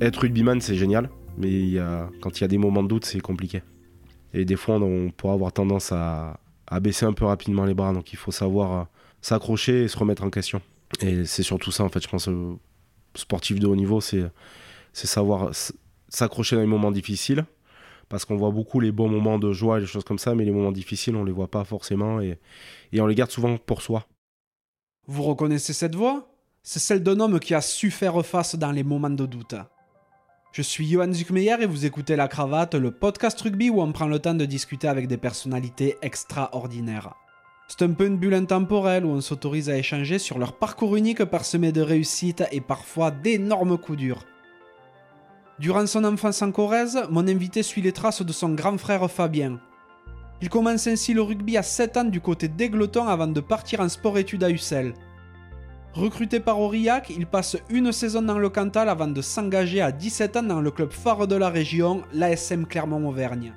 être 0.00 0.20
rugbyman, 0.20 0.60
c'est 0.60 0.76
génial, 0.76 1.10
mais 1.36 1.74
quand 2.20 2.38
il 2.38 2.42
y 2.42 2.44
a 2.44 2.48
des 2.48 2.58
moments 2.58 2.82
de 2.82 2.88
doute, 2.88 3.04
c'est 3.04 3.20
compliqué. 3.20 3.62
Et 4.34 4.44
des 4.44 4.56
fois, 4.56 4.76
on, 4.76 5.10
pourrait 5.10 5.34
avoir 5.34 5.52
tendance 5.52 5.92
à, 5.92 6.38
baisser 6.80 7.06
un 7.06 7.12
peu 7.12 7.24
rapidement 7.24 7.64
les 7.64 7.74
bras, 7.74 7.92
donc 7.92 8.12
il 8.12 8.16
faut 8.16 8.30
savoir 8.30 8.72
euh, 8.72 8.84
s'accrocher 9.22 9.84
et 9.84 9.88
se 9.88 9.96
remettre 9.96 10.22
en 10.22 10.30
question. 10.30 10.60
Et 11.00 11.24
c'est 11.24 11.42
surtout 11.42 11.70
ça, 11.70 11.82
en 11.84 11.88
fait, 11.88 12.02
je 12.02 12.08
pense, 12.08 12.28
euh, 12.28 12.56
sportif 13.14 13.58
de 13.58 13.66
haut 13.66 13.76
niveau, 13.76 14.00
c'est 14.00 14.30
savoir 14.92 15.50
s'accrocher 16.08 16.56
dans 16.56 16.62
les 16.62 16.68
moments 16.68 16.90
difficiles, 16.90 17.46
parce 18.08 18.24
qu'on 18.24 18.36
voit 18.36 18.50
beaucoup 18.50 18.80
les 18.80 18.92
bons 18.92 19.08
moments 19.08 19.38
de 19.38 19.52
joie 19.52 19.78
et 19.78 19.80
les 19.80 19.86
choses 19.86 20.04
comme 20.04 20.18
ça, 20.18 20.34
mais 20.34 20.44
les 20.44 20.50
moments 20.50 20.72
difficiles, 20.72 21.16
on 21.16 21.24
les 21.24 21.32
voit 21.32 21.50
pas 21.50 21.64
forcément, 21.64 22.20
et 22.20 22.38
on 23.00 23.06
les 23.06 23.14
garde 23.14 23.30
souvent 23.30 23.56
pour 23.56 23.80
soi. 23.80 24.06
Vous 25.06 25.22
reconnaissez 25.22 25.72
cette 25.72 25.94
voix? 25.94 26.30
C'est 26.62 26.80
celle 26.80 27.02
d'un 27.02 27.18
homme 27.20 27.40
qui 27.40 27.54
a 27.54 27.62
su 27.62 27.90
faire 27.90 28.24
face 28.26 28.56
dans 28.56 28.72
les 28.72 28.84
moments 28.84 29.08
de 29.08 29.24
doute. 29.24 29.54
Je 30.58 30.64
suis 30.64 30.88
Johan 30.88 31.12
Zuckmeyer 31.12 31.54
et 31.60 31.66
vous 31.66 31.86
écoutez 31.86 32.16
La 32.16 32.26
Cravate, 32.26 32.74
le 32.74 32.90
podcast 32.90 33.40
rugby 33.40 33.70
où 33.70 33.80
on 33.80 33.92
prend 33.92 34.08
le 34.08 34.18
temps 34.18 34.34
de 34.34 34.44
discuter 34.44 34.88
avec 34.88 35.06
des 35.06 35.16
personnalités 35.16 35.96
extraordinaires. 36.02 37.14
C'est 37.68 37.82
un 37.82 37.92
peu 37.92 38.06
une 38.06 38.16
bulle 38.16 38.34
intemporelle 38.34 39.04
où 39.04 39.10
on 39.10 39.20
s'autorise 39.20 39.70
à 39.70 39.78
échanger 39.78 40.18
sur 40.18 40.36
leur 40.36 40.58
parcours 40.58 40.96
unique 40.96 41.22
parsemé 41.22 41.70
de 41.70 41.80
réussites 41.80 42.42
et 42.50 42.60
parfois 42.60 43.12
d'énormes 43.12 43.78
coups 43.78 43.98
durs. 43.98 44.24
Durant 45.60 45.86
son 45.86 46.02
enfance 46.02 46.42
en 46.42 46.50
Corrèze, 46.50 47.04
mon 47.08 47.28
invité 47.28 47.62
suit 47.62 47.80
les 47.80 47.92
traces 47.92 48.22
de 48.22 48.32
son 48.32 48.48
grand 48.54 48.78
frère 48.78 49.08
Fabien. 49.08 49.60
Il 50.42 50.48
commence 50.48 50.88
ainsi 50.88 51.14
le 51.14 51.22
rugby 51.22 51.56
à 51.56 51.62
7 51.62 51.96
ans 51.98 52.04
du 52.04 52.20
côté 52.20 52.48
d'Aigleton 52.48 53.06
avant 53.06 53.28
de 53.28 53.40
partir 53.40 53.78
en 53.78 53.88
sport-études 53.88 54.42
à 54.42 54.50
Ussel. 54.50 54.92
Recruté 55.94 56.38
par 56.38 56.60
Aurillac, 56.60 57.10
il 57.10 57.26
passe 57.26 57.56
une 57.70 57.92
saison 57.92 58.22
dans 58.22 58.38
le 58.38 58.50
Cantal 58.50 58.88
avant 58.88 59.08
de 59.08 59.22
s'engager 59.22 59.80
à 59.80 59.90
17 59.90 60.36
ans 60.36 60.42
dans 60.42 60.60
le 60.60 60.70
club 60.70 60.92
phare 60.92 61.26
de 61.26 61.34
la 61.34 61.48
région, 61.48 62.02
l'ASM 62.12 62.66
Clermont-Auvergne. 62.66 63.52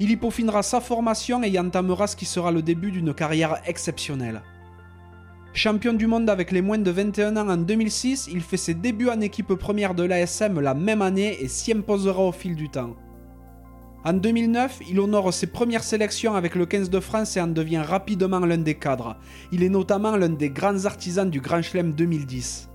Il 0.00 0.10
y 0.10 0.16
peaufinera 0.16 0.62
sa 0.62 0.80
formation 0.80 1.42
et 1.42 1.48
y 1.48 1.58
entamera 1.58 2.06
ce 2.06 2.16
qui 2.16 2.24
sera 2.24 2.50
le 2.50 2.62
début 2.62 2.90
d'une 2.90 3.14
carrière 3.14 3.60
exceptionnelle. 3.66 4.42
Champion 5.52 5.94
du 5.94 6.06
monde 6.06 6.28
avec 6.28 6.52
les 6.52 6.60
moins 6.60 6.78
de 6.78 6.90
21 6.90 7.36
ans 7.36 7.48
en 7.48 7.56
2006, 7.56 8.28
il 8.30 8.42
fait 8.42 8.58
ses 8.58 8.74
débuts 8.74 9.08
en 9.08 9.20
équipe 9.20 9.54
première 9.54 9.94
de 9.94 10.02
l'ASM 10.02 10.60
la 10.60 10.74
même 10.74 11.00
année 11.00 11.42
et 11.42 11.48
s'y 11.48 11.72
imposera 11.72 12.22
au 12.22 12.32
fil 12.32 12.56
du 12.56 12.68
temps. 12.68 12.94
En 14.08 14.12
2009, 14.12 14.82
il 14.88 15.00
honore 15.00 15.34
ses 15.34 15.48
premières 15.48 15.82
sélections 15.82 16.36
avec 16.36 16.54
le 16.54 16.64
15 16.64 16.90
de 16.90 17.00
France 17.00 17.36
et 17.36 17.40
en 17.40 17.48
devient 17.48 17.82
rapidement 17.84 18.38
l'un 18.38 18.58
des 18.58 18.76
cadres. 18.76 19.16
Il 19.50 19.64
est 19.64 19.68
notamment 19.68 20.16
l'un 20.16 20.28
des 20.28 20.48
grands 20.48 20.84
artisans 20.84 21.28
du 21.28 21.40
Grand 21.40 21.60
Chelem 21.60 21.92
2010. 21.92 22.70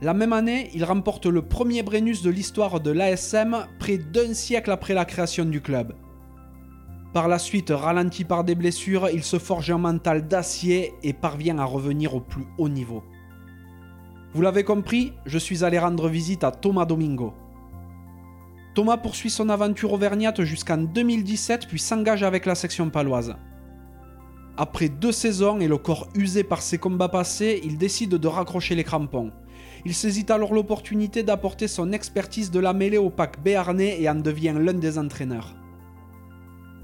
La 0.00 0.14
même 0.14 0.32
année, 0.32 0.68
il 0.74 0.82
remporte 0.82 1.26
le 1.26 1.42
premier 1.42 1.84
Brennus 1.84 2.22
de 2.22 2.30
l'histoire 2.30 2.80
de 2.80 2.90
l'ASM, 2.90 3.68
près 3.78 3.98
d'un 3.98 4.34
siècle 4.34 4.72
après 4.72 4.94
la 4.94 5.04
création 5.04 5.44
du 5.44 5.60
club. 5.60 5.94
Par 7.14 7.28
la 7.28 7.38
suite, 7.38 7.70
ralenti 7.70 8.24
par 8.24 8.42
des 8.42 8.56
blessures, 8.56 9.10
il 9.10 9.22
se 9.22 9.38
forge 9.38 9.70
un 9.70 9.78
mental 9.78 10.26
d'acier 10.26 10.92
et 11.04 11.12
parvient 11.12 11.58
à 11.58 11.64
revenir 11.64 12.16
au 12.16 12.20
plus 12.20 12.46
haut 12.58 12.68
niveau. 12.68 13.04
Vous 14.34 14.42
l'avez 14.42 14.64
compris, 14.64 15.12
je 15.24 15.38
suis 15.38 15.62
allé 15.62 15.78
rendre 15.78 16.08
visite 16.08 16.42
à 16.42 16.50
Thomas 16.50 16.84
Domingo. 16.84 17.32
Thomas 18.74 18.96
poursuit 18.96 19.28
son 19.28 19.50
aventure 19.50 19.92
auvergnate 19.92 20.42
jusqu'en 20.44 20.78
2017 20.78 21.66
puis 21.68 21.78
s'engage 21.78 22.22
avec 22.22 22.46
la 22.46 22.54
section 22.54 22.88
paloise. 22.88 23.34
Après 24.56 24.88
deux 24.88 25.12
saisons 25.12 25.60
et 25.60 25.68
le 25.68 25.76
corps 25.76 26.08
usé 26.14 26.42
par 26.42 26.62
ses 26.62 26.78
combats 26.78 27.08
passés, 27.08 27.60
il 27.64 27.76
décide 27.76 28.14
de 28.14 28.28
raccrocher 28.28 28.74
les 28.74 28.84
crampons. 28.84 29.30
Il 29.84 29.94
saisit 29.94 30.26
alors 30.30 30.54
l'opportunité 30.54 31.22
d'apporter 31.22 31.68
son 31.68 31.92
expertise 31.92 32.50
de 32.50 32.60
la 32.60 32.72
mêlée 32.72 32.98
au 32.98 33.10
pack 33.10 33.42
béarnais 33.42 34.00
et 34.00 34.08
en 34.08 34.14
devient 34.14 34.54
l'un 34.58 34.74
des 34.74 34.98
entraîneurs. 34.98 35.54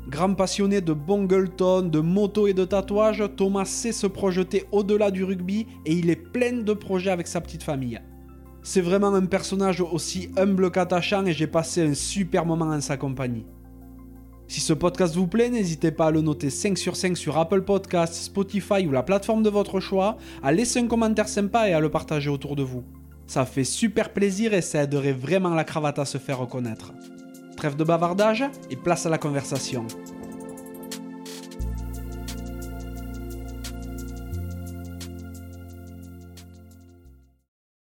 Grand 0.08 0.34
passionné 0.34 0.80
de 0.80 0.94
bongleton, 0.94 1.82
de 1.82 2.00
moto 2.00 2.46
et 2.46 2.54
de 2.54 2.64
tatouage, 2.64 3.22
Thomas 3.36 3.66
sait 3.66 3.92
se 3.92 4.06
projeter 4.06 4.64
au-delà 4.72 5.10
du 5.10 5.22
rugby 5.24 5.66
et 5.84 5.92
il 5.92 6.08
est 6.10 6.16
plein 6.16 6.62
de 6.62 6.72
projets 6.72 7.10
avec 7.10 7.26
sa 7.26 7.42
petite 7.42 7.62
famille. 7.62 8.00
C'est 8.70 8.82
vraiment 8.82 9.14
un 9.14 9.24
personnage 9.24 9.80
aussi 9.80 10.28
humble 10.36 10.70
qu'attachant 10.70 11.24
et 11.24 11.32
j'ai 11.32 11.46
passé 11.46 11.80
un 11.80 11.94
super 11.94 12.44
moment 12.44 12.66
en 12.66 12.82
sa 12.82 12.98
compagnie. 12.98 13.46
Si 14.46 14.60
ce 14.60 14.74
podcast 14.74 15.14
vous 15.14 15.26
plaît, 15.26 15.48
n'hésitez 15.48 15.90
pas 15.90 16.08
à 16.08 16.10
le 16.10 16.20
noter 16.20 16.50
5 16.50 16.76
sur 16.76 16.94
5 16.94 17.16
sur 17.16 17.38
Apple 17.38 17.62
Podcasts, 17.62 18.12
Spotify 18.12 18.86
ou 18.86 18.90
la 18.90 19.02
plateforme 19.02 19.42
de 19.42 19.48
votre 19.48 19.80
choix, 19.80 20.18
à 20.42 20.52
laisser 20.52 20.80
un 20.80 20.86
commentaire 20.86 21.30
sympa 21.30 21.66
et 21.66 21.72
à 21.72 21.80
le 21.80 21.90
partager 21.90 22.28
autour 22.28 22.56
de 22.56 22.62
vous. 22.62 22.84
Ça 23.26 23.46
fait 23.46 23.64
super 23.64 24.12
plaisir 24.12 24.52
et 24.52 24.60
ça 24.60 24.82
aiderait 24.82 25.12
vraiment 25.12 25.54
la 25.54 25.64
cravate 25.64 25.98
à 25.98 26.04
se 26.04 26.18
faire 26.18 26.38
reconnaître. 26.38 26.92
Trêve 27.56 27.74
de 27.74 27.84
bavardage 27.84 28.44
et 28.68 28.76
place 28.76 29.06
à 29.06 29.08
la 29.08 29.16
conversation. 29.16 29.86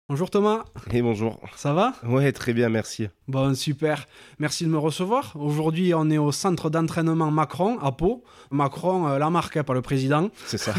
Bonjour 0.07 0.29
Thomas. 0.29 0.65
Et 0.93 1.01
bonjour. 1.01 1.39
Ça 1.55 1.73
va? 1.73 1.93
Ouais, 2.03 2.31
très 2.31 2.53
bien, 2.53 2.69
merci. 2.69 3.07
Bon, 3.27 3.55
super. 3.55 4.05
Merci 4.37 4.63
de 4.63 4.69
me 4.69 4.77
recevoir. 4.77 5.35
Aujourd'hui, 5.35 5.95
on 5.95 6.11
est 6.11 6.19
au 6.19 6.31
centre 6.31 6.69
d'entraînement 6.69 7.31
Macron 7.31 7.79
à 7.79 7.91
Pau. 7.91 8.23
Macron, 8.51 9.07
euh, 9.07 9.17
la 9.17 9.31
marque, 9.31 9.57
hein, 9.57 9.63
pas 9.63 9.73
le 9.73 9.81
président. 9.81 10.29
C'est 10.45 10.59
ça. 10.59 10.75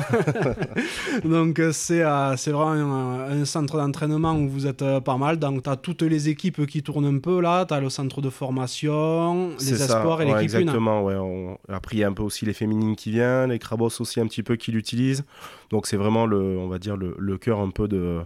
Donc, 1.24 1.58
euh, 1.58 1.72
c'est 1.72 2.04
euh, 2.04 2.36
c'est 2.36 2.52
vraiment 2.52 3.14
un, 3.18 3.44
centre 3.44 3.78
d'entraînement 3.78 4.36
où 4.36 4.48
vous 4.48 4.68
êtes 4.68 4.84
pas 5.00 5.16
mal. 5.16 5.40
Donc, 5.40 5.64
tu 5.64 5.70
as 5.70 5.76
toutes 5.76 6.02
les 6.02 6.28
équipes 6.28 6.64
qui 6.64 6.84
tournent 6.84 7.16
un 7.16 7.18
peu 7.18 7.40
là. 7.40 7.66
Tu 7.66 7.74
as 7.74 7.80
le 7.80 7.90
centre 7.90 8.20
de 8.20 8.30
formation, 8.30 9.56
les 9.58 9.82
espoirs 9.82 10.22
et 10.22 10.26
l'équipe 10.26 10.42
Exactement, 10.42 11.02
ouais. 11.02 11.16
On... 11.16 11.58
Après, 11.68 11.96
il 11.96 11.98
y 11.98 12.04
a 12.04 12.06
un 12.06 12.12
peu 12.12 12.22
aussi 12.22 12.44
les 12.44 12.54
féminines 12.54 12.94
qui 12.94 13.10
viennent, 13.10 13.50
les 13.50 13.58
crabos 13.58 13.90
aussi 13.98 14.20
un 14.20 14.28
petit 14.28 14.44
peu 14.44 14.54
qui 14.54 14.70
l'utilisent. 14.70 15.24
Donc, 15.70 15.88
c'est 15.88 15.96
vraiment, 15.96 16.26
le, 16.26 16.38
on 16.58 16.68
va 16.68 16.78
dire, 16.78 16.96
le, 16.96 17.16
le 17.18 17.38
cœur 17.38 17.58
un 17.58 17.70
peu 17.70 17.88
de 17.88 18.24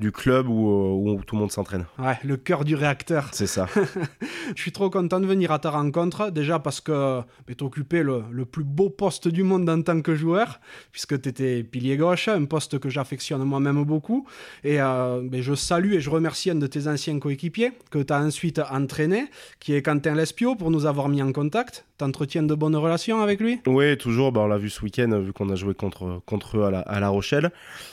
du 0.00 0.10
club 0.10 0.48
où, 0.48 0.68
euh, 0.68 1.12
où 1.12 1.22
tout 1.24 1.36
le 1.36 1.40
monde 1.40 1.52
s'entraîne. 1.52 1.86
Ouais, 1.98 2.18
le 2.24 2.36
cœur 2.36 2.64
du 2.64 2.74
réacteur. 2.74 3.28
C'est 3.32 3.46
ça. 3.46 3.66
je 4.56 4.60
suis 4.60 4.72
trop 4.72 4.90
content 4.90 5.20
de 5.20 5.26
venir 5.26 5.52
à 5.52 5.58
ta 5.58 5.70
rencontre, 5.70 6.30
déjà 6.30 6.58
parce 6.58 6.80
que 6.80 7.20
tu 7.46 7.62
occupé 7.62 8.02
le, 8.02 8.24
le, 8.30 8.44
plus 8.44 8.64
beau 8.64 8.90
poste 8.90 9.28
du 9.28 9.44
monde 9.44 9.68
en 9.68 9.80
tant 9.82 10.00
que 10.02 10.14
joueur, 10.14 10.60
puisque 10.90 11.20
tu 11.20 11.28
étais 11.28 11.62
pilier 11.62 11.96
gauche, 11.96 12.28
un 12.28 12.44
poste 12.44 12.78
que 12.78 12.88
j'affectionne 12.88 13.42
moi-même 13.44 13.84
beaucoup. 13.84 14.26
Et 14.64 14.80
euh, 14.80 15.20
ben, 15.22 15.40
je 15.40 15.54
salue 15.54 15.92
et 15.92 16.00
je 16.00 16.10
remercie 16.10 16.50
un 16.50 16.56
de 16.56 16.66
tes 16.66 16.88
anciens 16.88 17.18
coéquipiers 17.18 17.72
que 17.90 18.02
tu 18.02 18.12
as 18.12 18.20
ensuite 18.20 18.60
entraîné, 18.70 19.26
qui 19.60 19.74
est 19.74 19.82
Quentin 19.82 20.14
Lespio, 20.14 20.56
pour 20.56 20.70
nous 20.70 20.86
avoir 20.86 21.08
mis 21.08 21.22
en 21.22 21.32
contact. 21.32 21.86
T'entretiens 21.96 22.42
de 22.42 22.54
bonnes 22.56 22.74
relations 22.74 23.22
avec 23.22 23.40
lui? 23.40 23.60
Oui, 23.68 23.96
toujours. 23.96 24.32
Bah, 24.32 24.40
on 24.40 24.48
l'a 24.48 24.58
vu 24.58 24.68
ce 24.68 24.82
week-end, 24.82 25.16
vu 25.20 25.32
qu'on 25.32 25.48
a 25.50 25.54
joué 25.54 25.74
contre, 25.74 26.20
contre 26.26 26.58
eux 26.58 26.64
à 26.64 26.70
La, 26.72 26.80
à 26.80 26.98
la 26.98 27.08
Rochelle. 27.08 27.52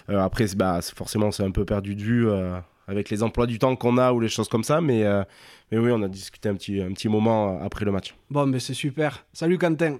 Euh, 0.10 0.20
après, 0.20 0.48
bah, 0.56 0.80
forcément, 0.82 1.30
c'est 1.32 1.44
un 1.44 1.52
peu 1.52 1.66
perdu 1.66 1.91
vue 2.00 2.30
euh, 2.30 2.58
avec 2.88 3.10
les 3.10 3.24
emplois 3.24 3.48
du 3.48 3.58
temps 3.58 3.76
qu'on 3.76 3.98
a 3.98 4.12
ou 4.12 4.20
les 4.20 4.30
choses 4.30 4.50
comme 4.50 4.64
ça. 4.64 4.82
Mais, 4.82 5.04
euh, 5.04 5.24
mais 5.72 5.78
oui, 5.78 5.92
on 5.94 6.02
a 6.04 6.08
discuté 6.08 6.50
un 6.50 6.56
petit, 6.56 6.82
un 6.82 6.92
petit 6.92 7.10
moment 7.10 7.60
après 7.62 7.86
le 7.86 7.92
match. 7.92 8.14
Bon, 8.30 8.46
mais 8.46 8.60
c'est 8.60 8.74
super. 8.74 9.26
Salut 9.34 9.58
Quentin. 9.58 9.98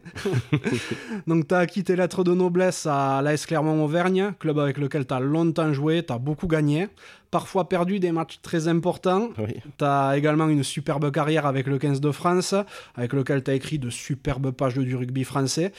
Donc, 1.28 1.48
tu 1.48 1.56
as 1.56 1.66
tes 1.66 1.96
lettres 1.96 2.24
de 2.24 2.34
noblesse 2.34 2.86
à 2.86 3.22
l'AS 3.22 3.46
Clermont-Auvergne, 3.46 4.34
club 4.40 4.60
avec 4.60 4.78
lequel 4.78 5.06
tu 5.06 5.14
as 5.14 5.20
longtemps 5.20 5.74
joué, 5.74 6.04
tu 6.04 6.14
as 6.14 6.18
beaucoup 6.18 6.48
gagné, 6.48 6.88
parfois 7.32 7.70
perdu 7.70 8.00
des 8.00 8.12
matchs 8.12 8.40
très 8.42 8.68
importants. 8.68 9.30
Tu 9.78 9.86
as 9.86 10.18
également 10.18 10.50
une 10.50 10.64
superbe 10.64 11.12
carrière 11.12 11.46
avec 11.46 11.68
le 11.68 11.78
15 11.78 12.02
de 12.02 12.12
France, 12.12 12.54
avec 12.96 13.14
lequel 13.14 13.44
tu 13.44 13.52
as 13.52 13.54
écrit 13.54 13.80
de 13.80 13.90
superbes 13.90 14.52
pages 14.52 14.76
du 14.76 14.96
rugby 14.96 15.24
français. 15.24 15.72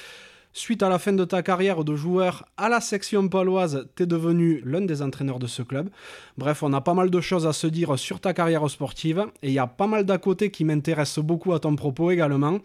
Suite 0.54 0.82
à 0.82 0.90
la 0.90 0.98
fin 0.98 1.14
de 1.14 1.24
ta 1.24 1.42
carrière 1.42 1.82
de 1.82 1.96
joueur 1.96 2.44
à 2.58 2.68
la 2.68 2.82
section 2.82 3.26
paloise, 3.26 3.88
tu 3.96 4.02
es 4.02 4.06
devenu 4.06 4.60
l'un 4.66 4.82
des 4.82 5.00
entraîneurs 5.00 5.38
de 5.38 5.46
ce 5.46 5.62
club. 5.62 5.88
Bref, 6.36 6.62
on 6.62 6.74
a 6.74 6.82
pas 6.82 6.92
mal 6.92 7.08
de 7.08 7.20
choses 7.22 7.46
à 7.46 7.54
se 7.54 7.66
dire 7.66 7.98
sur 7.98 8.20
ta 8.20 8.34
carrière 8.34 8.68
sportive 8.68 9.24
et 9.42 9.48
il 9.48 9.54
y 9.54 9.58
a 9.58 9.66
pas 9.66 9.86
mal 9.86 10.04
d'à 10.04 10.18
côté 10.18 10.50
qui 10.50 10.64
m'intéressent 10.64 11.24
beaucoup 11.24 11.54
à 11.54 11.58
ton 11.58 11.74
propos 11.74 12.10
également. 12.10 12.58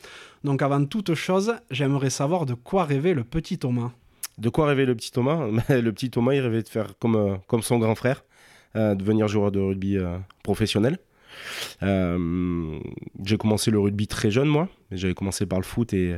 Donc 0.44 0.62
avant 0.62 0.84
toute 0.84 1.13
chose, 1.13 1.56
j'aimerais 1.72 2.10
savoir 2.10 2.45
de 2.45 2.56
quoi 2.56 2.84
rêvait 2.84 3.13
le 3.13 3.24
petit 3.24 3.57
Thomas. 3.57 3.92
De 4.38 4.50
quoi 4.50 4.68
rêvait 4.68 4.86
le 4.86 4.95
petit 4.95 5.12
Thomas? 5.12 5.48
Le 5.69 5.92
petit 5.92 6.10
Thomas, 6.10 6.33
il 6.33 6.42
rêvait 6.42 6.63
de 6.63 6.69
faire 6.69 6.88
comme, 7.00 7.16
euh, 7.16 7.36
comme 7.48 7.62
son 7.62 7.80
grand 7.80 7.95
frère, 7.95 8.25
euh, 8.75 8.95
devenir 8.95 9.30
joueur 9.30 9.50
de 9.51 9.60
rugby 9.60 9.98
euh, 9.98 10.18
professionnel. 10.44 11.00
j'ai 11.81 13.38
commencé 13.38 13.72
le 13.72 13.80
rugby 13.80 14.07
très 14.07 14.30
jeune, 14.30 14.50
moi. 14.50 14.68
J'avais 14.92 15.13
commencé 15.13 15.45
par 15.45 15.60
le 15.60 15.63
foot 15.63 15.94
et 15.94 16.18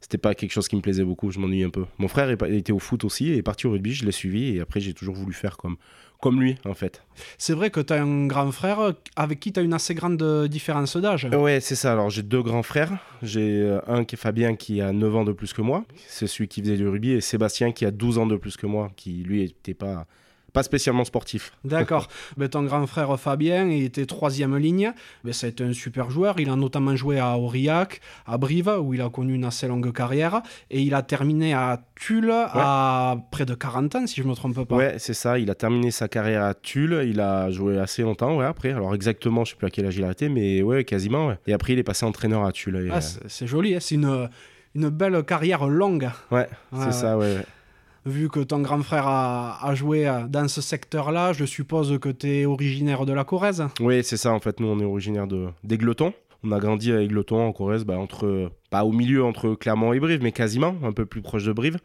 c'était 0.00 0.18
pas 0.18 0.34
quelque 0.34 0.52
chose 0.52 0.68
qui 0.68 0.76
me 0.76 0.80
plaisait 0.80 1.04
beaucoup, 1.04 1.30
je 1.30 1.38
m'ennuie 1.38 1.62
un 1.62 1.70
peu. 1.70 1.84
Mon 1.98 2.08
frère 2.08 2.30
était 2.30 2.72
au 2.72 2.78
foot 2.78 3.04
aussi 3.04 3.30
et 3.30 3.36
est 3.36 3.42
parti 3.42 3.66
au 3.66 3.72
rugby, 3.72 3.92
je 3.92 4.04
l'ai 4.04 4.12
suivi 4.12 4.56
et 4.56 4.60
après 4.60 4.80
j'ai 4.80 4.94
toujours 4.94 5.14
voulu 5.14 5.34
faire 5.34 5.56
comme, 5.56 5.76
comme 6.20 6.40
lui 6.40 6.56
en 6.64 6.74
fait. 6.74 7.04
C'est 7.38 7.52
vrai 7.52 7.70
que 7.70 7.80
tu 7.80 7.92
as 7.92 8.02
un 8.02 8.26
grand 8.26 8.50
frère 8.50 8.94
avec 9.16 9.40
qui 9.40 9.52
tu 9.52 9.60
as 9.60 9.62
une 9.62 9.74
assez 9.74 9.94
grande 9.94 10.22
différence 10.48 10.96
d'âge. 10.96 11.26
Ouais, 11.26 11.60
c'est 11.60 11.74
ça. 11.74 11.92
Alors 11.92 12.10
j'ai 12.10 12.22
deux 12.22 12.42
grands 12.42 12.62
frères. 12.62 12.92
J'ai 13.22 13.62
euh, 13.62 13.80
un 13.86 14.04
qui 14.04 14.14
est 14.14 14.18
Fabien 14.18 14.56
qui 14.56 14.80
a 14.80 14.92
9 14.92 15.16
ans 15.16 15.24
de 15.24 15.32
plus 15.32 15.52
que 15.52 15.62
moi, 15.62 15.84
c'est 16.06 16.26
celui 16.26 16.48
qui 16.48 16.62
faisait 16.62 16.76
du 16.76 16.88
rugby, 16.88 17.12
et 17.12 17.20
Sébastien 17.20 17.72
qui 17.72 17.84
a 17.84 17.90
12 17.90 18.18
ans 18.18 18.26
de 18.26 18.36
plus 18.36 18.56
que 18.56 18.66
moi, 18.66 18.90
qui 18.96 19.22
lui 19.22 19.42
était 19.42 19.74
pas 19.74 20.06
pas 20.52 20.62
spécialement 20.62 21.04
sportif. 21.04 21.52
D'accord. 21.64 22.08
Ben, 22.36 22.48
ton 22.48 22.62
grand 22.62 22.86
frère 22.86 23.18
Fabien, 23.18 23.68
il 23.68 23.84
était 23.84 24.06
troisième 24.06 24.56
ligne. 24.56 24.92
Ben, 25.24 25.32
ça 25.32 25.46
a 25.46 25.50
été 25.50 25.64
un 25.64 25.72
super 25.72 26.10
joueur. 26.10 26.38
Il 26.38 26.48
a 26.48 26.56
notamment 26.56 26.96
joué 26.96 27.18
à 27.18 27.36
Aurillac, 27.36 28.00
à 28.26 28.38
Brive, 28.38 28.72
où 28.80 28.94
il 28.94 29.02
a 29.02 29.10
connu 29.10 29.34
une 29.34 29.44
assez 29.44 29.66
longue 29.68 29.92
carrière. 29.92 30.42
Et 30.70 30.80
il 30.80 30.94
a 30.94 31.02
terminé 31.02 31.52
à 31.54 31.82
Tulle 31.96 32.32
à 32.32 33.16
près 33.30 33.44
de 33.44 33.54
40 33.54 33.94
ans, 33.96 34.06
si 34.06 34.16
je 34.16 34.22
ne 34.22 34.30
me 34.30 34.34
trompe 34.34 34.64
pas. 34.64 34.76
Ouais, 34.76 34.94
c'est 34.98 35.14
ça. 35.14 35.38
Il 35.38 35.50
a 35.50 35.54
terminé 35.54 35.90
sa 35.90 36.08
carrière 36.08 36.44
à 36.44 36.54
Tulle. 36.54 37.02
Il 37.06 37.20
a 37.20 37.50
joué 37.50 37.78
assez 37.78 38.02
longtemps 38.02 38.36
ouais, 38.36 38.46
après. 38.46 38.70
Alors 38.70 38.94
exactement, 38.94 39.44
je 39.44 39.50
ne 39.50 39.54
sais 39.54 39.58
plus 39.58 39.66
à 39.66 39.70
quel 39.70 39.86
âge 39.86 39.96
il 39.96 40.02
a 40.02 40.06
arrêté, 40.06 40.28
mais 40.28 40.62
ouais, 40.62 40.84
quasiment. 40.84 41.34
Et 41.46 41.52
après, 41.52 41.74
il 41.74 41.78
est 41.78 41.84
passé 41.84 42.06
entraîneur 42.06 42.44
à 42.44 42.52
Tulle. 42.52 42.90
Ah, 42.92 43.00
c'est 43.00 43.46
joli. 43.46 43.74
Hein. 43.74 43.78
C'est 43.80 43.96
une, 43.96 44.28
une 44.74 44.88
belle 44.88 45.22
carrière 45.24 45.66
longue. 45.66 46.08
Ouais, 46.30 46.48
c'est 46.72 46.92
ça, 46.92 47.18
ouais 47.18 47.38
vu 48.06 48.28
que 48.28 48.40
ton 48.40 48.60
grand 48.60 48.82
frère 48.82 49.06
a, 49.06 49.74
joué 49.74 50.06
euh, 50.06 50.26
dans 50.26 50.48
ce 50.48 50.60
secteur-là, 50.60 51.32
je 51.32 51.44
suppose 51.44 51.98
que 51.98 52.08
tu 52.08 52.28
es 52.28 52.46
originaire 52.46 53.06
de 53.06 53.12
la 53.12 53.24
Corrèze 53.24 53.66
Oui, 53.80 54.02
c'est 54.04 54.16
ça. 54.16 54.32
En 54.32 54.40
fait, 54.40 54.60
nous, 54.60 54.68
on 54.68 54.78
est 54.80 54.84
originaire 54.84 55.26
d'Aigleton. 55.64 56.12
On 56.42 56.52
a 56.52 56.58
grandi 56.58 56.90
à 56.90 57.02
Aigleton, 57.02 57.40
en 57.40 57.52
Corrèze, 57.52 57.84
bah, 57.84 57.98
entre, 57.98 58.50
pas 58.70 58.84
au 58.84 58.92
milieu 58.92 59.22
entre 59.24 59.54
Clermont 59.54 59.92
et 59.92 60.00
Brive, 60.00 60.22
mais 60.22 60.32
quasiment, 60.32 60.74
un 60.82 60.92
peu 60.92 61.04
plus 61.04 61.20
proche 61.20 61.44
de 61.44 61.52
Brive. 61.52 61.78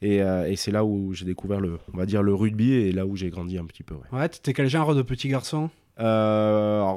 Et, 0.00 0.22
euh, 0.22 0.50
c'est 0.56 0.70
là 0.70 0.84
où 0.84 1.12
j'ai 1.12 1.26
découvert, 1.26 1.60
le, 1.60 1.78
on 1.92 1.96
va 1.96 2.06
dire, 2.06 2.22
le 2.22 2.34
rugby 2.34 2.72
et 2.72 2.92
là 2.92 3.04
où 3.04 3.16
j'ai 3.16 3.28
grandi 3.28 3.58
un 3.58 3.66
petit 3.66 3.82
peu. 3.82 3.94
Ouais, 3.94 4.20
ouais 4.20 4.28
t'étais 4.28 4.54
quel 4.54 4.68
genre 4.68 4.94
de 4.94 5.02
petit 5.02 5.28
garçon? 5.28 5.68
Euh, 6.00 6.96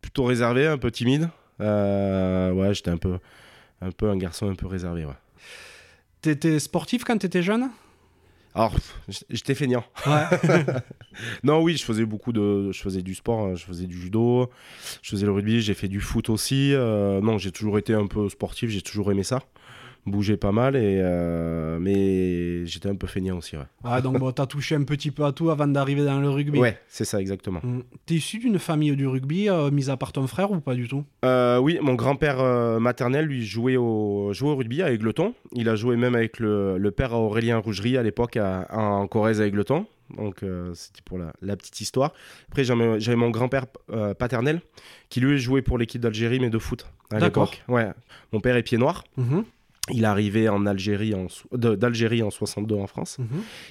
Plutôt 0.00 0.24
réservé, 0.24 0.66
un 0.66 0.78
peu 0.78 0.90
timide. 0.90 1.30
ouais, 1.58 2.70
j'étais 2.72 2.90
un 2.90 2.96
peu, 2.96 3.18
un 3.80 3.90
peu 3.90 4.08
un 4.08 4.16
garçon 4.16 4.48
un 4.48 4.54
peu 4.54 4.66
réservé, 4.68 5.04
ouais. 5.04 5.14
T'étais 6.20 6.60
sportif 6.60 7.02
quand 7.02 7.18
t'étais 7.18 7.42
jeune? 7.42 7.68
Alors, 8.54 8.74
j'étais 9.30 9.54
feignant. 9.54 9.84
non, 11.42 11.62
oui, 11.62 11.76
je 11.76 11.84
faisais 11.84 12.04
beaucoup 12.04 12.32
de. 12.32 12.70
Je 12.70 12.82
faisais 12.82 13.02
du 13.02 13.14
sport, 13.14 13.40
hein. 13.40 13.54
je 13.54 13.64
faisais 13.64 13.86
du 13.86 13.98
judo, 13.98 14.50
je 15.00 15.10
faisais 15.10 15.24
le 15.24 15.32
rugby, 15.32 15.62
j'ai 15.62 15.74
fait 15.74 15.88
du 15.88 16.00
foot 16.00 16.28
aussi. 16.28 16.74
Euh, 16.74 17.20
non, 17.22 17.38
j'ai 17.38 17.50
toujours 17.50 17.78
été 17.78 17.94
un 17.94 18.06
peu 18.06 18.28
sportif, 18.28 18.68
j'ai 18.68 18.82
toujours 18.82 19.10
aimé 19.10 19.22
ça 19.22 19.40
bougeait 20.06 20.36
pas 20.36 20.52
mal, 20.52 20.74
et, 20.76 20.98
euh, 21.00 21.78
mais 21.80 22.66
j'étais 22.66 22.88
un 22.88 22.96
peu 22.96 23.06
feignant 23.06 23.38
aussi. 23.38 23.56
Ouais. 23.56 23.64
Ah, 23.84 24.00
donc 24.00 24.18
bon, 24.18 24.32
t'as 24.32 24.46
touché 24.46 24.74
un 24.74 24.82
petit 24.82 25.10
peu 25.10 25.24
à 25.24 25.32
tout 25.32 25.50
avant 25.50 25.66
d'arriver 25.66 26.04
dans 26.04 26.20
le 26.20 26.28
rugby. 26.28 26.58
Ouais, 26.58 26.78
c'est 26.88 27.04
ça, 27.04 27.20
exactement. 27.20 27.60
Mm. 27.62 27.80
T'es 28.06 28.14
issu 28.14 28.38
d'une 28.38 28.58
famille 28.58 28.96
du 28.96 29.06
rugby, 29.06 29.48
euh, 29.48 29.70
mis 29.70 29.90
à 29.90 29.96
part 29.96 30.12
ton 30.12 30.26
frère 30.26 30.50
ou 30.50 30.60
pas 30.60 30.74
du 30.74 30.88
tout? 30.88 31.04
Euh, 31.24 31.58
Oui, 31.58 31.78
mon 31.80 31.94
grand-père 31.94 32.42
maternel, 32.80 33.26
lui, 33.26 33.44
jouait 33.44 33.76
au, 33.76 34.32
jouait 34.32 34.50
au 34.50 34.56
rugby 34.56 34.82
à 34.82 34.90
Aigleton. 34.90 35.34
Il 35.52 35.68
a 35.68 35.76
joué 35.76 35.96
même 35.96 36.14
avec 36.14 36.40
le, 36.40 36.78
le 36.78 36.90
père 36.90 37.12
Aurélien 37.12 37.58
Rougerie 37.58 37.96
à 37.96 38.02
l'époque 38.02 38.38
en 38.70 39.06
Corrèze 39.06 39.40
à 39.40 39.46
Aigleton. 39.46 39.86
Donc 40.16 40.44
c'était 40.74 41.00
pour 41.04 41.18
la, 41.18 41.32
la, 41.40 41.56
petite 41.56 41.80
histoire. 41.80 42.12
Après 42.50 42.64
j'avais 42.64 43.16
mon 43.16 43.30
grand-père 43.30 43.66
paternel 44.18 44.60
qui 45.08 45.20
lui 45.20 45.38
jouait 45.38 45.62
pour 45.62 45.78
l'équipe 45.78 46.00
d'Algérie 46.00 46.40
mais 46.40 46.50
de 46.50 46.58
foot 46.58 46.86
à 47.10 47.18
l'époque. 47.18 47.62
Ouais. 47.68 47.90
Mon 48.32 48.40
père 48.40 48.56
est 48.56 48.62
pied 48.62 48.78
noir. 48.78 49.04
Mm-hmm. 49.18 49.44
Il 49.90 50.04
est 50.04 50.06
arrivé 50.06 50.48
en 50.48 50.64
Algérie 50.64 51.12
en, 51.14 51.26
d'Algérie 51.56 52.22
en 52.22 52.30
62 52.30 52.74
en 52.76 52.86
France. 52.86 53.18
Mhm. 53.18 53.26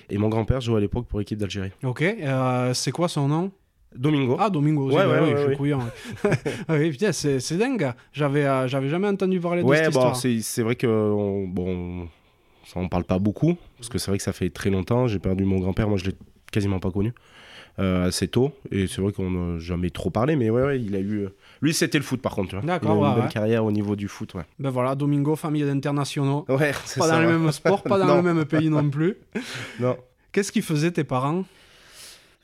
Et 0.10 0.18
mon 0.18 0.28
grand-père 0.28 0.60
jouait 0.60 0.78
à 0.78 0.80
l'époque 0.82 1.08
pour 1.08 1.20
l'équipe 1.20 1.38
d'Algérie. 1.38 1.72
Ok. 1.84 2.02
Euh, 2.02 2.74
c'est 2.74 2.92
quoi 2.92 3.08
son 3.08 3.28
nom? 3.28 3.52
Domingo. 3.96 4.38
Ah, 4.40 4.50
Domingo 4.50 4.88
aussi. 4.88 4.98
Ouais, 4.98 5.06
ouais, 5.06 5.20
ouais, 5.20 5.34
je 5.38 5.48
suis 5.48 5.58
couillant. 5.58 5.82
oui, 6.70 6.92
putain, 6.92 7.12
c'est, 7.12 7.40
c'est 7.40 7.58
dingue. 7.58 7.94
J'avais, 8.14 8.46
euh, 8.46 8.68
j'avais 8.68 8.90
jamais 8.90 9.08
entendu 9.08 9.40
parler 9.40 9.64
de 9.64 9.74
cette 9.74 9.88
histoire. 9.88 10.14
Ouais, 10.14 10.20
c'est, 10.20 10.42
c'est 10.42 10.64
vrai 10.64 10.76
que 10.76 10.88
on, 10.88 11.48
bon, 11.48 12.08
ça 12.66 12.80
on 12.80 12.88
parle 12.88 13.04
pas 13.04 13.20
beaucoup 13.20 13.58
parce 13.78 13.90
que 13.90 13.98
c'est 13.98 14.12
vrai 14.12 14.18
que 14.18 14.24
ça 14.24 14.34
fait 14.34 14.50
très 14.50 14.70
longtemps. 14.70 15.08
J'ai 15.08 15.20
perdu 15.20 15.44
mon 15.44 15.60
grand-père. 15.60 15.90
Moi, 15.90 15.98
je 15.98 16.06
l'ai 16.06 16.16
quasiment 16.52 16.80
pas 16.80 16.92
connu 16.92 17.14
assez 17.78 18.28
tôt. 18.28 18.52
Et 18.72 18.88
c'est 18.88 19.02
vrai 19.02 19.12
qu'on 19.12 19.32
n'a 19.32 19.60
jamais 19.60 19.90
trop 19.90 20.10
parlé, 20.10 20.36
mais 20.36 20.50
ouais, 20.50 20.64
ouais 20.64 20.80
il 20.80 20.96
a 20.96 21.00
eu 21.00 21.30
lui, 21.62 21.76
c'était 21.76 22.00
le 22.00 22.04
foot, 22.04 22.22
par 22.22 22.34
contre. 22.34 22.60
D'accord. 22.62 22.98
Il 22.98 23.06
a 23.06 23.10
une 23.10 23.22
belle 23.22 23.30
carrière 23.30 23.64
au 23.64 23.72
niveau 23.72 23.96
du 23.96 24.08
foot. 24.08 24.34
Ouais. 24.34 24.44
Ben 24.58 24.72
voilà, 24.72 24.96
Domingo, 24.96 25.36
famille 25.36 25.64
d'internationaux. 25.64 26.46
Ouais, 26.50 26.74
Pas 26.98 27.08
dans 27.08 27.20
le 27.20 27.28
même 27.28 27.52
sport, 27.52 27.84
pas 27.84 28.00
dans 28.06 28.16
le 28.16 28.22
même 28.22 28.46
pays 28.46 28.70
non 28.70 28.90
plus. 28.90 29.18
Non. 29.80 29.98
Qu'est-ce 30.32 30.52
qu'ils 30.52 30.64
faisaient 30.64 30.92
tes 30.92 31.04
parents? 31.04 31.44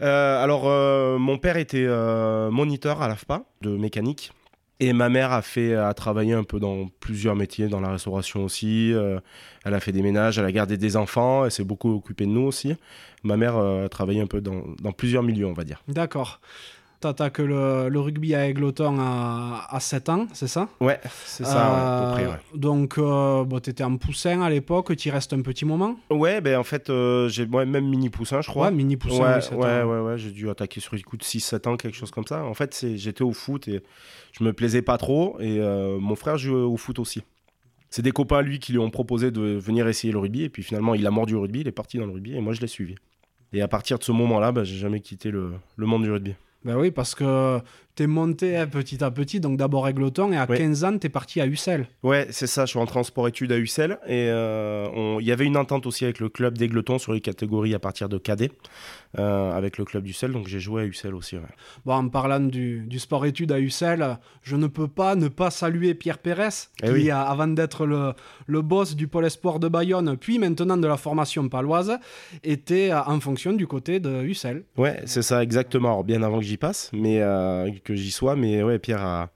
Euh, 0.01 0.43
Alors, 0.43 0.63
euh, 0.65 1.17
mon 1.17 1.37
père 1.37 1.57
était 1.57 1.85
euh, 1.87 2.51
moniteur 2.51 3.01
à 3.01 3.07
l'AFPA 3.07 3.43
de 3.61 3.69
mécanique. 3.69 4.31
Et 4.79 4.93
ma 4.93 5.09
mère 5.09 5.31
a 5.31 5.41
fait, 5.41 5.73
a 5.73 5.93
travaillé 5.93 6.33
un 6.33 6.43
peu 6.43 6.59
dans 6.59 6.87
plusieurs 6.99 7.35
métiers, 7.35 7.67
dans 7.67 7.81
la 7.81 7.89
restauration 7.89 8.43
aussi. 8.43 8.93
elle 9.65 9.73
a 9.73 9.79
fait 9.79 9.91
des 9.91 10.03
ménages, 10.03 10.37
elle 10.37 10.45
a 10.45 10.51
gardé 10.51 10.77
des 10.77 10.95
enfants, 10.97 11.45
elle 11.45 11.51
s'est 11.51 11.63
beaucoup 11.63 11.95
occupée 11.95 12.25
de 12.25 12.31
nous 12.31 12.43
aussi. 12.43 12.75
Ma 13.23 13.37
mère 13.37 13.57
a 13.57 13.89
travaillé 13.89 14.21
un 14.21 14.27
peu 14.27 14.39
dans, 14.39 14.63
dans 14.81 14.91
plusieurs 14.91 15.23
milieux, 15.23 15.47
on 15.47 15.53
va 15.53 15.63
dire. 15.63 15.81
D'accord. 15.87 16.39
T'attaques 16.99 17.37
le, 17.37 17.89
le 17.89 17.99
rugby 17.99 18.33
à 18.33 18.47
Aigleton 18.47 18.97
à, 18.99 19.67
à 19.69 19.79
7 19.79 20.09
ans, 20.09 20.27
c'est 20.33 20.47
ça? 20.47 20.67
Ouais, 20.81 20.99
c'est 21.25 21.45
ça, 21.45 21.71
euh, 22.01 22.35
Donc, 22.55 22.97
euh, 22.97 23.43
bon, 23.43 23.59
t'étais 23.59 23.83
en 23.83 23.97
poussin 23.97 24.41
à 24.41 24.49
l'époque, 24.49 24.95
tu 24.95 25.11
restes 25.11 25.31
un 25.33 25.41
petit 25.41 25.63
moment? 25.63 25.95
Ouais, 26.09 26.41
ben 26.41 26.57
en 26.57 26.63
fait, 26.63 26.89
euh, 26.89 27.29
j'ai 27.29 27.45
moi 27.45 27.65
même 27.65 27.87
mini 27.87 28.09
poussin, 28.09 28.41
je 28.41 28.47
crois. 28.49 28.65
Ouais, 28.65 28.71
mini 28.71 28.97
poussin, 28.97 29.39
ouais, 29.39 29.55
ouais, 29.55 29.83
ouais, 29.83 29.99
ouais, 29.99 30.17
j'ai 30.17 30.31
dû 30.31 30.49
attaquer 30.49 30.79
sur 30.79 30.95
les 30.95 31.03
coups 31.03 31.19
de 31.19 31.23
6-7 31.39 31.67
ans, 31.67 31.77
quelque 31.77 31.95
chose 31.95 32.09
comme 32.09 32.25
ça. 32.25 32.43
En 32.43 32.55
fait, 32.55 32.85
j'étais 32.95 33.21
au 33.23 33.31
foot 33.31 33.67
et 33.67 33.83
je 34.31 34.43
me 34.43 34.51
plaisais 34.51 34.81
pas 34.81 34.97
trop, 34.97 35.39
et 35.39 35.59
mon 35.99 36.15
frère 36.15 36.39
jouait 36.39 36.55
au 36.61 36.77
foot 36.77 36.97
aussi. 36.97 37.21
C'est 37.91 38.01
des 38.01 38.11
copains, 38.11 38.41
lui, 38.41 38.57
qui 38.57 38.71
lui 38.71 38.79
ont 38.79 38.89
proposé 38.89 39.29
de 39.29 39.41
venir 39.41 39.87
essayer 39.87 40.11
le 40.11 40.19
rugby, 40.19 40.43
et 40.43 40.49
puis 40.49 40.63
finalement, 40.63 40.95
il 40.95 41.05
a 41.05 41.11
mordu 41.11 41.35
au 41.35 41.41
rugby, 41.41 41.61
il 41.61 41.67
est 41.67 41.71
parti 41.71 41.99
dans 41.99 42.07
le 42.07 42.11
rugby, 42.11 42.35
et 42.35 42.41
moi, 42.41 42.53
je 42.53 42.59
l'ai 42.61 42.67
suivi. 42.67 42.95
Et 43.53 43.61
à 43.61 43.67
partir 43.67 43.99
de 43.99 44.03
ce 44.03 44.11
moment-là, 44.11 44.51
ben, 44.51 44.63
j'ai 44.63 44.77
jamais 44.77 44.99
quitté 44.99 45.29
le, 45.31 45.53
le 45.77 45.85
monde 45.85 46.03
du 46.03 46.11
rugby. 46.11 46.33
Ben 46.63 46.75
oui, 46.77 46.91
parce 46.91 47.15
que 47.15 47.61
tu 47.97 48.03
es 48.03 48.07
monté 48.07 48.55
hein, 48.55 48.67
petit 48.67 49.03
à 49.03 49.09
petit, 49.09 49.39
donc 49.39 49.57
d'abord 49.57 49.87
à 49.87 49.91
Gloton, 49.91 50.31
et 50.31 50.37
à 50.37 50.45
15 50.45 50.83
ans, 50.83 50.97
tu 50.97 51.07
es 51.07 51.09
parti 51.09 51.41
à 51.41 51.47
Ussel. 51.47 51.87
Ouais, 52.03 52.27
c'est 52.29 52.45
ça, 52.45 52.65
je 52.65 52.69
suis 52.69 52.79
rentré 52.79 52.99
en 52.99 53.03
sport-études 53.03 53.51
à 53.51 53.57
Ussel, 53.57 53.97
et 54.05 54.29
euh, 54.29 55.17
il 55.19 55.25
y 55.25 55.31
avait 55.31 55.45
une 55.45 55.57
entente 55.57 55.87
aussi 55.87 56.03
avec 56.03 56.19
le 56.19 56.29
club 56.29 56.57
d'Aigleton 56.57 56.99
sur 56.99 57.11
les 57.11 57.21
catégories 57.21 57.73
à 57.73 57.79
partir 57.79 58.07
de 58.07 58.19
cadet, 58.19 58.51
euh, 59.17 59.51
avec 59.51 59.79
le 59.79 59.85
club 59.85 60.03
d'Ussel, 60.03 60.31
donc 60.31 60.47
j'ai 60.47 60.59
joué 60.59 60.83
à 60.83 60.85
Ussel 60.85 61.15
aussi. 61.15 61.37
Bon, 61.85 61.93
en 61.93 62.07
parlant 62.09 62.39
du, 62.39 62.81
du 62.81 62.99
sport-études 62.99 63.51
à 63.51 63.59
Ussel, 63.59 64.19
je 64.43 64.55
ne 64.55 64.67
peux 64.67 64.87
pas 64.87 65.15
ne 65.15 65.27
pas 65.27 65.49
saluer 65.49 65.95
Pierre 65.95 66.19
Pérez, 66.19 66.49
eh 66.83 66.93
qui, 66.93 67.09
avant 67.09 67.47
d'être 67.47 67.87
le, 67.87 68.13
le, 68.45 68.61
boss 68.61 68.95
du 68.95 69.07
pôle 69.07 69.25
espoir 69.25 69.59
de 69.59 69.67
Bayonne, 69.69 70.17
puis 70.17 70.37
maintenant 70.37 70.77
de 70.77 70.87
la 70.87 70.97
formation 70.97 71.49
paloise, 71.49 71.97
était 72.43 72.91
euh, 72.91 73.01
en 73.07 73.19
fonction 73.19 73.53
du 73.53 73.65
côté 73.65 73.99
de 73.99 74.21
Ussel. 74.21 74.65
Ouais, 74.77 75.01
c'est 75.05 75.23
ça, 75.23 75.41
exactement. 75.41 75.89
Alors, 75.89 76.03
bien 76.03 76.21
avant 76.21 76.37
que 76.37 76.45
j'y 76.45 76.57
passe, 76.57 76.91
mais 76.93 77.21
que 77.87 77.95
j'y 77.95 78.11
soit. 78.11 78.35
Mais 78.35 78.61
ouais, 78.61 78.79
Pierre 78.79 79.01
a, 79.01 79.29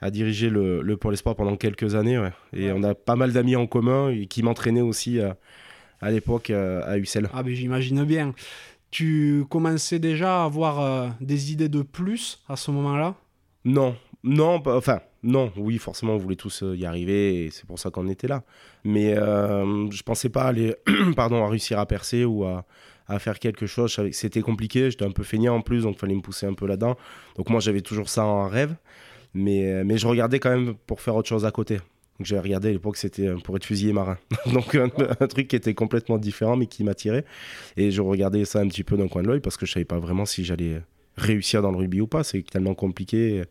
a 0.00 0.10
dirigé 0.10 0.48
le, 0.48 0.80
le 0.82 0.96
Pôle 0.96 1.14
Espoir 1.14 1.34
pendant 1.34 1.56
quelques 1.56 1.94
années. 1.94 2.20
Et 2.52 2.70
on 2.72 2.82
a 2.82 2.94
pas 2.94 3.16
mal 3.16 3.32
d'amis 3.32 3.56
en 3.56 3.66
commun 3.66 4.10
et 4.10 4.26
qui 4.26 4.42
m'entraînaient 4.42 4.80
aussi 4.80 5.18
euh, 5.18 5.32
à 6.00 6.10
l'époque 6.10 6.50
euh, 6.50 6.82
à 6.86 6.98
Ussel. 6.98 7.28
Ah, 7.34 7.42
ben 7.42 7.54
j'imagine 7.54 8.04
bien. 8.04 8.34
Tu 8.90 9.44
commençais 9.50 9.98
déjà 9.98 10.42
à 10.42 10.44
avoir 10.44 10.80
euh, 10.80 11.08
des 11.20 11.52
idées 11.52 11.68
de 11.68 11.82
plus 11.82 12.42
à 12.48 12.56
ce 12.56 12.70
moment-là? 12.70 13.16
Non, 13.64 13.96
non, 14.22 14.62
enfin, 14.66 15.00
non, 15.22 15.52
oui, 15.56 15.78
forcément, 15.78 16.14
on 16.14 16.18
voulait 16.18 16.36
tous 16.36 16.64
y 16.74 16.86
arriver 16.86 17.44
et 17.44 17.50
c'est 17.50 17.66
pour 17.66 17.78
ça 17.78 17.90
qu'on 17.90 18.08
était 18.08 18.28
là. 18.28 18.44
Mais 18.84 19.14
je 19.14 20.02
pensais 20.04 20.30
pas 20.30 20.44
aller, 20.44 20.74
pardon, 21.16 21.44
à 21.44 21.48
réussir 21.48 21.78
à 21.78 21.84
percer 21.84 22.24
ou 22.24 22.44
à, 22.44 22.64
à 23.08 23.18
faire 23.18 23.38
quelque 23.38 23.66
chose. 23.66 23.98
C'était 24.12 24.42
compliqué, 24.42 24.90
j'étais 24.90 25.04
un 25.04 25.10
peu 25.10 25.22
feignant 25.22 25.56
en 25.56 25.62
plus, 25.62 25.82
donc 25.82 25.98
fallait 25.98 26.14
me 26.14 26.20
pousser 26.20 26.46
un 26.46 26.54
peu 26.54 26.66
là-dedans. 26.66 26.96
Donc 27.36 27.50
moi 27.50 27.60
j'avais 27.60 27.80
toujours 27.80 28.08
ça 28.08 28.24
en 28.24 28.48
rêve, 28.48 28.74
mais, 29.34 29.82
mais 29.84 29.98
je 29.98 30.06
regardais 30.06 30.38
quand 30.38 30.50
même 30.50 30.74
pour 30.86 31.00
faire 31.00 31.16
autre 31.16 31.28
chose 31.28 31.44
à 31.44 31.50
côté. 31.50 31.76
Donc 31.76 32.26
j'ai 32.26 32.38
regardé 32.38 32.68
à 32.68 32.72
l'époque, 32.72 32.96
c'était 32.96 33.32
pour 33.44 33.56
être 33.56 33.64
fusilier 33.64 33.92
marin. 33.92 34.18
donc 34.52 34.74
un, 34.74 34.88
truc 35.26 35.48
qui 35.48 35.56
était 35.56 35.74
complètement 35.74 36.18
différent, 36.18 36.56
mais 36.56 36.66
qui 36.66 36.84
m'attirait. 36.84 37.24
Et 37.76 37.90
je 37.90 38.02
regardais 38.02 38.44
ça 38.44 38.60
un 38.60 38.68
petit 38.68 38.84
peu 38.84 38.96
d'un 38.96 39.08
coin 39.08 39.22
de 39.22 39.28
l'œil 39.28 39.40
parce 39.40 39.56
que 39.56 39.66
je 39.66 39.72
savais 39.72 39.84
pas 39.84 39.98
vraiment 39.98 40.26
si 40.26 40.44
j'allais 40.44 40.82
réussir 41.16 41.62
dans 41.62 41.70
le 41.70 41.78
rugby 41.78 42.00
ou 42.00 42.08
pas. 42.08 42.24
C'est 42.24 42.42
tellement 42.42 42.74
compliqué 42.74 43.44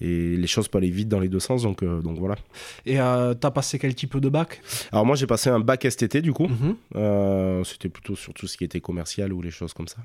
et 0.00 0.36
les 0.36 0.46
choses 0.46 0.68
peuvent 0.68 0.82
aller 0.82 0.90
vite 0.90 1.08
dans 1.08 1.20
les 1.20 1.28
deux 1.28 1.40
sens, 1.40 1.62
donc, 1.62 1.82
euh, 1.82 2.02
donc 2.02 2.18
voilà. 2.18 2.36
Et 2.84 3.00
euh, 3.00 3.34
tu 3.34 3.46
as 3.46 3.50
passé 3.50 3.78
quel 3.78 3.94
type 3.94 4.18
de 4.18 4.28
bac? 4.28 4.60
Alors 4.92 5.06
moi 5.06 5.16
j'ai 5.16 5.26
passé 5.26 5.50
un 5.50 5.60
bac 5.60 5.86
STT 5.88 6.18
du 6.18 6.32
coup, 6.32 6.48
mhm. 6.48 6.76
euh, 6.96 7.64
c'était 7.64 7.88
plutôt 7.88 8.16
sur 8.16 8.34
tout 8.34 8.46
ce 8.46 8.56
qui 8.56 8.64
était 8.64 8.80
commercial 8.80 9.32
ou 9.32 9.40
les 9.40 9.50
choses 9.50 9.72
comme 9.72 9.88
ça. 9.88 9.98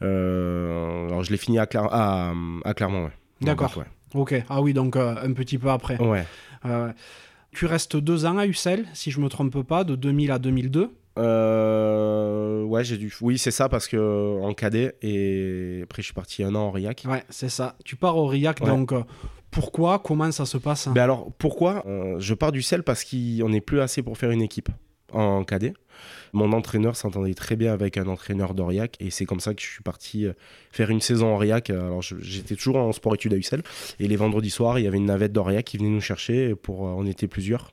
alors 0.00 1.22
je 1.22 1.30
l'ai 1.30 1.36
fini 1.36 1.58
à, 1.58 1.68
à, 1.74 2.32
à 2.64 2.74
Clermont, 2.74 3.04
ouais. 3.04 3.12
D'accord. 3.42 3.76
Ouais. 3.76 3.84
Ok, 4.14 4.42
ah 4.48 4.60
oui, 4.60 4.74
donc 4.74 4.96
un 4.96 5.32
petit 5.32 5.58
peu 5.58 5.70
après. 5.70 5.98
Ouais. 5.98 6.24
tu 7.52 7.66
restes 7.66 7.96
deux 7.96 8.26
ans 8.26 8.38
à 8.38 8.46
Ussel, 8.46 8.86
si 8.92 9.10
je 9.10 9.20
me 9.20 9.28
trompe 9.28 9.62
pas, 9.62 9.84
de 9.84 9.94
2000 9.94 10.30
à 10.32 10.38
2002. 10.38 10.90
Euh, 11.18 12.62
ouais, 12.64 12.84
j'ai 12.84 12.96
dû. 12.96 13.14
Oui, 13.20 13.38
c'est 13.38 13.50
ça, 13.50 13.68
parce 13.68 13.88
que 13.88 14.40
en 14.42 14.52
cadet, 14.54 14.94
et 15.02 15.80
après, 15.84 16.02
je 16.02 16.06
suis 16.06 16.14
parti 16.14 16.42
un 16.42 16.54
an 16.54 16.60
en 16.66 16.70
RIAC. 16.70 17.04
Ouais, 17.08 17.22
c'est 17.28 17.48
ça. 17.48 17.76
Tu 17.84 17.96
pars 17.96 18.16
au 18.16 18.26
RIAC, 18.26 18.60
donc 18.60 18.92
euh, 18.92 19.02
pourquoi? 19.50 19.98
Comment 19.98 20.30
ça 20.32 20.46
se 20.46 20.58
passe? 20.58 20.88
Ben 20.88 21.02
alors, 21.02 21.30
pourquoi? 21.38 21.82
Euh, 21.86 22.18
Je 22.20 22.34
pars 22.34 22.52
du 22.52 22.62
sel 22.62 22.82
parce 22.82 23.04
qu'on 23.04 23.48
n'est 23.48 23.60
plus 23.60 23.80
assez 23.80 24.02
pour 24.02 24.16
faire 24.18 24.30
une 24.30 24.42
équipe. 24.42 24.68
en 25.12 25.42
cadet. 25.42 25.72
Mon 26.32 26.52
entraîneur 26.52 26.94
s'entendait 26.94 27.34
très 27.34 27.56
bien 27.56 27.72
avec 27.72 27.96
un 27.98 28.06
entraîneur 28.06 28.54
d'Aurillac 28.54 28.96
et 29.00 29.10
c'est 29.10 29.24
comme 29.26 29.40
ça 29.40 29.52
que 29.54 29.60
je 29.60 29.66
suis 29.66 29.82
parti 29.82 30.24
euh, 30.24 30.32
faire 30.70 30.88
une 30.90 31.00
saison 31.00 31.32
en 31.32 31.34
Aurillac. 31.34 31.68
Alors 31.70 32.00
j'étais 32.00 32.54
toujours 32.54 32.76
en 32.76 32.92
sport 32.92 33.14
études 33.14 33.34
à 33.34 33.36
Ussel 33.36 33.62
et 33.98 34.06
les 34.06 34.14
vendredis 34.14 34.50
soirs, 34.50 34.78
il 34.78 34.84
y 34.84 34.86
avait 34.86 34.98
une 34.98 35.06
navette 35.06 35.32
d'Aurillac 35.32 35.64
qui 35.64 35.78
venait 35.78 35.90
nous 35.90 36.00
chercher 36.00 36.54
pour 36.54 36.82
on 36.82 37.04
était 37.06 37.26
plusieurs 37.26 37.72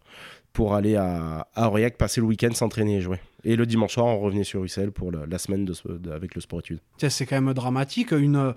pour 0.51 0.73
aller 0.73 0.95
à, 0.95 1.47
à 1.53 1.67
Aurillac 1.69 1.95
passer 1.97 2.19
le 2.19 2.25
week-end 2.25 2.49
s'entraîner 2.55 2.97
et 2.97 3.01
jouer. 3.01 3.19
Et 3.43 3.55
le 3.55 3.65
dimanche 3.65 3.93
soir, 3.93 4.07
on 4.07 4.19
revenait 4.19 4.43
sur 4.43 4.63
Ussel 4.63 4.91
pour 4.91 5.11
la, 5.11 5.37
semaine 5.37 5.65
de, 5.65 6.11
avec 6.11 6.35
le 6.35 6.41
sport 6.41 6.59
études. 6.59 6.79
C'est 6.97 7.25
quand 7.25 7.39
même 7.39 7.53
dramatique. 7.53 8.11
Une, 8.11 8.53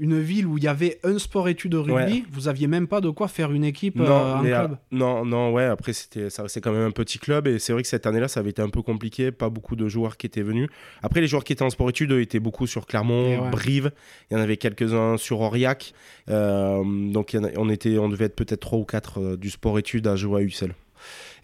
une 0.00 0.18
ville 0.18 0.46
où 0.46 0.56
il 0.56 0.64
y 0.64 0.68
avait 0.68 0.98
un 1.04 1.18
sport 1.18 1.48
études 1.48 1.74
rugby, 1.74 2.24
vous 2.32 2.48
aviez 2.48 2.66
même 2.66 2.88
pas 2.88 3.00
de 3.00 3.10
quoi 3.10 3.28
faire 3.28 3.52
une 3.52 3.64
équipe 3.64 3.96
non, 3.96 4.06
euh, 4.06 4.34
en 4.34 4.40
club. 4.40 4.78
non, 4.90 5.24
non, 5.26 5.52
ouais. 5.52 5.64
Après, 5.64 5.92
c'était, 5.92 6.30
ça 6.30 6.42
restait 6.42 6.62
quand 6.62 6.72
même 6.72 6.86
un 6.86 6.90
petit 6.90 7.18
club 7.18 7.46
et 7.46 7.58
c'est 7.58 7.74
vrai 7.74 7.82
que 7.82 7.88
cette 7.88 8.06
année-là, 8.06 8.26
ça 8.26 8.40
avait 8.40 8.50
été 8.50 8.62
un 8.62 8.70
peu 8.70 8.80
compliqué. 8.80 9.30
Pas 9.30 9.50
beaucoup 9.50 9.76
de 9.76 9.88
joueurs 9.88 10.16
qui 10.16 10.26
étaient 10.26 10.42
venus. 10.42 10.68
Après, 11.02 11.20
les 11.20 11.26
joueurs 11.26 11.44
qui 11.44 11.52
étaient 11.52 11.62
en 11.62 11.70
sport 11.70 11.90
études 11.90 12.12
étaient 12.12 12.40
beaucoup 12.40 12.66
sur 12.66 12.86
Clermont, 12.86 13.50
Brive. 13.50 13.92
Il 14.30 14.34
y 14.34 14.40
en 14.40 14.42
avait 14.42 14.56
quelques-uns 14.56 15.18
sur 15.18 15.40
Aurillac. 15.40 15.92
Euh, 16.30 16.82
donc, 17.12 17.36
on 17.56 17.68
était, 17.68 17.98
on 17.98 18.08
devait 18.08 18.24
être 18.26 18.36
peut-être 18.36 18.60
trois 18.60 18.78
ou 18.78 18.84
quatre 18.84 19.20
euh, 19.20 19.36
du 19.36 19.50
sport 19.50 19.78
études 19.78 20.06
à 20.06 20.16
jouer 20.16 20.40
à 20.40 20.44
Ussel. 20.44 20.74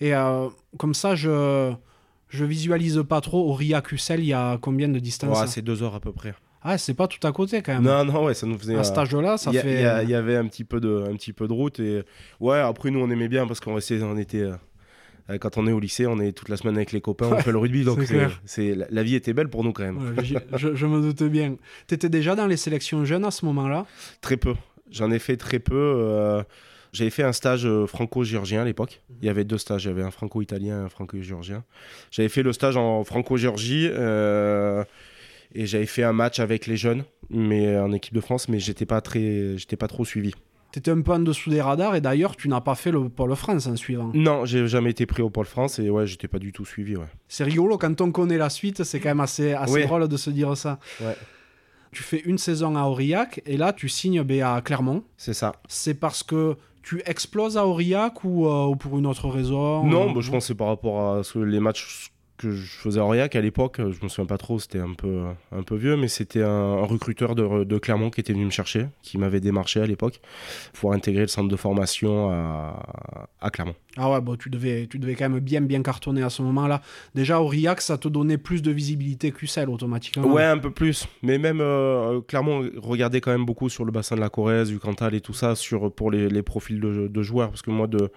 Et 0.01 0.13
comme 0.77 0.95
ça, 0.95 1.15
je 1.15 1.73
je 2.29 2.45
visualise 2.45 3.03
pas 3.09 3.21
trop. 3.21 3.51
Aurillac-Ussel, 3.51 4.21
il 4.21 4.27
y 4.27 4.33
a 4.33 4.59
combien 4.61 4.89
de 4.89 4.99
distance 4.99 5.47
C'est 5.47 5.63
deux 5.63 5.83
heures 5.83 5.95
à 5.95 6.01
peu 6.01 6.13
près. 6.13 6.35
Ah, 6.69 6.79
c'est 6.79 6.95
pas 6.95 7.07
tout 7.07 7.25
à 7.25 7.31
côté 7.31 7.63
quand 7.63 7.75
même. 7.75 7.83
Non, 7.83 8.05
non, 8.05 8.25
ouais, 8.25 8.35
ça 8.35 8.45
nous 8.47 8.59
faisait. 8.59 8.75
À 8.75 8.83
cet 8.83 8.99
âge-là, 8.99 9.37
ça 9.37 9.53
fait. 9.53 10.03
Il 10.03 10.11
y, 10.11 10.15
avait 10.15 10.37
un 10.37 10.47
petit 10.47 10.65
peu 10.65 10.81
de, 10.81 11.05
un 11.09 11.15
petit 11.15 11.33
peu 11.33 11.47
de 11.47 11.53
route 11.53 11.79
et 11.79 12.03
ouais. 12.41 12.59
Après, 12.59 12.91
nous, 12.91 13.01
on 13.01 13.09
aimait 13.09 13.29
bien 13.29 13.47
parce 13.47 13.61
qu'on 13.61 13.75
restait, 13.75 14.03
on 14.03 14.17
était. 14.17 14.41
Euh, 15.31 15.39
quand 15.39 15.59
on 15.59 15.67
est 15.67 15.73
au 15.73 15.79
lycée, 15.79 16.07
on 16.07 16.19
est 16.19 16.33
toute 16.33 16.49
la 16.49 16.57
semaine 16.57 16.77
avec 16.77 16.93
les 16.93 17.01
copains, 17.01 17.29
on 17.31 17.39
fait 17.39 17.53
le 17.53 17.59
rugby, 17.59 17.85
donc 17.85 18.01
c'est, 18.45 18.75
la, 18.91 19.03
vie 19.03 19.15
était 19.17 19.33
belle 19.33 19.49
pour 19.49 19.65
nous 19.65 19.73
quand 19.73 19.83
même. 19.83 20.15
je, 20.23 20.87
me 20.87 21.01
doute 21.01 21.23
bien. 21.25 21.57
T'étais 21.87 22.09
déjà 22.09 22.35
dans 22.35 22.47
les 22.47 22.57
sélections 22.57 23.05
jeunes 23.05 23.25
à 23.25 23.31
ce 23.31 23.45
moment-là? 23.47 23.87
Très 24.21 24.37
peu. 24.37 24.55
J'en 24.91 25.11
ai 25.11 25.19
fait 25.19 25.37
très 25.37 25.59
peu. 25.59 25.75
Euh, 25.75 26.43
j'avais 26.97 27.11
fait 27.11 27.23
un 27.23 27.33
stage 27.33 27.67
euh, 27.67 27.87
franco-géorgien 27.87 28.63
à 28.63 28.65
l'époque. 28.65 29.03
Mhm. 29.09 29.17
Il 29.23 29.27
y 29.27 29.29
avait 29.29 29.45
deux 29.45 29.59
stages. 29.59 29.85
Il 29.85 29.89
y 29.89 29.91
avait 29.91 30.03
un 30.03 30.11
franco-italien 30.11 30.83
et 30.83 30.85
un 30.85 30.89
franco-géorgien. 30.89 31.65
J'avais 32.11 32.29
fait 32.29 32.43
le 32.43 32.53
stage 32.53 32.77
en 32.77 33.05
franco-géorgie. 33.05 33.89
Et 35.55 35.67
j'avais 35.67 35.87
fait 35.87 36.03
un 36.03 36.13
match 36.13 36.41
avec 36.41 36.67
les 36.67 36.77
jeunes, 36.77 37.05
mais 37.31 37.79
en 37.79 37.93
équipe 37.93 38.13
de 38.13 38.21
France, 38.21 38.49
mais 38.49 38.59
j'étais 38.59 38.85
pas 38.85 39.01
très, 39.01 39.57
j'étais 39.57 39.77
pas 39.77 39.89
trop 39.89 40.05
suivi. 40.05 40.33
T'étais 40.73 40.91
un 40.91 41.01
peu 41.01 41.13
en 41.13 41.21
dessous 41.21 41.49
des 41.49 41.63
radars 41.63 41.95
et 41.95 42.03
d'ailleurs 42.03 42.37
tu 42.37 42.49
n'as 42.49 42.61
pas 42.61 42.75
fait 42.75 42.91
le 42.91 43.09
Pôle 43.09 43.35
France 43.37 43.67
en 43.67 43.77
suivant. 43.77 44.11
Non, 44.13 44.45
j'ai 44.45 44.67
jamais 44.67 44.91
été 44.91 45.07
pris 45.07 45.23
au 45.23 45.31
Pôle 45.31 45.47
France 45.47 45.79
et 45.79 45.89
ouais, 45.89 46.07
j'étais 46.07 46.29
pas 46.29 46.39
du 46.39 46.53
tout 46.53 46.67
suivi. 46.67 46.97
Ouais. 46.97 47.07
C'est 47.29 47.45
rigolo 47.45 47.79
quand 47.79 47.99
on 48.03 48.13
connaît 48.13 48.37
la 48.37 48.51
suite, 48.51 48.85
c'est 48.85 49.01
quand 49.01 49.09
même 49.09 49.21
assez, 49.21 49.55
assez 49.55 49.87
drôle 49.87 50.07
de 50.09 50.17
se 50.17 50.29
dire 50.29 50.55
ça. 50.57 50.79
Ouais. 51.01 51.17
Tu 51.93 52.03
fais 52.03 52.19
une 52.19 52.37
saison 52.37 52.77
à 52.77 52.83
Aurillac 52.83 53.41
et 53.47 53.57
là 53.57 53.73
tu 53.73 53.89
signes 53.89 54.23
à 54.43 54.61
Clermont. 54.61 55.03
C'est 55.17 55.33
ça. 55.33 55.55
C'est 55.69 55.95
parce 55.95 56.23
que 56.23 56.57
tu 56.87 57.03
exploses 57.05 57.59
à 57.59 57.67
Aurillac 57.67 58.23
ou, 58.23 58.47
euh, 58.47 58.75
pour 58.77 58.97
une 58.97 59.07
autre 59.07 59.29
raison 59.29 59.85
Non, 59.85 60.13
bah, 60.13 60.21
je 60.21 60.31
pense 60.31 60.45
que 60.45 60.49
c'est 60.49 60.55
par 60.55 60.69
rapport 60.69 61.17
à 61.17 61.25
ce, 61.25 61.41
les 61.41 61.59
matchs 61.59 62.13
que 62.37 62.53
je 62.53 62.65
faisais 62.65 63.01
à 63.01 63.05
Aurillac 63.05 63.35
à 63.35 63.41
l'époque, 63.41 63.79
je 63.79 64.05
me 64.05 64.09
souviens 64.09 64.27
pas 64.27 64.39
trop, 64.39 64.61
c'était 64.61 64.79
un 64.79 64.93
peu, 64.93 65.25
vieux, 65.73 65.97
mais 65.97 66.07
c'était 66.07 66.43
un, 66.43 66.83
recruteur 66.83 67.35
de, 67.35 67.65
de, 67.65 67.79
Clermont 67.79 68.11
qui 68.11 68.21
était 68.21 68.35
venu 68.35 68.45
me 68.45 68.51
chercher, 68.51 68.87
qui 69.03 69.19
m'avait 69.19 69.41
démarché 69.41 69.81
à 69.81 69.87
l'époque, 69.87 70.21
pour 70.75 70.93
intégrer 70.93 71.23
le 71.23 71.29
centre 71.29 71.49
de 71.49 71.57
formation 71.57 72.31
à 72.31 73.51
Clermont. 73.51 73.75
Ah 73.97 74.11
ouais, 74.11 74.21
bon, 74.21 74.37
tu, 74.37 74.51
devais, 74.51 74.87
tu 74.87 74.99
devais 74.99 75.15
quand 75.15 75.29
même 75.29 75.41
bien, 75.41 75.61
bien 75.61 75.83
cartonner 75.83 76.23
à 76.23 76.31
ce 76.31 76.43
moment-là. 76.43 76.83
Déjà, 77.15 77.41
Aurillac, 77.41 77.81
ça 77.81 77.97
te 77.97 78.09
donnait 78.09 78.39
plus 78.39 78.63
de 78.63 78.71
visibilité 78.71 79.33
qu'Ussel 79.33 79.71
automatiquement. 79.71 80.27
Ouais, 80.27 80.45
un 80.45 80.59
peu 80.59 80.71
plus. 80.71 81.07
Mais 81.23 81.39
même 81.39 81.61
euh, 81.61 82.21
Clermont 82.21 82.69
regardait 82.77 83.21
quand 83.21 83.31
même 83.31 83.47
beaucoup 83.47 83.69
sur 83.69 83.85
le 83.85 83.93
bassin 83.93 84.17
de 84.17 84.21
la 84.21 84.29
Corrèze, 84.29 84.69
du 84.69 84.79
Cantal 84.79 85.15
et 85.15 85.21
tout 85.21 85.33
ça, 85.33 85.55
sur, 85.55 85.93
pour 85.93 86.11
les, 86.11 86.29
les 86.29 86.43
profils 86.43 86.81
de, 86.81 87.09
de, 87.09 87.23
joueurs. 87.23 87.51
Parce 87.51 87.63
que 87.63 87.71
moi, 87.71 87.87
de, 87.87 88.11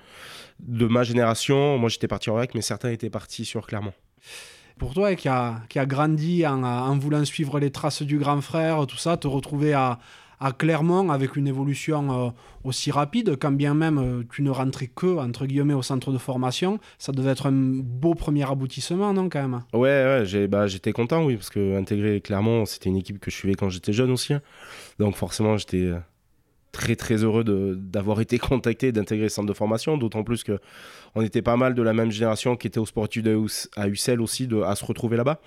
de 0.60 0.86
ma 0.86 1.04
génération, 1.04 1.78
moi 1.78 1.90
j'étais 1.90 2.08
parti 2.08 2.30
à 2.30 2.34
Aurillac, 2.34 2.56
mais 2.56 2.62
certains 2.62 2.92
étaient 2.92 3.10
partis 3.10 3.46
sur 3.46 3.66
Clermont 3.66 3.94
pour 4.80 4.94
toi 4.94 5.14
qui 5.14 5.28
a, 5.28 5.62
qui 5.68 5.78
a 5.78 5.86
grandi 5.86 6.48
en, 6.48 6.98
voulant 6.98 7.24
suivre 7.26 7.60
les 7.60 7.70
traces 7.70 8.02
du 8.02 8.18
grand 8.18 8.42
frère, 8.42 8.88
tout 8.88 8.98
ça, 8.98 9.18
te 9.18 9.28
retrouver 9.28 9.74
à, 9.74 10.00
à 10.40 10.52
Clermont 10.52 11.10
avec 11.10 11.36
une 11.36 11.48
évolution 11.48 12.28
euh, 12.28 12.30
aussi 12.64 12.92
rapide, 12.92 13.36
quand 13.38 13.52
bien 13.52 13.74
même 13.74 13.98
euh, 13.98 14.24
tu 14.32 14.42
ne 14.42 14.50
rentrais 14.50 14.88
que, 14.88 15.18
entre 15.18 15.46
guillemets, 15.46 15.74
au 15.74 15.82
centre 15.82 16.12
de 16.12 16.18
formation, 16.18 16.80
ça 16.98 17.12
devait 17.12 17.32
être 17.32 17.48
un 17.48 17.52
beau 17.52 18.16
premier 18.16 18.50
aboutissement, 18.50 19.14
non, 19.14 19.30
quand 19.30 19.42
même? 19.42 19.62
Ouais, 19.74 20.24
ouais 20.24 20.48
bah, 20.48 20.68
j'étais 20.68 20.94
content, 20.94 21.26
oui, 21.26 21.36
parce 21.36 21.50
que 21.50 21.78
intégrer 21.78 22.22
Clermont, 22.22 22.66
c'était 22.66 22.90
une 22.90 22.98
équipe 22.98 23.20
que 23.20 23.30
je 23.30 23.36
suivais 23.36 23.56
quand 23.56 23.70
j'étais 23.70 23.94
jeune 23.94 24.12
aussi. 24.12 24.34
Hein. 24.34 24.42
Donc 24.98 25.16
forcément, 25.16 25.58
j'étais 25.58 25.84
euh, 25.84 26.00
très 26.72 26.96
très 26.96 27.24
heureux 27.24 27.44
d'avoir 27.44 28.22
été 28.22 28.38
contacté 28.40 28.92
d'intégrer 28.94 29.26
le 29.26 29.30
centre 29.30 29.48
de 29.48 29.54
formation, 29.54 29.98
d'autant 29.98 30.24
plus 30.24 30.44
que 30.44 30.60
on 31.16 31.22
était 31.22 31.42
pas 31.42 31.58
mal 31.58 31.74
de 31.74 31.82
la 31.82 31.94
même 31.94 32.12
génération 32.12 32.56
qui 32.56 32.68
était 32.68 32.80
au 32.80 32.86
sport 32.86 33.06
études 33.06 33.28
à 33.76 33.88
Ussel 33.90 34.22
aussi 34.22 34.48
de, 34.48 34.62
à 34.62 34.76
se 34.76 34.86
retrouver 34.86 35.18
là-bas. 35.18 35.42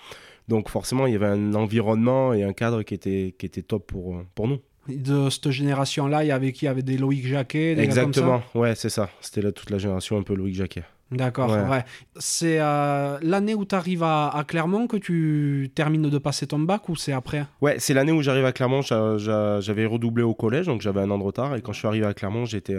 Donc 0.48 0.68
forcément, 0.68 1.06
il 1.06 1.12
y 1.12 1.16
avait 1.16 1.26
un 1.26 1.54
environnement 1.54 2.34
et 2.34 2.42
un 2.42 2.52
cadre 2.52 2.82
qui 2.82 2.94
était, 2.94 3.34
qui 3.38 3.46
était 3.46 3.62
top 3.62 3.86
pour, 3.86 4.22
pour 4.34 4.48
nous. 4.48 4.58
De 4.88 5.30
cette 5.30 5.50
génération-là, 5.50 6.24
il 6.24 6.28
y 6.28 6.32
avait 6.32 6.52
qui? 6.52 6.64
Il 6.64 6.66
y 6.66 6.68
avait 6.68 6.82
des 6.82 6.98
Loïc 6.98 7.26
Jacquet 7.26 7.74
des 7.74 7.82
Exactement, 7.82 8.42
ouais, 8.54 8.74
c'est 8.74 8.88
ça. 8.88 9.10
C'était 9.20 9.52
toute 9.52 9.70
la 9.70 9.78
génération 9.78 10.18
un 10.18 10.22
peu 10.22 10.34
Loïc 10.34 10.54
Jacquet. 10.54 10.84
D'accord, 11.10 11.50
ouais. 11.50 11.84
C'est 12.16 12.58
euh, 12.58 13.18
l'année 13.20 13.54
où 13.54 13.66
tu 13.66 13.74
arrives 13.74 14.02
à, 14.02 14.44
Clermont 14.48 14.86
que 14.86 14.96
tu 14.96 15.70
termines 15.74 16.08
de 16.08 16.18
passer 16.18 16.46
ton 16.46 16.58
bac 16.58 16.88
ou 16.88 16.96
c'est 16.96 17.12
après? 17.12 17.44
Ouais, 17.60 17.76
c'est 17.78 17.92
l'année 17.92 18.12
où 18.12 18.22
j'arrive 18.22 18.46
à 18.46 18.52
Clermont. 18.52 18.80
J'avais 18.82 19.86
redoublé 19.86 20.22
au 20.22 20.34
collège, 20.34 20.66
donc 20.66 20.80
j'avais 20.80 21.00
un 21.00 21.10
an 21.10 21.18
de 21.18 21.24
retard. 21.24 21.54
Et 21.54 21.60
quand 21.60 21.72
je 21.72 21.78
suis 21.80 21.88
arrivé 21.88 22.06
à 22.06 22.14
Clermont, 22.14 22.46
j'étais, 22.46 22.76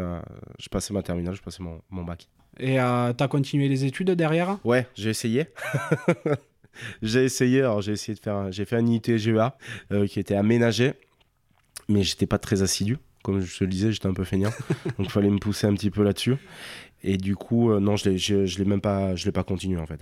je 0.59 0.69
passais 0.69 0.93
ma 0.93 1.03
terminale, 1.03 1.35
je 1.35 1.41
passais 1.41 1.61
mon, 1.61 1.79
mon 1.91 2.03
bac. 2.03 2.27
Et 2.59 2.79
euh, 2.79 3.13
tu 3.13 3.23
as 3.23 3.27
continué 3.27 3.67
les 3.67 3.85
études 3.85 4.11
derrière? 4.11 4.57
Ouais, 4.63 4.87
j'ai 4.95 5.09
essayé. 5.09 5.47
j'ai 7.01 7.23
essayé, 7.23 7.61
alors 7.61 7.81
j'ai 7.81 7.93
essayé 7.93 8.15
de 8.15 8.19
faire, 8.19 8.51
j'ai 8.51 8.65
fait 8.65 8.75
un 8.75 8.85
ITGEA 8.85 9.57
euh, 9.91 10.07
qui 10.07 10.19
était 10.19 10.35
aménagé, 10.35 10.93
mais 11.89 12.03
j'étais 12.03 12.27
pas 12.27 12.37
très 12.37 12.61
assidu 12.61 12.97
comme 13.23 13.39
je 13.39 13.57
te 13.57 13.63
le 13.63 13.69
disais, 13.69 13.91
j'étais 13.91 14.07
un 14.07 14.13
peu 14.13 14.25
feignant. 14.25 14.51
donc 14.97 15.07
il 15.07 15.09
fallait 15.09 15.29
me 15.29 15.39
pousser 15.39 15.65
un 15.65 15.73
petit 15.73 15.89
peu 15.89 16.03
là-dessus. 16.03 16.35
Et 17.05 17.17
du 17.17 17.35
coup, 17.35 17.71
euh, 17.71 17.81
non, 17.81 17.97
je 17.97 18.09
ne 18.09 18.17
je, 18.17 18.57
l'ai 18.59 18.65
même 18.65 18.79
pas, 18.79 19.15
je 19.15 19.25
l'ai 19.25 19.33
pas 19.33 19.43
continué 19.43 19.77
en 19.79 19.85
fait. 19.85 20.01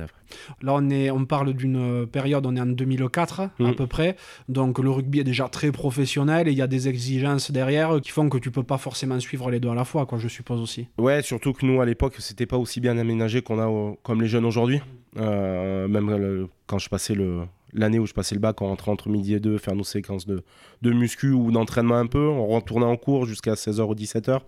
Là, 0.61 0.73
on, 0.73 0.89
est, 0.89 1.09
on 1.09 1.25
parle 1.25 1.53
d'une 1.53 2.05
période, 2.05 2.45
on 2.45 2.55
est 2.55 2.61
en 2.61 2.67
2004 2.67 3.39
à 3.39 3.51
mm. 3.57 3.75
peu 3.75 3.87
près. 3.87 4.15
Donc 4.49 4.77
le 4.77 4.89
rugby 4.91 5.19
est 5.19 5.23
déjà 5.23 5.47
très 5.47 5.71
professionnel 5.71 6.47
et 6.47 6.51
il 6.51 6.57
y 6.57 6.61
a 6.61 6.67
des 6.67 6.89
exigences 6.89 7.49
derrière 7.49 7.99
qui 8.01 8.11
font 8.11 8.29
que 8.29 8.37
tu 8.37 8.51
peux 8.51 8.63
pas 8.63 8.77
forcément 8.77 9.19
suivre 9.19 9.49
les 9.49 9.59
deux 9.59 9.69
à 9.69 9.75
la 9.75 9.85
fois, 9.85 10.05
quoi, 10.05 10.19
je 10.19 10.27
suppose 10.27 10.59
aussi. 10.59 10.87
Ouais, 10.99 11.23
surtout 11.23 11.53
que 11.53 11.65
nous 11.65 11.81
à 11.81 11.85
l'époque, 11.85 12.15
c'était 12.19 12.45
pas 12.45 12.57
aussi 12.57 12.79
bien 12.79 12.97
aménagé 12.97 13.41
qu'on 13.41 13.59
a 13.59 13.95
comme 14.03 14.21
les 14.21 14.27
jeunes 14.27 14.45
aujourd'hui. 14.45 14.81
Euh, 15.17 15.87
même 15.87 16.47
quand 16.67 16.77
je 16.77 16.87
passais 16.87 17.15
le, 17.15 17.41
l'année 17.73 17.99
où 17.99 18.05
je 18.05 18.13
passais 18.13 18.35
le 18.35 18.41
bac, 18.41 18.61
on 18.61 18.67
rentrait 18.67 18.91
entre 18.91 19.09
midi 19.09 19.33
et 19.33 19.39
deux, 19.39 19.57
faire 19.57 19.75
nos 19.75 19.83
séquences 19.83 20.25
de, 20.25 20.43
de 20.81 20.91
muscu 20.91 21.31
ou 21.31 21.51
d'entraînement 21.51 21.95
un 21.95 22.07
peu. 22.07 22.27
On 22.27 22.47
retournait 22.47 22.85
en 22.85 22.97
cours 22.97 23.25
jusqu'à 23.25 23.53
16h 23.53 23.81
ou 23.81 23.95
17h. 23.95 24.39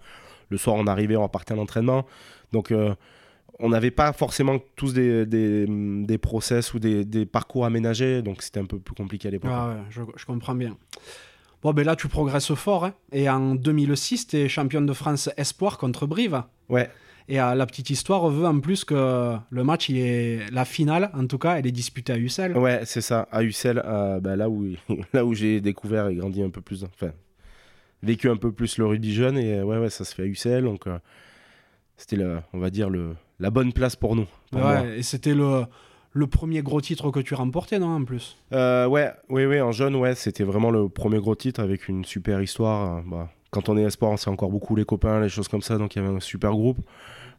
Le 0.50 0.58
soir, 0.58 0.76
on 0.76 0.88
arrivait, 0.88 1.16
on 1.16 1.24
repartait 1.24 1.54
à 1.54 1.58
l'entraînement. 1.58 2.06
Donc, 2.52 2.72
euh, 2.72 2.94
on 3.60 3.70
n'avait 3.70 3.92
pas 3.92 4.14
forcément 4.14 4.60
tous 4.76 4.94
des, 4.94 5.26
des, 5.26 6.18
process 6.18 6.74
ou 6.74 6.80
des, 6.80 7.06
des, 7.06 7.26
parcours 7.26 7.66
aménagés, 7.66 8.22
donc 8.22 8.42
c'était 8.42 8.60
un 8.60 8.66
peu 8.66 8.80
plus 8.80 8.96
compliqué 8.96 9.28
à 9.28 9.32
l'époque. 9.32 9.52
Ah 9.54 9.70
ouais, 9.70 9.82
je, 9.90 10.02
je, 10.16 10.26
comprends 10.26 10.56
bien. 10.56 10.76
Bon, 11.62 11.72
ben 11.72 11.86
là, 11.86 11.96
tu 11.96 12.08
progresses 12.08 12.54
fort. 12.56 12.86
Hein. 12.86 12.94
Et 13.12 13.30
en 13.30 13.56
2006, 13.56 14.28
tu 14.28 14.38
es 14.38 14.50
champion 14.50 14.82
de 14.82 14.94
France 14.94 15.30
Espoir 15.38 15.78
contre 15.78 16.08
Brive. 16.08 16.44
Ouais. 16.68 16.90
Et 17.30 17.40
euh, 17.40 17.56
la 17.56 17.66
petite 17.66 17.90
histoire 17.90 18.28
veut 18.30 18.46
en 18.46 18.60
plus 18.60 18.84
que 18.84 19.36
le 19.50 19.64
match, 19.64 19.90
il 19.90 19.98
est 19.98 20.52
la 20.52 20.66
finale, 20.66 21.10
en 21.14 21.26
tout 21.26 21.38
cas, 21.38 21.56
elle 21.58 21.66
est 21.68 21.72
disputée 21.72 22.14
à 22.14 22.18
Ussel. 22.18 22.58
Ouais, 22.58 22.82
c'est 22.86 23.02
ça, 23.02 23.28
à 23.32 23.44
Ussel, 23.44 23.82
euh, 23.86 24.20
ben 24.20 24.36
là 24.36 24.50
où, 24.50 24.66
là 25.14 25.26
où 25.26 25.34
j'ai 25.34 25.62
découvert 25.62 26.08
et 26.08 26.16
grandi 26.16 26.42
un 26.44 26.50
peu 26.50 26.62
plus, 26.62 26.84
enfin, 26.84 27.12
vécu 28.02 28.30
un 28.30 28.36
peu 28.38 28.52
plus 28.52 28.78
le 28.78 28.86
rugby 28.86 29.14
jeune. 29.14 29.38
Et 29.38 29.62
ouais, 29.64 29.78
ouais, 29.78 29.90
ça 29.90 30.04
se 30.04 30.14
fait 30.14 30.24
à 30.24 30.26
Ussel. 30.26 30.64
Donc, 30.66 30.84
c'était, 31.98 32.18
on 32.54 32.60
va 32.60 32.70
dire, 32.70 32.90
le, 32.90 33.16
la 33.40 33.50
bonne 33.50 33.72
place 33.74 33.96
pour 33.96 34.16
nous. 34.16 34.28
ouais, 34.54 34.98
et 35.00 35.04
c'était 35.04 35.34
le, 35.34 35.64
le 36.12 36.28
premier 36.28 36.62
gros 36.62 36.82
titre 36.82 37.10
que 37.12 37.20
tu 37.22 37.34
remportais, 37.36 37.80
non, 37.80 37.96
en 37.96 38.04
plus? 38.04 38.36
Euh, 38.52 38.86
Ouais, 38.88 39.12
oui, 39.30 39.46
oui, 39.46 39.62
en 39.62 39.72
jeune, 39.72 39.96
ouais, 39.96 40.16
c'était 40.16 40.44
vraiment 40.44 40.72
le 40.72 40.90
premier 40.90 41.20
gros 41.20 41.36
titre 41.36 41.62
avec 41.62 41.88
une 41.88 42.04
super 42.04 42.42
histoire. 42.42 43.02
Bah, 43.04 43.30
quand 43.54 43.70
on 43.70 43.78
est 43.78 43.84
espoir, 43.84 44.12
on 44.12 44.18
sait 44.18 44.30
encore 44.30 44.50
beaucoup 44.50 44.76
les 44.76 44.84
copains, 44.84 45.22
les 45.22 45.30
choses 45.30 45.48
comme 45.48 45.62
ça, 45.62 45.78
donc 45.78 45.96
il 45.96 46.02
y 46.02 46.06
avait 46.06 46.14
un 46.14 46.20
super 46.20 46.52
groupe. 46.52 46.80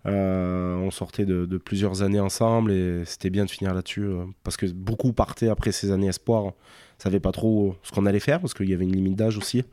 Euh, 0.07 0.77
on 0.77 0.91
sortait 0.91 1.25
de, 1.25 1.57
plusieurs 1.59 2.03
années 2.03 2.21
ensemble 2.21 2.71
et 2.73 3.05
c'était 3.05 3.31
bien 3.31 3.47
de 3.47 3.51
finir 3.51 3.75
là-dessus 3.75 4.05
euh, 4.05 4.25
parce 4.43 4.57
que 4.57 4.67
beaucoup 4.67 5.15
partaient 5.15 5.49
après 5.49 5.73
ces 5.73 5.91
années 5.91 6.09
espoir, 6.09 6.53
savaient 6.99 7.21
pas 7.21 7.33
trop 7.33 7.75
ce 7.83 7.91
qu'on 7.91 8.07
allait 8.07 8.21
faire 8.21 8.41
parce 8.41 8.55
qu'il 8.55 8.69
y 8.69 8.75
avait 8.75 8.85
une 8.85 8.95
limite 8.95 9.17
d'âge 9.17 9.39
aussi. 9.39 9.65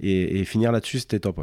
Et, 0.00 0.44
finir 0.44 0.70
là-dessus, 0.70 1.00
c'était 1.00 1.18
top. 1.18 1.40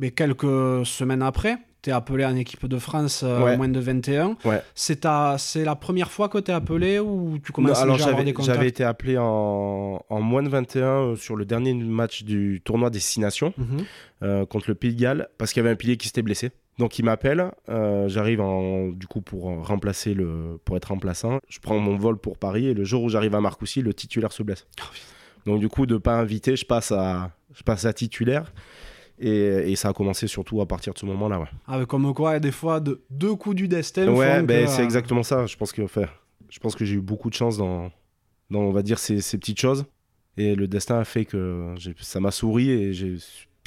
Mais 0.00 0.10
quelques 0.10 0.84
semaines 0.86 1.22
après, 1.22 1.58
tu 1.82 1.90
es 1.90 1.92
appelé 1.92 2.24
en 2.24 2.34
équipe 2.36 2.66
de 2.66 2.78
France 2.78 3.22
euh, 3.24 3.42
Ouais. 3.44 3.56
moins 3.56 3.68
de 3.68 3.78
21. 3.80 4.36
Ouais. 4.44 4.62
C'est 4.74 5.00
ta- 5.00 5.36
c'est 5.38 5.64
la 5.64 5.76
première 5.76 6.10
fois 6.10 6.28
que 6.28 6.38
tu 6.38 6.50
es 6.50 6.54
appelé 6.54 6.98
ou 6.98 7.38
tu 7.44 7.52
commences 7.52 7.76
Non, 7.78 7.82
alors 7.84 7.96
déjà 7.96 8.06
à 8.06 8.10
avoir 8.10 8.24
des 8.24 8.32
contacts? 8.32 8.54
j'avais 8.54 8.68
été 8.68 8.82
appelé 8.84 9.16
en, 9.18 10.02
en 10.08 10.20
moins 10.20 10.42
de 10.42 10.48
21 10.48 10.84
euh, 10.86 11.16
sur 11.16 11.36
le 11.36 11.44
dernier 11.44 11.74
match 11.74 12.24
du 12.24 12.60
tournoi 12.64 12.90
Destination 12.90 13.54
Mhm. 13.56 13.84
euh, 14.22 14.46
contre 14.46 14.64
le 14.68 14.74
Pays 14.74 14.94
de 14.94 15.00
Galles 15.00 15.28
parce 15.38 15.52
qu'il 15.52 15.60
y 15.62 15.64
avait 15.64 15.72
un 15.72 15.76
pilier 15.76 15.96
qui 15.96 16.06
s'était 16.08 16.22
blessé. 16.22 16.50
Donc 16.78 16.98
il 16.98 17.04
m'appelle, 17.04 17.50
euh, 17.68 18.08
j'arrive 18.08 18.40
en- 18.40 18.88
du 18.88 19.06
coup 19.08 19.20
pour 19.20 19.44
remplacer 19.66 20.14
le 20.14 20.60
pour 20.64 20.76
être 20.76 20.86
remplaçant. 20.86 21.40
Je 21.48 21.58
prends 21.60 21.78
mon 21.78 21.96
vol 21.96 22.18
pour 22.18 22.38
Paris 22.38 22.66
et 22.66 22.74
le 22.74 22.84
jour 22.84 23.02
où 23.02 23.08
j'arrive 23.08 23.34
à 23.34 23.40
Marcoussis, 23.40 23.82
le 23.82 23.92
titulaire 23.94 24.30
se 24.32 24.42
blesse. 24.44 24.66
Donc 25.46 25.58
du 25.60 25.68
coup 25.68 25.86
de 25.86 25.96
pas 25.96 26.14
inviter, 26.14 26.54
je 26.56 26.64
passe 26.64 26.92
à 26.92 27.30
je 27.54 27.62
passe 27.62 27.84
à 27.84 27.92
titulaire 27.92 28.52
et, 29.20 29.72
et 29.72 29.76
ça 29.76 29.88
a 29.88 29.92
commencé 29.92 30.26
surtout 30.26 30.60
à 30.60 30.66
partir 30.66 30.94
de 30.94 30.98
ce 30.98 31.06
moment-là. 31.06 31.40
Ouais, 31.40 31.46
Ah, 31.66 31.84
comme 31.86 32.12
quoi, 32.14 32.38
des 32.38 32.52
fois, 32.52 32.80
de, 32.80 33.02
deux 33.10 33.34
coups 33.34 33.56
du 33.56 33.68
destin. 33.68 34.08
ouais 34.12 34.42
ben, 34.42 34.64
que, 34.64 34.70
c'est 34.70 34.82
euh, 34.82 34.84
exactement 34.84 35.22
ça. 35.22 35.46
Je 35.46 35.56
pense 35.56 35.72
que 35.72 35.82
enfin, 35.82 36.06
je 36.48 36.58
pense 36.58 36.74
que 36.74 36.84
j'ai 36.84 36.96
eu 36.96 37.00
beaucoup 37.00 37.30
de 37.30 37.34
chance 37.34 37.56
dans 37.58 37.90
dans 38.50 38.60
on 38.60 38.72
va 38.72 38.82
dire 38.82 38.98
ces, 38.98 39.20
ces 39.20 39.36
petites 39.36 39.60
choses 39.60 39.84
et 40.38 40.54
le 40.54 40.66
destin 40.68 40.98
a 40.98 41.04
fait 41.04 41.24
que 41.24 41.74
ça 42.00 42.20
m'a 42.20 42.30
souri 42.30 42.70
et 42.70 42.92
j'ai 42.94 43.16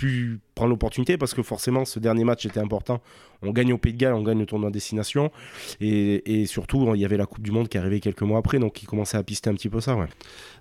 pu 0.02 0.40
prendre 0.56 0.72
l'opportunité 0.72 1.18
parce 1.18 1.34
que 1.36 1.44
forcément 1.44 1.86
ce 1.86 2.00
dernier 2.00 2.24
match 2.24 2.46
était 2.46 2.60
important. 2.60 3.02
On 3.44 3.52
gagne 3.52 3.74
au 3.74 3.78
Pays 3.78 3.94
de 3.94 3.98
Galles, 3.98 4.14
on 4.14 4.22
gagne 4.24 4.40
le 4.40 4.46
tournoi 4.46 4.70
destination 4.72 5.32
et, 5.80 6.42
et 6.42 6.46
surtout 6.46 6.94
il 6.96 7.02
y 7.02 7.06
avait 7.06 7.18
la 7.18 7.26
Coupe 7.26 7.42
du 7.44 7.52
Monde 7.52 7.70
qui 7.70 7.78
arrivait 7.78 8.00
quelques 8.00 8.22
mois 8.24 8.40
après 8.40 8.60
donc 8.60 8.82
il 8.82 8.88
commençait 8.88 9.18
à 9.18 9.24
pister 9.24 9.50
un 9.50 9.54
petit 9.54 9.70
peu 9.70 9.80
ça. 9.80 9.96
Ouais. 9.96 10.08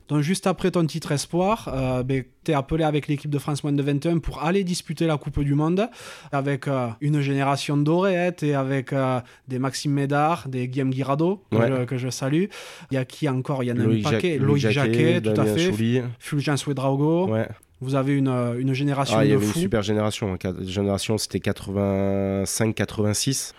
Donc, 0.09 0.23
juste 0.23 0.49
après 0.49 0.73
ton 0.73 0.85
titre 0.87 1.13
espoir, 1.13 1.69
euh, 1.73 2.03
ben, 2.03 2.25
tu 2.45 2.51
es 2.51 2.55
appelé 2.55 2.83
avec 2.83 3.07
l'équipe 3.07 3.31
de 3.31 3.39
France 3.39 3.63
moins 3.63 3.73
de 3.73 3.81
21 3.83 4.19
pour 4.19 4.43
aller 4.43 4.65
disputer 4.65 5.07
la 5.07 5.17
Coupe 5.19 5.41
du 5.41 5.55
Monde 5.55 5.89
avec 6.33 6.67
euh, 6.67 6.89
une 7.01 7.21
génération 7.21 7.77
dorée 7.77 8.33
et 8.43 8.55
avec 8.55 8.93
euh, 8.93 9.21
des 9.47 9.61
Maxime 9.61 9.93
Médard, 9.93 10.49
des 10.49 10.67
Guillaume 10.67 10.91
Guirado, 10.91 11.45
que, 11.53 11.57
Ouais. 11.57 11.69
je, 11.69 11.85
que 11.85 11.97
je 11.97 12.09
salue. 12.11 12.47
Il 12.91 12.95
y 12.95 12.97
a 12.97 13.05
qui 13.05 13.29
encore? 13.29 13.63
Il 13.63 13.69
y 13.69 13.73
en 13.73 13.79
a 13.79 13.85
Loïc 13.85 14.05
un 14.07 14.11
paquet. 14.11 14.39
Loïc 14.39 14.69
Jacquet, 14.69 15.21
tout 15.21 15.41
à 15.41 15.45
fait. 15.47 15.71
Fulgence 16.19 16.67
Ouedraogo. 16.67 17.29
Ouais. 17.29 17.47
Vous 17.81 17.95
avez 17.95 18.17
une, 18.17 18.29
euh, 18.29 18.59
une 18.61 18.73
génération 18.75 19.17
Ah, 19.19 19.25
il 19.25 19.31
y 19.31 19.35
avait 19.35 19.47
une 19.47 19.53
super 19.53 19.83
génération. 19.83 20.37
Quat- 20.37 20.65
Génération, 20.67 21.17
c'était 21.19 21.39
85-86. 21.39 23.55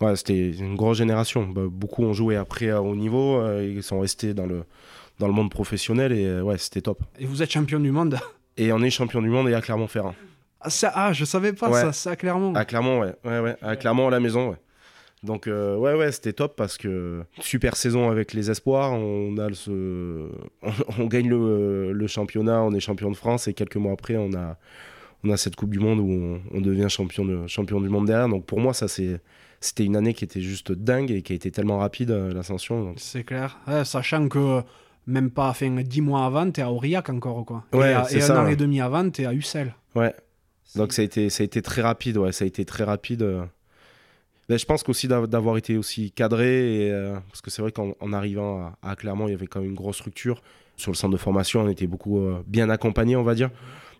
Ouais, 0.00 0.16
c'était 0.16 0.50
une 0.50 0.76
grosse 0.76 0.98
génération. 0.98 1.46
Bah, 1.46 1.62
beaucoup 1.70 2.04
ont 2.04 2.12
joué 2.12 2.36
après 2.36 2.70
à 2.70 2.82
haut 2.82 2.96
niveau. 2.96 3.36
euh, 3.38 3.64
ils 3.76 3.82
sont 3.82 4.00
restés 4.00 4.34
dans 4.34 4.46
le, 4.46 4.64
dans 5.18 5.26
le 5.26 5.32
monde 5.32 5.50
professionnel 5.50 6.12
et 6.12 6.24
euh, 6.24 6.42
ouais, 6.42 6.58
c'était 6.58 6.80
top. 6.80 7.02
Et 7.18 7.26
vous 7.26 7.42
êtes 7.42 7.50
champion 7.52 7.80
du 7.80 7.90
monde. 7.90 8.18
Et 8.56 8.72
on 8.72 8.80
est 8.82 8.90
champion 8.90 9.22
du 9.22 9.28
monde 9.28 9.48
et 9.48 9.54
à 9.54 9.60
Clermont-Ferrand. 9.60 10.14
Ah, 10.60 10.70
ça, 10.70 10.92
ah, 10.94 11.12
je 11.12 11.24
savais 11.24 11.52
pas 11.52 11.70
Ouais. 11.70 11.80
ça, 11.80 11.92
ça, 11.92 12.16
clairement. 12.16 12.52
À 12.54 12.64
Clermont, 12.64 13.00
ouais. 13.00 13.14
ouais, 13.24 13.40
ouais. 13.40 13.56
À 13.62 13.76
Clermont, 13.76 14.08
à 14.08 14.10
la 14.10 14.20
maison, 14.20 14.50
ouais. 14.50 14.56
Donc, 15.22 15.46
euh, 15.48 15.76
ouais, 15.76 15.94
ouais, 15.94 16.12
c'était 16.12 16.32
top 16.32 16.56
parce 16.56 16.78
que 16.78 17.22
super 17.40 17.76
saison 17.76 18.08
avec 18.10 18.32
les 18.32 18.50
espoirs. 18.50 18.92
On, 18.92 19.36
a 19.36 19.52
ce- 19.52 19.70
on, 20.62 20.70
on 20.98 21.06
gagne 21.06 21.28
le, 21.28 21.92
le 21.92 22.06
championnat, 22.06 22.62
on 22.62 22.72
est 22.72 22.80
champion 22.80 23.10
de 23.10 23.16
France 23.16 23.46
et 23.46 23.52
quelques 23.54 23.76
mois 23.76 23.92
après, 23.92 24.16
on 24.16 24.32
a, 24.32 24.56
on 25.22 25.30
a 25.30 25.36
cette 25.36 25.56
Coupe 25.56 25.70
du 25.70 25.78
Monde 25.78 26.00
où 26.00 26.08
on, 26.10 26.40
on 26.56 26.60
devient 26.62 26.86
champion, 26.88 27.24
de, 27.26 27.46
champion 27.46 27.80
du 27.82 27.88
monde 27.90 28.06
derrière. 28.06 28.28
Donc, 28.30 28.46
pour 28.46 28.60
moi, 28.60 28.72
ça, 28.72 28.88
c'est, 28.88 29.20
c'était 29.60 29.84
une 29.84 29.96
année 29.96 30.14
qui 30.14 30.24
était 30.24 30.40
juste 30.40 30.72
dingue 30.72 31.10
et 31.10 31.20
qui 31.20 31.34
a 31.34 31.36
été 31.36 31.50
tellement 31.50 31.78
rapide, 31.78 32.12
euh, 32.12 32.32
l'ascension. 32.32 32.94
C'est 32.96 33.24
clair. 33.24 33.58
Ouais, 33.68 33.84
sachant 33.84 34.26
que 34.28 34.62
même 35.06 35.30
pas, 35.30 35.48
enfin, 35.50 35.70
10 35.82 36.00
mois 36.00 36.24
avant, 36.24 36.50
t'es 36.50 36.62
à 36.62 36.70
Aurillac 36.72 37.10
encore, 37.10 37.44
quoi. 37.44 37.64
Ouais, 37.74 37.90
et 37.90 37.94
à- 37.94 38.06
et 38.10 38.16
un 38.16 38.20
ça, 38.20 38.40
an 38.40 38.46
ouais. 38.46 38.54
et 38.54 38.56
demi 38.56 38.80
avant, 38.80 39.10
t'es 39.10 39.26
à 39.26 39.34
Ussel. 39.34 39.74
Ouais. 39.94 40.14
Donc 40.76 40.94
ça 40.94 41.02
a 41.02 41.04
été, 41.04 41.28
ça 41.28 41.42
a 41.42 41.44
été 41.44 41.60
très 41.62 41.82
rapide, 41.82 42.16
ouais, 42.16 42.32
ça 42.32 42.44
a 42.44 42.48
été 42.48 42.64
très 42.64 42.84
rapide. 42.84 43.22
Mais 44.50 44.58
je 44.58 44.66
pense 44.66 44.82
qu'aussi 44.82 45.06
d'av- 45.08 45.28
d'avoir 45.28 45.56
été 45.56 45.78
aussi 45.78 46.10
cadré, 46.10 46.88
et, 46.88 46.90
euh, 46.90 47.14
parce 47.28 47.40
que 47.40 47.50
c'est 47.50 47.62
vrai 47.62 47.70
qu'en 47.72 47.94
en 48.00 48.12
arrivant 48.12 48.60
à, 48.82 48.90
à 48.90 48.96
Clermont, 48.96 49.28
il 49.28 49.30
y 49.30 49.34
avait 49.34 49.46
quand 49.46 49.60
même 49.60 49.70
une 49.70 49.76
grosse 49.76 49.96
structure. 49.96 50.42
Sur 50.76 50.90
le 50.90 50.96
centre 50.96 51.12
de 51.12 51.18
formation, 51.18 51.60
on 51.62 51.68
était 51.68 51.86
beaucoup 51.86 52.18
euh, 52.18 52.42
bien 52.46 52.68
accompagnés, 52.68 53.14
on 53.14 53.22
va 53.22 53.34
dire. 53.34 53.50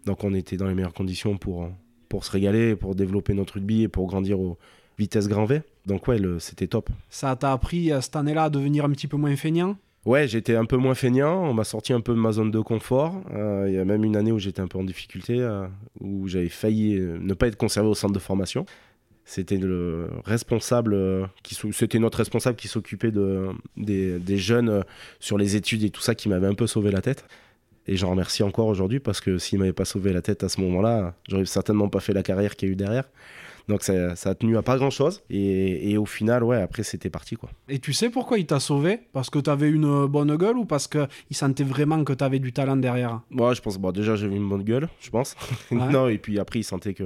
Donc 0.07 0.25
on 0.25 0.35
était 0.35 0.57
dans 0.57 0.67
les 0.67 0.75
meilleures 0.75 0.93
conditions 0.93 1.39
pour, 1.39 1.63
euh, 1.63 1.69
pour 2.09 2.25
se 2.25 2.33
régaler, 2.33 2.75
pour 2.75 2.95
développer 2.95 3.33
notre 3.33 3.55
rugby 3.55 3.85
et 3.85 3.89
pour 3.89 4.07
grandir 4.09 4.41
au 4.41 4.59
vitesse 4.99 5.29
grand 5.29 5.45
V. 5.45 5.63
Donc 5.87 6.09
ouais, 6.09 6.19
c'était 6.41 6.67
top. 6.67 6.91
Ça 7.09 7.37
t'a 7.37 7.53
appris 7.53 7.91
cette 8.01 8.17
année-là 8.17 8.45
à 8.45 8.51
devenir 8.51 8.85
un 8.85 8.91
petit 8.91 9.07
peu 9.07 9.17
moins 9.17 9.37
feignant? 9.37 9.77
Ouais, 10.05 10.27
j'étais 10.27 10.57
un 10.57 10.65
peu 10.65 10.79
moins 10.79 10.95
feignant, 10.95 11.45
on 11.45 11.53
m'a 11.55 11.65
sorti 11.65 11.93
un 11.93 12.01
peu 12.01 12.15
de 12.15 12.19
ma 12.19 12.33
zone 12.33 12.51
de 12.51 12.61
confort. 12.61 13.23
Euh, 13.35 13.67
Il 13.69 13.75
y 13.75 13.79
a 13.79 13.85
même 13.85 14.03
une 14.03 14.17
année 14.17 14.33
où 14.33 14.39
j'étais 14.39 14.63
un 14.63 14.67
peu 14.67 14.79
en 14.79 14.85
difficulté, 14.85 15.37
euh, 15.39 15.69
où 16.01 16.27
j'avais 16.27 16.49
failli 16.49 16.99
ne 16.99 17.35
pas 17.35 17.47
être 17.47 17.57
conservé 17.57 17.89
au 17.89 17.95
centre 17.95 18.15
de 18.15 18.19
formation. 18.19 18.65
C'était 19.31 19.59
le 19.59 20.09
responsable, 20.25 20.93
euh, 20.93 21.25
qui 21.45 21.57
c'était 21.71 22.01
notre 22.01 22.19
responsable 22.19 22.57
qui 22.57 22.67
s'occupait 22.67 23.13
de, 23.13 23.47
des, 23.77 24.19
des 24.19 24.39
jeunes 24.39 24.69
euh, 24.69 24.83
sur 25.21 25.39
les 25.39 25.55
études 25.55 25.85
et 25.85 25.91
tout 25.91 26.01
ça 26.01 26.17
qui 26.17 26.29
m'avait 26.29 26.49
un 26.49 26.55
peu 26.55 26.67
sauvé 26.67 26.91
la 26.91 27.01
tête. 27.01 27.25
Et 27.87 27.97
j'en 27.97 28.11
remercie 28.11 28.43
encore 28.43 28.67
aujourd'hui 28.67 28.99
parce 28.99 29.21
que 29.21 29.39
s'il 29.39 29.61
m'avait 29.61 29.73
pas 29.73 29.85
sauvé 29.85 30.13
la 30.13 30.21
tête 30.21 30.43
à 30.43 30.49
ce 30.49 30.61
moment-là, 30.63 31.15
j'aurais 31.29 31.45
certainement 31.45 31.89
pas 31.89 32.01
fait 32.01 32.13
la 32.13 32.25
carrière 32.25 32.57
qu'il 32.57 32.71
y 32.71 32.71
a 32.71 32.73
eu 32.73 32.77
derrière. 32.77 33.05
Donc 33.71 33.83
ça, 33.83 34.17
ça 34.17 34.31
a 34.31 34.35
tenu 34.35 34.57
à 34.57 34.63
pas 34.63 34.77
grand-chose. 34.77 35.23
Et, 35.31 35.91
et 35.93 35.97
au 35.97 36.05
final, 36.07 36.43
ouais, 36.43 36.61
après 36.61 36.83
c'était 36.83 37.09
parti 37.09 37.37
quoi. 37.37 37.49
Et 37.69 37.79
tu 37.79 37.93
sais 37.93 38.11
pourquoi 38.11 38.39
il 38.39 38.47
t'a 38.47 38.59
sauvé? 38.61 39.01
Parce 39.13 39.31
que 39.31 39.39
t'avais 39.39 39.71
une 39.71 40.07
bonne 40.07 40.35
gueule 40.37 40.57
ou 40.59 40.65
parce 40.65 40.89
qu'il 40.89 41.07
sentait 41.31 41.63
vraiment 41.65 42.03
que 42.05 42.13
t'avais 42.13 42.41
du 42.41 42.53
talent 42.53 42.77
derrière? 42.77 43.21
Moi, 43.31 43.55
je 43.55 43.61
pense, 43.61 43.79
bon, 43.79 43.93
déjà, 43.93 44.17
j'avais 44.17 44.35
une 44.37 44.49
bonne 44.49 44.65
gueule, 44.65 44.89
je 45.01 45.11
pense. 45.11 45.37
Ouais. 45.71 45.79
non, 45.93 46.09
et 46.09 46.19
puis 46.19 46.39
après, 46.41 46.59
il 46.59 46.65
sentait 46.65 46.95
que 46.95 47.05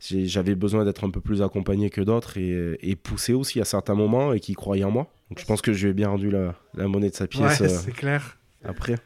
j'avais 0.00 0.54
besoin 0.54 0.84
d'être 0.84 1.04
un 1.04 1.10
peu 1.10 1.20
plus 1.20 1.40
accompagné 1.42 1.88
que 1.90 2.02
d'autres 2.02 2.36
et, 2.36 2.78
et 2.82 2.94
poussé 2.94 3.32
aussi 3.32 3.60
à 3.60 3.64
certains 3.64 3.94
moments 3.94 4.32
et 4.32 4.40
qu'il 4.40 4.54
croyait 4.56 4.84
en 4.84 4.90
moi. 4.90 5.10
Donc, 5.30 5.40
je 5.40 5.44
pense 5.46 5.62
que 5.62 5.72
je 5.72 5.84
lui 5.86 5.90
ai 5.90 5.94
bien 5.94 6.08
rendu 6.10 6.30
la, 6.30 6.54
la 6.74 6.86
monnaie 6.88 7.10
de 7.10 7.14
sa 7.16 7.26
pièce 7.26 7.60
Ouais, 7.60 7.66
euh, 7.72 7.80
c'est 7.84 7.92
clair. 7.92 8.38
après. 8.64 8.96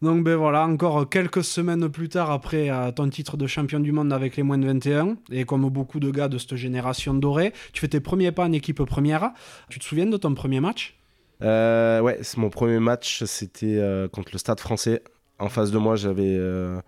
Donc 0.00 0.22
ben 0.22 0.36
voilà, 0.36 0.64
encore 0.64 1.08
quelques 1.08 1.42
semaines 1.42 1.88
plus 1.88 2.08
tard 2.08 2.30
après 2.30 2.70
euh, 2.70 2.92
ton 2.92 3.08
titre 3.08 3.36
de 3.36 3.48
champion 3.48 3.80
du 3.80 3.90
monde 3.90 4.12
avec 4.12 4.36
les 4.36 4.44
moins 4.44 4.58
de 4.58 4.64
21, 4.64 5.16
et 5.32 5.44
comme 5.44 5.68
beaucoup 5.70 5.98
de 5.98 6.10
gars 6.10 6.28
de 6.28 6.38
cette 6.38 6.54
génération 6.54 7.14
dorée, 7.14 7.52
tu 7.72 7.80
fais 7.80 7.88
tes 7.88 7.98
premiers 7.98 8.30
pas 8.30 8.44
en 8.44 8.52
équipe 8.52 8.82
première. 8.84 9.32
Tu 9.68 9.80
te 9.80 9.84
souviens 9.84 10.06
de 10.06 10.16
ton 10.16 10.34
premier 10.34 10.60
match? 10.60 10.96
Euh, 11.42 12.00
ouais, 12.00 12.18
c'est 12.22 12.38
mon 12.38 12.50
premier 12.50 12.78
match, 12.78 13.24
c'était 13.24 13.76
euh, 13.78 14.08
contre 14.08 14.30
le 14.32 14.38
Stade 14.38 14.60
français. 14.60 15.02
En 15.38 15.48
face 15.48 15.70
de 15.70 15.78
moi, 15.78 15.96
j'avais 15.96 16.36
euh, 16.36 16.80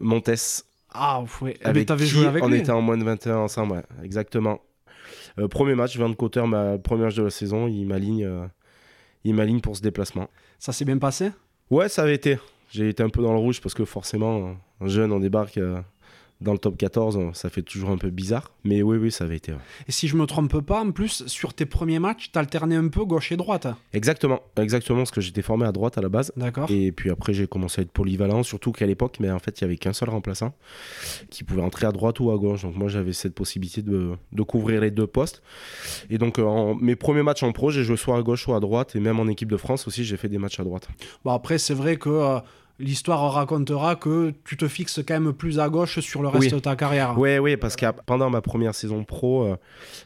Montes. 0.00 0.64
Ah 0.90 1.22
ouais, 1.40 1.56
eh 1.60 1.64
ben, 1.64 1.70
Avec 1.70 1.86
t'avais 1.86 2.04
qui 2.04 2.10
joué 2.10 2.26
avec 2.26 2.44
on 2.44 2.48
lui 2.48 2.58
était 2.58 2.70
en 2.70 2.82
moins 2.82 2.98
de 2.98 3.04
21 3.04 3.36
ensemble, 3.36 3.72
ouais, 3.72 3.82
exactement. 4.04 4.60
Premier 5.50 5.74
match, 5.74 5.96
Van 5.96 6.12
Cotter, 6.12 6.46
ma 6.46 6.76
premier 6.78 7.04
match 7.04 7.14
de 7.14 7.22
la 7.22 7.30
saison, 7.30 7.66
il 7.66 7.86
m'aligne, 7.86 8.28
il 9.24 9.34
m'aligne 9.34 9.60
pour 9.60 9.76
ce 9.76 9.80
déplacement. 9.80 10.28
Ça 10.58 10.72
s'est 10.72 10.84
bien 10.84 10.98
passé? 10.98 11.30
Ouais, 11.72 11.88
ça 11.88 12.02
avait 12.02 12.14
été. 12.14 12.38
J'ai 12.70 12.90
été 12.90 13.02
un 13.02 13.08
peu 13.08 13.22
dans 13.22 13.32
le 13.32 13.38
rouge 13.38 13.62
parce 13.62 13.72
que 13.72 13.86
forcément, 13.86 14.54
un 14.82 14.88
jeune, 14.88 15.10
on 15.10 15.20
débarque 15.20 15.56
euh, 15.56 15.80
dans 16.42 16.52
le 16.52 16.58
top 16.58 16.76
14, 16.76 17.16
euh, 17.16 17.30
ça 17.32 17.48
fait 17.50 17.62
toujours 17.62 17.90
un 17.90 17.96
peu 17.98 18.10
bizarre. 18.10 18.50
Mais 18.64 18.82
oui, 18.82 18.96
oui, 18.98 19.10
ça 19.10 19.24
avait 19.24 19.36
été. 19.36 19.52
ouais. 19.52 19.58
Et 19.88 19.92
si 19.92 20.08
je 20.08 20.16
me 20.16 20.26
trompe 20.26 20.60
pas, 20.60 20.80
en 20.82 20.90
plus, 20.90 21.26
sur 21.26 21.54
tes 21.54 21.66
premiers 21.66 21.98
matchs, 21.98 22.30
t'alternais 22.32 22.76
un 22.76 22.88
peu 22.88 23.04
gauche 23.04 23.32
et 23.32 23.36
droite. 23.36 23.66
Exactement, 23.92 24.40
exactement, 24.56 24.98
parce 24.98 25.10
que 25.10 25.20
j'étais 25.20 25.42
formé 25.42 25.66
à 25.66 25.72
droite 25.72 25.98
à 25.98 26.00
la 26.02 26.08
base. 26.08 26.32
D'accord 26.36 26.70
Et 26.70 26.92
puis 26.92 27.10
après, 27.10 27.32
j'ai 27.34 27.46
commencé 27.46 27.80
à 27.80 27.82
être 27.82 27.90
polyvalent, 27.92 28.42
surtout 28.42 28.72
qu'à 28.72 28.86
l'époque, 28.86 29.16
mais 29.20 29.30
en 29.30 29.38
fait, 29.38 29.60
il 29.60 29.62
y 29.62 29.64
avait 29.64 29.76
qu'un 29.76 29.92
seul 29.92 30.10
remplaçant 30.10 30.54
qui 31.30 31.44
pouvait 31.44 31.62
entrer 31.62 31.86
à 31.86 31.92
droite 31.92 32.20
ou 32.20 32.30
à 32.30 32.36
gauche. 32.36 32.62
Donc 32.62 32.76
moi, 32.76 32.88
j'avais 32.88 33.12
cette 33.12 33.34
possibilité 33.34 33.82
de, 33.82 34.12
de 34.32 34.42
couvrir 34.42 34.80
les 34.80 34.90
deux 34.90 35.06
postes. 35.06 35.42
Et 36.10 36.18
donc, 36.18 36.38
euh, 36.38 36.44
en- 36.44 36.74
mes 36.74 36.96
premiers 36.96 37.22
matchs 37.22 37.42
en 37.42 37.52
pro, 37.52 37.70
j'ai 37.70 37.84
joué 37.84 37.96
soit 37.96 38.16
à 38.16 38.22
gauche, 38.22 38.42
soit 38.44 38.56
à 38.56 38.60
droite. 38.60 38.94
Et 38.96 39.00
même 39.00 39.20
en 39.20 39.26
équipe 39.28 39.50
de 39.50 39.56
France 39.56 39.86
aussi, 39.86 40.04
j'ai 40.04 40.16
fait 40.16 40.28
des 40.28 40.38
matchs 40.38 40.60
à 40.60 40.64
droite. 40.64 40.88
Bon, 41.24 41.32
après, 41.32 41.58
c'est 41.58 41.74
vrai 41.74 41.96
que 41.96 42.08
euh, 42.08 42.38
l'histoire 42.78 43.32
racontera 43.32 43.96
que 43.96 44.32
tu 44.44 44.56
te 44.56 44.68
fixes 44.68 45.00
quand 45.06 45.20
même 45.20 45.32
plus 45.32 45.58
à 45.60 45.68
gauche 45.68 46.00
sur 46.00 46.22
le 46.22 46.28
reste 46.28 46.44
Oui. 46.44 46.50
de 46.52 46.58
ta 46.58 46.76
carrière. 46.76 47.18
Ouais, 47.18 47.38
ouais, 47.38 47.56
parce 47.56 47.76
que 47.76 47.86
pendant 48.06 48.30
ma 48.30 48.40
première 48.40 48.74
saison 48.74 49.04
pro, 49.04 49.44
euh, 49.44 49.56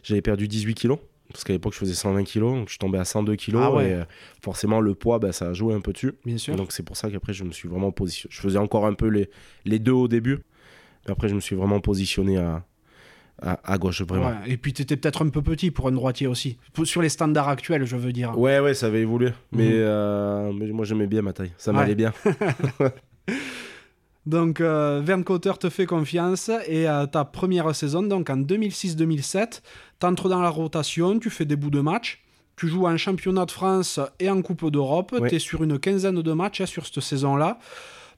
j'avais 0.03 0.23
perdu 0.23 0.49
18 0.49 0.75
kilos. 0.75 0.99
Parce 1.33 1.43
qu'à 1.43 1.53
l'époque, 1.53 1.73
je 1.73 1.79
faisais 1.81 1.95
120 1.95 2.23
kilos, 2.23 2.55
donc 2.55 2.69
je 2.69 2.73
suis 2.75 2.79
tombé 2.79 2.99
à 2.99 3.05
102 3.05 3.35
kilos. 3.35 3.61
Ah 3.65 3.73
ouais. 3.73 3.91
Et 3.91 3.93
euh, 3.95 4.05
forcément, 4.43 4.81
le 4.81 4.95
poids, 4.95 5.19
bah, 5.19 5.33
ça 5.33 5.49
a 5.49 5.53
joué 5.55 5.75
un 5.75 5.81
peu 5.81 5.93
dessus. 5.93 6.13
Bien 6.25 6.39
sûr. 6.39 6.55
Donc 6.55 6.71
c'est 6.71 6.85
pour 6.85 6.97
ça 6.97 7.11
qu'après, 7.11 7.33
je 7.33 7.43
me 7.43 7.51
suis 7.51 7.69
vraiment 7.69 7.91
positionné. 7.91 8.33
Je 8.33 8.41
faisais 8.41 8.59
encore 8.59 8.87
un 8.87 8.95
peu 8.95 9.09
les, 9.09 9.29
les 9.65 9.81
deux 9.81 9.93
au 9.93 10.07
début. 10.07 10.39
Mais 11.05 11.13
après, 11.13 11.29
je 11.29 11.35
me 11.35 11.41
suis 11.41 11.57
vraiment 11.57 11.81
positionné 11.81 12.37
à, 12.39 12.65
à, 13.43 13.59
à 13.65 13.79
gauche, 13.79 14.03
vraiment. 14.03 14.29
Ouais, 14.29 14.35
Et 14.53 14.57
puis 14.57 14.73
t'étais 14.73 14.97
peut-être 14.97 15.25
un 15.25 15.29
peu 15.29 15.43
petit 15.43 15.71
pour 15.71 15.89
un 15.89 15.93
droitier 15.93 16.27
aussi. 16.27 16.57
Sur 16.85 17.03
les 17.03 17.09
standards 17.11 17.49
actuels, 17.49 17.85
je 17.85 17.97
veux 17.97 18.13
dire. 18.13 18.39
Ouais, 18.39 18.61
ouais, 18.61 18.73
ça 18.75 18.87
avait 18.87 19.03
évolué. 19.03 19.33
Mais, 19.53 19.67
Mhm. 19.69 19.73
euh, 19.75 20.53
mais 20.53 20.67
moi, 20.69 20.85
j'aimais 20.85 21.07
bien 21.07 21.23
ma 21.23 21.33
taille. 21.33 21.53
Ça 21.59 21.71
Ouais. 21.71 21.77
m'allait 21.79 21.95
bien. 21.95 22.13
Donc, 24.27 24.61
euh, 24.61 25.01
Vern 25.05 25.23
Cotter 25.23 25.53
te 25.61 25.69
fait 25.69 25.87
confiance 25.87 26.51
et 26.67 26.89
euh, 26.89 27.07
ta 27.07 27.25
première 27.25 27.73
saison, 27.77 28.03
donc 28.03 28.29
en 28.29 28.37
2006-2007, 28.39 29.63
t'entres 30.01 30.29
dans 30.29 30.41
la 30.43 30.49
rotation, 30.49 31.19
tu 31.21 31.31
fais 31.31 31.45
des 31.45 31.55
bouts 31.55 31.71
de 31.71 31.81
match, 31.81 32.25
tu 32.57 32.67
joues 32.67 32.87
en 32.89 32.97
championnat 32.97 33.45
de 33.47 33.53
France 33.53 34.01
et 34.19 34.29
en 34.29 34.43
Coupe 34.43 34.69
d'Europe, 34.71 35.13
Ouais. 35.21 35.29
tu 35.29 35.37
es 35.37 35.39
sur 35.39 35.63
une 35.63 35.79
quinzaine 35.79 36.21
de 36.23 36.33
matchs 36.33 36.61
hein, 36.63 36.67
sur 36.67 36.85
cette 36.87 37.01
saison-là. 37.01 37.59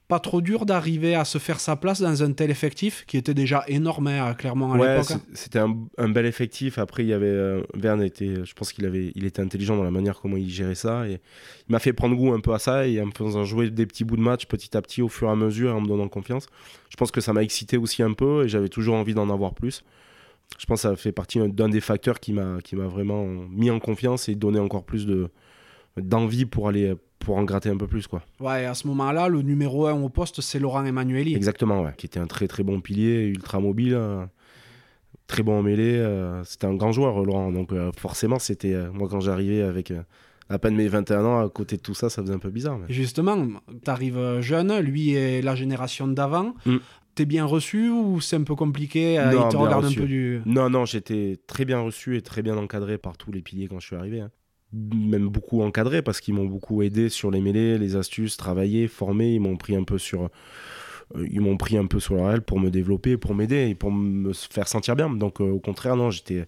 Pas 0.09 0.18
trop 0.21 0.40
dur 0.40 0.64
d'arriver 0.64 1.14
à 1.14 1.27
se 1.27 1.37
faire 1.37 1.61
sa 1.61 1.77
place 1.77 2.01
dans 2.01 2.23
un 2.23 2.33
tel 2.33 2.51
effectif 2.51 3.05
qui 3.07 3.18
était 3.18 3.35
déjà 3.35 3.62
énorme 3.68 4.07
hein, 4.07 4.33
clairement 4.33 4.73
à 4.73 4.79
Ouais, 4.79 4.88
l'époque. 4.94 5.07
c'est- 5.07 5.37
c'était 5.37 5.59
un, 5.59 5.77
un 5.99 6.09
bel 6.09 6.25
effectif. 6.25 6.79
Après, 6.79 7.05
il 7.05 7.09
y 7.09 7.12
avait 7.12 7.27
euh, 7.27 7.62
Verne 7.75 8.03
était, 8.03 8.42
je 8.44 8.55
pense 8.55 8.73
qu'il 8.73 8.87
avait, 8.87 9.12
il 9.14 9.27
était 9.27 9.42
intelligent 9.42 9.77
dans 9.77 9.83
la 9.85 9.90
manière 9.90 10.18
comment 10.21 10.38
il 10.38 10.49
gérait 10.49 10.75
ça 10.75 11.07
et 11.07 11.21
il 11.68 11.73
m'a 11.73 11.79
fait 11.79 11.92
prendre 11.92 12.16
goût 12.16 12.33
un 12.33 12.40
peu 12.40 12.55
à 12.55 12.59
ça 12.59 12.87
et 12.87 13.01
en 13.03 13.07
me 13.07 13.12
faisant 13.12 13.44
jouer 13.44 13.68
des 13.71 13.85
petits 13.85 14.05
bouts 14.05 14.16
de 14.16 14.23
match 14.23 14.47
petit 14.47 14.75
à 14.77 14.81
petit 14.83 15.03
au 15.03 15.09
fur 15.09 15.29
et 15.29 15.33
à 15.33 15.37
mesure 15.37 15.68
et 15.71 15.73
en 15.75 15.83
me 15.83 15.87
donnant 15.88 16.09
confiance. 16.09 16.47
Je 16.88 16.97
pense 16.97 17.11
que 17.11 17.21
ça 17.21 17.35
m'a 17.35 17.42
excité 17.42 17.77
aussi 17.77 18.03
un 18.03 18.14
peu 18.14 18.44
et 18.44 18.49
j'avais 18.49 18.71
toujours 18.71 18.94
envie 18.97 19.12
d'en 19.14 19.29
avoir 19.29 19.53
plus. 19.55 19.85
Je 20.59 20.64
pense 20.64 20.81
que 20.83 20.88
ça 20.88 20.97
fait 20.97 21.12
partie 21.12 21.38
d'un 21.51 21.68
des 21.68 21.83
facteurs 21.83 22.18
qui 22.18 22.33
m'a, 22.33 22.62
qui 22.64 22.75
m'a 22.77 22.87
vraiment 22.87 23.27
mis 23.51 23.71
en 23.71 23.79
confiance 23.79 24.31
et 24.31 24.35
donné 24.35 24.59
encore 24.59 24.85
plus 24.85 25.05
de 25.05 25.29
d'envie 25.99 26.47
pour 26.47 26.68
aller 26.68 26.94
pour 27.18 27.37
en 27.37 27.44
gratter 27.44 27.68
un 27.68 27.76
peu 27.76 27.87
plus 27.87 28.07
quoi. 28.07 28.22
Ouais, 28.40 28.62
et 28.62 28.66
à 28.66 28.74
ce 28.74 28.87
moment-là, 28.87 29.28
le 29.28 29.42
numéro 29.42 29.87
1 29.87 29.94
au 30.02 30.09
poste, 30.09 30.40
c'est 30.40 30.59
Laurent 30.59 30.85
Emmanueli. 30.85 31.35
Exactement, 31.35 31.83
ouais. 31.83 31.92
Qui 31.96 32.07
était 32.07 32.20
un 32.20 32.26
très 32.26 32.46
très 32.48 32.62
bon 32.62 32.81
pilier, 32.81 33.26
ultra 33.26 33.61
mobile, 33.61 33.94
euh, 33.94 34.24
très 35.26 35.42
bon 35.42 35.59
en 35.59 35.62
mêlée. 35.62 35.96
euh, 35.96 36.42
c'était 36.44 36.66
un 36.66 36.74
grand 36.74 36.92
joueur, 36.92 37.22
Laurent. 37.24 37.50
Donc 37.52 37.72
euh, 37.72 37.90
forcément, 37.96 38.38
c'était 38.38 38.74
euh, 38.74 38.90
moi 38.92 39.09
quand 39.11 39.20
j'arrivais 39.20 39.62
avec 39.62 39.92
à 40.50 40.59
peine 40.59 40.74
mes 40.76 40.88
21 40.88 41.24
ans, 41.24 41.40
à 41.44 41.48
côté 41.50 41.76
de 41.76 41.83
tout 41.83 41.94
ça, 41.94 42.09
ça 42.09 42.22
faisait 42.22 42.33
un 42.35 42.38
peu 42.38 42.50
bizarre. 42.50 42.78
mais- 42.78 42.87
Et 42.88 42.92
justement, 42.94 43.37
t'arrives 43.85 44.40
jeune, 44.40 44.78
lui 44.81 45.12
est 45.14 45.42
la 45.42 45.54
génération 45.54 46.09
d'avant. 46.09 46.54
Mm. 46.64 46.76
T'es 47.14 47.26
bien 47.26 47.44
reçu 47.44 47.90
ou 47.90 48.20
c'est 48.20 48.37
un 48.37 48.44
peu 48.44 48.54
compliqué 48.54 49.18
Non, 49.18 49.46
Il 49.46 49.52
te 49.52 49.57
regarde 49.57 49.85
reçu. 49.85 49.98
un 49.98 50.02
peu 50.02 50.07
du. 50.09 50.40
Non, 50.46 50.70
non, 50.70 50.85
j'étais 50.85 51.37
très 51.48 51.64
bien 51.64 51.81
reçu 51.81 52.16
et 52.16 52.22
très 52.22 52.42
bien 52.42 52.57
encadré 52.57 52.96
par 52.96 53.16
tous 53.18 53.33
les 53.33 53.42
piliers 53.42 53.66
quand 53.66 53.81
je 53.81 53.87
suis 53.88 53.96
arrivé. 53.96 54.20
hein. 54.20 54.31
Même 54.72 55.28
beaucoup 55.28 55.62
encadré 55.62 56.02
parce 56.02 56.20
qu'ils 56.20 56.35
m'ont 56.35 56.44
beaucoup 56.44 56.83
aidé 56.83 57.09
sur 57.09 57.31
les 57.31 57.40
mêlées, 57.40 57.78
les 57.78 57.96
astuces, 57.96 58.37
travaillé, 58.37 58.87
formé. 58.87 59.33
Ils 59.35 59.40
m'ont 59.40 59.57
pris 59.57 59.74
un 59.74 59.83
peu 59.85 59.96
sur, 59.96 60.24
euh, 61.16 61.26
ils 61.31 61.40
m'ont 61.40 61.57
pris 61.57 61.78
un 61.78 61.87
peu 61.87 62.00
sur 62.00 62.14
leur 62.16 62.31
aile 62.33 62.42
pour 62.42 62.61
me 62.61 62.68
développer, 62.70 63.16
pour 63.16 63.35
m'aider 63.35 63.68
et 63.70 63.74
pour 63.74 63.90
me 63.90 64.33
faire 64.35 64.68
sentir 64.68 64.94
bien. 64.94 65.09
Donc 65.09 65.40
euh, 65.40 65.44
au 65.50 65.59
contraire, 65.59 65.96
non, 65.96 66.11
j'étais, 66.11 66.46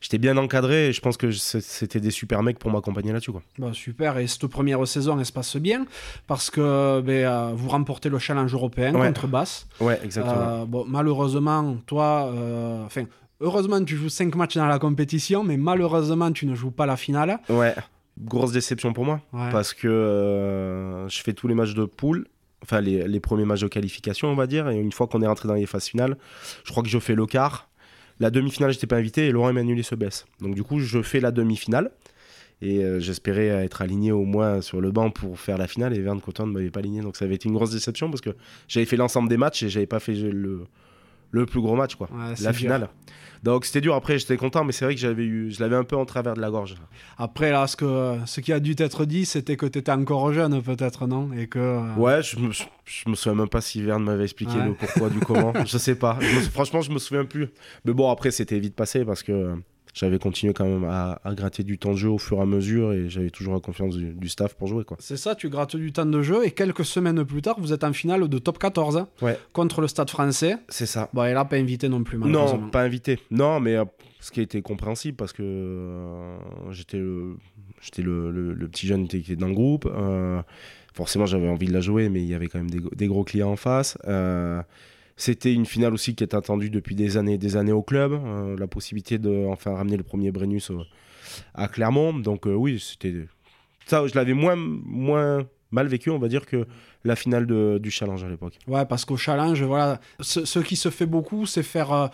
j'étais 0.00 0.18
bien 0.18 0.36
encadré 0.36 0.88
et 0.88 0.92
je 0.92 1.00
pense 1.00 1.16
que 1.16 1.32
c'était 1.32 1.98
des 1.98 2.12
super 2.12 2.44
mecs 2.44 2.60
pour 2.60 2.70
m'accompagner 2.70 3.12
là-dessus. 3.12 3.32
Quoi. 3.32 3.42
Bon, 3.58 3.72
super, 3.72 4.16
et 4.18 4.28
cette 4.28 4.46
première 4.46 4.86
saison, 4.86 5.18
elle 5.18 5.26
se 5.26 5.32
passe 5.32 5.56
bien 5.56 5.86
parce 6.28 6.50
que 6.50 7.00
ben, 7.00 7.26
euh, 7.26 7.50
vous 7.52 7.68
remportez 7.68 8.08
le 8.08 8.20
challenge 8.20 8.54
européen 8.54 8.94
Ouais. 8.94 9.08
contre 9.08 9.26
Basse. 9.26 9.66
Ouais, 9.80 9.98
exactement. 10.04 10.36
Euh, 10.38 10.64
bon, 10.66 10.84
malheureusement, 10.86 11.78
toi, 11.86 12.30
euh, 12.32 12.84
enfin, 12.86 13.06
heureusement, 13.40 13.82
tu 13.84 13.96
joues 13.96 14.08
5 14.08 14.34
matchs 14.34 14.56
dans 14.56 14.66
la 14.66 14.78
compétition, 14.78 15.44
mais 15.44 15.56
malheureusement, 15.56 16.30
tu 16.32 16.46
ne 16.46 16.54
joues 16.54 16.70
pas 16.70 16.86
la 16.86 16.96
finale. 16.96 17.38
Ouais, 17.48 17.74
grosse 18.18 18.52
déception 18.52 18.92
pour 18.92 19.04
moi. 19.04 19.20
Ouais. 19.32 19.50
parce 19.50 19.74
que 19.74 19.88
euh, 19.88 21.08
je 21.08 21.20
fais 21.22 21.32
tous 21.32 21.48
les 21.48 21.54
matchs 21.54 21.74
de 21.74 21.84
poule, 21.84 22.26
enfin 22.62 22.80
les, 22.80 23.06
les 23.06 23.20
premiers 23.20 23.44
matchs 23.44 23.60
de 23.60 23.68
qualification, 23.68 24.28
on 24.28 24.34
va 24.34 24.46
dire, 24.46 24.68
et 24.68 24.76
une 24.76 24.92
fois 24.92 25.06
qu'on 25.06 25.22
est 25.22 25.26
rentré 25.26 25.48
dans 25.48 25.54
les 25.54 25.66
phases 25.66 25.86
finales, 25.86 26.16
je 26.64 26.70
crois 26.70 26.82
que 26.82 26.88
je 26.88 26.98
fais 26.98 27.14
le 27.14 27.26
quart. 27.26 27.68
La 28.18 28.30
demi-finale, 28.30 28.72
j'étais 28.72 28.86
pas 28.86 28.96
invité 28.96 29.26
et 29.26 29.30
Laurent 29.30 29.50
Emmanuel 29.50 29.84
se 29.84 29.94
baisse. 29.94 30.24
Donc 30.40 30.54
du 30.54 30.62
coup, 30.62 30.80
je 30.80 31.02
fais 31.02 31.20
la 31.20 31.32
demi-finale 31.32 31.90
et 32.62 32.82
euh, 32.82 32.98
j'espérais 32.98 33.48
être 33.48 33.82
aligné 33.82 34.12
au 34.12 34.24
moins 34.24 34.62
sur 34.62 34.80
le 34.80 34.90
banc 34.90 35.10
pour 35.10 35.38
faire 35.38 35.58
la 35.58 35.66
finale 35.66 35.94
et 35.94 36.00
Verne 36.00 36.22
Coton 36.22 36.46
ne 36.46 36.52
m'avait 36.52 36.70
pas 36.70 36.80
aligné. 36.80 37.02
Donc 37.02 37.16
ça 37.16 37.26
avait 37.26 37.34
été 37.34 37.48
une 37.48 37.54
grosse 37.54 37.72
déception 37.72 38.08
parce 38.08 38.22
que 38.22 38.30
j'avais 38.68 38.86
fait 38.86 38.96
l'ensemble 38.96 39.28
des 39.28 39.36
matchs 39.36 39.62
et 39.62 39.68
j'avais 39.68 39.86
pas 39.86 40.00
fait 40.00 40.14
le, 40.14 40.64
le 41.30 41.46
plus 41.46 41.60
gros 41.60 41.74
match, 41.76 41.94
quoi. 41.96 42.08
Ouais, 42.12 42.34
la 42.40 42.50
dur. 42.52 42.54
finale. 42.58 42.88
Donc 43.42 43.64
c'était 43.66 43.80
dur. 43.82 43.94
Après, 43.94 44.18
j'étais 44.18 44.36
content, 44.36 44.64
mais 44.64 44.72
c'est 44.72 44.84
vrai 44.86 44.94
que 44.94 45.00
j'avais 45.00 45.24
eu, 45.24 45.52
je 45.52 45.60
l'avais 45.60 45.76
un 45.76 45.84
peu 45.84 45.94
en 45.96 46.04
travers 46.06 46.34
de 46.34 46.40
la 46.40 46.50
gorge. 46.50 46.74
Après, 47.18 47.50
là, 47.52 47.66
ce, 47.66 47.76
que, 47.76 48.16
ce 48.24 48.40
qui 48.40 48.52
a 48.52 48.58
dû 48.60 48.74
t'être 48.74 49.04
dit, 49.04 49.24
c'était 49.26 49.56
que 49.56 49.66
tu 49.66 49.78
étais 49.78 49.92
encore 49.92 50.32
jeune, 50.32 50.60
peut-être, 50.62 51.06
non? 51.06 51.30
Et 51.32 51.46
que. 51.46 51.58
euh, 51.58 51.94
Ouais, 51.96 52.22
je 52.22 52.38
me, 52.38 52.50
je 52.52 53.08
me 53.08 53.14
souviens 53.14 53.36
même 53.38 53.48
pas 53.48 53.60
si 53.60 53.82
Verne 53.82 54.02
m'avait 54.04 54.24
expliqué 54.24 54.56
Ouais. 54.56 54.64
le 54.64 54.74
pourquoi 54.74 55.10
du 55.10 55.20
comment. 55.20 55.52
je 55.66 55.78
sais 55.78 55.94
pas. 55.96 56.16
Je 56.20 56.34
me- 56.36 56.40
franchement, 56.40 56.80
je 56.80 56.90
me 56.90 56.98
souviens 56.98 57.24
plus. 57.26 57.48
Mais 57.84 57.92
bon, 57.92 58.10
après, 58.10 58.30
c'était 58.30 58.58
vite 58.58 58.74
passé 58.74 59.04
parce 59.04 59.22
que 59.22 59.54
j'avais 59.98 60.18
continué 60.18 60.52
quand 60.52 60.66
même 60.66 60.84
à, 60.84 61.18
à 61.24 61.34
gratter 61.34 61.62
du 61.62 61.78
temps 61.78 61.92
de 61.92 61.96
jeu 61.96 62.10
au 62.10 62.18
fur 62.18 62.36
et 62.36 62.42
à 62.42 62.44
mesure 62.44 62.92
et 62.92 63.08
j'avais 63.08 63.30
toujours 63.30 63.54
la 63.54 63.60
confiance 63.60 63.96
du, 63.96 64.12
du 64.12 64.28
staff 64.28 64.54
pour 64.54 64.68
jouer. 64.68 64.84
Quoi. 64.84 64.98
C'est 65.00 65.16
ça, 65.16 65.34
tu 65.34 65.48
grattes 65.48 65.74
du 65.74 65.90
temps 65.90 66.04
de 66.04 66.20
jeu 66.20 66.44
et 66.44 66.50
quelques 66.50 66.84
semaines 66.84 67.24
plus 67.24 67.40
tard, 67.40 67.56
vous 67.58 67.72
êtes 67.72 67.82
en 67.82 67.94
finale 67.94 68.28
de 68.28 68.38
top 68.38 68.58
14 68.58 68.98
hein, 68.98 69.08
Ouais. 69.22 69.38
contre 69.54 69.80
le 69.80 69.88
Stade 69.88 70.10
français. 70.10 70.56
C'est 70.68 70.84
ça. 70.84 71.08
Bon, 71.14 71.24
et 71.24 71.32
là, 71.32 71.46
pas 71.46 71.56
invité 71.56 71.88
non 71.88 72.04
plus, 72.04 72.18
malheureusement. 72.18 72.58
Non, 72.60 72.68
pas 72.70 72.82
invité. 72.82 73.18
Non, 73.30 73.58
mais 73.58 73.76
euh, 73.76 73.84
ce 74.20 74.30
qui 74.30 74.40
a 74.40 74.42
été 74.42 74.60
compréhensible 74.60 75.16
parce 75.16 75.32
que 75.32 75.42
euh, 75.42 76.36
j'étais 76.72 76.98
le, 76.98 77.36
le, 77.98 78.30
le- 78.30 78.52
le 78.52 78.68
petit 78.68 78.86
jeune 78.86 79.08
qui 79.08 79.16
était 79.16 79.36
dans 79.36 79.48
le 79.48 79.54
groupe. 79.54 79.86
euh, 79.90 80.42
forcément, 80.94 81.26
j'avais 81.26 81.48
envie 81.48 81.66
de 81.68 81.72
la 81.72 81.80
jouer, 81.80 82.08
mais 82.10 82.20
il 82.22 82.28
y 82.28 82.34
avait 82.34 82.48
quand 82.48 82.58
même 82.58 82.70
des, 82.70 82.80
des 82.94 83.06
gros 83.06 83.24
clients 83.24 83.50
en 83.52 83.56
face. 83.56 83.96
C'était 85.16 85.52
une 85.52 85.64
finale 85.66 85.94
aussi 85.94 86.14
qui 86.14 86.24
était 86.24 86.36
attendue 86.36 86.68
depuis 86.70 86.94
des 86.94 87.16
années, 87.16 87.38
des 87.38 87.56
années 87.56 87.72
au 87.72 87.82
club. 87.82 88.12
euh, 88.12 88.56
la 88.58 88.66
possibilité 88.66 89.18
de 89.18 89.46
enfin 89.46 89.74
ramener 89.74 89.96
le 89.96 90.02
premier 90.02 90.30
Brennus 90.30 90.70
au- 90.70 90.82
à 91.54 91.68
Clermont. 91.68 92.12
Donc 92.18 92.46
euh, 92.46 92.54
oui, 92.54 92.78
c'était 92.78 93.14
ça. 93.86 94.06
Je 94.06 94.14
l'avais 94.14 94.34
moins, 94.34 94.56
moins 94.56 95.46
mal 95.70 95.86
vécu, 95.88 96.10
on 96.10 96.18
va 96.18 96.28
dire, 96.28 96.44
que 96.46 96.66
la 97.04 97.16
finale 97.16 97.46
de- 97.46 97.78
du 97.82 97.90
challenge 97.90 98.24
à 98.24 98.28
l'époque. 98.28 98.58
Ouais, 98.66 98.84
parce 98.84 99.04
qu'au 99.04 99.16
challenge, 99.16 99.62
voilà, 99.62 100.00
ce, 100.20 100.44
ce 100.44 100.58
qui 100.58 100.76
se 100.76 100.90
fait 100.90 101.06
beaucoup, 101.06 101.46
c'est 101.46 101.62
faire 101.62 101.92
euh, 101.92 102.08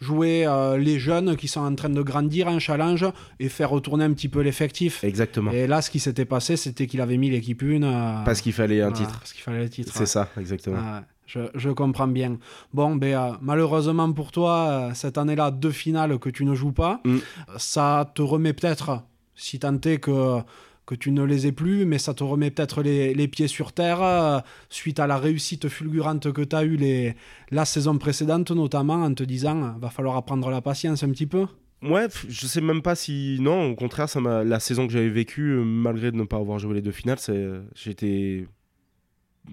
jouer 0.00 0.46
euh, 0.46 0.76
les 0.78 0.98
jeunes 0.98 1.36
qui 1.36 1.48
sont 1.48 1.60
en 1.60 1.74
train 1.74 1.88
de 1.90 2.02
grandir 2.02 2.48
en 2.48 2.58
challenge 2.58 3.04
et 3.40 3.48
faire 3.48 3.70
retourner 3.70 4.04
un 4.04 4.12
petit 4.12 4.28
peu 4.28 4.40
l'effectif. 4.40 5.04
Exactement. 5.04 5.50
Et 5.52 5.66
là, 5.66 5.82
ce 5.82 5.90
qui 5.90 6.00
s'était 6.00 6.24
passé, 6.26 6.56
c'était 6.56 6.86
qu'il 6.86 7.00
avait 7.00 7.16
mis 7.18 7.28
l'équipe 7.30 7.60
une. 7.62 7.84
euh, 7.84 8.24
Parce 8.24 8.40
qu'il 8.40 8.52
fallait 8.52 8.80
un 8.82 8.92
titre. 8.92 9.18
Parce 9.18 9.32
qu'il 9.32 9.42
fallait 9.42 9.62
le 9.62 9.68
titre. 9.70 9.92
C'est 9.94 10.00
ouais. 10.00 10.06
ça, 10.06 10.28
exactement. 10.38 10.76
Ouais, 10.76 11.00
je, 11.26 11.40
je 11.54 11.70
comprends 11.70 12.08
bien. 12.08 12.38
Bon, 12.72 12.96
ben, 12.96 13.14
euh, 13.14 13.32
malheureusement 13.40 14.12
pour 14.12 14.32
toi, 14.32 14.68
euh, 14.68 14.90
cette 14.94 15.18
année-là, 15.18 15.50
deux 15.50 15.70
finales 15.70 16.18
que 16.18 16.30
tu 16.30 16.44
ne 16.44 16.54
joues 16.54 16.72
pas, 16.72 17.00
Mm. 17.04 17.18
ça 17.56 18.10
te 18.14 18.22
remet 18.22 18.52
peut-être, 18.52 19.02
si 19.34 19.58
tant 19.58 19.74
est 19.82 19.98
que, 19.98 20.38
que 20.86 20.94
tu 20.94 21.10
ne 21.10 21.22
les 21.24 21.46
aies 21.46 21.52
plus, 21.52 21.84
mais 21.84 21.98
ça 21.98 22.14
te 22.14 22.22
remet 22.24 22.50
peut-être 22.50 22.82
les, 22.82 23.12
les 23.12 23.28
pieds 23.28 23.48
sur 23.48 23.72
terre 23.72 24.02
euh, 24.02 24.38
suite 24.68 25.00
à 25.00 25.06
la 25.06 25.18
réussite 25.18 25.68
fulgurante 25.68 26.32
que 26.32 26.42
tu 26.42 26.54
as 26.56 26.62
eue 26.64 26.76
les, 26.76 27.16
la 27.50 27.64
saison 27.64 27.98
précédente, 27.98 28.50
notamment 28.52 29.02
en 29.02 29.12
te 29.12 29.24
disant 29.24 29.74
va 29.80 29.90
falloir 29.90 30.16
apprendre 30.16 30.48
la 30.50 30.60
patience 30.60 31.02
un 31.02 31.10
petit 31.10 31.26
peu. 31.26 31.46
Ouais, 31.82 32.06
je 32.28 32.46
sais 32.46 32.62
même 32.62 32.80
pas 32.80 32.94
si. 32.94 33.36
Non, 33.40 33.70
au 33.72 33.74
contraire, 33.74 34.08
ça 34.08 34.18
la 34.20 34.60
saison 34.60 34.86
que 34.86 34.92
j'avais 34.94 35.10
vécue, 35.10 35.56
malgré 35.62 36.10
de 36.10 36.16
ne 36.16 36.24
pas 36.24 36.38
avoir 36.38 36.58
joué 36.58 36.74
les 36.74 36.82
deux 36.82 36.90
finales, 36.92 37.18
c'est... 37.18 37.46
j'étais. 37.74 38.46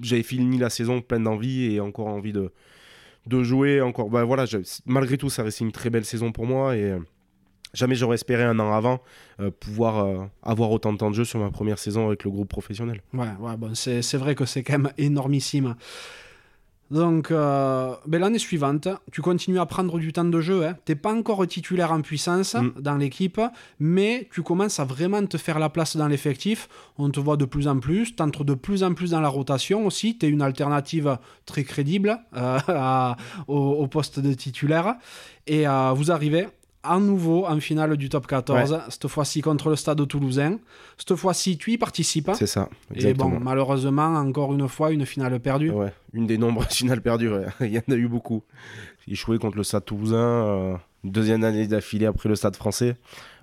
J'avais 0.02 0.24
fini 0.24 0.58
la 0.58 0.70
saison 0.70 1.02
pleine 1.02 1.24
d'envie 1.24 1.74
et 1.74 1.80
encore 1.80 2.08
envie 2.08 2.34
de, 2.34 2.52
de 3.28 3.44
jouer. 3.44 3.82
Encore... 3.82 4.10
Bah, 4.10 4.24
voilà, 4.24 4.46
malgré 4.86 5.18
tout, 5.18 5.30
ça 5.30 5.44
restait 5.44 5.64
une 5.64 5.72
très 5.72 5.90
belle 5.90 6.06
saison 6.06 6.32
pour 6.32 6.46
moi 6.46 6.76
et 6.76 6.92
euh, 6.92 7.00
jamais 7.74 7.96
j'aurais 7.96 8.16
espéré 8.16 8.44
un 8.44 8.60
an 8.60 8.74
avant 8.74 9.02
euh, 9.40 9.52
pouvoir 9.52 10.06
euh, 10.06 10.26
avoir 10.44 10.72
autant 10.72 10.94
de 10.94 10.98
temps 10.98 11.10
de 11.10 11.16
jeu 11.16 11.26
sur 11.26 11.40
ma 11.40 11.50
première 11.50 11.80
saison 11.80 12.08
avec 12.08 12.24
le 12.24 12.32
groupe 12.32 12.50
professionnel. 12.50 13.02
Ouais, 13.14 13.28
ouais 13.40 13.58
bon, 13.58 13.74
c'est 13.76 14.18
vrai 14.18 14.36
que 14.36 14.46
c'est 14.46 14.64
quand 14.64 14.80
même 14.80 14.92
énormissime. 14.98 15.76
Donc, 16.94 17.32
euh, 17.32 17.96
ben, 18.06 18.22
l'année 18.22 18.38
suivante, 18.38 18.88
tu 19.12 19.22
continues 19.22 19.60
à 19.60 19.66
prendre 19.66 19.98
du 19.98 20.14
temps 20.14 20.24
de 20.24 20.40
jeu. 20.40 20.64
Hein. 20.66 20.78
Tu 20.86 20.96
pas 20.96 21.12
encore 21.14 21.46
titulaire 21.48 21.92
en 21.92 22.02
puissance 22.02 22.54
Mm. 22.54 22.82
dans 22.82 22.96
l'équipe, 22.98 23.42
mais 23.80 24.30
tu 24.32 24.44
commences 24.44 24.80
à 24.80 24.86
vraiment 24.86 25.26
te 25.26 25.38
faire 25.38 25.58
la 25.58 25.70
place 25.70 25.98
dans 25.98 26.08
l'effectif. 26.08 26.70
On 27.00 27.10
te 27.10 27.20
voit 27.20 27.36
de 27.36 27.46
plus 27.46 27.68
en 27.68 27.80
plus, 27.80 28.16
tu 28.16 28.22
entres 28.22 28.44
de 28.46 28.54
plus 28.54 28.84
en 28.84 28.94
plus 28.94 29.10
dans 29.12 29.22
la 29.22 29.28
rotation 29.30 29.86
aussi. 29.88 30.18
Tu 30.20 30.28
es 30.28 30.30
une 30.30 30.44
alternative 30.44 31.18
très 31.48 31.64
crédible 31.64 32.20
euh, 32.38 32.60
à- 32.68 33.18
au, 33.48 33.58
au 33.58 33.88
poste 33.88 34.20
de 34.20 34.32
titulaire. 34.34 34.96
Et 35.48 35.68
euh, 35.68 35.92
vous 35.96 36.12
arrivez 36.12 36.48
à 36.84 37.00
nouveau 37.00 37.46
en 37.46 37.60
finale 37.60 37.96
du 37.98 38.10
top 38.10 38.28
14, 38.28 38.82
cette 38.90 39.08
fois-ci 39.08 39.42
contre 39.42 39.70
le 39.70 39.76
stade 39.76 40.06
toulousain. 40.08 40.60
Cette 40.98 41.16
fois-ci, 41.16 41.58
tu 41.58 41.72
y 41.72 41.78
participes. 41.78 42.32
C'est 42.36 42.48
ça, 42.48 42.70
Et 42.94 42.96
exactement. 42.96 43.30
bon, 43.30 43.40
malheureusement, 43.40 44.16
encore 44.16 44.54
une 44.54 44.68
fois, 44.68 44.92
une 44.92 45.06
finale 45.06 45.40
perdue. 45.40 45.72
Ouais, 45.72 45.94
une 46.14 46.28
des 46.28 46.38
nombreuses 46.38 46.68
finales 46.72 47.02
perdues, 47.02 47.30
ouais. 47.30 47.46
il 47.62 47.74
y 47.74 47.78
en 47.78 47.92
a 47.92 47.96
eu 47.96 48.08
beaucoup. 48.08 48.44
Échoué 49.08 49.40
contre 49.40 49.58
le 49.58 49.64
Stade 49.64 49.86
Toulousain, 49.86 50.18
euh, 50.18 50.76
deuxième 51.04 51.44
année 51.44 51.68
d'affilée 51.68 52.06
après 52.06 52.30
le 52.30 52.36
Stade 52.36 52.56
français. 52.56 52.96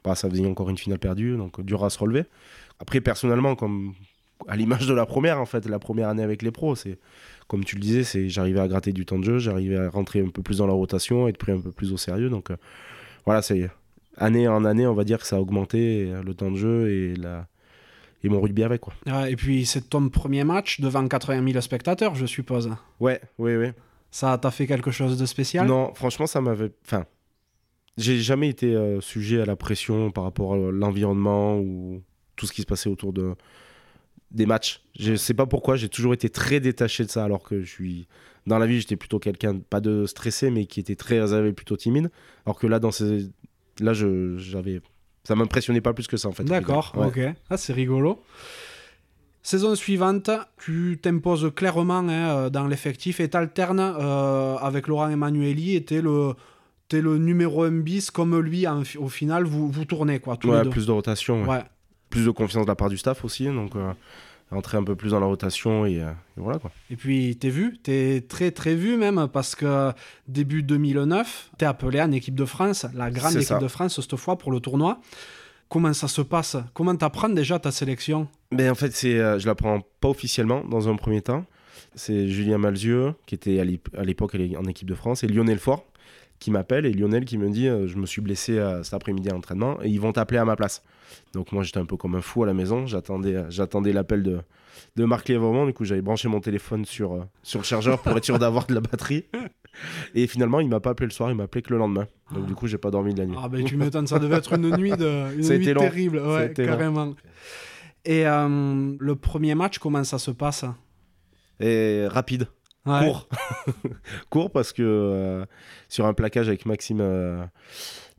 Bah, 0.04 0.14
ça 0.14 0.28
faisait 0.28 0.46
encore 0.46 0.70
une 0.70 0.78
finale 0.78 0.98
perdue, 0.98 1.36
donc 1.36 1.60
dur 1.62 1.84
à 1.84 1.90
se 1.90 1.98
relever. 1.98 2.24
Après, 2.78 3.00
personnellement, 3.00 3.54
comme 3.56 3.94
à 4.48 4.56
l'image 4.56 4.86
de 4.86 4.94
la 4.94 5.06
première, 5.06 5.40
en 5.40 5.46
fait, 5.46 5.66
la 5.66 5.78
première 5.78 6.08
année 6.08 6.22
avec 6.22 6.42
les 6.42 6.50
pros, 6.50 6.74
c'est 6.74 6.98
comme 7.46 7.64
tu 7.64 7.76
le 7.76 7.80
disais, 7.82 8.04
c'est 8.04 8.28
j'arrivais 8.28 8.60
à 8.60 8.68
gratter 8.68 8.92
du 8.92 9.04
temps 9.04 9.18
de 9.18 9.24
jeu, 9.24 9.38
j'arrivais 9.38 9.76
à 9.76 9.90
rentrer 9.90 10.20
un 10.20 10.28
peu 10.28 10.40
plus 10.40 10.58
dans 10.58 10.66
la 10.66 10.72
rotation, 10.72 11.26
être 11.26 11.36
pris 11.36 11.52
un 11.52 11.60
peu 11.60 11.72
plus 11.72 11.92
au 11.92 11.96
sérieux. 11.96 12.30
Donc 12.30 12.50
euh, 12.50 12.56
voilà, 13.24 13.42
c'est 13.42 13.70
année 14.16 14.48
en 14.48 14.64
année, 14.64 14.86
on 14.86 14.94
va 14.94 15.04
dire 15.04 15.18
que 15.18 15.26
ça 15.26 15.36
a 15.36 15.40
augmenté 15.40 16.12
le 16.24 16.34
temps 16.34 16.50
de 16.50 16.56
jeu 16.56 16.90
et 16.90 17.14
la 17.16 17.46
et 18.22 18.28
mon 18.28 18.40
rugby 18.40 18.62
avec 18.62 18.80
quoi. 18.80 18.92
Ouais, 19.06 19.32
et 19.32 19.36
puis, 19.36 19.66
c'est 19.66 19.88
ton 19.88 20.08
premier 20.08 20.44
match 20.44 20.80
devant 20.80 21.06
80 21.06 21.52
000 21.52 21.60
spectateurs, 21.60 22.14
je 22.14 22.26
suppose. 22.26 22.70
Ouais, 23.00 23.20
ouais, 23.38 23.56
ouais. 23.56 23.74
Ça 24.10 24.36
t'a 24.38 24.50
fait 24.50 24.66
quelque 24.66 24.90
chose 24.90 25.18
de 25.18 25.26
spécial? 25.26 25.66
Non, 25.66 25.94
franchement, 25.94 26.26
ça 26.26 26.40
m'avait. 26.40 26.72
Enfin, 26.84 27.06
j'ai 27.96 28.18
jamais 28.18 28.48
été 28.48 28.74
euh, 28.74 29.00
sujet 29.00 29.40
à 29.40 29.46
la 29.46 29.56
pression 29.56 30.10
par 30.10 30.24
rapport 30.24 30.54
à 30.54 30.56
l'environnement 30.70 31.58
ou 31.58 32.02
tout 32.36 32.46
ce 32.46 32.52
qui 32.52 32.62
se 32.62 32.66
passait 32.66 32.90
autour 32.90 33.12
de 33.12 33.34
des 34.30 34.46
matchs. 34.46 34.82
Je 34.98 35.16
sais 35.16 35.34
pas 35.34 35.46
pourquoi, 35.46 35.76
j'ai 35.76 35.88
toujours 35.88 36.14
été 36.14 36.28
très 36.28 36.60
détaché 36.60 37.04
de 37.04 37.10
ça, 37.10 37.24
alors 37.24 37.42
que 37.42 37.62
je 37.62 37.70
suis. 37.70 38.06
Dans 38.46 38.58
la 38.58 38.66
vie, 38.66 38.80
j'étais 38.80 38.96
plutôt 38.96 39.18
quelqu'un, 39.18 39.58
pas 39.58 39.80
de 39.80 40.06
stressé, 40.06 40.50
mais 40.50 40.66
qui 40.66 40.80
était 40.80 40.96
très 40.96 41.20
réservé, 41.20 41.52
plutôt 41.52 41.76
timide. 41.76 42.10
Alors 42.46 42.58
que 42.58 42.66
là, 42.66 42.78
dans 42.78 42.90
ces... 42.90 43.28
là 43.80 43.92
je, 43.92 44.36
j'avais. 44.38 44.80
Ça 45.24 45.34
m'impressionnait 45.34 45.80
pas 45.82 45.92
plus 45.92 46.06
que 46.06 46.16
ça, 46.16 46.28
en 46.28 46.32
fait. 46.32 46.44
D'accord, 46.44 46.92
Ouais. 46.96 47.06
ok. 47.06 47.34
Ah, 47.50 47.56
c'est 47.56 47.72
rigolo. 47.74 48.22
Saison 49.42 49.74
suivante, 49.74 50.30
tu 50.62 50.98
t'imposes 51.02 51.50
clairement 51.54 51.98
hein, 52.00 52.08
euh, 52.10 52.50
dans 52.50 52.66
l'effectif 52.66 53.20
et 53.20 53.28
t'alternes 53.30 53.80
euh, 53.80 54.56
avec 54.56 54.86
Laurent 54.86 55.08
Emanueli 55.08 55.76
et 55.76 55.84
t'es 55.84 56.02
le, 56.02 56.34
t'es 56.88 57.00
le 57.00 57.16
numéro 57.16 57.62
1 57.62 57.70
bis 57.80 58.10
comme 58.10 58.38
lui 58.38 58.66
en 58.66 58.82
au 58.98 59.08
final 59.08 59.44
vous, 59.44 59.70
vous 59.70 59.84
tournez 59.86 60.18
quoi 60.20 60.36
tous 60.36 60.50
Ouais, 60.50 60.58
les 60.58 60.64
deux. 60.64 60.70
plus 60.70 60.86
de 60.86 60.92
rotation, 60.92 61.42
ouais. 61.44 61.48
Ouais. 61.48 61.64
plus 62.10 62.26
de 62.26 62.30
confiance 62.30 62.64
de 62.66 62.68
la 62.70 62.74
part 62.76 62.90
du 62.90 62.98
staff 62.98 63.24
aussi, 63.24 63.46
donc 63.46 63.76
euh, 63.76 63.92
entrer 64.50 64.78
un 64.78 64.84
peu 64.84 64.96
plus 64.96 65.10
dans 65.10 65.20
la 65.20 65.26
rotation 65.26 65.86
et, 65.86 66.02
euh, 66.02 66.10
et 66.10 66.40
voilà 66.40 66.58
quoi. 66.58 66.70
Et 66.90 66.96
puis 66.96 67.36
t'es 67.36 67.50
vu, 67.50 67.78
t'es 67.82 68.24
très 68.28 68.50
très 68.50 68.74
vu 68.74 68.96
même 68.96 69.28
parce 69.32 69.54
que 69.54 69.92
début 70.28 70.62
2009, 70.62 71.50
t'es 71.58 71.66
appelé 71.66 72.00
en 72.00 72.12
équipe 72.12 72.34
de 72.34 72.44
France, 72.44 72.86
la 72.94 73.10
grande 73.10 73.34
équipe 73.36 73.48
ça. 73.48 73.58
de 73.58 73.68
France 73.68 74.00
cette 74.00 74.16
fois 74.16 74.36
pour 74.38 74.52
le 74.52 74.60
tournoi. 74.60 75.00
Comment 75.68 75.92
ça 75.92 76.08
se 76.08 76.20
passe? 76.22 76.56
Comment 76.74 76.96
t'apprends 76.96 77.28
déjà 77.28 77.60
ta 77.60 77.70
sélection? 77.70 78.26
Mais 78.50 78.68
en 78.68 78.74
fait, 78.74 78.92
c'est, 78.92 79.20
euh, 79.20 79.38
je 79.38 79.46
la 79.46 79.54
prends 79.54 79.80
pas 80.00 80.08
officiellement 80.08 80.64
dans 80.64 80.88
un 80.88 80.96
premier 80.96 81.22
temps. 81.22 81.44
C'est 81.94 82.26
Julien 82.26 82.58
Malzieux 82.58 83.14
qui 83.26 83.36
était 83.36 83.60
à 83.60 84.02
l'époque 84.04 84.34
en 84.34 84.64
équipe 84.64 84.88
de 84.88 84.94
France 84.96 85.22
et 85.22 85.28
Lionel 85.28 85.58
Fort 85.58 85.86
qui 86.40 86.50
m'appelle 86.50 86.86
et 86.86 86.92
Lionel 86.92 87.24
qui 87.24 87.38
me 87.38 87.48
dit 87.50 87.68
euh, 87.68 87.86
je 87.86 87.96
me 87.96 88.06
suis 88.06 88.20
blessé 88.20 88.58
euh, 88.58 88.82
cet 88.82 88.94
après-midi 88.94 89.28
à 89.28 89.32
l'entraînement 89.32 89.80
et 89.82 89.88
ils 89.88 90.00
vont 90.00 90.12
t'appeler 90.12 90.38
à 90.38 90.44
ma 90.44 90.56
place. 90.56 90.82
Donc 91.34 91.52
moi 91.52 91.62
j'étais 91.62 91.78
un 91.78 91.86
peu 91.86 91.96
comme 91.96 92.14
un 92.14 92.20
fou 92.20 92.42
à 92.42 92.46
la 92.46 92.54
maison, 92.54 92.86
j'attendais 92.86 93.36
euh, 93.36 93.50
j'attendais 93.50 93.92
l'appel 93.92 94.22
de 94.22 94.40
de 94.96 95.04
Marc 95.04 95.28
Lévremont, 95.28 95.66
du 95.66 95.72
coup 95.72 95.84
j'avais 95.84 96.02
branché 96.02 96.28
mon 96.28 96.40
téléphone 96.40 96.84
sur 96.84 97.14
euh, 97.14 97.24
sur 97.42 97.60
le 97.60 97.64
chargeur 97.64 98.00
pour 98.00 98.16
être 98.16 98.24
sûr 98.24 98.38
d'avoir 98.38 98.66
de 98.66 98.74
la 98.74 98.80
batterie. 98.80 99.24
Et 100.14 100.26
finalement, 100.26 100.60
il 100.60 100.68
m'a 100.68 100.80
pas 100.80 100.90
appelé 100.90 101.06
le 101.06 101.12
soir, 101.12 101.30
il 101.30 101.36
m'a 101.36 101.44
appelé 101.44 101.62
que 101.62 101.72
le 101.72 101.78
lendemain. 101.78 102.06
Donc 102.32 102.46
du 102.46 102.54
coup, 102.54 102.66
j'ai 102.66 102.78
pas 102.78 102.90
dormi 102.90 103.14
de 103.14 103.20
la 103.20 103.26
nuit. 103.26 103.36
Ah 103.40 103.48
ben 103.48 103.64
tu 103.64 103.76
m'étonnes, 103.76 104.06
ça 104.06 104.18
devait 104.18 104.36
être 104.36 104.52
une 104.52 104.76
nuit, 104.76 104.92
de, 104.92 105.32
une 105.36 105.48
nuit 105.58 105.74
terrible, 105.74 106.18
ouais, 106.18 106.48
long. 106.48 106.54
carrément. 106.54 107.14
Et 108.04 108.26
euh, 108.26 108.96
le 108.98 109.16
premier 109.16 109.54
match, 109.54 109.78
comment 109.78 110.04
ça 110.04 110.18
se 110.18 110.30
passe? 110.30 110.64
Et 111.60 112.06
rapide. 112.08 112.46
Ouais. 112.86 113.04
court. 113.04 113.28
court 114.30 114.50
parce 114.50 114.72
que 114.72 114.82
euh, 114.82 115.44
sur 115.88 116.06
un 116.06 116.14
plaquage 116.14 116.48
avec 116.48 116.64
Maxime 116.64 117.02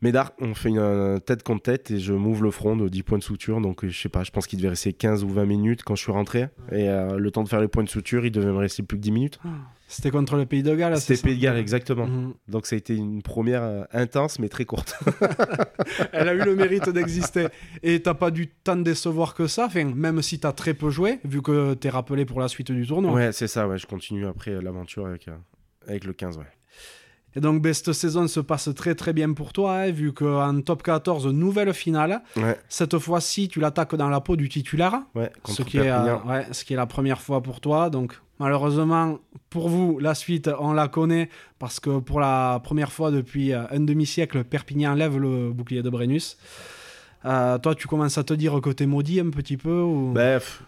Médard, 0.01 0.31
on 0.39 0.55
fait 0.55 0.69
une, 0.69 0.79
euh, 0.79 1.19
tête 1.19 1.43
contre 1.43 1.63
tête 1.63 1.91
et 1.91 1.99
je 1.99 2.13
m'ouvre 2.13 2.43
le 2.43 2.51
front 2.51 2.75
de 2.75 2.89
10 2.89 3.03
points 3.03 3.17
de 3.19 3.23
suture. 3.23 3.61
Donc 3.61 3.83
euh, 3.83 3.89
je 3.89 3.99
sais 3.99 4.09
pas, 4.09 4.23
je 4.23 4.31
pense 4.31 4.47
qu'il 4.47 4.57
devait 4.57 4.69
rester 4.69 4.93
15 4.93 5.23
ou 5.23 5.29
20 5.29 5.45
minutes 5.45 5.83
quand 5.83 5.95
je 5.95 6.01
suis 6.01 6.11
rentré. 6.11 6.49
Et 6.71 6.89
euh, 6.89 7.17
le 7.17 7.31
temps 7.31 7.43
de 7.43 7.49
faire 7.49 7.61
les 7.61 7.67
points 7.67 7.83
de 7.83 7.89
suture, 7.89 8.25
il 8.25 8.31
devait 8.31 8.51
me 8.51 8.57
rester 8.57 8.83
plus 8.83 8.97
que 8.97 9.03
10 9.03 9.11
minutes. 9.11 9.39
C'était 9.91 10.09
contre 10.09 10.37
le 10.37 10.45
Pays 10.45 10.63
de 10.63 10.73
Galles, 10.73 10.95
c'est 10.95 11.15
C'était 11.15 11.29
Pays 11.29 11.37
de 11.37 11.43
Galles, 11.43 11.57
exactement. 11.57 12.07
Mhm. 12.07 12.33
Donc 12.47 12.65
ça 12.65 12.75
a 12.75 12.77
été 12.77 12.95
une 12.95 13.21
première 13.21 13.61
euh, 13.61 13.83
intense 13.91 14.39
mais 14.39 14.47
très 14.47 14.63
courte. 14.63 14.97
Elle 16.13 16.29
a 16.29 16.33
eu 16.33 16.45
le 16.45 16.55
mérite 16.55 16.89
d'exister. 16.89 17.47
Et 17.83 18.01
t'as 18.01 18.13
pas 18.13 18.31
dû 18.31 18.47
tant 18.47 18.77
décevoir 18.77 19.35
que 19.35 19.47
ça, 19.47 19.65
enfin, 19.65 19.83
même 19.83 20.21
si 20.21 20.39
t'as 20.39 20.53
très 20.53 20.73
peu 20.73 20.89
joué, 20.89 21.19
vu 21.25 21.41
que 21.41 21.73
t'es 21.73 21.89
rappelé 21.89 22.23
pour 22.23 22.39
la 22.39 22.47
suite 22.47 22.71
du 22.71 22.87
tournoi. 22.87 23.11
ouais, 23.11 23.33
c'est 23.33 23.47
ça, 23.47 23.67
ouais, 23.67 23.77
je 23.77 23.85
continue 23.85 24.25
après 24.25 24.61
l'aventure 24.61 25.05
avec, 25.05 25.27
euh, 25.27 25.35
avec 25.85 26.05
le 26.05 26.13
15. 26.13 26.37
Ouais. 26.37 26.45
Et 27.35 27.39
donc, 27.39 27.61
ben, 27.61 27.73
cette 27.73 27.93
saison 27.93 28.27
se 28.27 28.39
passe 28.39 28.69
très 28.75 28.95
très 28.95 29.13
bien 29.13 29.31
pour 29.33 29.53
toi, 29.53 29.73
hein, 29.75 29.91
vu 29.91 30.11
qu'en 30.11 30.61
top 30.61 30.83
14, 30.83 31.27
nouvelle 31.27 31.73
finale. 31.73 32.21
Ouais, 32.35 32.59
Cette 32.67 32.97
fois-ci, 32.97 33.47
tu 33.47 33.59
l'attaques 33.59 33.95
dans 33.95 34.09
la 34.09 34.19
peau 34.19 34.35
du 34.35 34.49
titulaire. 34.49 35.01
ouais, 35.15 35.31
ce 35.45 35.61
qui, 35.63 35.77
est, 35.77 35.89
euh, 35.89 36.17
ouais, 36.25 36.45
ce 36.51 36.65
qui 36.65 36.73
est 36.73 36.77
la 36.77 36.85
première 36.87 37.21
fois 37.21 37.41
pour 37.41 37.61
toi. 37.61 37.89
Donc, 37.89 38.13
malheureusement, 38.39 39.19
pour 39.49 39.69
vous, 39.69 39.99
la 39.99 40.13
suite, 40.13 40.49
on 40.59 40.73
la 40.73 40.89
connaît 40.89 41.29
parce 41.57 41.79
que 41.79 41.99
pour 41.99 42.19
la 42.19 42.59
première 42.63 42.91
fois 42.91 43.11
depuis 43.11 43.53
euh, 43.53 43.63
un 43.71 43.79
demi-siècle, 43.79 44.43
Perpignan 44.43 44.93
lève 44.93 45.17
le 45.17 45.51
bouclier 45.51 45.83
de 45.83 45.89
Brennus. 45.89 46.37
Euh, 47.23 47.57
toi, 47.59 47.75
tu 47.75 47.87
commences 47.87 48.17
à 48.17 48.23
te 48.23 48.33
dire 48.33 48.59
que 48.61 48.71
t'es 48.71 48.85
maudit 48.87 49.19
un 49.19 49.29
petit 49.29 49.57
peu 49.57 49.79
ou... 49.81 50.11
Bref, 50.13 50.63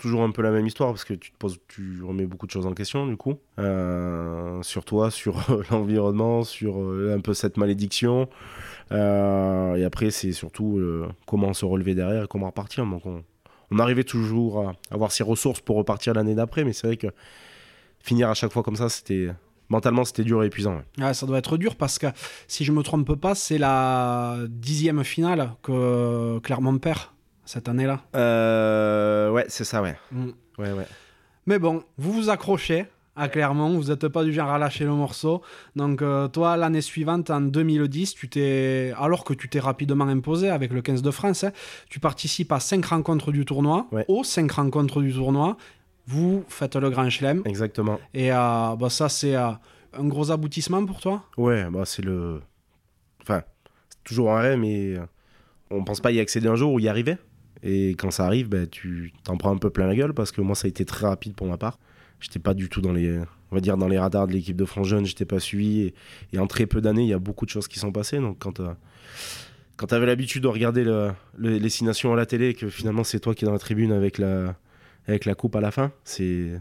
toujours 0.00 0.22
un 0.22 0.30
peu 0.30 0.40
la 0.42 0.50
même 0.50 0.66
histoire 0.66 0.90
parce 0.90 1.04
que 1.04 1.12
tu 1.12 1.30
te 1.30 1.36
poses, 1.36 1.58
tu 1.68 2.02
remets 2.02 2.24
beaucoup 2.24 2.46
de 2.46 2.50
choses 2.50 2.66
en 2.66 2.72
question 2.72 3.06
du 3.06 3.16
coup, 3.16 3.38
Euh, 3.58 4.62
sur 4.62 4.84
toi, 4.84 5.10
sur 5.10 5.50
euh, 5.50 5.62
l'environnement, 5.70 6.42
sur 6.42 6.80
euh, 6.80 7.14
un 7.16 7.20
peu 7.20 7.34
cette 7.34 7.56
malédiction. 7.56 8.28
Et 8.90 9.84
après, 9.84 10.10
c'est 10.10 10.32
surtout 10.32 10.80
comment 11.24 11.52
se 11.52 11.64
relever 11.64 11.94
derrière 11.94 12.24
et 12.24 12.26
comment 12.26 12.46
repartir. 12.46 12.84
Donc, 12.84 13.02
on, 13.06 13.78
arrivait 13.78 14.02
toujours 14.02 14.68
à 14.68 14.72
avoir 14.90 15.12
ces 15.12 15.22
ressources 15.22 15.60
pour 15.60 15.76
repartir 15.76 16.12
l'année 16.14 16.34
d'après, 16.34 16.64
mais 16.64 16.72
c'est 16.72 16.88
vrai 16.88 16.96
que 16.96 17.06
finir 18.00 18.28
à 18.28 18.34
chaque 18.34 18.50
fois 18.50 18.64
comme 18.64 18.74
ça, 18.74 18.88
c'était 18.88 19.28
mentalement 19.68 20.04
c'était 20.04 20.24
dur 20.24 20.42
et 20.42 20.46
épuisant. 20.46 20.82
ça 21.12 21.24
doit 21.24 21.38
être 21.38 21.56
dur 21.56 21.76
parce 21.76 22.00
que, 22.00 22.08
si 22.48 22.64
je 22.64 22.72
me 22.72 22.82
trompe 22.82 23.14
pas, 23.14 23.36
c'est 23.36 23.58
la 23.58 24.38
dixième 24.48 25.04
finale 25.04 25.52
que 25.62 26.40
Clermont 26.40 26.78
perd 26.78 27.02
cette 27.50 27.68
année-là. 27.68 28.00
Euh, 28.14 29.30
ouais, 29.32 29.44
c'est 29.48 29.64
ça, 29.64 29.82
ouais. 29.82 29.96
Mm. 30.12 30.28
Ouais, 30.58 30.72
ouais. 30.72 30.86
Mais 31.46 31.58
bon, 31.58 31.82
vous 31.98 32.12
vous 32.12 32.30
accrochez 32.30 32.86
à 33.16 33.28
Clermont, 33.28 33.76
vous 33.76 33.88
n'êtes 33.88 34.06
pas 34.06 34.22
du 34.22 34.32
genre 34.32 34.50
à 34.50 34.58
lâcher 34.58 34.84
le 34.84 34.92
morceau. 34.92 35.42
Donc 35.74 36.00
euh, 36.00 36.28
toi, 36.28 36.56
l'année 36.56 36.80
suivante, 36.80 37.28
en 37.28 37.40
2010, 37.40 38.14
tu 38.14 38.28
t'es, 38.28 38.94
alors 38.96 39.24
que 39.24 39.34
tu 39.34 39.48
t'es 39.48 39.58
rapidement 39.58 40.06
imposé 40.06 40.48
avec 40.48 40.72
le 40.72 40.80
15 40.80 41.02
de 41.02 41.10
France, 41.10 41.42
hein, 41.42 41.50
tu 41.88 41.98
participes 41.98 42.52
à 42.52 42.60
5 42.60 42.84
rencontres 42.86 43.32
du 43.32 43.44
tournoi. 43.44 43.88
Ouais. 43.90 44.04
Aux 44.06 44.22
5 44.22 44.50
rencontres 44.52 45.00
du 45.00 45.12
tournoi, 45.12 45.56
vous 46.06 46.44
faites 46.48 46.76
le 46.76 46.88
Grand 46.88 47.10
Chelem. 47.10 47.42
Exactement. 47.46 47.98
Et 48.14 48.32
euh, 48.32 48.76
bah, 48.76 48.90
ça, 48.90 49.08
c'est 49.08 49.34
euh, 49.34 49.50
un 49.92 50.06
gros 50.06 50.30
aboutissement 50.30 50.86
pour 50.86 51.00
toi? 51.00 51.24
Ouais, 51.36 51.68
bah 51.68 51.82
c'est 51.84 52.02
le. 52.02 52.40
Enfin, 53.22 53.42
c'est 53.88 54.04
toujours 54.04 54.30
un 54.32 54.40
rêve, 54.40 54.58
mais 54.58 54.94
on 55.68 55.82
pense 55.82 56.00
pas 56.00 56.12
y 56.12 56.20
accéder 56.20 56.46
un 56.46 56.54
jour 56.54 56.72
ou 56.72 56.78
y 56.78 56.88
arriver. 56.88 57.16
Et 57.62 57.90
quand 57.90 58.10
ça 58.10 58.24
arrive, 58.26 58.48
bah, 58.48 58.66
tu 58.66 59.12
t'en 59.24 59.36
prends 59.36 59.52
un 59.52 59.58
peu 59.58 59.70
plein 59.70 59.86
la 59.86 59.94
gueule 59.94 60.14
parce 60.14 60.32
que 60.32 60.40
moi, 60.40 60.54
ça 60.54 60.66
a 60.66 60.68
été 60.68 60.84
très 60.84 61.06
rapide 61.06 61.34
pour 61.34 61.46
ma 61.46 61.56
part. 61.58 61.78
J'étais 62.20 62.38
pas 62.38 62.54
du 62.54 62.68
tout 62.68 62.80
dans 62.80 62.92
les, 62.92 63.18
on 63.50 63.54
va 63.54 63.60
dire, 63.60 63.76
dans 63.76 63.88
les 63.88 63.98
radars 63.98 64.26
de 64.26 64.32
l'équipe 64.32 64.56
de 64.56 64.64
France 64.64 64.86
Jeune, 64.88 65.06
j'étais 65.06 65.24
pas 65.24 65.40
suivi. 65.40 65.92
Et, 66.32 66.38
en 66.38 66.46
très 66.46 66.66
peu 66.66 66.80
d'années, 66.80 67.02
il 67.02 67.08
y 67.08 67.14
a 67.14 67.18
beaucoup 67.18 67.44
de 67.46 67.50
choses 67.50 67.68
qui 67.68 67.78
sont 67.78 67.92
passées. 67.92 68.18
Donc 68.18 68.38
quand, 68.38 68.60
euh, 68.60 68.72
quand 69.76 69.86
tu 69.86 69.94
avais 69.94 70.06
l'habitude 70.06 70.42
de 70.42 70.48
regarder 70.48 70.84
le, 70.84 71.10
le- 71.38 71.56
les 71.58 71.68
Six 71.70 71.84
Nations 71.84 72.12
à 72.12 72.16
la 72.16 72.26
télé 72.26 72.48
et 72.50 72.54
que 72.54 72.68
finalement 72.68 73.04
c'est 73.04 73.20
toi 73.20 73.34
qui 73.34 73.44
es 73.44 73.46
dans 73.46 73.52
la 73.52 73.58
tribune 73.58 73.92
avec 73.92 74.18
la, 74.18 74.54
avec 75.06 75.24
la 75.24 75.34
coupe 75.34 75.56
à 75.56 75.60
la 75.60 75.70
fin, 75.70 75.92
c'est 76.04 76.60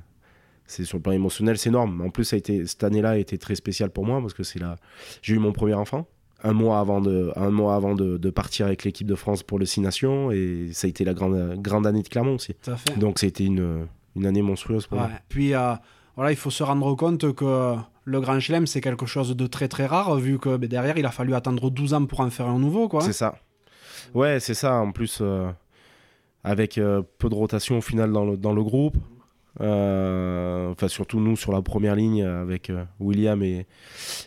c'est 0.65 0.85
sur 0.85 0.97
le 0.99 1.01
plan 1.01 1.13
émotionnel, 1.13 1.57
c'est 1.57 1.69
énorme. 1.69 1.99
En 2.01 2.12
plus, 2.12 2.25
ça 2.25 2.35
a 2.35 2.39
été, 2.39 2.65
cette 2.67 2.83
année-là 2.83 3.09
a 3.12 3.17
été 3.17 3.39
très 3.39 3.55
spéciale 3.55 3.89
pour 3.89 4.05
moi 4.05 4.21
parce 4.21 4.35
que 4.35 4.43
c'est 4.43 4.59
là, 4.59 4.75
j'ai 5.23 5.33
eu 5.33 5.39
mon 5.39 5.51
premier 5.51 5.73
enfant 5.73 6.07
un 6.43 6.54
mois 6.54 6.80
avant 6.80 7.02
de, 7.02 7.32
un 7.36 7.49
mois 7.49 7.75
avant 7.75 7.95
de, 7.95 8.17
de 8.17 8.30
partir 8.30 8.65
avec 8.67 8.84
l'équipe 8.84 9.08
de 9.08 9.15
France 9.15 9.43
pour 9.43 9.60
le 9.60 9.65
Six 9.65 9.82
Nations 9.82 10.32
et 10.32 10.69
ça 10.73 10.88
a 10.88 10.89
été 10.89 11.04
la 11.04 11.13
grande, 11.13 11.56
grande 11.62 11.86
année 11.88 12.02
de 12.04 12.08
Clermont 12.08 12.36
aussi. 12.36 12.54
Tout 12.63 12.71
à 12.71 12.78
fait. 12.78 12.97
Donc 12.97 13.19
ça 13.19 13.25
a 13.25 13.30
été 13.30 13.43
une, 13.45 13.88
une 14.15 14.25
année 14.25 14.41
monstrueuse 14.41 14.88
pour 14.88 14.97
Ouais. 14.99 15.08
moi. 15.08 15.17
Puis 15.30 15.54
euh, 15.54 15.73
voilà, 16.15 16.32
il 16.32 16.38
faut 16.38 16.49
se 16.49 16.63
rendre 16.63 16.95
compte 16.95 17.34
que 17.34 17.75
le 18.06 18.21
Grand 18.21 18.39
Chelem, 18.39 18.65
c'est 18.67 18.82
quelque 18.82 19.06
chose 19.06 19.36
de 19.36 19.47
très 19.47 19.67
très 19.67 19.86
rare, 19.86 20.15
vu 20.15 20.39
que 20.39 20.58
ben, 20.58 20.67
derrière, 20.69 20.97
il 20.97 21.06
a 21.06 21.12
fallu 21.12 21.34
attendre 21.36 21.69
12 21.69 21.93
ans 21.93 22.06
pour 22.06 22.21
en 22.21 22.30
faire 22.30 22.47
un 22.47 22.58
nouveau. 22.60 22.88
Quoi. 22.88 23.02
C'est 23.02 23.13
ça. 23.13 23.36
Ouais, 24.15 24.39
c'est 24.39 24.54
ça. 24.56 24.75
En 24.75 24.91
plus, 24.91 25.19
euh, 25.21 25.49
avec 26.43 26.78
euh, 26.78 27.04
peu 27.19 27.30
de 27.30 27.36
rotation 27.36 27.78
au 27.78 27.82
final 27.82 28.12
dans 28.12 28.25
le, 28.25 28.38
dans 28.38 28.54
le 28.54 28.63
groupe. 28.63 28.95
Enfin, 29.60 30.88
surtout 30.88 31.19
nous 31.19 31.36
sur 31.36 31.52
la 31.52 31.62
première 31.62 31.95
ligne 31.95 32.23
avec 32.23 32.71
William 32.99 33.41
et, 33.43 33.67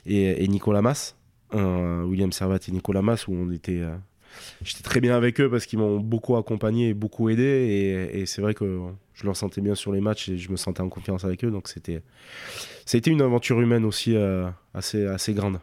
et, 0.07 0.45
et 0.45 0.49
Nicolas 0.49 0.83
Mas. 0.83 1.17
Euh, 1.55 2.03
William 2.05 2.33
Servat 2.33 2.59
et 2.69 2.73
Nicolas 2.73 3.03
Mas, 3.03 3.27
où 3.29 3.35
on 3.35 3.51
était. 3.51 3.81
euh, 3.81 3.95
J'étais 4.65 4.83
très 4.83 5.01
bien 5.01 5.15
avec 5.15 5.41
eux 5.41 5.51
parce 5.51 5.67
qu'ils 5.67 5.79
m'ont 5.79 6.01
beaucoup 6.01 6.37
accompagné 6.37 6.89
et 6.91 6.95
beaucoup 6.95 7.29
aidé. 7.29 7.43
Et, 7.43 8.21
et 8.21 8.27
c'est 8.27 8.41
vrai 8.41 8.55
que 8.55 8.81
je 9.13 9.25
leur 9.27 9.37
sentais 9.37 9.61
bien 9.61 9.75
sur 9.75 9.93
les 9.93 10.01
matchs 10.01 10.31
et 10.31 10.39
je 10.39 10.51
me 10.51 10.57
sentais 10.57 10.81
en 10.81 10.89
confiance 10.89 11.25
avec 11.25 11.45
eux. 11.45 11.51
Donc 11.51 11.69
c'était. 11.69 12.03
C'était 12.87 13.11
une 13.11 13.21
aventure 13.23 13.61
humaine 13.61 13.85
aussi 13.85 14.17
euh, 14.17 14.49
assez, 14.75 15.07
assez 15.07 15.35
grande. 15.35 15.59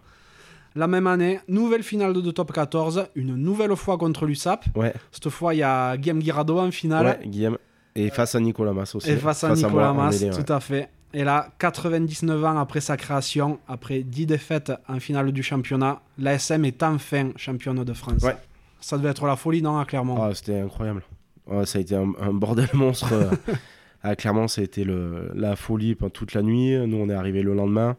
La 0.75 0.87
même 0.87 1.07
année, 1.07 1.39
nouvelle 1.47 1.81
finale 1.81 2.13
de 2.13 2.31
top 2.31 2.53
14, 2.53 3.07
une 3.15 3.35
nouvelle 3.35 3.75
fois 3.75 3.97
contre 3.97 4.25
l'USAP. 4.27 4.65
Ouais, 4.75 4.93
Cette 5.11 5.29
fois, 5.29 5.55
il 5.55 5.57
y 5.57 5.63
a 5.63 5.97
Guillaume 5.97 6.19
Guirado 6.19 6.59
en 6.59 6.69
finale. 6.69 7.05
ouais 7.21 7.27
Guillaume. 7.27 7.57
Et 7.95 8.11
face 8.11 8.35
à 8.35 8.39
Nicolas 8.39 8.71
Mas 8.71 8.93
aussi. 8.93 9.09
Et 9.09 9.15
face 9.17 9.43
à 9.43 9.53
Nicolas 9.53 9.71
moi, 9.93 10.03
en 10.05 10.05
Mas, 10.11 10.21
ouais. 10.23 10.29
tout 10.29 10.53
à 10.53 10.59
fait. 10.59 10.89
Et 11.13 11.23
là, 11.23 11.49
99 11.57 12.43
ans 12.43 12.57
après 12.57 12.81
sa 12.81 12.97
création, 12.97 13.59
après 13.67 14.01
10 14.01 14.27
défaites 14.27 14.71
en 14.87 14.99
finale 14.99 15.31
du 15.31 15.41
championnat, 15.41 16.01
l'ASM 16.17 16.65
est 16.65 16.83
enfin 16.83 17.31
championne 17.35 17.83
de 17.83 17.93
France. 17.93 18.21
Ouais. 18.21 18.35
Ça 18.79 18.97
devait 18.97 19.09
être 19.09 19.25
la 19.25 19.35
folie, 19.35 19.61
non, 19.61 19.77
à 19.77 19.85
Clermont? 19.85 20.21
Ah, 20.21 20.33
c'était 20.33 20.59
incroyable. 20.59 21.01
Ouais, 21.47 21.65
ça 21.65 21.79
a 21.79 21.81
été 21.81 21.95
un, 21.95 22.13
un 22.19 22.33
bordel 22.33 22.69
monstre. 22.73 23.13
à 24.03 24.15
Clermont, 24.15 24.47
ça 24.47 24.61
a 24.61 24.63
été 24.63 24.83
le, 24.83 25.31
la 25.33 25.55
folie 25.55 25.95
pendant 25.95 26.11
toute 26.11 26.33
la 26.33 26.43
nuit. 26.43 26.77
Nous, 26.87 26.97
on 26.97 27.09
est 27.09 27.13
arrivé 27.13 27.41
le 27.41 27.53
lendemain. 27.53 27.97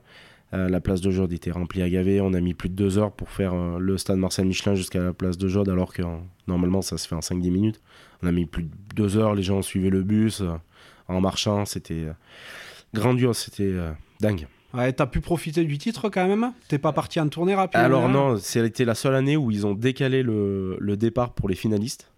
Euh, 0.52 0.68
la 0.68 0.80
place 0.80 1.00
de 1.00 1.10
Jaude 1.10 1.32
était 1.32 1.50
remplie 1.50 1.82
à 1.82 1.88
gaver. 1.88 2.20
On 2.20 2.32
a 2.32 2.40
mis 2.40 2.54
plus 2.54 2.68
de 2.68 2.74
deux 2.74 2.98
heures 2.98 3.12
pour 3.12 3.30
faire 3.30 3.54
euh, 3.54 3.78
le 3.78 3.98
stade 3.98 4.18
Marcel 4.18 4.46
Michelin 4.46 4.74
jusqu'à 4.74 5.00
la 5.00 5.12
place 5.12 5.38
de 5.38 5.46
Jaude, 5.48 5.68
alors 5.68 5.92
que 5.92 6.02
euh, 6.02 6.16
normalement, 6.48 6.82
ça 6.82 6.98
se 6.98 7.06
fait 7.06 7.14
en 7.14 7.20
5-10 7.20 7.50
minutes. 7.50 7.80
On 8.22 8.26
a 8.26 8.32
mis 8.32 8.46
plus 8.46 8.64
de 8.64 8.70
deux 8.96 9.16
heures, 9.16 9.34
les 9.34 9.42
gens 9.42 9.62
suivaient 9.62 9.90
le 9.90 10.02
bus 10.02 10.40
euh, 10.40 10.52
en 11.08 11.20
marchant, 11.20 11.64
c'était 11.64 12.06
grandiose, 12.94 13.36
c'était 13.38 13.62
euh, 13.64 13.92
dingue. 14.20 14.46
Ouais, 14.72 14.92
t'as 14.92 15.06
pu 15.06 15.20
profiter 15.20 15.64
du 15.64 15.78
titre 15.78 16.08
quand 16.10 16.28
même? 16.28 16.52
T'es 16.68 16.78
pas 16.78 16.92
parti 16.92 17.18
en 17.18 17.28
tournée 17.28 17.54
rapidement 17.56 17.84
Alors 17.84 18.08
non, 18.08 18.36
c'était 18.38 18.84
la 18.84 18.94
seule 18.94 19.16
année 19.16 19.36
où 19.36 19.50
ils 19.50 19.66
ont 19.66 19.74
décalé 19.74 20.22
le, 20.22 20.76
le 20.78 20.96
départ 20.96 21.32
pour 21.32 21.48
les 21.48 21.56
finalistes. 21.56 22.12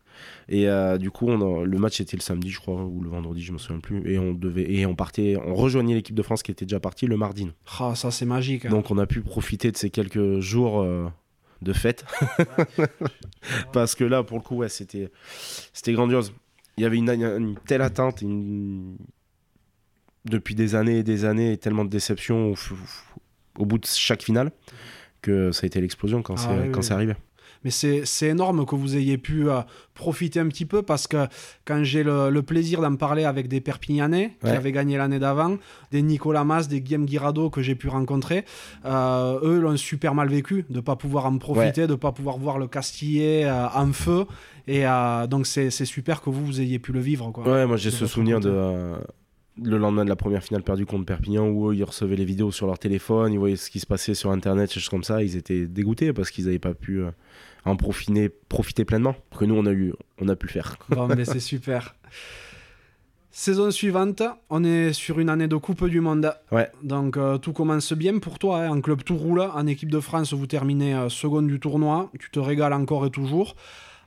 Et 0.50 0.68
euh, 0.68 0.98
du 0.98 1.10
coup, 1.10 1.28
on 1.28 1.62
a- 1.62 1.64
le 1.64 1.78
match 1.78 2.00
était 2.00 2.16
le 2.16 2.22
samedi, 2.22 2.50
je 2.50 2.60
crois, 2.60 2.84
ou 2.84 3.00
le 3.00 3.08
vendredi, 3.08 3.42
je 3.42 3.52
me 3.52 3.58
souviens 3.58 3.80
plus. 3.80 4.02
Et 4.12 4.18
on 4.18 4.34
devait 4.34 4.70
et 4.70 4.84
on 4.84 4.94
partait, 4.94 5.36
on 5.46 5.54
rejoignait 5.54 5.94
l'équipe 5.94 6.14
de 6.14 6.22
France 6.22 6.42
qui 6.42 6.50
était 6.50 6.66
déjà 6.66 6.78
partie 6.78 7.06
le 7.06 7.16
mardi. 7.16 7.48
Ah, 7.80 7.94
ça 7.94 8.10
c'est 8.10 8.26
magique. 8.26 8.66
hein. 8.66 8.70
Donc 8.70 8.90
on 8.90 8.98
a 8.98 9.06
pu 9.06 9.22
profiter 9.22 9.72
de 9.72 9.76
ces 9.78 9.88
quelques 9.88 10.40
jours 10.40 10.82
euh, 10.82 11.06
de 11.62 11.72
fête. 11.72 12.04
Parce 13.72 13.94
que 13.94 14.04
là, 14.04 14.22
pour 14.22 14.36
le 14.38 14.42
coup, 14.42 14.56
ouais, 14.56 14.68
c'était 14.68 15.10
c'était 15.72 15.92
grandiose. 15.92 16.32
Il 16.76 16.82
y 16.82 16.86
avait 16.86 16.98
une, 16.98 17.08
une 17.10 17.54
telle 17.66 17.82
attente, 17.82 18.22
une- 18.22 18.96
depuis 20.24 20.54
des 20.54 20.74
années 20.74 20.98
et 20.98 21.02
des 21.02 21.24
années, 21.24 21.56
tellement 21.56 21.84
de 21.84 21.90
déceptions 21.90 22.54
au, 23.58 23.66
bout 23.66 23.78
de 23.78 23.86
chaque 23.86 24.22
finale, 24.22 24.52
que 25.20 25.52
ça 25.52 25.64
a 25.64 25.66
été 25.66 25.80
l'explosion 25.80 26.22
quand 26.22 26.34
Ah 26.38 26.42
c'est 26.42 26.68
oui, 26.68 26.72
oui. 26.74 26.92
arrivé. 26.92 27.14
Mais 27.64 27.70
c'est 27.70 28.26
énorme 28.26 28.66
que 28.66 28.74
vous 28.74 28.96
ayez 28.96 29.18
pu 29.18 29.48
euh, 29.48 29.60
profiter 29.94 30.40
un 30.40 30.48
petit 30.48 30.66
peu 30.66 30.82
parce 30.82 31.06
que 31.06 31.28
quand 31.64 31.84
j'ai 31.84 32.02
le, 32.02 32.28
le 32.28 32.42
plaisir 32.42 32.80
d'en 32.80 32.96
parler 32.96 33.24
avec 33.24 33.46
des 33.46 33.60
Perpignanais 33.60 34.36
qui 34.42 34.50
avaient 34.50 34.72
gagné 34.72 34.96
l'année 34.96 35.20
d'avant, 35.20 35.58
des 35.92 36.02
Nicolas 36.02 36.42
Mas, 36.42 36.66
des 36.66 36.80
Guillaume 36.80 37.06
Guirado 37.06 37.50
que 37.50 37.62
j'ai 37.62 37.76
pu 37.76 37.88
rencontrer, 37.88 38.44
euh, 38.84 39.38
eux 39.44 39.60
l'ont 39.60 39.76
super 39.76 40.14
mal 40.14 40.28
vécu 40.28 40.64
de 40.68 40.74
ne 40.76 40.80
pas 40.80 40.96
pouvoir 40.96 41.26
en 41.26 41.38
profiter, 41.38 41.86
de 41.86 41.92
ne 41.92 41.96
pas 41.96 42.10
pouvoir 42.10 42.38
voir 42.38 42.58
le 42.58 42.66
Castillet 42.66 43.44
euh, 43.44 43.68
en 43.68 43.92
feu. 43.92 44.26
Et 44.66 44.84
donc 45.28 45.46
c'est 45.46 45.70
super 45.70 46.20
que 46.20 46.30
vous, 46.30 46.44
vous 46.46 46.60
ayez 46.60 46.78
pu 46.78 46.92
le 46.92 47.00
vivre. 47.00 47.30
Quoi. 47.30 47.44
Ouais, 47.48 47.66
moi 47.66 47.76
j'ai 47.76 47.90
ce 47.90 48.06
souvenir 48.06 48.38
de 48.40 48.92
le 49.60 49.76
lendemain 49.76 50.04
de 50.04 50.08
la 50.08 50.16
première 50.16 50.42
finale 50.42 50.62
perdue 50.62 50.86
contre 50.86 51.04
Perpignan 51.04 51.46
où 51.48 51.70
eux, 51.70 51.74
ils 51.74 51.84
recevaient 51.84 52.16
les 52.16 52.24
vidéos 52.24 52.50
sur 52.52 52.66
leur 52.66 52.78
téléphone, 52.78 53.32
ils 53.32 53.38
voyaient 53.38 53.56
ce 53.56 53.70
qui 53.70 53.80
se 53.80 53.86
passait 53.86 54.14
sur 54.14 54.30
internet, 54.30 54.72
choses 54.72 54.88
comme 54.88 55.04
ça, 55.04 55.22
ils 55.22 55.36
étaient 55.36 55.66
dégoûtés 55.66 56.12
parce 56.12 56.30
qu'ils 56.30 56.46
n'avaient 56.46 56.58
pas 56.58 56.74
pu 56.74 57.00
euh, 57.00 57.10
en 57.64 57.76
profiter, 57.76 58.28
profiter 58.48 58.84
pleinement. 58.84 59.14
Que 59.38 59.44
nous 59.44 59.54
on 59.54 59.66
a 59.66 59.72
eu, 59.72 59.92
on 60.20 60.28
a 60.28 60.36
pu 60.36 60.46
le 60.46 60.52
faire. 60.52 60.76
Bon, 60.88 61.06
mais 61.08 61.24
c'est 61.24 61.40
super. 61.52 61.94
Saison 63.34 63.70
suivante, 63.70 64.22
on 64.50 64.62
est 64.62 64.92
sur 64.92 65.18
une 65.18 65.30
année 65.30 65.48
de 65.48 65.56
Coupe 65.56 65.86
du 65.88 66.00
Monde. 66.02 66.34
Ouais. 66.50 66.70
Donc 66.82 67.16
euh, 67.16 67.38
tout 67.38 67.54
commence 67.54 67.94
bien 67.94 68.18
pour 68.18 68.38
toi. 68.38 68.58
hein. 68.64 68.70
En 68.70 68.80
club 68.82 69.02
tout 69.04 69.16
roule. 69.16 69.40
En 69.40 69.66
équipe 69.66 69.90
de 69.90 70.00
France, 70.00 70.34
vous 70.34 70.46
terminez 70.46 70.94
euh, 70.94 71.08
second 71.08 71.40
du 71.40 71.58
tournoi. 71.58 72.10
Tu 72.20 72.30
te 72.30 72.38
régales 72.38 72.74
encore 72.74 73.06
et 73.06 73.10
toujours. 73.10 73.56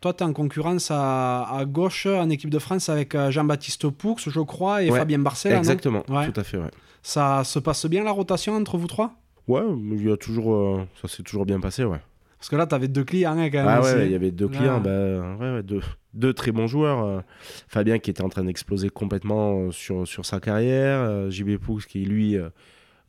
Toi, 0.06 0.14
tu 0.14 0.24
es 0.24 0.28
en 0.28 0.34
concurrence 0.34 0.92
à, 0.92 1.46
à 1.50 1.66
gauche 1.66 2.06
en 2.06 2.30
équipe 2.30 2.52
de 2.52 2.60
France 2.60 2.90
avec 2.90 3.16
euh, 3.16 3.32
Jean-Baptiste 3.32 3.90
Poux, 3.90 4.16
je 4.20 4.40
crois, 4.42 4.84
et 4.84 4.92
Ouais. 4.92 5.00
Fabien 5.00 5.18
Barcel. 5.18 5.54
non 5.54 5.58
Exactement, 5.58 6.04
Ouais. 6.08 6.32
tout 6.32 6.40
à 6.40 6.44
fait. 6.44 6.58
Ouais. 6.58 6.70
Ça 7.02 7.44
se 7.44 7.58
passe 7.58 7.88
bien 7.88 8.04
la 8.04 8.12
rotation 8.12 8.56
entre 8.56 8.78
vous 8.78 8.86
trois? 8.86 9.16
Ouais, 9.48 9.64
il 9.94 10.08
y 10.08 10.12
a 10.12 10.16
toujours, 10.16 10.54
euh, 10.54 10.84
ça 11.02 11.08
s'est 11.08 11.24
toujours 11.24 11.48
bien 11.48 11.60
passé, 11.60 11.86
ouais. 11.86 11.98
Parce 12.38 12.50
que 12.50 12.56
là, 12.56 12.68
tu 12.68 12.76
avais 12.76 12.88
deux 12.88 13.04
clients 13.04 13.32
hein, 13.36 13.50
quand 13.50 13.58
même. 13.58 13.68
Ah 13.68 13.80
aussi. 13.82 13.96
ouais, 13.96 14.06
il 14.06 14.12
y 14.12 14.16
avait 14.16 14.30
deux 14.30 14.48
clients, 14.48 14.80
bah, 14.80 14.92
ouais, 15.40 15.64
deux, 15.64 15.82
deux 16.14 16.34
très 16.36 16.52
bons 16.52 16.68
joueurs. 16.68 17.04
euh, 17.04 17.22
Fabien 17.68 17.98
qui 17.98 18.12
était 18.12 18.22
en 18.22 18.30
train 18.30 18.44
d'exploser 18.44 18.90
complètement 18.90 19.72
sur, 19.72 20.08
sur 20.08 20.24
sa 20.24 20.40
carrière, 20.40 21.32
JB 21.32 21.58
Poux 21.58 21.80
qui 21.80 22.06
lui, 22.06 22.38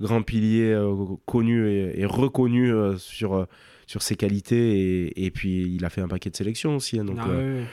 grand 0.00 0.22
pilier 0.22 0.74
connu 1.26 1.68
et, 1.68 2.00
et 2.00 2.06
reconnu 2.06 2.72
sur, 2.96 3.46
sur 3.86 4.02
ses 4.02 4.16
qualités, 4.16 5.06
et, 5.06 5.26
et 5.26 5.30
puis 5.30 5.62
il 5.62 5.84
a 5.84 5.90
fait 5.90 6.00
un 6.00 6.08
paquet 6.08 6.30
de 6.30 6.36
sélections 6.36 6.76
aussi, 6.76 6.98
hein, 6.98 7.04
donc 7.04 7.18
Ah 7.20 7.28
euh, 7.28 7.64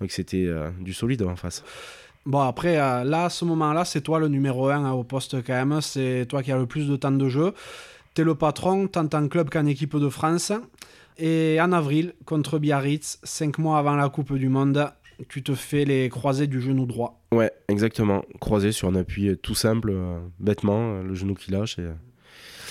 donc 0.00 0.10
c'était 0.10 0.46
euh, 0.46 0.70
du 0.80 0.92
solide 0.92 1.22
en 1.22 1.36
face. 1.36 1.64
Bon, 2.28 2.40
après, 2.40 2.78
euh, 2.78 3.04
là, 3.04 3.24
à 3.24 3.30
ce 3.30 3.44
moment-là, 3.46 3.84
c'est 3.86 4.02
toi 4.02 4.18
le 4.18 4.28
numéro 4.28 4.68
1 4.68 4.90
au 4.92 5.02
poste 5.02 5.42
quand 5.42 5.54
même. 5.54 5.80
C'est 5.80 6.26
toi 6.28 6.42
qui 6.42 6.52
as 6.52 6.58
le 6.58 6.66
plus 6.66 6.86
de 6.86 6.96
temps 6.96 7.10
de 7.10 7.28
jeu. 7.28 7.54
Tu 8.14 8.20
es 8.20 8.24
le 8.24 8.34
patron, 8.34 8.86
tant 8.86 9.08
en 9.14 9.28
club 9.28 9.48
qu'en 9.48 9.64
équipe 9.64 9.96
de 9.96 10.08
France. 10.10 10.52
Et 11.16 11.58
en 11.58 11.72
avril, 11.72 12.12
contre 12.26 12.58
Biarritz, 12.58 13.18
5 13.22 13.58
mois 13.58 13.78
avant 13.78 13.96
la 13.96 14.10
Coupe 14.10 14.34
du 14.34 14.50
Monde, 14.50 14.90
tu 15.28 15.42
te 15.42 15.54
fais 15.54 15.86
les 15.86 16.10
croisés 16.10 16.46
du 16.46 16.60
genou 16.60 16.84
droit. 16.84 17.18
Ouais, 17.32 17.50
exactement. 17.68 18.22
Croisé 18.40 18.72
sur 18.72 18.88
un 18.88 18.94
appui 18.94 19.36
tout 19.38 19.54
simple, 19.54 19.90
euh, 19.90 20.18
bêtement, 20.38 21.00
le 21.00 21.14
genou 21.14 21.34
qui 21.34 21.50
lâche. 21.50 21.78
Et... 21.78 21.88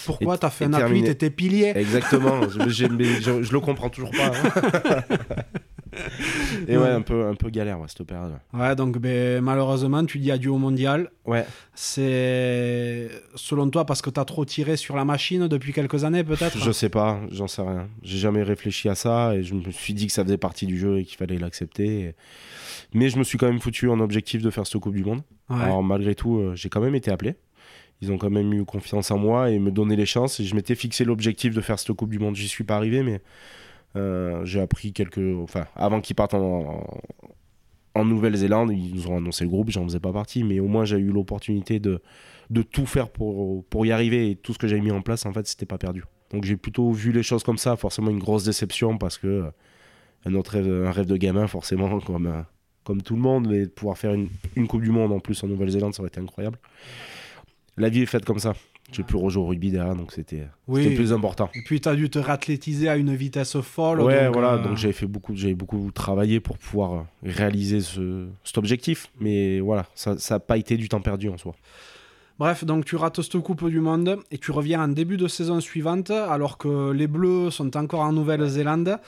Pourquoi 0.08 0.36
Et- 0.36 0.40
tu 0.40 0.46
as 0.46 0.50
fait 0.50 0.66
un 0.66 0.74
appui. 0.74 1.04
T'étais 1.04 1.30
pilier 1.30 1.74
Exactement, 1.76 2.42
je, 2.50 3.52
le 3.54 3.60
comprends 3.60 3.90
toujours 3.90 4.12
pas. 4.12 4.32
hein. 4.32 5.02
et 6.68 6.78
ouais, 6.78 6.90
un 6.90 7.02
peu, 7.02 7.26
un 7.28 7.36
peu 7.36 7.50
galère, 7.50 7.80
ouais, 7.80 7.88
cette 7.88 8.04
période. 8.06 8.34
Ouais, 8.54 8.76
donc 8.76 8.98
ben, 8.98 9.42
malheureusement, 9.44 10.06
tu 10.06 10.20
dis 10.20 10.32
adieu 10.32 10.52
au 10.52 10.58
mondial. 10.58 11.10
Ouais, 11.26 11.46
C'est 11.74 13.10
selon 13.36 13.70
toi 13.70 13.86
parce 13.86 14.02
que 14.02 14.10
tu 14.10 14.20
as 14.20 14.26
trop 14.26 14.46
tiré 14.46 14.78
sur 14.78 14.96
la 14.96 15.06
machine 15.06 15.48
depuis 15.48 15.74
quelques 15.74 16.04
années, 16.04 16.24
peut-être? 16.24 16.58
Je 16.58 16.72
sais 16.72 16.90
pas, 16.90 17.20
j'en 17.32 17.48
sais 17.48 17.62
rien. 17.62 17.88
J'ai 18.04 18.18
jamais 18.18 18.44
réfléchi 18.44 18.90
à 18.90 18.96
ça 18.96 19.36
et 19.36 19.44
je 19.44 19.54
me 19.56 19.72
suis 19.72 19.94
dit 19.94 20.08
que 20.08 20.14
ça 20.14 20.24
faisait 20.24 20.38
partie 20.38 20.66
du 20.66 20.78
jeu 20.78 21.00
et 21.00 21.04
qu'il 21.06 21.18
fallait 21.18 21.38
l'accepter. 21.38 22.00
et- 22.02 22.16
Mais 22.94 23.10
je 23.10 23.18
me 23.18 23.24
suis 23.24 23.38
quand 23.38 23.48
même 23.48 23.60
foutu 23.60 23.90
en 23.90 24.00
objectif 24.00 24.42
de 24.42 24.50
faire 24.50 24.66
cette 24.68 24.80
Coupe 24.82 24.96
du 24.96 25.04
Monde. 25.04 25.22
Ouais. 25.50 25.62
Alors 25.64 25.82
malgré 25.84 26.14
tout, 26.16 26.38
euh, 26.38 26.56
j'ai 26.56 26.70
quand 26.70 26.82
même 26.82 26.96
été 26.96 27.12
appelé. 27.12 27.36
Ils 28.02 28.12
ont 28.12 28.18
quand 28.18 28.30
même 28.30 28.54
eu 28.54 28.64
confiance 28.66 29.10
en 29.12 29.18
moi 29.18 29.50
et 29.50 29.60
me 29.60 29.72
donné 29.72 29.96
les 29.96 30.06
chances. 30.06 30.40
Et 30.40 30.46
je 30.46 30.56
m'étais 30.56 30.76
fixé 30.76 31.04
l'objectif 31.04 31.54
de 31.54 31.62
faire 31.62 31.80
cette 31.80 31.94
Coupe 31.94 32.10
du 32.10 32.20
Monde. 32.20 32.36
J'y 32.36 32.48
suis 32.48 32.64
pas 32.64 32.76
arrivé, 32.76 33.02
mais 33.02 33.22
euh, 33.96 34.46
j'ai 34.46 34.60
appris 34.60 34.94
quelques. 34.94 35.20
Enfin, 35.42 35.66
avant 35.76 36.02
qu'ils 36.02 36.16
partent 36.16 36.36
en, 36.36 36.86
Nouvelle-Zélande, 37.96 38.72
ils 38.72 38.94
nous 38.94 39.08
ont 39.08 39.18
annoncé 39.18 39.44
le 39.44 39.50
groupe. 39.50 39.72
J'en 39.72 39.84
faisais 39.84 40.00
pas 40.00 40.14
partie, 40.14 40.44
mais 40.44 40.60
au 40.60 40.68
moins 40.68 40.86
j'ai 40.86 40.98
eu 40.98 41.12
l'opportunité 41.12 41.80
de, 41.80 42.00
de 42.52 42.62
tout 42.62 42.86
faire 42.86 43.10
pour, 43.10 43.66
pour 43.66 43.86
y 43.88 43.92
arriver. 43.92 44.30
Et 44.30 44.36
tout 44.36 44.54
ce 44.54 44.60
que 44.60 44.68
j'avais 44.68 44.82
mis 44.82 44.92
en 44.92 45.02
place, 45.02 45.26
en 45.26 45.34
fait, 45.34 45.48
c'était 45.48 45.66
pas 45.66 45.80
perdu. 45.80 46.04
Donc 46.32 46.44
j'ai 46.44 46.58
plutôt 46.58 46.92
vu 46.92 47.12
les 47.12 47.24
choses 47.24 47.44
comme 47.44 47.58
ça. 47.58 47.76
Forcément, 47.76 48.12
une 48.12 48.20
grosse 48.20 48.44
déception 48.44 49.00
parce 49.00 49.18
que 49.18 49.28
euh, 49.28 49.50
un 50.26 50.36
autre 50.36 50.52
rêve, 50.52 50.86
un 50.86 50.92
rêve 50.92 51.08
de 51.08 51.18
gamin, 51.18 51.48
forcément, 51.48 52.00
comme. 52.06 52.28
euh, 52.28 52.42
comme 52.88 53.02
tout 53.02 53.16
le 53.16 53.22
monde, 53.22 53.50
mais 53.50 53.68
pouvoir 53.68 53.98
faire 53.98 54.14
une, 54.14 54.30
une 54.56 54.66
Coupe 54.66 54.82
du 54.82 54.92
Monde 54.92 55.12
en 55.12 55.20
plus 55.20 55.44
en 55.44 55.48
Nouvelle-Zélande, 55.48 55.94
ça 55.94 56.02
aurait 56.02 56.08
été 56.08 56.22
incroyable. 56.22 56.58
La 57.78 57.90
vie 57.90 58.02
est 58.02 58.06
faite 58.08 58.26
comme 58.26 58.40
ça. 58.40 58.54
J'ai 58.92 59.04
pu 59.04 59.18
rejouer 59.18 59.44
au 59.44 59.48
rugby 59.48 59.70
derrière, 59.70 59.96
donc 59.96 60.14
c'était 60.14 60.48
Oui. 60.68 60.96
plus 60.96 61.12
important. 61.12 61.50
Et 61.54 61.62
puis 61.66 61.82
tu 61.82 61.90
as 61.90 61.96
dû 61.96 62.10
te 62.10 62.20
rathlétiser 62.20 62.88
à 62.88 62.96
une 62.96 63.14
vitesse 63.14 63.60
folle. 63.60 64.00
Ouais, 64.02 64.26
donc, 64.26 64.34
voilà, 64.34 64.54
euh, 64.54 64.64
donc 64.64 64.78
j'avais 64.78 64.94
fait 64.94 65.06
beaucoup, 65.06 65.36
j'avais 65.36 65.56
beaucoup 65.56 65.92
travaillé 65.94 66.40
pour 66.40 66.58
pouvoir 66.58 67.06
réaliser 67.22 67.82
ce, 67.82 68.28
cet 68.46 68.58
objectif, 68.58 69.12
mais 69.20 69.60
voilà, 69.60 69.86
ça 69.94 70.16
n'a 70.30 70.40
pas 70.40 70.58
été 70.58 70.78
du 70.78 70.88
temps 70.88 71.02
perdu 71.02 71.28
en 71.28 71.38
soi. 71.38 71.54
Bref, 72.40 72.64
donc 72.64 72.86
tu 72.86 72.96
rates 72.96 73.22
cette 73.22 73.40
Coupe 73.40 73.68
du 73.68 73.80
Monde 73.82 74.20
et 74.32 74.38
tu 74.38 74.52
reviens 74.52 74.82
en 74.84 74.88
début 74.88 75.18
de 75.18 75.28
saison 75.28 75.60
suivante 75.60 76.12
alors 76.12 76.58
que 76.58 76.92
les 76.92 77.08
Bleus 77.08 77.50
sont 77.50 77.76
encore 77.76 78.02
en 78.02 78.14
Nouvelle-Zélande. 78.14 79.00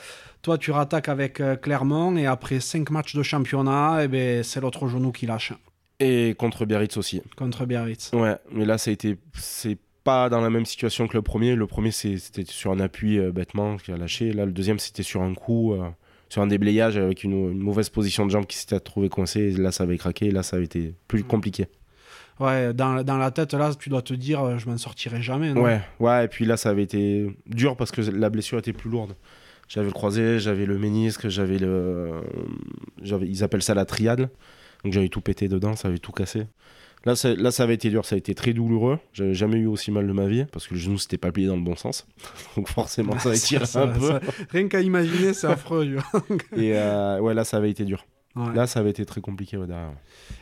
Toi, 0.41 0.57
tu 0.57 0.71
rattaques 0.71 1.09
avec 1.09 1.39
euh, 1.39 1.55
Clermont 1.55 2.17
et 2.17 2.25
après 2.25 2.59
5 2.59 2.89
matchs 2.89 3.15
de 3.15 3.21
championnat, 3.23 3.99
eh 4.03 4.07
ben, 4.07 4.43
c'est 4.43 4.59
l'autre 4.61 4.87
genou 4.87 5.11
qui 5.11 5.25
lâche 5.25 5.53
Et 5.99 6.33
contre 6.37 6.65
Biarritz 6.65 6.95
aussi. 6.97 7.21
contre 7.35 7.65
Biarritz. 7.65 8.11
Ouais, 8.13 8.35
mais 8.51 8.65
là, 8.65 8.77
ça 8.77 8.89
a 8.89 8.93
été, 8.93 9.17
c'est 9.33 9.77
pas 10.03 10.29
dans 10.29 10.39
la 10.41 10.49
même 10.49 10.65
situation 10.65 11.07
que 11.07 11.17
le 11.17 11.21
premier. 11.21 11.55
Le 11.55 11.67
premier, 11.67 11.91
c'était 11.91 12.45
sur 12.45 12.71
un 12.71 12.79
appui 12.79 13.19
euh, 13.19 13.31
bêtement 13.31 13.75
qui 13.77 13.91
a 13.91 13.97
lâché. 13.97 14.31
Là, 14.31 14.45
le 14.45 14.51
deuxième, 14.53 14.79
c'était 14.79 15.03
sur 15.03 15.21
un 15.21 15.33
coup, 15.33 15.73
euh, 15.73 15.89
sur 16.29 16.41
un 16.41 16.47
déblayage 16.47 16.97
avec 16.97 17.23
une, 17.25 17.33
une 17.51 17.59
mauvaise 17.59 17.89
position 17.89 18.25
de 18.25 18.31
jambe 18.31 18.45
qui 18.45 18.57
s'était 18.57 18.79
trouvé 18.79 19.09
coincée. 19.09 19.51
Là, 19.51 19.71
ça 19.73 19.83
avait 19.83 19.97
craqué. 19.97 20.31
Là, 20.31 20.41
ça 20.41 20.55
avait 20.55 20.65
été 20.65 20.93
plus 21.09 21.23
compliqué. 21.23 21.67
Ouais, 22.39 22.73
dans, 22.73 23.03
dans 23.03 23.17
la 23.17 23.31
tête, 23.31 23.53
là, 23.53 23.71
tu 23.77 23.89
dois 23.89 24.01
te 24.01 24.13
dire, 24.13 24.41
euh, 24.41 24.57
je 24.57 24.69
m'en 24.69 24.77
sortirai 24.77 25.21
jamais. 25.21 25.53
non? 25.53 25.61
Ouais, 25.61 25.81
ouais, 25.99 26.23
et 26.23 26.27
puis 26.29 26.45
là, 26.45 26.55
ça 26.55 26.69
avait 26.69 26.83
été 26.83 27.35
dur 27.45 27.75
parce 27.75 27.91
que 27.91 27.99
la 27.99 28.29
blessure 28.29 28.57
était 28.59 28.71
plus 28.71 28.89
lourde. 28.89 29.15
J'avais 29.67 29.87
le 29.87 29.91
croisé, 29.93 30.39
j'avais 30.39 30.65
le 30.65 30.79
ménisque, 30.79 31.27
j'avais 31.27 31.57
le. 31.59 32.21
Ils 33.03 33.43
appellent 33.43 33.61
ça 33.61 33.73
la 33.73 33.85
triade. 33.85 34.29
Donc 34.83 34.93
j'avais 34.93 35.09
tout 35.09 35.21
pété 35.21 35.47
dedans, 35.47 35.75
ça 35.75 35.87
avait 35.89 35.99
tout 35.99 36.11
cassé. 36.11 36.47
Là 37.05 37.15
ça, 37.15 37.33
là, 37.33 37.49
ça 37.51 37.63
avait 37.63 37.75
été 37.75 37.89
dur, 37.89 38.03
ça 38.05 38.15
a 38.15 38.17
été 38.17 38.35
très 38.35 38.53
douloureux. 38.53 38.99
J'avais 39.13 39.33
jamais 39.33 39.57
eu 39.57 39.67
aussi 39.67 39.89
mal 39.91 40.05
de 40.07 40.11
ma 40.11 40.27
vie 40.27 40.45
parce 40.51 40.67
que 40.67 40.73
le 40.73 40.79
genou 40.79 40.97
s'était 40.97 41.17
pas 41.17 41.31
plié 41.31 41.47
dans 41.47 41.55
le 41.55 41.61
bon 41.61 41.75
sens. 41.75 42.05
Donc 42.57 42.67
forcément, 42.67 43.17
ça 43.19 43.33
tiré 43.33 43.65
Ça- 43.65 43.83
un 43.83 43.87
peu. 43.87 44.07
ça- 44.07 44.19
rien 44.49 44.67
qu'à 44.67 44.81
imaginer, 44.81 45.33
c'est 45.33 45.47
affreux. 45.47 45.97
Et 46.57 46.73
euh, 46.77 47.19
ouais, 47.19 47.33
là, 47.33 47.43
ça 47.45 47.57
avait 47.57 47.71
été 47.71 47.85
dur. 47.85 48.05
Ouais. 48.35 48.53
Là, 48.53 48.67
ça 48.67 48.79
avait 48.81 48.89
été 48.91 49.05
très 49.05 49.21
compliqué 49.21 49.57
ouais, 49.57 49.65
derrière. 49.67 49.93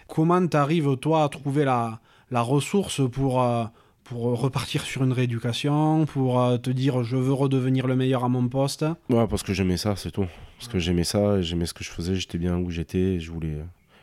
Comment 0.08 0.46
t'arrives, 0.48 0.98
toi, 0.98 1.24
à 1.24 1.30
trouver 1.30 1.64
la, 1.64 2.00
la 2.32 2.42
ressource 2.42 3.02
pour, 3.12 3.42
euh, 3.42 3.64
pour 4.04 4.24
repartir 4.40 4.82
sur 4.84 5.04
une 5.04 5.14
rééducation, 5.14 6.06
pour 6.06 6.42
euh, 6.42 6.58
te 6.58 6.70
dire, 6.70 7.04
je 7.04 7.16
veux 7.18 7.34
redevenir 7.34 7.88
le 7.88 7.96
meilleur 7.96 8.24
à 8.24 8.30
mon 8.30 8.48
poste? 8.50 8.84
Ouais, 9.10 9.28
parce 9.28 9.44
que 9.44 9.54
j'aimais 9.54 9.78
ça, 9.78 9.96
c'est 9.96 10.12
tout. 10.12 10.26
Parce 10.58 10.72
que 10.72 10.80
j'aimais 10.80 11.04
ça, 11.06 11.42
j'aimais 11.42 11.66
ce 11.66 11.74
que 11.74 11.84
je 11.84 11.90
faisais, 11.92 12.16
j'étais 12.16 12.38
bien 12.40 12.58
où 12.58 12.70
j'étais, 12.72 13.20
je 13.20 13.32
voulais, 13.32 13.58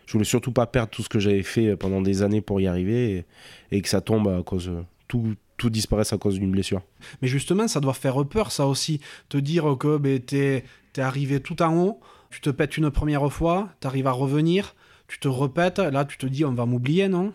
je 0.07 0.13
voulais 0.13 0.25
surtout 0.25 0.53
pas 0.53 0.67
perdre 0.67 0.91
tout 0.91 1.03
ce 1.03 1.09
que 1.09 1.19
j'avais 1.19 1.43
fait 1.43 1.77
pendant 1.77 2.01
des 2.01 2.23
années 2.23 2.41
pour 2.41 2.61
y 2.61 2.67
arriver, 2.67 3.25
et, 3.71 3.77
et 3.77 3.83
que 3.83 3.89
ça 3.89 4.01
tombe 4.01 4.29
à 4.29 4.43
cause, 4.43 4.71
tout, 5.09 5.35
tout 5.57 5.71
disparaisse 5.71 6.13
à 6.13 6.19
cause 6.19 6.39
d'une 6.39 6.51
blessure. 6.51 6.83
Mais 7.23 7.29
justement, 7.29 7.69
ça 7.69 7.81
doit 7.81 7.95
faire 7.95 8.25
peur, 8.27 8.53
ça 8.53 8.67
aussi. 8.67 9.01
Te 9.29 9.39
dire 9.39 9.77
que 9.79 9.97
ben, 9.99 10.21
t'es 10.21 10.65
es 10.97 11.01
arrivé 11.01 11.41
tout 11.41 11.61
en 11.63 11.77
haut, 11.77 12.01
Tu 12.31 12.41
te 12.41 12.51
pètes 12.51 12.77
une 12.77 12.91
première 12.91 13.33
fois, 13.33 13.69
tu 13.81 13.87
arrives 13.87 14.09
à 14.09 14.13
revenir, 14.13 14.75
tu 15.07 15.21
te 15.21 15.29
repètes, 15.29 15.79
là 15.79 16.05
tu 16.05 16.19
te 16.19 16.27
dis 16.27 16.45
on 16.45 16.53
va 16.53 16.67
m'oublier, 16.67 17.07
non? 17.09 17.33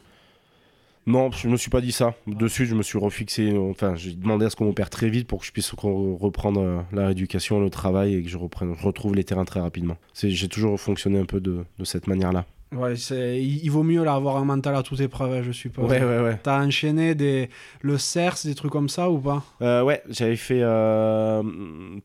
Non, 1.08 1.32
je 1.32 1.48
me 1.48 1.56
suis 1.56 1.70
pas 1.70 1.80
dit 1.80 1.94
ça. 1.94 2.14
Dessus, 2.28 2.66
je 2.66 2.76
me 2.76 2.84
suis 2.84 3.00
refixé. 3.00 3.58
Enfin, 3.58 3.96
j'ai 3.96 4.12
demandé 4.12 4.46
à 4.46 4.50
ce 4.50 4.56
qu'on 4.56 4.66
m'opère 4.66 4.90
très 4.90 5.10
vite 5.10 5.28
pour 5.28 5.40
que 5.40 5.46
je 5.46 5.52
puisse 5.52 5.72
reprendre 5.72 6.62
euh, 6.62 6.82
la 6.92 7.08
rééducation, 7.08 7.60
le 7.60 7.70
travail 7.70 8.16
et 8.16 8.24
que 8.24 8.30
je, 8.30 8.38
reprenne, 8.38 8.76
je 8.78 8.86
retrouve 8.86 9.16
les 9.16 9.24
terrains 9.24 9.46
très 9.46 9.60
rapidement. 9.62 9.98
J'ai 10.14 10.50
toujours 10.50 10.80
fonctionné 10.80 11.18
un 11.18 11.26
peu 11.26 11.40
de, 11.40 11.64
de 11.80 11.86
cette 11.86 12.06
manière-là. 12.06 12.46
Ouais, 12.72 12.94
il, 12.94 13.64
il 13.64 13.72
vaut 13.72 13.82
mieux 13.82 14.04
là, 14.04 14.14
avoir 14.14 14.38
un 14.38 14.46
mental 14.46 14.76
à 14.76 14.84
toute 14.84 15.00
épreuve, 15.00 15.42
je 15.44 15.52
suppose. 15.52 15.90
Ouais, 15.90 16.04
ouais, 16.04 16.20
ouais. 16.20 16.40
T'as 16.44 16.64
enchaîné 16.64 17.16
des, 17.16 17.50
le 17.82 17.98
CERS, 17.98 18.38
des 18.46 18.54
trucs 18.54 18.72
comme 18.72 18.90
ça 18.90 19.10
ou 19.10 19.18
pas? 19.18 19.44
Euh, 19.62 19.82
Ouais, 19.84 20.04
j'avais 20.08 20.36
fait. 20.36 20.62
Euh, 20.62 21.42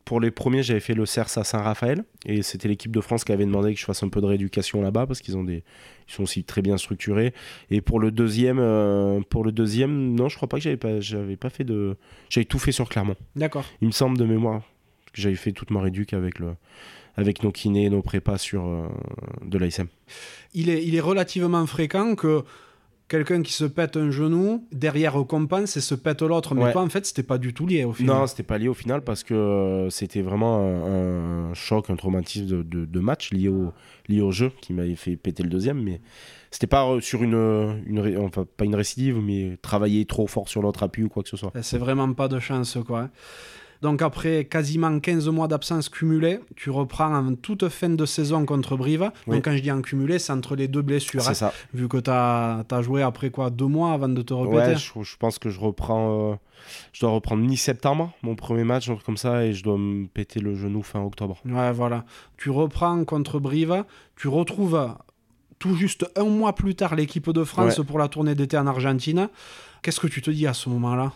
pour 0.05 0.19
les 0.19 0.31
premiers, 0.31 0.63
j'avais 0.63 0.79
fait 0.79 0.95
le 0.95 1.05
CERS 1.05 1.37
à 1.37 1.43
Saint-Raphaël. 1.43 2.03
Et 2.25 2.41
c'était 2.41 2.67
l'équipe 2.67 2.91
de 2.91 3.01
France 3.01 3.23
qui 3.23 3.31
avait 3.31 3.45
demandé 3.45 3.73
que 3.75 3.79
je 3.79 3.85
fasse 3.85 4.01
un 4.01 4.09
peu 4.09 4.21
de 4.21 4.25
rééducation 4.25 4.81
là-bas 4.81 5.05
parce 5.05 5.21
qu'ils 5.21 5.37
ont 5.37 5.43
des. 5.43 5.63
Ils 6.07 6.13
sont 6.13 6.23
aussi 6.23 6.43
très 6.43 6.61
bien 6.63 6.77
structurés. 6.77 7.33
Et 7.69 7.81
pour 7.81 7.99
le 7.99 8.11
deuxième, 8.11 8.59
euh, 8.59 9.21
pour 9.29 9.43
le 9.43 9.51
deuxième, 9.51 10.15
non, 10.15 10.29
je 10.29 10.35
crois 10.35 10.47
pas 10.47 10.57
que 10.57 10.63
j'avais 10.63 10.77
pas, 10.77 10.99
j'avais 10.99 11.35
pas 11.35 11.49
fait 11.49 11.63
de. 11.63 11.95
J'avais 12.29 12.45
tout 12.45 12.59
fait 12.59 12.71
sur 12.71 12.89
Clermont. 12.89 13.15
D'accord. 13.35 13.65
Il 13.81 13.87
me 13.87 13.91
semble 13.93 14.17
de 14.17 14.25
mémoire 14.25 14.61
que 15.15 15.21
j'avais 15.21 15.35
fait 15.35 15.51
toute 15.51 15.71
ma 15.71 15.81
réduc 15.81 16.13
avec 16.13 16.39
le 16.39 16.55
avec 17.17 17.43
nos 17.43 17.51
kinés 17.51 17.85
et 17.85 17.89
nos 17.89 18.01
prépas 18.01 18.37
sur 18.37 18.65
euh, 18.65 18.87
de 19.41 19.57
l'ASM. 19.57 19.87
Il 20.53 20.69
est, 20.69 20.83
il 20.85 20.95
est 20.95 21.01
relativement 21.01 21.65
fréquent 21.65 22.15
que 22.15 22.43
quelqu'un 23.07 23.41
qui 23.41 23.53
se 23.53 23.65
pète 23.65 23.97
un 23.97 24.11
genou, 24.11 24.67
derrière 24.71 25.13
compense 25.27 25.77
et 25.77 25.81
se 25.81 25.95
pète 25.95 26.21
l'autre. 26.21 26.55
Mais 26.55 26.71
toi, 26.71 26.81
en 26.81 26.89
fait, 26.89 27.05
c'était 27.05 27.23
pas 27.23 27.37
du 27.37 27.53
tout 27.53 27.67
lié 27.67 27.85
au 27.85 27.93
final. 27.93 28.15
Non, 28.15 28.27
c'était 28.27 28.43
pas 28.43 28.57
lié 28.57 28.67
au 28.67 28.73
final 28.73 29.03
parce 29.03 29.23
que 29.23 29.33
euh, 29.33 29.89
c'était 29.89 30.21
vraiment 30.21 30.59
un, 30.59 31.53
choc, 31.53 31.89
un 31.89 31.95
traumatisme 31.95 32.47
de, 32.47 32.63
de, 32.63 32.99
match 32.99 33.31
lié 33.31 33.49
au, 33.49 33.71
lié 34.07 34.21
au 34.21 34.31
jeu 34.31 34.51
qui 34.61 34.73
m'avait 34.73 34.95
fait 34.95 35.15
péter 35.15 35.43
le 35.43 35.49
deuxième. 35.49 35.81
Mais 35.81 36.01
c'était 36.51 36.67
pas 36.67 36.87
euh, 36.87 36.99
sur 36.99 37.23
une, 37.23 37.83
une, 37.85 38.17
enfin, 38.17 38.45
pas 38.57 38.65
une 38.65 38.75
récidive, 38.75 39.19
mais 39.21 39.57
travailler 39.61 40.05
trop 40.05 40.27
fort 40.27 40.49
sur 40.49 40.61
l'autre 40.61 40.83
appui 40.83 41.03
ou 41.03 41.09
quoi 41.09 41.23
que 41.23 41.29
ce 41.29 41.37
soit. 41.37 41.53
C'est 41.61 41.77
vraiment 41.77 42.11
pas 42.13 42.27
de 42.27 42.39
chance, 42.39 42.77
quoi. 42.85 43.09
Donc 43.81 44.01
après 44.01 44.45
quasiment 44.45 44.99
15 44.99 45.27
mois 45.29 45.47
d'absence 45.47 45.89
cumulée, 45.89 46.39
tu 46.55 46.69
reprends 46.69 47.13
en 47.13 47.35
toute 47.35 47.67
fin 47.69 47.89
de 47.89 48.05
saison 48.05 48.45
contre 48.45 48.77
Brive. 48.77 49.11
Donc 49.27 49.43
quand 49.45 49.55
je 49.55 49.61
dis 49.61 49.71
en 49.71 49.81
cumulé, 49.81 50.19
c'est 50.19 50.33
entre 50.33 50.55
les 50.55 50.67
deux 50.67 50.81
blessures. 50.81 51.21
C'est 51.21 51.31
hein. 51.31 51.33
ça. 51.33 51.53
Vu 51.73 51.87
que 51.87 51.97
tu 51.97 52.09
as, 52.09 52.81
joué 52.81 53.01
après 53.01 53.29
quoi 53.29 53.49
Deux 53.49 53.67
mois 53.67 53.93
avant 53.93 54.09
de 54.09 54.21
te 54.21 54.33
répéter 54.33 54.55
Ouais, 54.55 54.75
je, 54.77 55.17
pense 55.17 55.39
que 55.39 55.49
je 55.49 55.59
reprends... 55.59 56.31
Euh, 56.31 56.35
je 56.93 57.01
dois 57.01 57.11
reprendre 57.11 57.43
mi-septembre, 57.43 58.11
mon 58.23 58.35
premier 58.35 58.63
match, 58.63 58.89
comme 59.05 59.17
ça, 59.17 59.45
et 59.45 59.53
je 59.53 59.63
dois 59.63 59.77
me 59.77 60.07
péter 60.07 60.39
le 60.39 60.55
genou 60.55 60.81
fin 60.81 61.01
octobre. 61.01 61.37
Ouais, 61.45 61.71
voilà. 61.71 62.05
Tu 62.37 62.49
reprends 62.49 63.03
contre 63.03 63.39
Brive, 63.39 63.83
tu 64.15 64.27
retrouves 64.27 64.95
tout 65.59 65.75
juste 65.75 66.05
un 66.15 66.25
mois 66.25 66.53
plus 66.53 66.75
tard 66.75 66.95
l'équipe 66.95 67.29
de 67.29 67.43
France 67.43 67.81
pour 67.85 67.99
la 67.99 68.07
tournée 68.07 68.35
d'été 68.35 68.57
en 68.57 68.67
Argentine. 68.67 69.29
Qu'est-ce 69.81 69.99
que 69.99 70.07
tu 70.07 70.21
te 70.21 70.31
dis 70.31 70.47
à 70.47 70.53
ce 70.53 70.69
moment-là? 70.69 71.13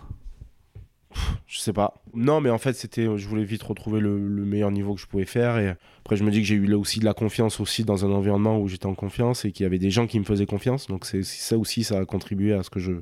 Je 1.47 1.59
sais 1.59 1.73
pas. 1.73 2.01
Non, 2.13 2.41
mais 2.41 2.49
en 2.49 2.57
fait, 2.57 2.73
c'était, 2.73 3.05
je 3.17 3.27
voulais 3.27 3.43
vite 3.43 3.63
retrouver 3.63 3.99
le, 3.99 4.17
meilleur 4.17 4.71
niveau 4.71 4.93
que 4.95 5.01
je 5.01 5.07
pouvais 5.07 5.25
faire. 5.25 5.57
Et 5.57 5.75
après, 5.99 6.15
je 6.15 6.23
me 6.23 6.31
dis 6.31 6.39
que 6.39 6.47
j'ai 6.47 6.55
eu 6.55 6.65
là 6.65 6.77
aussi 6.77 6.99
de 6.99 7.05
la 7.05 7.13
confiance 7.13 7.59
aussi 7.59 7.83
dans 7.83 8.05
un 8.05 8.11
environnement 8.11 8.59
où 8.59 8.67
j'étais 8.67 8.85
en 8.85 8.95
confiance 8.95 9.45
et 9.45 9.51
qu'il 9.51 9.63
y 9.63 9.67
avait 9.67 9.79
des 9.79 9.91
gens 9.91 10.07
qui 10.07 10.19
me 10.19 10.25
faisaient 10.25 10.45
confiance. 10.45 10.87
Donc 10.87 11.05
c'est 11.05 11.23
ça 11.23 11.57
aussi, 11.57 11.83
ça 11.83 11.99
a 11.99 12.05
contribué 12.05 12.53
à 12.53 12.63
ce 12.63 12.69
que 12.69 12.79
je, 12.79 12.93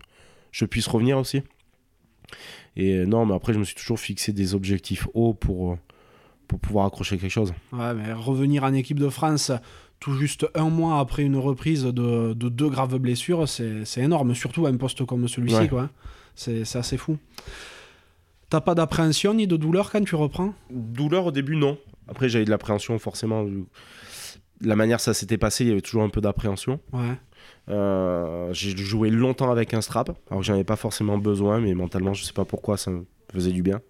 je 0.51 0.65
puisse 0.65 0.87
revenir 0.87 1.17
aussi. 1.17 1.41
Et 2.75 3.05
non, 3.05 3.25
mais 3.25 3.33
après, 3.33 3.53
je 3.53 3.59
me 3.59 3.63
suis 3.63 3.75
toujours 3.75 3.99
fixé 3.99 4.33
des 4.33 4.53
objectifs 4.53 5.07
hauts 5.13 5.33
pour, 5.33 5.77
pour 6.47 6.59
pouvoir 6.59 6.85
accrocher 6.85 7.17
quelque 7.17 7.31
chose. 7.31 7.53
Ouais, 7.73 7.93
mais 7.93 8.13
revenir 8.13 8.63
en 8.63 8.73
équipe 8.73 8.99
de 8.99 9.09
France 9.09 9.51
tout 9.99 10.13
juste 10.13 10.47
un 10.53 10.69
mois 10.69 10.99
après 10.99 11.23
une 11.23 11.37
reprise 11.37 11.83
de, 11.83 12.33
de 12.33 12.49
deux 12.49 12.69
graves 12.69 12.97
blessures, 12.97 13.49
c'est 13.49 13.83
énorme, 13.97 14.35
surtout 14.35 14.65
à 14.65 14.69
un 14.69 14.77
poste 14.77 15.05
comme 15.05 15.27
celui-ci. 15.27 15.67
quoi. 15.67 15.89
C'est 16.35 16.75
assez 16.75 16.97
fou. 16.97 17.17
T'as 18.49 18.61
pas 18.61 18.75
d'appréhension 18.75 19.33
ni 19.33 19.45
de 19.45 19.57
douleur 19.57 19.91
quand 19.91 20.03
tu 20.03 20.15
reprends? 20.15 20.53
Douleur 20.69 21.25
au 21.25 21.31
début, 21.31 21.55
non. 21.55 21.77
Après, 22.07 22.29
j'avais 22.29 22.45
de 22.45 22.49
l'appréhension, 22.49 22.97
forcément. 22.97 23.45
La 24.61 24.75
manière 24.75 24.99
ça 24.99 25.13
s'était 25.13 25.37
passé, 25.37 25.65
il 25.65 25.67
y 25.67 25.71
avait 25.71 25.81
toujours 25.81 26.03
un 26.03 26.09
peu 26.09 26.21
d'appréhension. 26.21 26.79
Ouais. 26.93 27.17
Euh, 27.69 28.51
j'ai 28.53 28.75
joué 28.75 29.09
longtemps 29.09 29.51
avec 29.51 29.73
un 29.73 29.81
strap, 29.81 30.17
alors 30.29 30.39
que 30.41 30.45
j'en 30.45 30.53
avais 30.53 30.63
pas 30.63 30.77
forcément 30.77 31.17
besoin, 31.17 31.59
mais 31.59 31.73
mentalement, 31.73 32.13
je 32.13 32.23
sais 32.23 32.33
pas 32.33 32.45
pourquoi, 32.45 32.77
ça 32.77 32.89
me 32.91 33.05
faisait 33.33 33.51
du 33.51 33.61
bien. 33.61 33.81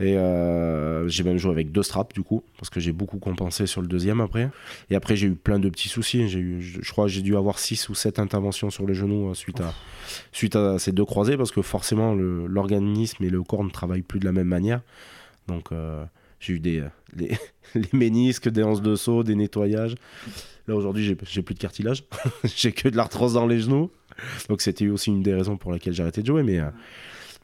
Et 0.00 0.16
euh, 0.16 1.08
j'ai 1.08 1.22
même 1.22 1.38
joué 1.38 1.52
avec 1.52 1.70
deux 1.72 1.82
straps 1.82 2.14
du 2.14 2.22
coup, 2.22 2.42
parce 2.58 2.70
que 2.70 2.80
j'ai 2.80 2.92
beaucoup 2.92 3.18
compensé 3.18 3.66
sur 3.66 3.80
le 3.80 3.86
deuxième 3.86 4.20
après. 4.20 4.50
Et 4.90 4.96
après, 4.96 5.16
j'ai 5.16 5.28
eu 5.28 5.34
plein 5.34 5.58
de 5.58 5.68
petits 5.68 5.88
soucis. 5.88 6.28
J'ai 6.28 6.40
eu, 6.40 6.60
je, 6.60 6.90
crois 6.90 7.06
que 7.06 7.10
j'ai 7.10 7.22
dû 7.22 7.36
avoir 7.36 7.58
six 7.58 7.88
ou 7.88 7.94
sept 7.94 8.18
interventions 8.18 8.70
sur 8.70 8.86
les 8.86 8.94
genoux 8.94 9.30
euh, 9.30 9.34
suite, 9.34 9.60
à, 9.60 9.72
suite 10.32 10.56
à 10.56 10.78
ces 10.78 10.92
deux 10.92 11.04
croisés, 11.04 11.36
parce 11.36 11.52
que 11.52 11.62
forcément, 11.62 12.14
l'organisme 12.14 13.22
et 13.24 13.30
le 13.30 13.42
corps 13.42 13.64
ne 13.64 13.70
travaillent 13.70 14.02
plus 14.02 14.20
de 14.20 14.24
la 14.24 14.32
même 14.32 14.48
manière. 14.48 14.80
Donc, 15.46 15.70
euh, 15.72 16.04
j'ai 16.40 16.54
eu 16.54 16.60
des, 16.60 16.82
les, 17.16 17.36
les, 17.74 17.88
ménisques, 17.92 18.48
des 18.48 18.62
hanches 18.62 18.82
de 18.82 18.96
saut, 18.96 19.22
des 19.22 19.36
nettoyages. 19.36 19.94
Là, 20.66 20.74
aujourd'hui, 20.74 21.04
j'ai 21.04 21.42
plus 21.42 21.54
de 21.54 21.58
cartilage. 21.58 22.04
j'ai 22.44 22.72
que 22.72 22.88
de 22.88 22.96
l'arthrose 22.96 23.34
dans 23.34 23.46
les 23.46 23.60
genoux. 23.60 23.90
Donc, 24.48 24.60
c'était 24.60 24.88
aussi 24.88 25.10
une 25.10 25.22
des 25.22 25.34
raisons 25.34 25.56
pour 25.56 25.72
lesquelles 25.72 25.92
j'ai 25.92 26.02
arrêté 26.02 26.22
de 26.22 26.26
jouer. 26.26 26.42
Mais. 26.42 26.60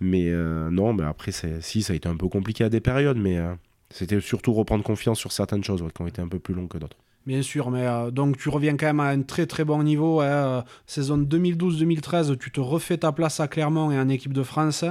Mais 0.00 0.30
euh, 0.30 0.70
non, 0.70 0.98
après, 1.00 1.30
si, 1.32 1.82
ça 1.82 1.92
a 1.92 1.96
été 1.96 2.08
un 2.08 2.16
peu 2.16 2.28
compliqué 2.28 2.64
à 2.64 2.68
des 2.68 2.80
périodes, 2.80 3.18
mais 3.18 3.38
euh, 3.38 3.54
c'était 3.90 4.20
surtout 4.20 4.54
reprendre 4.54 4.82
confiance 4.82 5.18
sur 5.18 5.30
certaines 5.30 5.62
choses 5.62 5.84
qui 5.94 6.02
ont 6.02 6.06
été 6.06 6.22
un 6.22 6.28
peu 6.28 6.38
plus 6.38 6.54
longues 6.54 6.68
que 6.68 6.78
d'autres. 6.78 6.96
Bien 7.26 7.42
sûr, 7.42 7.70
mais 7.70 7.86
euh, 7.86 8.10
donc 8.10 8.38
tu 8.38 8.48
reviens 8.48 8.78
quand 8.78 8.86
même 8.86 9.00
à 9.00 9.08
un 9.08 9.20
très 9.20 9.46
très 9.46 9.62
bon 9.62 9.82
niveau. 9.82 10.20
Hein, 10.22 10.64
saison 10.86 11.18
2012-2013, 11.18 12.38
tu 12.38 12.50
te 12.50 12.60
refais 12.60 12.96
ta 12.96 13.12
place 13.12 13.40
à 13.40 13.48
Clermont 13.48 13.90
et 13.90 13.98
en 13.98 14.08
équipe 14.08 14.32
de 14.32 14.42
France. 14.42 14.86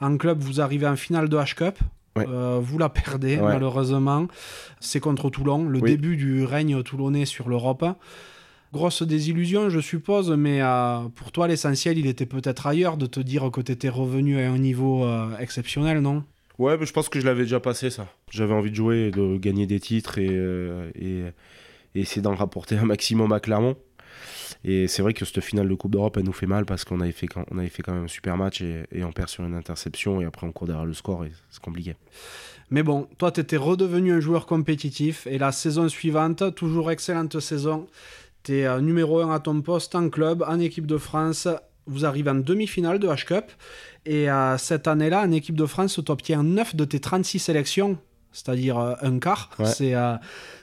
En 0.00 0.16
club, 0.16 0.38
vous 0.38 0.60
arrivez 0.60 0.86
en 0.86 0.96
finale 0.96 1.28
de 1.28 1.36
H-Cup. 1.36 1.78
vous 2.14 2.78
la 2.78 2.88
perdez 2.88 3.38
malheureusement. 3.38 4.28
C'est 4.78 5.00
contre 5.00 5.28
Toulon, 5.28 5.68
le 5.68 5.80
début 5.80 6.16
du 6.16 6.44
règne 6.44 6.84
toulonnais 6.84 7.24
sur 7.24 7.48
l'Europe. 7.48 7.84
Grosse 8.72 9.02
désillusion, 9.02 9.68
je 9.68 9.80
suppose, 9.80 10.30
mais 10.30 10.62
euh, 10.62 11.00
pour 11.14 11.30
toi, 11.30 11.46
l'essentiel, 11.46 11.98
il 11.98 12.06
était 12.06 12.24
peut-être 12.24 12.66
ailleurs 12.66 12.96
de 12.96 13.04
te 13.04 13.20
dire 13.20 13.50
que 13.50 13.60
tu 13.60 13.70
étais 13.70 13.90
revenu 13.90 14.40
à 14.40 14.50
un 14.50 14.56
niveau 14.56 15.04
euh, 15.04 15.36
exceptionnel, 15.38 16.00
non? 16.00 16.24
Ouais, 16.58 16.78
mais 16.78 16.86
je 16.86 16.92
pense 16.94 17.10
que 17.10 17.20
je 17.20 17.26
l'avais 17.26 17.42
déjà 17.42 17.60
passé, 17.60 17.90
ça. 17.90 18.08
J'avais 18.30 18.54
envie 18.54 18.70
de 18.70 18.76
jouer, 18.76 19.10
de 19.10 19.36
gagner 19.36 19.66
des 19.66 19.78
titres 19.78 20.16
et, 20.16 20.28
euh, 20.30 20.90
et, 20.94 21.24
essayer 21.94 22.22
d'en 22.22 22.34
rapporter 22.34 22.78
un 22.78 22.86
maximum 22.86 23.30
à 23.32 23.40
Clermont. 23.40 23.76
Et 24.64 24.88
c'est 24.88 25.02
vrai 25.02 25.12
que 25.12 25.26
cette 25.26 25.40
finale 25.40 25.68
de 25.68 25.74
Coupe 25.74 25.92
d'Europe, 25.92 26.16
elle 26.16 26.24
nous 26.24 26.32
fait 26.32 26.46
mal 26.46 26.64
parce 26.64 26.84
qu'on 26.84 27.00
avait, 27.00 27.12
fait, 27.12 27.28
on 27.50 27.58
avait 27.58 27.68
fait 27.68 27.82
quand 27.82 27.92
même 27.92 28.04
un 28.04 28.08
super 28.08 28.38
match 28.38 28.62
et, 28.62 28.84
et, 28.90 29.04
on 29.04 29.12
perd 29.12 29.28
sur 29.28 29.44
une 29.44 29.54
interception 29.54 30.22
et 30.22 30.24
après 30.24 30.46
on 30.46 30.52
court 30.52 30.66
derrière 30.66 30.86
le 30.86 30.94
score 30.94 31.26
et 31.26 31.32
c'est 31.50 31.60
compliqué. 31.60 31.94
Mais 32.70 32.82
bon, 32.82 33.06
toi, 33.18 33.32
tu 33.32 33.40
étais 33.40 33.58
redevenu 33.58 34.12
un 34.12 34.20
joueur 34.20 34.46
compétitif 34.46 35.26
et 35.26 35.36
la 35.36 35.52
saison 35.52 35.90
suivante, 35.90 36.54
toujours 36.54 36.90
excellente 36.90 37.38
saison, 37.38 37.86
tu 38.42 38.58
es 38.58 38.66
euh, 38.66 38.80
numéro 38.80 39.20
1 39.20 39.32
à 39.32 39.40
ton 39.40 39.60
poste 39.60 39.94
en 39.94 40.08
club, 40.08 40.44
en 40.46 40.58
équipe 40.58 40.86
de 40.86 40.98
France. 40.98 41.48
Vous 41.86 42.04
arrivez 42.04 42.30
en 42.30 42.36
demi-finale 42.36 42.98
de 42.98 43.08
H-Cup. 43.08 43.44
Et 44.06 44.30
euh, 44.30 44.58
cette 44.58 44.86
année-là, 44.86 45.22
en 45.22 45.30
équipe 45.32 45.56
de 45.56 45.66
France, 45.66 46.00
tu 46.04 46.12
obtiens 46.12 46.42
9 46.42 46.76
de 46.76 46.84
tes 46.84 47.00
36 47.00 47.38
sélections, 47.38 47.98
c'est-à-dire 48.32 48.78
euh, 48.78 48.94
un 49.02 49.18
quart. 49.18 49.50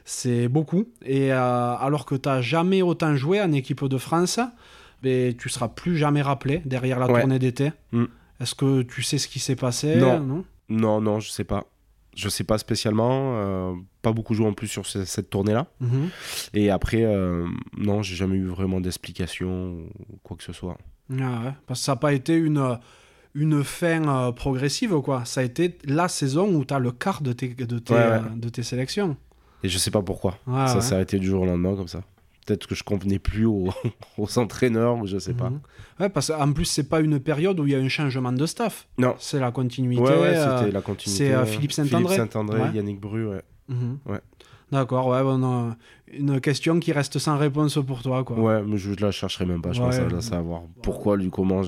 C'est 0.06 0.48
beaucoup. 0.48 0.86
Et 1.06 1.32
alors 1.32 2.06
que 2.06 2.16
tu 2.16 2.28
n'as 2.28 2.42
jamais 2.42 2.82
autant 2.82 3.16
joué 3.16 3.42
en 3.42 3.52
équipe 3.52 3.84
de 3.86 3.98
France, 3.98 4.40
mais 5.04 5.36
tu 5.38 5.50
seras 5.50 5.68
plus 5.68 5.96
jamais 5.96 6.22
rappelé 6.22 6.62
derrière 6.66 7.00
la 7.00 7.08
tournée 7.08 7.38
d'été. 7.38 7.72
Mm. 7.92 8.06
Est-ce 8.40 8.56
que 8.56 8.82
tu 8.82 9.04
sais 9.04 9.18
ce 9.18 9.28
qui 9.28 9.40
s'est 9.40 9.56
passé? 9.56 9.98
Non. 9.98 10.20
non? 10.20 10.46
non, 10.70 11.02
non, 11.02 11.20
je 11.20 11.30
sais 11.30 11.44
pas. 11.44 11.66
Je 12.16 12.30
sais 12.30 12.44
pas 12.44 12.58
spécialement. 12.58 13.36
Euh, 13.36 13.74
pas 14.02 14.12
beaucoup 14.12 14.34
joué 14.34 14.48
en 14.48 14.54
plus 14.54 14.68
sur 14.68 14.86
cette 14.86 15.30
tournée-là. 15.30 15.68
Mhm. 15.80 16.10
Et 16.54 16.70
après, 16.70 17.04
euh, 17.04 17.48
non, 17.78 18.02
j'ai 18.02 18.16
jamais 18.16 18.36
eu 18.36 18.48
vraiment 18.48 18.82
d'explication 18.82 19.88
ou 20.10 20.18
quoi 20.24 20.38
que 20.38 20.44
ce 20.44 20.54
soit. 20.54 20.78
Ah 21.20 21.56
parce 21.66 21.80
que 21.80 21.86
ça 21.86 21.94
n'a 21.94 21.96
pas 21.98 22.14
été 22.14 22.36
une, 22.36 22.78
une 23.36 23.64
fin 23.64 24.08
euh, 24.08 24.32
progressive, 24.32 25.00
quoi. 25.02 25.26
Ça 25.26 25.42
a 25.42 25.44
été 25.44 25.78
la 25.86 26.08
saison 26.08 26.54
où 26.54 26.66
tu 26.66 26.74
as 26.74 26.80
le 26.80 26.92
quart 26.92 27.22
de 27.22 27.34
tes, 27.34 27.50
de 27.50 27.80
tes, 27.80 28.20
de 28.36 28.50
tes 28.50 28.64
sélections. 28.64 29.18
Et 29.64 29.70
je 29.70 29.78
sais 29.78 29.92
pas 29.92 30.02
pourquoi. 30.02 30.38
ça 30.46 30.82
s'est 30.82 30.96
arrêté 30.96 31.20
du 31.20 31.28
jour 31.28 31.42
au 31.42 31.46
lendemain 31.46 31.76
comme 31.76 31.88
ça 31.88 32.02
peut-être 32.50 32.68
que 32.68 32.76
je 32.76 32.84
convenais 32.84 33.20
plus 33.20 33.46
aux, 33.46 33.70
entraîneurs 34.36 34.98
ou 34.98 35.06
je 35.06 35.20
sais 35.20 35.34
pas. 35.34 35.50
Mhm. 35.50 35.60
Ouais, 36.00 36.10
parce 36.10 36.28
qu'en 36.28 36.52
plus 36.52 36.66
c'est 36.66 36.90
pas 36.90 37.00
une 37.00 37.20
période 37.20 37.60
où 37.60 37.68
il 37.68 37.74
y 37.74 37.76
a 37.76 37.80
un 37.80 37.90
changement 37.90 38.32
de 38.32 38.46
staff. 38.46 38.88
Non. 38.98 39.16
C'est 39.20 39.40
la 39.40 39.52
continuité. 39.52 40.02
Ouais, 40.02 40.20
ouais 40.20 40.36
c'était 40.36 40.72
la 40.72 40.82
continuité. 40.82 41.26
C'est 41.26 41.34
euh, 41.34 41.46
Philippe 41.46 41.72
Saint-André. 41.72 42.16
Philippe 42.16 42.32
Saint-André, 42.32 42.62
Yannick 42.74 43.00
Bru, 43.00 43.28
ouais. 43.28 43.42
Mhm. 43.68 44.00
ouais. 44.08 44.20
D'accord, 44.72 45.08
ouais, 45.08 45.24
bon, 45.24 45.76
une 46.12 46.40
question 46.42 46.80
qui 46.80 46.92
reste 46.92 47.18
sans 47.18 47.38
réponse 47.38 47.80
pour 47.86 48.04
toi, 48.04 48.24
quoi. 48.24 48.38
Ouais, 48.38 48.62
mais 48.62 48.78
je 48.78 48.92
la 49.00 49.10
chercherai 49.12 49.46
même 49.46 49.62
pas, 49.62 49.72
je 49.72 49.82
pense, 49.82 49.98
à 49.98 50.22
savoir 50.22 50.62
pourquoi, 50.84 51.18
lui, 51.18 51.30
comment, 51.32 51.62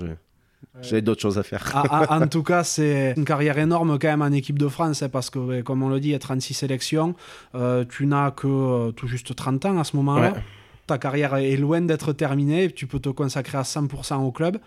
J'avais 0.81 1.01
d'autres 1.01 1.21
choses 1.21 1.39
à 1.39 1.43
faire. 1.43 1.67
Ah, 1.73 1.83
ah, 1.89 2.19
en 2.19 2.27
tout 2.29 2.43
cas, 2.43 2.63
c'est 2.63 3.15
une 3.17 3.25
carrière 3.25 3.57
énorme 3.57 3.97
quand 3.99 4.07
même 4.07 4.21
en 4.21 4.31
équipe 4.31 4.59
de 4.59 4.67
France, 4.67 5.01
hein, 5.01 5.09
parce 5.09 5.31
que, 5.31 5.61
comme 5.61 5.81
on 5.81 5.89
le 5.89 5.99
dit, 5.99 6.09
il 6.09 6.11
y 6.11 6.15
a 6.15 6.19
36 6.19 6.53
sélections. 6.53 7.15
Euh, 7.55 7.85
tu 7.89 8.05
n'as 8.05 8.29
que 8.29 8.47
euh, 8.47 8.91
tout 8.91 9.07
juste 9.07 9.35
30 9.35 9.65
ans 9.65 9.79
à 9.79 9.83
ce 9.83 9.95
moment-là. 9.97 10.33
Ouais. 10.33 10.43
Ta 10.87 10.97
carrière 10.97 11.35
est 11.35 11.55
loin 11.57 11.81
d'être 11.81 12.13
terminée. 12.13 12.71
Tu 12.71 12.87
peux 12.87 12.99
te 12.99 13.09
consacrer 13.09 13.57
à 13.57 13.61
100% 13.63 14.23
au 14.25 14.31
club. 14.31 14.57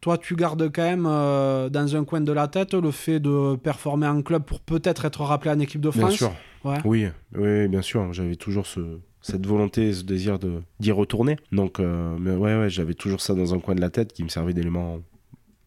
Toi, 0.00 0.18
tu 0.18 0.36
gardes 0.36 0.70
quand 0.70 0.82
même 0.82 1.06
euh, 1.08 1.68
dans 1.70 1.96
un 1.96 2.04
coin 2.04 2.20
de 2.20 2.32
la 2.32 2.46
tête 2.48 2.74
le 2.74 2.90
fait 2.90 3.20
de 3.20 3.56
performer 3.56 4.06
en 4.06 4.20
club 4.22 4.44
pour 4.44 4.60
peut-être 4.60 5.04
être 5.06 5.22
rappelé 5.22 5.50
en 5.52 5.58
équipe 5.60 5.80
de 5.80 5.90
Bien 5.90 6.00
France. 6.02 6.14
sûr. 6.14 6.32
Ouais. 6.64 6.78
Oui, 6.84 7.06
oui, 7.34 7.68
bien 7.68 7.80
sûr. 7.82 8.12
J'avais 8.12 8.36
toujours 8.36 8.66
ce, 8.66 8.98
cette 9.22 9.46
volonté, 9.46 9.92
ce 9.94 10.02
désir 10.02 10.38
de 10.38 10.60
d'y 10.78 10.92
retourner. 10.92 11.36
Donc, 11.52 11.80
euh, 11.80 12.16
mais 12.20 12.32
ouais, 12.32 12.58
ouais, 12.58 12.68
j'avais 12.70 12.94
toujours 12.94 13.20
ça 13.22 13.34
dans 13.34 13.54
un 13.54 13.58
coin 13.60 13.74
de 13.74 13.80
la 13.80 13.90
tête 13.90 14.12
qui 14.12 14.22
me 14.24 14.28
servait 14.28 14.52
d'élément 14.52 14.98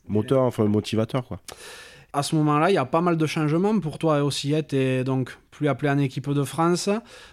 moteur, 0.07 0.43
enfin 0.43 0.65
motivateur, 0.65 1.27
quoi. 1.27 1.39
À 2.17 2.23
ce 2.23 2.35
moment-là, 2.35 2.71
il 2.71 2.73
y 2.73 2.77
a 2.77 2.85
pas 2.85 3.01
mal 3.01 3.15
de 3.17 3.25
changements 3.25 3.79
pour 3.79 3.97
toi 3.99 4.23
aussi. 4.23 4.53
Tu 4.67 5.03
donc 5.03 5.37
plus 5.51 5.67
appelé 5.67 5.89
en 5.91 5.97
équipe 5.99 6.29
de 6.31 6.43
France. 6.43 6.89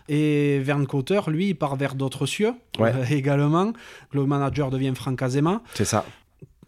Et 0.09 0.59
Verne 0.61 0.87
Cotter, 0.87 1.21
lui, 1.29 1.49
il 1.51 1.55
part 1.55 1.77
vers 1.77 1.95
d'autres 1.95 2.27
cieux 2.27 2.53
Ouais. 2.79 2.93
euh, 2.95 3.05
également. 3.11 3.73
Le 4.13 4.27
manager 4.27 4.71
devient 4.71 4.93
Franck 4.95 5.23
Azema. 5.23 5.63
C'est 5.75 5.85
ça. 5.85 6.05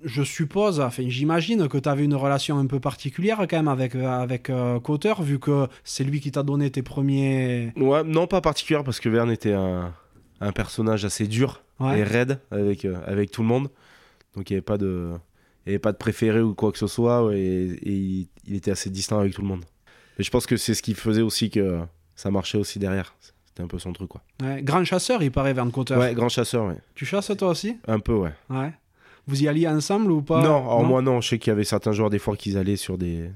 Je 0.05 0.23
suppose, 0.23 0.79
enfin 0.81 1.05
j'imagine 1.09 1.69
que 1.69 1.79
tu 1.79 1.89
avais 1.89 2.05
une 2.05 2.15
relation 2.15 2.59
un 2.59 2.67
peu 2.67 2.79
particulière 2.81 3.39
quand 3.49 3.57
même 3.57 3.67
avec, 3.69 3.95
euh, 3.95 4.07
avec 4.07 4.51
euh, 4.51 4.79
Cotter, 4.79 5.15
vu 5.21 5.39
que 5.39 5.67
c'est 5.85 6.05
lui 6.05 6.21
qui 6.21 6.31
t'a 6.31 6.43
donné 6.43 6.71
tes 6.71 6.83
premiers... 6.83 7.73
Ouais, 7.77 8.05
non, 8.05 8.27
pas 8.27 8.41
particulière 8.43 8.85
parce 8.85 9.01
que 9.01 9.09
Verne 9.09 9.31
était 9.31 9.55
un, 9.55 9.93
un 10.41 10.53
personnage 10.53 11.05
assez 11.05 11.27
dur 11.27 11.63
Ouais. 11.81 11.99
et 11.99 12.03
raide 12.05 12.39
avec, 12.51 12.85
euh, 12.85 12.97
avec 13.07 13.31
tout 13.31 13.43
le 13.43 13.49
monde. 13.49 13.69
Donc 14.37 14.49
il 14.51 14.53
n'y 14.53 14.57
avait 14.59 14.63
pas 14.63 14.79
de. 14.79 15.13
Il 15.67 15.71
avait 15.71 15.79
pas 15.81 15.93
de 15.93 15.97
préféré 15.97 16.41
ou 16.41 16.55
quoi 16.55 16.71
que 16.71 16.79
ce 16.79 16.87
soit, 16.87 17.31
et, 17.35 17.39
et 17.39 17.93
il, 17.93 18.29
il 18.47 18.55
était 18.55 18.71
assez 18.71 18.89
distant 18.89 19.19
avec 19.19 19.35
tout 19.35 19.43
le 19.43 19.49
monde. 19.49 19.65
Et 20.19 20.23
je 20.23 20.31
pense 20.31 20.47
que 20.47 20.57
c'est 20.57 20.75
ce 20.75 20.83
qui 20.83 20.95
faisait 20.95 21.23
aussi 21.23 21.51
que 21.51 21.81
ça 22.15 22.31
marchait 22.31 22.57
aussi 22.57 22.79
derrière. 22.79 23.15
C'était 23.47 23.63
un 23.63 23.67
peu 23.67 23.79
son 23.79 23.93
truc, 23.93 24.09
quoi. 24.09 24.23
Ouais, 24.43 24.63
grand 24.63 24.85
chasseur, 24.85 25.23
il 25.23 25.33
paraît, 25.33 25.55
Verne 25.55 25.73
Cotter. 25.73 25.97
Ouais, 25.97 26.15
grand 26.15 26.29
chasseur, 26.29 26.67
ouais. 26.67 26.77
Tu 26.95 27.05
chasses 27.05 27.33
toi 27.37 27.49
aussi? 27.49 27.79
Un 27.89 28.01
peu, 28.01 28.15
ouais. 28.15 28.33
Ouais. 28.49 28.73
Vous 29.27 29.43
y 29.43 29.49
alliez 29.49 29.67
ensemble 29.67 30.13
ou 30.13 30.23
pas? 30.23 30.41
Non, 30.41 30.59
alors 30.59 30.85
moi, 30.85 31.03
non. 31.03 31.21
Je 31.21 31.31
sais 31.31 31.39
qu'il 31.39 31.51
y 31.51 31.53
avait 31.53 31.65
certains 31.65 31.93
joueurs, 31.93 32.11
des 32.11 32.19
fois, 32.21 32.37
qu'ils 32.37 32.57
allaient 32.59 32.77
sur 32.77 32.97
des, 32.97 33.31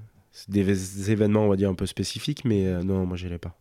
des 0.49 1.11
événements, 1.11 1.47
on 1.47 1.49
va 1.49 1.57
dire, 1.57 1.69
un 1.69 1.75
peu 1.75 1.87
spécifiques, 1.87 2.45
mais 2.45 2.67
euh, 2.67 2.83
non, 2.83 3.07
moi, 3.07 3.17
j'y 3.17 3.27
allais 3.27 3.39
pas. 3.39 3.57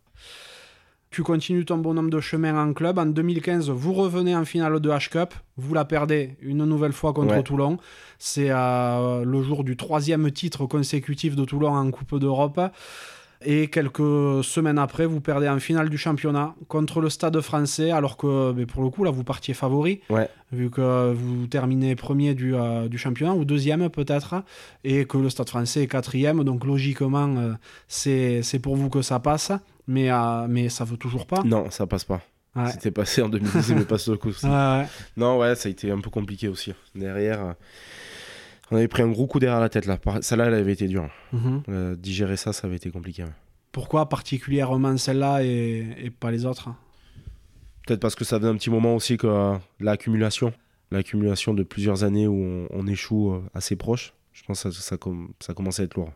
Tu 1.12 1.24
continues 1.24 1.64
ton 1.64 1.78
bonhomme 1.78 2.08
de 2.08 2.20
chemin 2.20 2.56
en 2.56 2.72
club. 2.72 2.96
En 2.96 3.06
2015, 3.06 3.68
vous 3.70 3.92
revenez 3.94 4.36
en 4.36 4.44
finale 4.44 4.78
de 4.78 4.90
H-Cup. 4.90 5.34
Vous 5.56 5.74
la 5.74 5.84
perdez 5.84 6.36
une 6.40 6.64
nouvelle 6.64 6.92
fois 6.92 7.12
contre 7.12 7.34
Ouais. 7.34 7.42
Toulon. 7.42 7.78
C'est 8.20 8.50
euh, 8.50 9.24
le 9.24 9.42
jour 9.42 9.64
du 9.64 9.76
troisième 9.76 10.30
titre 10.30 10.66
consécutif 10.66 11.34
de 11.34 11.44
Toulon 11.44 11.74
en 11.74 11.90
Coupe 11.90 12.16
d'Europe. 12.20 12.60
Et 13.42 13.68
quelques 13.68 14.44
semaines 14.44 14.78
après, 14.78 15.06
vous 15.06 15.20
perdez 15.22 15.48
en 15.48 15.58
finale 15.58 15.88
du 15.88 15.96
championnat 15.96 16.54
contre 16.68 17.00
le 17.00 17.08
Stade 17.08 17.40
français, 17.40 17.90
alors 17.90 18.18
que 18.18 18.52
mais 18.52 18.66
pour 18.66 18.82
le 18.82 18.90
coup, 18.90 19.02
là, 19.02 19.10
vous 19.10 19.24
partiez 19.24 19.54
favori, 19.54 20.00
Ouais. 20.10 20.28
vu 20.52 20.68
que 20.68 21.12
vous 21.14 21.46
terminez 21.46 21.96
premier 21.96 22.34
du, 22.34 22.54
euh, 22.54 22.86
du 22.88 22.98
championnat, 22.98 23.32
ou 23.34 23.46
deuxième 23.46 23.88
peut-être, 23.88 24.42
et 24.84 25.06
que 25.06 25.16
le 25.16 25.30
Stade 25.30 25.48
français 25.48 25.82
est 25.84 25.86
quatrième. 25.86 26.44
Donc 26.44 26.66
logiquement, 26.66 27.34
euh, 27.38 27.54
c'est 27.88 28.58
pour 28.62 28.76
vous 28.76 28.90
que 28.90 29.00
ça 29.00 29.20
passe, 29.20 29.52
mais, 29.86 30.10
euh, 30.12 30.46
mais 30.46 30.68
ça 30.68 30.84
veut 30.84 30.98
toujours 30.98 31.26
pas. 31.26 31.42
Non, 31.42 31.70
ça 31.70 31.86
passe 31.86 32.04
pas. 32.04 32.20
Ouais. 32.56 32.70
C'était 32.72 32.90
passé 32.90 33.22
en 33.22 33.28
2010, 33.30 33.72
mais 33.74 33.84
pas 33.84 33.96
ce 33.96 34.10
coup. 34.10 34.32
Ouais. 34.42 34.84
Non, 35.16 35.38
ouais, 35.38 35.54
ça 35.54 35.68
a 35.68 35.72
été 35.72 35.90
un 35.90 36.00
peu 36.00 36.10
compliqué 36.10 36.48
aussi. 36.48 36.74
Derrière, 36.94 37.54
on 38.70 38.76
avait 38.76 38.88
pris 38.88 39.02
un 39.02 39.08
gros 39.10 39.26
coup 39.26 39.38
derrière 39.38 39.60
la 39.60 39.68
tête 39.68 39.86
là. 39.86 39.98
Celle-là, 40.20 40.46
elle 40.46 40.54
avait 40.54 40.72
été 40.72 40.86
dure. 40.88 41.08
Mhm. 41.32 41.62
Euh, 41.68 41.96
digérer 41.96 42.36
ça, 42.36 42.52
ça 42.52 42.66
avait 42.66 42.76
été 42.76 42.90
compliqué. 42.90 43.24
ouais. 43.24 43.30
Pourquoi 43.72 44.08
particulièrement 44.08 44.96
celle-là 44.96 45.44
et, 45.44 45.86
et 46.04 46.10
pas 46.10 46.30
les 46.30 46.44
autres 46.46 46.70
Peut-être 47.86 48.00
parce 48.00 48.14
que 48.14 48.24
ça 48.24 48.38
faisait 48.38 48.48
un 48.50 48.54
petit 48.56 48.70
moment 48.70 48.94
aussi 48.94 49.16
que 49.16 49.26
euh, 49.26 49.56
l'accumulation, 49.80 50.52
l'accumulation 50.90 51.54
de 51.54 51.62
plusieurs 51.62 52.04
années 52.04 52.26
où 52.26 52.34
on, 52.34 52.66
on 52.70 52.86
échoue 52.86 53.32
euh, 53.32 53.42
assez 53.54 53.76
proche. 53.76 54.12
Je 54.32 54.42
pense 54.44 54.62
que 54.62 54.70
ça, 54.70 54.80
ça, 54.80 54.96
com- 54.96 55.32
ça 55.40 55.54
commence 55.54 55.80
à 55.80 55.84
être 55.84 55.94
lourd. 55.94 56.12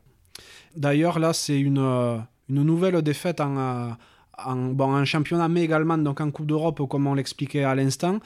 D'ailleurs, 0.76 1.18
là, 1.18 1.32
c'est 1.32 1.59
une, 1.59 1.78
une 1.78 2.62
nouvelle 2.62 3.00
défaite 3.02 3.40
en, 3.40 3.57
euh, 3.57 3.88
en, 4.45 4.57
bon, 4.57 4.95
en 4.97 5.05
championnat, 5.05 5.49
mais 5.49 5.62
également 5.62 5.99
donc 5.99 6.20
en 6.20 6.30
Coupe 6.30 6.47
d'Europe, 6.47 6.80
comme 6.89 7.07
on 7.07 7.14
l'expliquait 7.14 7.64
à 7.64 7.74
l'instant. 7.74 8.18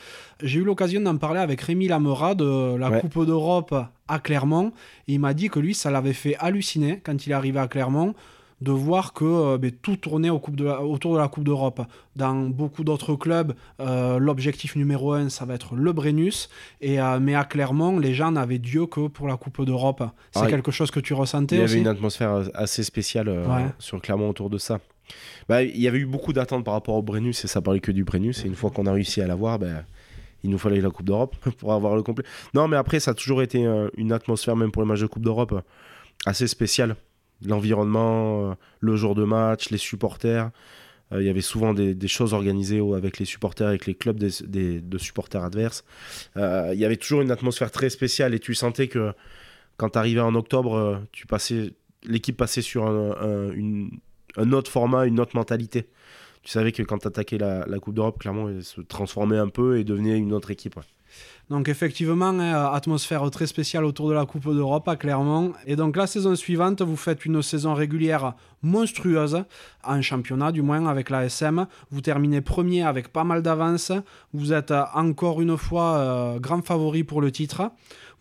J'ai 0.42 0.60
eu 0.60 0.64
l'occasion 0.64 1.00
d'en 1.00 1.16
parler 1.16 1.40
avec 1.40 1.60
Rémi 1.60 1.88
Lamera 1.88 2.34
de 2.34 2.76
la 2.76 2.90
Ouais. 2.90 3.00
Coupe 3.00 3.24
d'Europe 3.26 3.74
à 4.08 4.18
Clermont. 4.18 4.72
Et 5.06 5.14
il 5.14 5.20
m'a 5.20 5.34
dit 5.34 5.48
que 5.48 5.58
lui, 5.60 5.74
ça 5.74 5.90
l'avait 5.90 6.12
fait 6.12 6.36
halluciner 6.38 7.00
quand 7.04 7.26
il 7.26 7.30
est 7.30 7.34
arrivé 7.34 7.58
à 7.58 7.68
Clermont 7.68 8.14
de 8.60 8.72
voir 8.72 9.12
que 9.12 9.24
euh, 9.24 9.56
ben, 9.56 9.70
tout 9.70 9.94
tournait 9.96 10.30
au 10.30 10.40
coupe 10.40 10.56
de 10.56 10.64
la- 10.64 10.82
autour 10.82 11.12
de 11.14 11.18
la 11.18 11.28
Coupe 11.28 11.44
d'Europe. 11.44 11.80
Dans 12.16 12.34
beaucoup 12.34 12.82
d'autres 12.82 13.14
clubs, 13.14 13.52
euh, 13.78 14.18
l'objectif 14.18 14.74
numéro 14.74 15.12
un, 15.12 15.28
ça 15.28 15.44
va 15.44 15.54
être 15.54 15.76
le 15.76 15.92
Brennus. 15.92 16.48
Et, 16.80 17.00
euh, 17.00 17.20
mais 17.20 17.36
à 17.36 17.44
Clermont, 17.44 18.00
les 18.00 18.14
gens 18.14 18.32
n'avaient 18.32 18.58
Dieu 18.58 18.86
que 18.86 19.06
pour 19.06 19.28
la 19.28 19.36
Coupe 19.36 19.64
d'Europe. 19.64 20.02
C'est 20.32 20.40
Ah, 20.42 20.46
quelque 20.48 20.72
chose 20.72 20.90
que 20.90 20.98
tu 20.98 21.14
ressentais 21.14 21.54
Il 21.54 21.60
y 21.60 21.64
aussi 21.64 21.74
avait 21.74 21.82
une 21.82 21.86
atmosphère 21.88 22.48
assez 22.54 22.82
spéciale 22.82 23.28
Ouais. 23.28 23.66
sur 23.78 24.00
Clermont 24.00 24.28
autour 24.30 24.50
de 24.50 24.58
ça. 24.58 24.80
Bah, 25.48 25.62
il 25.62 25.80
y 25.80 25.88
avait 25.88 25.98
eu 25.98 26.06
beaucoup 26.06 26.32
d'attentes 26.32 26.64
par 26.64 26.74
rapport 26.74 26.94
au 26.94 27.02
Brennus 27.02 27.44
et 27.44 27.48
ça 27.48 27.60
parlait 27.60 27.80
que 27.80 27.92
du 27.92 28.04
Brennus. 28.04 28.44
Et 28.44 28.48
une 28.48 28.54
fois 28.54 28.70
qu'on 28.70 28.86
a 28.86 28.92
réussi 28.92 29.20
à 29.22 29.26
l'avoir, 29.26 29.58
ben, 29.58 29.84
il 30.44 30.50
nous 30.50 30.58
fallait 30.58 30.80
la 30.80 30.90
Coupe 30.90 31.06
d'Europe 31.06 31.36
pour 31.58 31.72
avoir 31.72 31.96
le 31.96 32.02
complet. 32.02 32.24
Non, 32.54 32.68
mais 32.68 32.76
après, 32.76 33.00
ça 33.00 33.12
a 33.12 33.14
toujours 33.14 33.42
été 33.42 33.66
euh, 33.66 33.88
une 33.96 34.12
atmosphère, 34.12 34.56
même 34.56 34.70
pour 34.70 34.82
les 34.82 34.88
matchs 34.88 35.00
de 35.00 35.06
Coupe 35.06 35.24
d'Europe, 35.24 35.52
euh, 35.52 35.60
assez 36.26 36.46
spéciale. 36.46 36.96
L'environnement, 37.46 38.50
euh, 38.50 38.54
le 38.80 38.96
jour 38.96 39.14
de 39.14 39.24
match, 39.24 39.70
les 39.70 39.78
supporters. 39.78 40.50
Il 41.10 41.22
y 41.22 41.30
avait 41.30 41.40
souvent 41.40 41.72
des, 41.72 41.96
choses 42.06 42.34
organisées 42.34 42.82
avec 42.94 43.18
les 43.18 43.24
supporters, 43.24 43.66
avec 43.68 43.86
les 43.86 43.94
clubs 43.94 44.18
de 44.18 44.98
supporters 44.98 45.42
adverses. 45.42 45.82
Il 46.36 46.74
y 46.74 46.84
avait 46.84 46.98
toujours 46.98 47.22
une 47.22 47.30
atmosphère 47.30 47.70
très 47.70 47.88
spéciale 47.88 48.34
et 48.34 48.38
tu 48.38 48.54
sentais 48.54 48.88
que 48.88 49.14
quand 49.78 49.88
tu 49.88 49.98
arrivais 49.98 50.20
en 50.20 50.34
octobre, 50.34 51.02
tu 51.10 51.26
passais, 51.26 51.72
l'équipe 52.04 52.36
passait 52.36 52.60
sur 52.60 52.86
un, 52.86 53.12
un- 53.22 53.52
une- 53.52 53.90
un 54.36 54.52
autre 54.52 54.70
format, 54.70 55.06
une 55.06 55.20
autre 55.20 55.36
mentalité. 55.36 55.88
Tu 56.42 56.50
savais 56.50 56.72
que 56.72 56.82
quand 56.82 56.98
tu 56.98 57.06
attaquais 57.08 57.38
la, 57.38 57.64
Coupe 57.80 57.94
d'Europe, 57.94 58.18
clairement, 58.18 58.48
se 58.62 58.80
transformait 58.80 59.38
un 59.38 59.48
peu 59.48 59.78
et 59.78 59.84
devenait 59.84 60.16
une 60.16 60.32
autre 60.32 60.50
équipe. 60.50 60.78
Donc 61.50 61.68
effectivement, 61.68 62.26
hein, 62.26 62.72
atmosphère 62.72 63.28
très 63.30 63.46
spéciale 63.46 63.84
autour 63.84 64.08
de 64.08 64.14
la 64.14 64.26
Coupe 64.26 64.52
d'Europe 64.54 64.86
à 64.86 64.96
Clermont. 64.96 65.54
Et 65.66 65.76
donc 65.76 65.96
la 65.96 66.06
saison 66.06 66.34
suivante, 66.36 66.82
vous 66.82 66.96
faites 66.96 67.24
une 67.24 67.40
saison 67.40 67.72
régulière 67.72 68.34
monstrueuse, 68.62 69.44
en 69.82 70.02
championnat 70.02 70.52
du 70.52 70.60
moins 70.60 70.86
avec 70.86 71.08
la 71.08 71.24
SM. 71.24 71.66
Vous 71.90 72.00
terminez 72.02 72.42
premier 72.42 72.82
avec 72.82 73.08
pas 73.08 73.24
mal 73.24 73.42
d'avance. 73.42 73.92
Vous 74.34 74.52
êtes 74.52 74.72
euh, 74.72 74.84
encore 74.94 75.40
une 75.40 75.56
fois 75.56 75.96
euh, 75.96 76.38
grand 76.38 76.64
favori 76.64 77.02
pour 77.02 77.22
le 77.22 77.32
titre. 77.32 77.70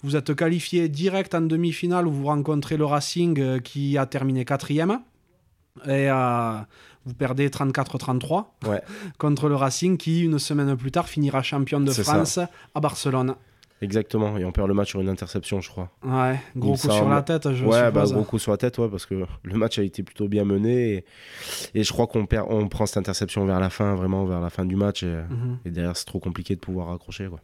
Vous 0.04 0.16
êtes 0.16 0.34
qualifié 0.34 0.88
direct 0.88 1.36
en 1.36 1.42
demi-finale 1.42 2.08
où 2.08 2.12
vous 2.12 2.26
rencontrez 2.26 2.78
le 2.78 2.86
Racing 2.86 3.40
euh, 3.40 3.60
qui 3.60 3.98
a 3.98 4.06
terminé 4.06 4.46
quatrième. 4.46 5.00
Et 5.86 6.10
euh, 6.10 6.58
vous 7.06 7.14
perdez 7.14 7.50
34-33 7.50 8.46
Ouais. 8.68 8.82
contre 9.18 9.50
le 9.50 9.56
Racing 9.56 9.98
qui, 9.98 10.24
une 10.24 10.40
semaine 10.40 10.76
plus 10.76 10.92
tard, 10.92 11.08
finira 11.08 11.42
champion 11.44 11.80
de 11.80 11.92
France 11.92 12.40
à 12.76 12.80
Barcelone. 12.80 13.36
Exactement. 13.82 14.38
Et 14.38 14.46
on 14.46 14.52
perd 14.52 14.68
le 14.68 14.74
match 14.74 14.90
sur 14.90 15.02
une 15.02 15.10
interception, 15.10 15.62
je 15.62 15.70
crois. 15.70 15.92
Ouais, 16.04 16.40
gros 16.56 16.72
coup 16.74 16.90
sur 16.90 17.08
la 17.08 17.22
tête, 17.22 17.54
je 17.54 17.64
ouais, 17.64 17.92
bah, 17.92 18.06
gros 18.06 18.24
coup 18.24 18.40
sur 18.40 18.52
la 18.52 18.58
tête, 18.58 18.78
ouais, 18.80 18.90
parce 18.90 19.06
que 19.06 19.26
le 19.44 19.56
match 19.56 19.78
a 19.78 19.84
été 19.84 20.02
plutôt 20.02 20.28
bien 20.28 20.46
mené. 20.46 20.94
Et, 20.94 21.06
et 21.76 21.84
je 21.84 21.94
crois 21.94 22.08
qu'on 22.08 22.26
perd, 22.26 22.48
on 22.50 22.68
prend 22.70 22.88
cette 22.88 22.98
interception 22.98 23.46
vers 23.46 23.60
la 23.60 23.70
fin, 23.70 23.94
vraiment 23.94 24.26
vers 24.26 24.42
la 24.42 24.50
fin 24.50 24.66
du 24.66 24.76
match. 24.76 25.04
Et, 25.04 25.22
et 25.66 25.70
derrière, 25.70 25.96
c'est 25.96 26.06
trop 26.06 26.20
compliqué 26.20 26.56
de 26.56 26.60
pouvoir 26.60 26.92
accrocher. 26.92 27.28
Quoi. 27.28 27.40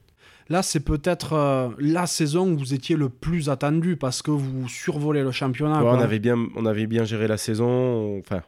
Là, 0.49 0.61
c'est 0.61 0.81
peut-être 0.81 1.33
euh, 1.33 1.69
la 1.79 2.05
saison 2.07 2.51
où 2.51 2.57
vous 2.57 2.73
étiez 2.73 2.95
le 2.95 3.09
plus 3.09 3.49
attendu 3.49 3.95
parce 3.95 4.21
que 4.21 4.31
vous 4.31 4.67
survolez 4.67 5.23
le 5.23 5.31
championnat. 5.31 5.81
Ouais, 5.83 5.89
on, 5.89 5.99
avait 5.99 6.19
bien, 6.19 6.37
on 6.55 6.65
avait 6.65 6.85
bien 6.87 7.03
géré 7.05 7.27
la 7.27 7.37
saison. 7.37 7.67
on- 7.69 8.19
Enfin, 8.19 8.41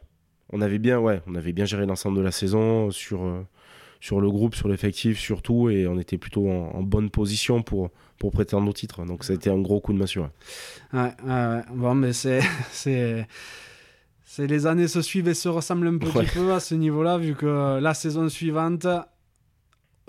on 0.52 0.60
avait 0.60 0.78
bien, 0.78 0.98
ouais, 0.98 1.22
on 1.26 1.34
avait 1.34 1.52
bien 1.52 1.64
géré 1.64 1.86
l'ensemble 1.86 2.18
de 2.18 2.22
la 2.22 2.30
saison 2.32 2.90
sur, 2.90 3.24
euh, 3.24 3.40
sur 4.00 4.20
le 4.20 4.30
groupe, 4.30 4.54
sur 4.54 4.68
l'effectif 4.68 5.18
surtout. 5.18 5.70
Et 5.70 5.86
on 5.86 5.98
était 5.98 6.18
plutôt 6.18 6.48
en, 6.48 6.70
en 6.74 6.82
bonne 6.82 7.08
position 7.10 7.62
pour, 7.62 7.90
pour 8.18 8.30
prétendre 8.30 8.68
au 8.68 8.72
titre. 8.72 9.04
Donc 9.06 9.24
ça 9.24 9.32
a 9.32 9.36
été 9.36 9.48
un 9.50 9.58
gros 9.60 9.80
coup 9.80 9.92
de 9.92 9.98
massue. 9.98 10.20
ouais. 10.20 10.26
Ouais, 10.92 11.00
ouais, 11.24 11.30
ouais. 11.32 11.62
Bon, 11.74 11.94
mais 11.94 12.12
c'est. 12.12 12.40
c'est... 12.70 13.26
c'est 14.24 14.46
les 14.46 14.66
années 14.66 14.88
se 14.88 15.00
suivent 15.02 15.28
et 15.28 15.34
se 15.34 15.48
ressemblent 15.48 15.86
un 15.88 15.96
petit 15.98 16.26
peu 16.34 16.52
à 16.52 16.60
ce 16.60 16.74
niveau-là, 16.74 17.16
vu 17.16 17.34
que 17.34 17.78
la 17.80 17.94
saison 17.94 18.28
suivante, 18.28 18.86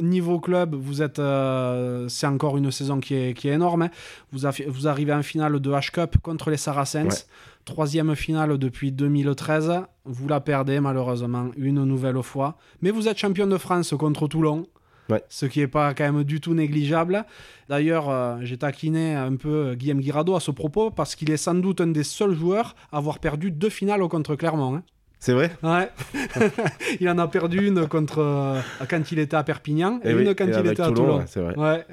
niveau 0.01 0.39
club, 0.39 0.75
vous 0.75 1.01
êtes, 1.01 1.19
euh, 1.19 2.07
c'est 2.09 2.27
encore 2.27 2.57
une 2.57 2.71
saison 2.71 2.99
qui 2.99 3.15
est, 3.15 3.33
qui 3.33 3.49
est 3.49 3.53
énorme. 3.53 3.83
hein. 3.83 3.89
Vous, 4.31 4.87
arrivez 4.87 5.13
en 5.13 5.23
finale 5.23 5.59
de 5.59 5.71
H-Cup 5.71 6.17
contre 6.21 6.49
les 6.49 6.57
Saracens. 6.57 7.05
Ouais. 7.05 7.25
Troisième 7.65 8.15
finale 8.15 8.57
depuis 8.57 8.91
2013. 8.91 9.81
Vous 10.05 10.27
la 10.27 10.39
perdez 10.39 10.79
malheureusement 10.79 11.49
une 11.57 11.83
nouvelle 11.83 12.21
fois. 12.23 12.57
Mais 12.81 12.91
vous 12.91 13.07
êtes 13.07 13.17
champion 13.17 13.47
de 13.47 13.57
France 13.57 13.93
contre 13.97 14.27
Toulon. 14.27 14.65
Ouais. 15.09 15.23
ce 15.29 15.45
qui 15.45 15.59
n'est 15.59 15.69
pas 15.69 15.93
quand 15.93 16.03
même 16.11 16.25
du 16.25 16.41
tout 16.41 16.53
négligeable. 16.53 17.25
D'ailleurs, 17.69 18.09
euh, 18.09 18.39
j'ai 18.41 18.57
taquiné 18.57 19.15
un 19.15 19.37
peu 19.37 19.73
Guillaume 19.75 20.01
Guirado 20.01 20.35
à 20.35 20.41
ce 20.41 20.51
propos 20.51 20.91
parce 20.91 21.15
qu'il 21.15 21.31
est 21.31 21.37
sans 21.37 21.55
doute 21.55 21.79
un 21.79 21.87
des 21.87 22.03
seuls 22.03 22.33
joueurs 22.33 22.75
à 22.91 22.97
avoir 22.97 23.19
perdu 23.19 23.49
deux 23.49 23.69
finales 23.69 24.05
contre 24.09 24.35
Clermont. 24.35 24.75
hein. 24.75 24.83
C'est 25.19 25.33
vrai 25.33 25.51
Ouais. 25.63 25.89
il 26.99 27.09
en 27.09 27.17
a 27.17 27.27
perdu 27.27 27.67
une 27.67 27.87
contre 27.87 28.19
euh, 28.19 28.61
quand 28.89 29.11
il 29.11 29.17
était 29.19 29.35
à 29.35 29.43
Perpignan 29.43 29.99
et, 30.03 30.09
Eh 30.11 30.13
oui, 30.13 30.23
une 30.25 30.35
quand 30.35 30.45
et 30.45 30.51
il 30.59 30.67
était 30.67 30.81
à 30.83 30.91
Toulon, 30.91 31.23
c'est 31.27 31.39
vrai. 31.41 31.55
Ouais. 31.57 31.85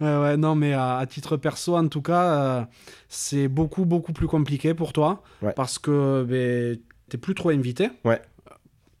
ouais, 0.00 0.18
ouais, 0.18 0.36
non, 0.36 0.54
mais 0.56 0.72
à, 0.72 0.96
à 0.98 1.06
titre 1.06 1.36
perso, 1.36 1.76
en 1.76 1.86
tout 1.88 2.02
cas, 2.02 2.22
euh, 2.24 2.62
c'est 3.08 3.46
beaucoup, 3.48 3.84
beaucoup 3.84 4.12
plus 4.12 4.26
compliqué 4.26 4.74
pour 4.74 4.92
toi 4.92 5.22
Ouais. 5.42 5.52
parce 5.54 5.78
que 5.78 6.24
ben, 6.28 6.76
t'es 7.08 7.16
plus 7.16 7.34
trop 7.34 7.50
invité. 7.50 7.90
Ouais. 8.04 8.20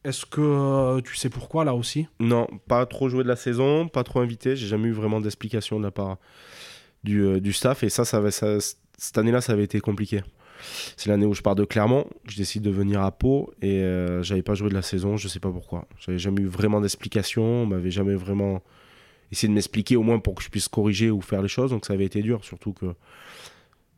Est-ce 0.04 0.24
que 0.26 0.40
euh, 0.40 1.00
tu 1.00 1.16
sais 1.16 1.30
pourquoi 1.30 1.64
là 1.64 1.74
aussi? 1.74 2.06
Non, 2.20 2.46
pas 2.68 2.84
trop 2.86 3.08
joué 3.08 3.24
de 3.24 3.28
la 3.28 3.36
saison, 3.36 3.88
pas 3.88 4.04
trop 4.04 4.20
invité. 4.20 4.54
J'ai 4.54 4.66
jamais 4.66 4.88
eu 4.88 4.92
vraiment 4.92 5.20
d'explication 5.20 5.78
de 5.80 5.84
la 5.84 5.90
part 5.90 6.18
du, 7.02 7.22
euh, 7.24 7.40
du 7.40 7.52
staff. 7.52 7.82
Et 7.82 7.88
ça, 7.88 8.04
ça, 8.04 8.18
avait- 8.18 8.30
ça- 8.30 8.58
cette 8.98 9.18
année-là, 9.18 9.40
ça 9.40 9.54
avait 9.54 9.64
été 9.64 9.80
compliqué. 9.80 10.22
C'est 10.96 11.08
l'année 11.08 11.26
où 11.26 11.34
je 11.34 11.42
pars 11.42 11.54
de 11.54 11.64
Clermont. 11.64 12.06
Je 12.26 12.36
décide 12.36 12.62
de 12.62 12.70
venir 12.70 13.02
à 13.02 13.10
Pau 13.10 13.52
et 13.60 13.82
euh, 13.82 14.22
j'avais 14.22 14.42
pas 14.42 14.54
joué 14.54 14.68
de 14.68 14.74
la 14.74 14.82
saison. 14.82 15.16
Je 15.16 15.28
sais 15.28 15.40
pas 15.40 15.50
pourquoi. 15.50 15.86
J'avais 15.98 16.18
jamais 16.18 16.42
eu 16.42 16.46
vraiment 16.46 16.80
d'explication. 16.80 17.42
On 17.42 17.66
m'avait 17.66 17.90
jamais 17.90 18.14
vraiment 18.14 18.62
essayé 19.32 19.48
de 19.48 19.54
m'expliquer 19.54 19.96
au 19.96 20.02
moins 20.02 20.18
pour 20.18 20.34
que 20.34 20.42
je 20.42 20.48
puisse 20.48 20.68
corriger 20.68 21.10
ou 21.10 21.20
faire 21.20 21.42
les 21.42 21.48
choses. 21.48 21.70
Donc 21.70 21.86
ça 21.86 21.92
avait 21.92 22.04
été 22.04 22.22
dur, 22.22 22.44
surtout 22.44 22.72
que 22.72 22.94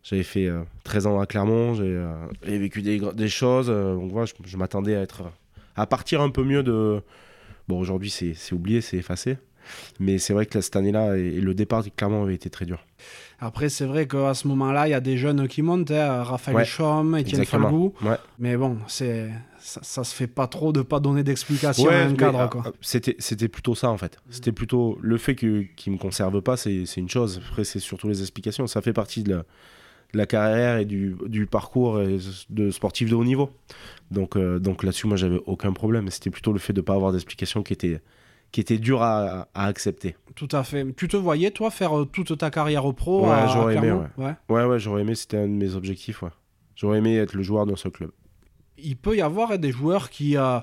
j'avais 0.02 0.22
fait 0.22 0.46
euh, 0.46 0.62
13 0.84 1.06
ans 1.06 1.20
à 1.20 1.26
Clermont. 1.26 1.74
J'ai 1.74 1.84
euh, 1.84 2.26
vécu 2.42 2.82
des, 2.82 3.28
choses. 3.28 3.68
euh, 3.68 3.94
donc 3.96 4.12
voilà, 4.12 4.30
je, 4.44 4.56
m'attendais 4.56 4.94
à 4.94 5.02
être 5.02 5.24
à 5.74 5.86
partir 5.86 6.20
un 6.20 6.30
peu 6.30 6.44
mieux 6.44 6.62
de. 6.62 7.02
Bon, 7.68 7.80
aujourd'hui, 7.80 8.10
c'est 8.10 8.52
oublié, 8.52 8.80
c'est 8.80 8.96
effacé. 8.96 9.38
Mais 9.98 10.18
c'est 10.18 10.32
vrai 10.32 10.46
que 10.46 10.60
cette 10.60 10.76
année-là, 10.76 11.18
et, 11.18 11.22
et 11.22 11.40
le 11.40 11.54
départ, 11.54 11.82
clairement, 11.96 12.22
avait 12.22 12.36
été 12.36 12.48
très 12.50 12.66
dur. 12.66 12.86
Après, 13.38 13.68
c'est 13.68 13.84
vrai 13.84 14.06
qu'à 14.06 14.32
ce 14.32 14.48
moment-là, 14.48 14.88
il 14.88 14.92
y 14.92 14.94
a 14.94 15.00
des 15.00 15.18
jeunes 15.18 15.46
qui 15.46 15.60
montent, 15.60 15.90
hein, 15.90 16.22
Raphaël 16.22 16.56
Ouais, 16.56 16.64
Chaume, 16.64 17.16
Étienne. 17.18 17.44
Falgou. 17.44 17.92
Ouais. 18.02 18.16
Mais 18.38 18.56
bon, 18.56 18.78
c'est 18.86 19.28
ça, 19.58 19.80
ça 19.82 20.04
se 20.04 20.14
fait 20.14 20.26
pas 20.26 20.46
trop 20.46 20.72
de 20.72 20.80
pas 20.80 21.00
donner 21.00 21.22
d'explication 21.22 21.90
à 21.90 21.96
un 21.96 22.14
cadre. 22.14 22.40
ah, 22.40 22.48
Quoi. 22.48 22.62
ah, 22.66 22.70
C'était 22.80 23.14
c'était 23.18 23.48
plutôt 23.48 23.74
ça, 23.74 23.90
en 23.90 23.98
fait. 23.98 24.18
C'était 24.30 24.52
plutôt 24.52 24.98
le 25.02 25.18
fait 25.18 25.34
que- 25.34 25.66
qu'il 25.76 25.92
ne 25.92 25.98
me 25.98 26.00
conserve 26.00 26.40
pas, 26.40 26.56
c'est 26.56 26.86
c'est 26.86 27.00
une 27.00 27.10
chose. 27.10 27.42
Après, 27.50 27.64
c'est 27.64 27.78
surtout 27.78 28.08
les 28.08 28.20
explications. 28.22 28.66
Ça 28.66 28.80
fait 28.80 28.94
partie 28.94 29.22
de 29.22 29.30
la, 29.32 29.36
de 29.38 30.18
la 30.18 30.24
carrière 30.26 30.78
et 30.78 30.86
du, 30.86 31.14
du 31.26 31.44
parcours 31.46 32.00
et 32.00 32.16
de 32.48 32.70
sportif 32.70 33.10
de 33.10 33.14
haut 33.16 33.24
niveau. 33.24 33.50
Donc, 34.10 34.36
euh, 34.36 34.58
donc 34.58 34.82
là-dessus, 34.82 35.08
moi, 35.08 35.16
j'avais 35.18 35.40
aucun 35.44 35.72
problème. 35.74 36.08
C'était 36.10 36.30
plutôt 36.30 36.52
le 36.54 36.58
fait 36.58 36.72
de 36.72 36.80
ne 36.80 36.84
pas 36.86 36.94
avoir 36.94 37.12
d'explication 37.12 37.62
qui 37.62 37.74
était, 37.74 38.00
qui 38.56 38.62
était 38.62 38.78
dur 38.78 39.02
à, 39.02 39.48
à 39.52 39.66
accepter. 39.66 40.16
Tout 40.34 40.48
à 40.52 40.64
fait. 40.64 40.86
Tu 40.96 41.08
te 41.08 41.16
voyais, 41.18 41.50
toi, 41.50 41.70
faire 41.70 41.94
euh, 41.94 42.04
toute 42.06 42.38
ta 42.38 42.48
carrière 42.48 42.90
pro 42.94 43.24
Ouais, 43.24 43.28
à, 43.28 43.44
à 43.44 43.46
j'aurais 43.48 43.76
aimé, 43.76 43.92
ouais. 43.92 44.34
Ouais, 44.48 44.64
ouais, 44.64 44.78
j'aurais 44.78 45.02
aimé, 45.02 45.14
c'était 45.14 45.36
un 45.36 45.46
de 45.46 45.52
mes 45.52 45.74
objectifs. 45.74 46.22
Ouais. 46.22 46.30
J'aurais 46.74 46.96
aimé 46.96 47.18
être 47.18 47.34
le 47.34 47.42
joueur 47.42 47.66
d'un 47.66 47.76
seul 47.76 47.92
club. 47.92 48.12
Il 48.78 48.96
peut 48.96 49.14
y 49.14 49.20
avoir 49.20 49.50
hein, 49.50 49.58
des 49.58 49.72
joueurs 49.72 50.08
qui, 50.08 50.38
euh, 50.38 50.58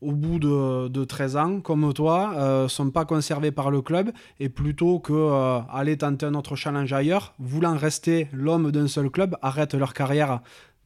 au 0.00 0.12
bout 0.12 0.38
de, 0.38 0.88
de 0.88 1.04
13 1.04 1.36
ans, 1.36 1.60
comme 1.60 1.92
toi, 1.92 2.32
euh, 2.34 2.66
sont 2.66 2.90
pas 2.90 3.04
conservés 3.04 3.52
par 3.52 3.70
le 3.70 3.82
club 3.82 4.10
et 4.40 4.48
plutôt 4.48 4.98
que 4.98 5.12
euh, 5.12 5.58
aller 5.70 5.98
tenter 5.98 6.24
un 6.24 6.32
autre 6.32 6.56
challenge 6.56 6.94
ailleurs, 6.94 7.34
voulant 7.38 7.76
rester 7.76 8.26
l'homme 8.32 8.72
d'un 8.72 8.88
seul 8.88 9.10
club, 9.10 9.36
arrêtent 9.42 9.74
leur 9.74 9.92
carrière. 9.92 10.40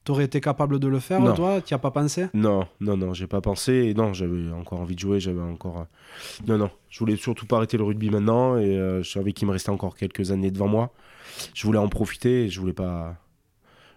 T'aurais 0.08 0.24
été 0.24 0.40
capable 0.40 0.78
de 0.78 0.88
le 0.88 1.00
faire, 1.00 1.20
Non. 1.20 1.34
toi? 1.34 1.60
Tu 1.60 1.74
as 1.74 1.78
pas 1.78 1.90
pensé? 1.90 2.28
Non, 2.32 2.66
non, 2.80 2.96
non, 2.96 3.12
j'ai 3.12 3.26
pas 3.26 3.42
pensé. 3.42 3.74
Et 3.74 3.92
non, 3.92 4.14
j'avais 4.14 4.50
encore 4.52 4.80
envie 4.80 4.94
de 4.94 5.00
jouer. 5.00 5.20
J'avais 5.20 5.42
encore. 5.42 5.80
euh, 5.80 6.46
Non, 6.46 6.56
non, 6.56 6.70
je 6.88 6.98
voulais 7.00 7.16
surtout 7.16 7.44
pas 7.44 7.58
arrêter 7.58 7.76
le 7.76 7.84
rugby 7.84 8.08
maintenant. 8.08 8.56
Et 8.56 8.78
euh, 8.78 9.02
je 9.02 9.10
savais 9.10 9.32
qu'il 9.34 9.46
me 9.46 9.52
restait 9.52 9.68
encore 9.68 9.94
quelques 9.96 10.30
années 10.30 10.50
devant 10.50 10.66
moi. 10.66 10.94
Je 11.52 11.66
voulais 11.66 11.78
en 11.78 11.90
profiter. 11.90 12.44
Et 12.46 12.48
je 12.48 12.58
voulais 12.58 12.72
pas. 12.72 13.16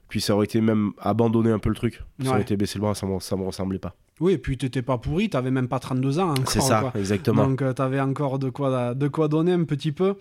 Puis 0.09 0.20
ça 0.20 0.36
aurait 0.36 0.43
été 0.43 0.59
même 0.59 0.91
abandonner 0.99 1.51
un 1.51 1.59
peu 1.59 1.70
le 1.70 1.76
truc. 1.76 2.03
Ça 2.20 2.26
Ouais. 2.26 2.30
aurait 2.32 2.41
été 2.41 2.57
baisser 2.57 2.78
le 2.78 2.82
bras. 2.82 2.93
Ça 2.93 3.05
me, 3.05 3.14
me 3.14 3.45
ressemblait 3.45 3.80
pas. 3.80 3.95
Oui, 4.20 4.34
et 4.34 4.38
puis 4.38 4.57
t'étais 4.57 4.82
pas 4.82 4.97
pourri, 4.97 5.30
t'avais 5.30 5.49
même 5.49 5.70
pas 5.70 5.80
32 5.80 6.20
ans 6.20 6.32
encore. 6.32 6.49
C'est 6.49 6.59
ça, 6.59 6.82
quoi. 6.82 6.99
exactement. 6.99 7.47
Donc 7.47 7.64
tu 7.74 7.82
avais 7.82 8.01
encore 8.01 8.38
de 8.38 8.49
quoi, 8.49 8.93
de 8.93 9.07
quoi 9.07 9.30
donner 9.30 9.53
un 9.53 9.64
petit 9.64 9.93
peu. 9.93 10.16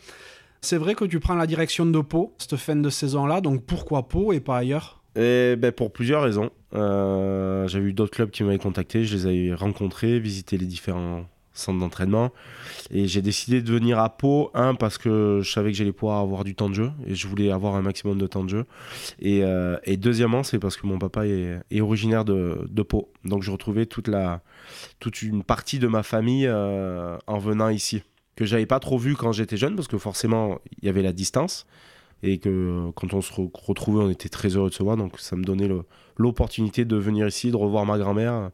C'est 0.61 0.77
vrai 0.77 0.95
que 0.95 1.05
tu 1.05 1.19
prends 1.19 1.35
la 1.35 1.49
direction 1.49 1.85
de 1.85 2.01
Pau, 2.01 2.33
cette 2.39 2.55
fin 2.57 2.77
de 2.77 2.89
saison-là, 2.91 3.41
donc 3.41 3.65
pourquoi 3.65 4.07
Pau 4.07 4.33
et 4.33 4.39
pas 4.41 4.59
ailleurs? 4.59 5.00
Et 5.17 5.57
ben, 5.57 5.73
pour 5.73 5.93
plusieurs 5.93 6.23
raisons. 6.23 6.51
Euh, 6.75 7.67
J'avais 7.69 7.87
eu 7.87 7.93
d'autres 7.93 8.13
clubs 8.13 8.31
qui 8.31 8.45
m'avaient 8.45 8.59
contacté, 8.59 9.05
je 9.05 9.17
les 9.17 9.27
avais 9.27 9.55
rencontrés, 9.55 10.21
visité 10.21 10.57
les 10.57 10.67
différents 10.67 11.27
centres 11.53 11.81
d'entraînement. 11.81 12.31
Et 12.91 13.09
j'ai 13.09 13.23
décidé 13.23 13.61
de 13.61 13.73
venir 13.73 13.99
à 13.99 14.17
Pau, 14.17 14.51
un, 14.55 14.75
parce 14.75 14.99
que 14.99 15.41
je 15.43 15.51
savais 15.51 15.73
que 15.73 15.77
j'allais 15.77 15.93
pouvoir 15.93 16.21
avoir 16.21 16.45
du 16.45 16.55
temps 16.55 16.69
de 16.69 16.75
jeu, 16.75 16.91
et 17.07 17.15
je 17.15 17.27
voulais 17.27 17.51
avoir 17.51 17.75
un 17.75 17.83
maximum 17.83 18.19
de 18.19 18.27
temps 18.27 18.45
de 18.45 18.51
jeu. 18.51 18.65
Et, 19.19 19.43
euh, 19.43 19.77
deuxièmement, 19.99 20.43
c'est 20.43 20.59
parce 20.59 20.77
que 20.77 20.87
mon 20.87 20.99
papa 20.99 21.27
est, 21.27 21.59
est 21.71 21.81
originaire 21.81 22.25
de, 22.25 22.67
de 22.69 22.83
Pau. 22.83 23.13
Donc 23.25 23.43
je 23.43 23.51
retrouvais 23.51 23.87
toute, 23.87 24.09
la, 24.09 24.43
toute 25.01 25.23
une 25.23 25.43
partie 25.43 25.79
de 25.79 25.89
ma 25.89 26.03
famille 26.03 26.47
euh, 26.47 27.19
en 27.27 27.39
venant 27.39 27.69
ici. 27.69 28.03
Que 28.37 28.47
j'avais 28.47 28.67
pas 28.67 28.79
trop 28.79 28.97
vu 28.97 29.17
quand 29.17 29.33
j'étais 29.33 29.57
jeune, 29.57 29.75
parce 29.75 29.89
que 29.89 29.99
forcément, 29.99 30.61
il 30.81 30.87
y 30.87 30.89
avait 30.89 31.03
la 31.03 31.13
distance 31.13 31.67
et 32.23 32.39
que 32.39 32.49
euh, 32.49 32.93
quand 32.95 33.15
on 33.15 33.21
se 33.21 33.33
re- 33.33 33.51
retrouvait, 33.55 34.03
on 34.05 34.11
était 34.11 34.29
très 34.29 34.49
heureux 34.57 34.71
de 34.71 34.75
se 34.75 34.83
voir. 34.83 34.97
Donc 34.97 35.19
ça 35.21 35.37
me 35.37 35.45
donnait 35.45 35.69
l'opportunité 36.17 36.85
de 36.85 36.97
venir 36.97 37.27
ici, 37.27 37.51
de 37.51 37.57
revoir 37.57 37.87
ma 37.87 37.99
grand-mère, 37.99 38.51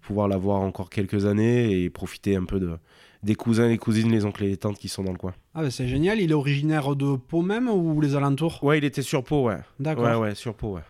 pouvoir 0.00 0.28
la 0.28 0.36
voir 0.36 0.60
encore 0.60 0.90
quelques 0.90 1.26
années 1.26 1.82
et 1.82 1.90
profiter 1.90 2.36
un 2.36 2.44
peu 2.44 2.60
de, 2.60 2.76
des 3.22 3.34
cousins, 3.34 3.68
les 3.68 3.78
cousines, 3.78 4.10
les 4.10 4.24
oncles 4.24 4.44
et 4.44 4.48
les 4.48 4.56
tantes 4.56 4.78
qui 4.78 4.88
sont 4.88 5.04
dans 5.04 5.12
le 5.12 5.18
coin. 5.18 5.34
Ah 5.54 5.62
ben 5.62 5.70
c'est 5.70 5.88
génial, 5.88 6.20
il 6.20 6.30
est 6.30 6.34
originaire 6.34 6.94
de 6.96 7.16
Pau 7.16 7.42
même 7.42 7.68
ou 7.68 8.00
les 8.00 8.14
alentours? 8.16 8.62
Ouais, 8.62 8.78
il 8.78 8.84
était 8.84 9.02
sur 9.02 9.24
Pau, 9.24 9.44
ouais. 9.44 9.58
D'accord. 9.78 10.04
Ouais, 10.04 10.14
ouais, 10.14 10.34
sur 10.34 10.54
Pau, 10.54 10.74
ouais. 10.74 10.82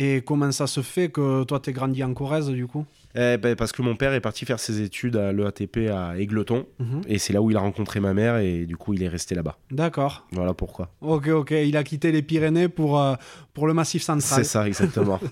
Et 0.00 0.22
comment 0.22 0.52
ça 0.52 0.68
se 0.68 0.80
fait 0.80 1.08
que 1.08 1.42
toi 1.42 1.58
t'es 1.58 1.72
grandi 1.72 2.04
en 2.04 2.14
Corrèze 2.14 2.48
du 2.50 2.68
coup? 2.68 2.86
Eh 3.16 3.36
ben, 3.36 3.56
parce 3.56 3.72
que 3.72 3.82
mon 3.82 3.96
père 3.96 4.12
est 4.12 4.20
parti 4.20 4.44
faire 4.44 4.60
ses 4.60 4.80
études 4.80 5.16
à 5.16 5.32
l'EATP 5.32 5.90
à 5.92 6.16
Égleton 6.18 6.66
Mhm. 6.78 7.00
et 7.08 7.18
c'est 7.18 7.32
là 7.32 7.42
où 7.42 7.50
il 7.50 7.56
a 7.56 7.60
rencontré 7.60 7.98
ma 7.98 8.14
mère 8.14 8.36
et 8.36 8.64
du 8.64 8.76
coup 8.76 8.94
il 8.94 9.02
est 9.02 9.08
resté 9.08 9.34
là-bas. 9.34 9.56
D'accord. 9.72 10.24
Voilà 10.30 10.54
pourquoi. 10.54 10.90
Ok, 11.00 11.26
ok, 11.28 11.50
il 11.50 11.76
a 11.76 11.82
quitté 11.82 12.12
les 12.12 12.22
Pyrénées 12.22 12.68
pour, 12.68 13.00
euh, 13.00 13.14
pour 13.54 13.66
le 13.66 13.74
Massif 13.74 14.02
Central. 14.02 14.38
C'est 14.38 14.44
ça, 14.48 14.68
exactement. 14.68 15.18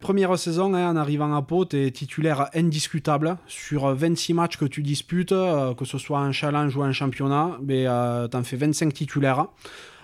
Première 0.00 0.36
saison, 0.38 0.72
hein, 0.74 0.88
en 0.90 0.96
arrivant 0.96 1.34
à 1.36 1.42
Pau, 1.42 1.66
tu 1.66 1.76
es 1.76 1.90
titulaire 1.90 2.48
indiscutable. 2.54 3.36
Sur 3.46 3.94
26 3.94 4.32
matchs 4.32 4.56
que 4.56 4.64
tu 4.64 4.82
disputes, 4.82 5.32
euh, 5.32 5.74
que 5.74 5.84
ce 5.84 5.98
soit 5.98 6.18
en 6.20 6.32
challenge 6.32 6.74
ou 6.74 6.82
en 6.82 6.90
championnat, 6.92 7.58
mais, 7.62 7.84
euh, 7.86 8.26
tu 8.26 8.36
en 8.36 8.42
fais 8.42 8.56
25 8.56 8.94
titulaires. 8.94 9.46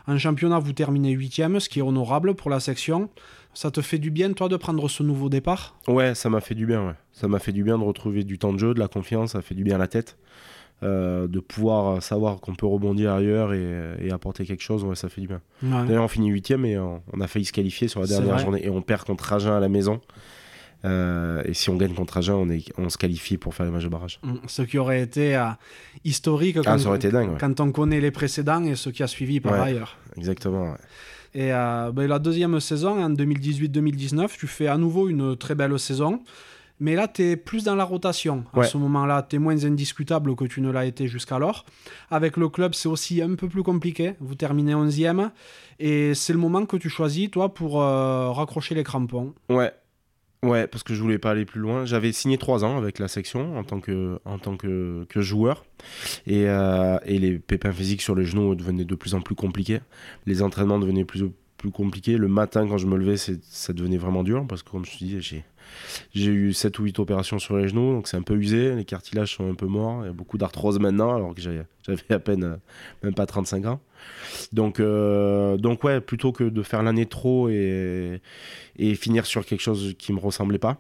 En 0.07 0.19
championnat, 0.19 0.59
vous 0.59 0.73
terminez 0.73 1.11
8 1.11 1.59
ce 1.59 1.69
qui 1.69 1.81
est 1.81 1.83
honorable 1.83 2.35
pour 2.35 2.51
la 2.51 2.61
section. 2.61 3.11
Ça 3.55 3.71
te 3.71 3.81
fait 3.81 3.99
du 3.99 4.11
bien, 4.11 4.33
toi, 4.35 4.49
de 4.49 4.57
prendre 4.57 4.89
ce 4.89 5.03
nouveau 5.03 5.29
départ? 5.29 5.77
Ouais, 5.89 6.15
ça 6.15 6.29
m'a 6.29 6.41
fait 6.41 6.55
du 6.55 6.67
bien. 6.67 6.87
Ouais. 6.89 6.95
Ça 7.13 7.27
m'a 7.27 7.39
fait 7.39 7.53
du 7.53 7.65
bien 7.65 7.79
de 7.79 7.83
retrouver 7.85 8.23
du 8.23 8.39
temps 8.39 8.53
de 8.53 8.59
jeu, 8.59 8.75
de 8.75 8.79
la 8.79 8.89
confiance. 8.89 9.33
Ça 9.33 9.43
fait 9.43 9.55
du 9.55 9.65
bien 9.65 9.77
à 9.77 9.79
la 9.79 9.89
tête. 9.89 10.19
Euh, 10.83 11.27
de 11.27 11.41
pouvoir 11.41 12.03
savoir 12.03 12.39
qu'on 12.39 12.55
peut 12.55 12.67
rebondir 12.67 13.11
ailleurs 13.15 13.55
et, 13.55 13.95
et 13.99 14.11
apporter 14.13 14.45
quelque 14.45 14.63
chose, 14.63 14.85
ouais, 14.85 14.95
ça 14.95 15.09
fait 15.09 15.23
du 15.23 15.27
bien. 15.27 15.41
Ouais. 15.63 15.87
D'ailleurs, 15.87 16.05
on 16.05 16.09
finit 16.09 16.29
huitième 16.29 16.67
et 16.67 16.79
on, 16.79 17.01
on 17.15 17.21
a 17.23 17.27
failli 17.27 17.47
se 17.47 17.53
qualifier 17.53 17.89
sur 17.89 18.01
la 18.01 18.07
dernière 18.07 18.39
journée 18.39 18.63
et 18.63 18.69
on 18.69 18.83
perd 18.83 19.05
contre 19.05 19.33
Agen 19.33 19.55
à 19.55 19.61
la 19.61 19.71
maison. 19.71 20.03
Euh, 20.85 21.43
et 21.45 21.55
si 21.55 21.71
on 21.71 21.77
gagne 21.77 21.95
contre 21.95 22.19
Agen, 22.19 22.35
on, 22.35 22.51
est, 22.51 22.73
on 22.79 22.89
se 22.89 22.99
qualifie 22.99 23.39
pour 23.39 23.55
faire 23.55 23.67
les 23.67 23.73
matchs 23.73 23.85
de 23.85 23.89
barrage. 23.89 24.21
Mm, 24.23 24.35
Ce 24.47 24.63
qui 24.63 24.79
aurait 24.79 25.01
été 25.03 25.35
euh, 25.37 25.47
historique 26.05 26.57
Ah, 26.61 26.63
quand, 26.65 26.79
ça 26.79 26.89
aurait 26.89 26.99
été 26.99 27.11
dingue, 27.11 27.31
ouais. 27.33 27.39
quand 27.41 27.59
on 27.61 27.73
connaît 27.73 28.01
les 28.01 28.11
précédents 28.11 28.63
et 28.65 28.77
ce 28.77 28.91
qui 28.91 29.03
a 29.03 29.07
suivi 29.07 29.41
par 29.41 29.53
Ouais. 29.55 29.61
ailleurs. 29.61 29.97
Exactement. 30.17 30.71
ouais. 30.73 30.79
Et 31.35 31.53
euh, 31.53 31.91
ben, 31.93 32.07
la 32.07 32.19
deuxième 32.19 32.59
saison, 32.61 33.03
en 33.03 33.11
2018-2019, 33.11 34.29
tu 34.39 34.47
fais 34.47 34.69
à 34.69 34.77
nouveau 34.79 35.09
une 35.09 35.37
très 35.37 35.55
belle 35.55 35.79
saison. 35.79 36.23
Mais 36.79 36.95
là, 36.95 37.09
tu 37.09 37.23
es 37.23 37.37
plus 37.37 37.65
dans 37.65 37.75
la 37.75 37.85
rotation. 37.85 38.45
À 38.53 38.59
Ouais. 38.59 38.67
ce 38.67 38.77
moment-là, 38.77 39.27
tu 39.29 39.37
es 39.37 39.39
moins 39.39 39.65
indiscutable 39.65 40.37
que 40.37 40.45
tu 40.45 40.61
ne 40.61 40.71
l'as 40.71 40.85
été 40.85 41.09
jusqu'alors. 41.09 41.65
Avec 42.11 42.37
le 42.37 42.51
club, 42.51 42.75
c'est 42.75 42.89
aussi 42.89 43.23
un 43.23 43.35
peu 43.35 43.49
plus 43.49 43.63
compliqué. 43.63 44.13
Vous 44.21 44.35
terminez 44.35 44.75
11e. 44.75 45.31
Et 45.79 46.15
c'est 46.15 46.35
le 46.35 46.39
moment 46.39 46.67
que 46.67 46.77
tu 46.77 46.91
choisis, 46.91 47.31
toi, 47.31 47.53
pour 47.55 47.81
euh, 47.83 48.31
raccrocher 48.31 48.75
les 48.75 48.85
crampons. 48.85 49.33
Ouais. 49.49 49.73
Ouais, 50.47 50.67
parce 50.69 50.85
que 50.85 50.95
je 50.95 51.03
voulais 51.03 51.19
pas 51.19 51.33
aller 51.33 51.45
plus 51.45 51.61
loin. 51.61 51.85
J'avais 51.85 52.13
signé 52.13 52.39
trois 52.39 52.65
ans 52.65 52.79
avec 52.79 52.99
la 52.99 53.09
section 53.09 53.59
en 53.59 53.65
tant 53.65 53.81
que, 53.81 54.21
en 54.25 54.39
tant 54.39 54.57
que, 54.57 55.05
que 55.09 55.21
joueur. 55.21 55.65
Et, 56.27 56.49
euh, 56.49 56.99
et 57.05 57.19
les 57.19 57.39
pépins 57.39 57.73
physiques 57.73 58.03
sur 58.03 58.15
les 58.15 58.25
genoux 58.25 58.55
devenaient 58.55 58.85
de 58.85 58.95
plus 58.95 59.15
en 59.15 59.21
plus 59.21 59.35
compliqués. 59.35 59.81
Les 60.25 60.43
entraînements 60.43 60.79
devenaient 60.79 61.05
plus, 61.05 61.25
plus 61.57 61.71
compliqués. 61.71 62.17
Le 62.17 62.29
matin, 62.29 62.67
quand 62.69 62.79
je 62.79 62.87
me 62.87 62.97
levais, 62.97 63.17
ça 63.17 63.73
devenait 63.73 63.97
vraiment 63.97 64.23
dur 64.23 64.47
parce 64.49 64.63
que, 64.63 64.71
comme 64.71 64.85
je 64.85 64.93
te 64.93 64.99
dis, 64.99 65.21
j'ai, 65.21 65.45
j'ai 66.15 66.31
eu 66.31 66.53
7 66.53 66.79
ou 66.79 66.85
8 66.85 66.99
opérations 66.99 67.39
sur 67.39 67.57
les 67.57 67.69
genoux, 67.69 67.93
donc 67.93 68.09
c'est 68.09 68.17
un 68.17 68.23
peu 68.23 68.35
usé. 68.35 68.75
Les 68.75 68.85
cartilages 68.85 69.35
sont 69.37 69.51
un 69.51 69.55
peu 69.55 69.67
morts. 69.67 70.03
Il 70.03 70.07
y 70.07 70.11
a 70.11 70.13
beaucoup 70.13 70.39
d'arthrose 70.39 70.79
maintenant, 70.79 71.15
alors 71.15 71.35
que 71.35 71.41
j'avais, 71.41 71.65
à 72.11 72.19
peine, 72.19 72.45
euh, 72.45 72.57
même 73.03 73.15
pas 73.15 73.27
35 73.27 73.67
ans. 73.67 73.81
Donc, 74.53 74.81
euh, 74.81 75.57
donc 75.57 75.85
ouais, 75.85 76.01
plutôt 76.01 76.33
que 76.33 76.45
de 76.45 76.63
faire 76.63 76.83
l'année 76.83 77.07
trop 77.07 77.49
et, 77.49 78.21
finir 78.95 79.27
sur 79.27 79.45
quelque 79.45 79.61
chose 79.61 79.95
qui 79.99 80.13
me 80.13 80.19
ressemblait 80.19 80.59
pas, 80.59 80.79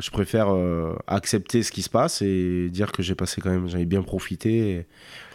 Je 0.00 0.10
préfère 0.10 0.48
euh, 0.50 0.94
accepter 1.06 1.62
ce 1.62 1.72
qui 1.72 1.82
se 1.82 1.90
passe 1.90 2.22
et 2.22 2.68
dire 2.70 2.92
que 2.92 3.02
j'ai 3.02 3.14
passé 3.14 3.40
quand 3.40 3.50
même, 3.50 3.68
j'avais 3.68 3.86
bien 3.86 4.02
profité 4.02 4.86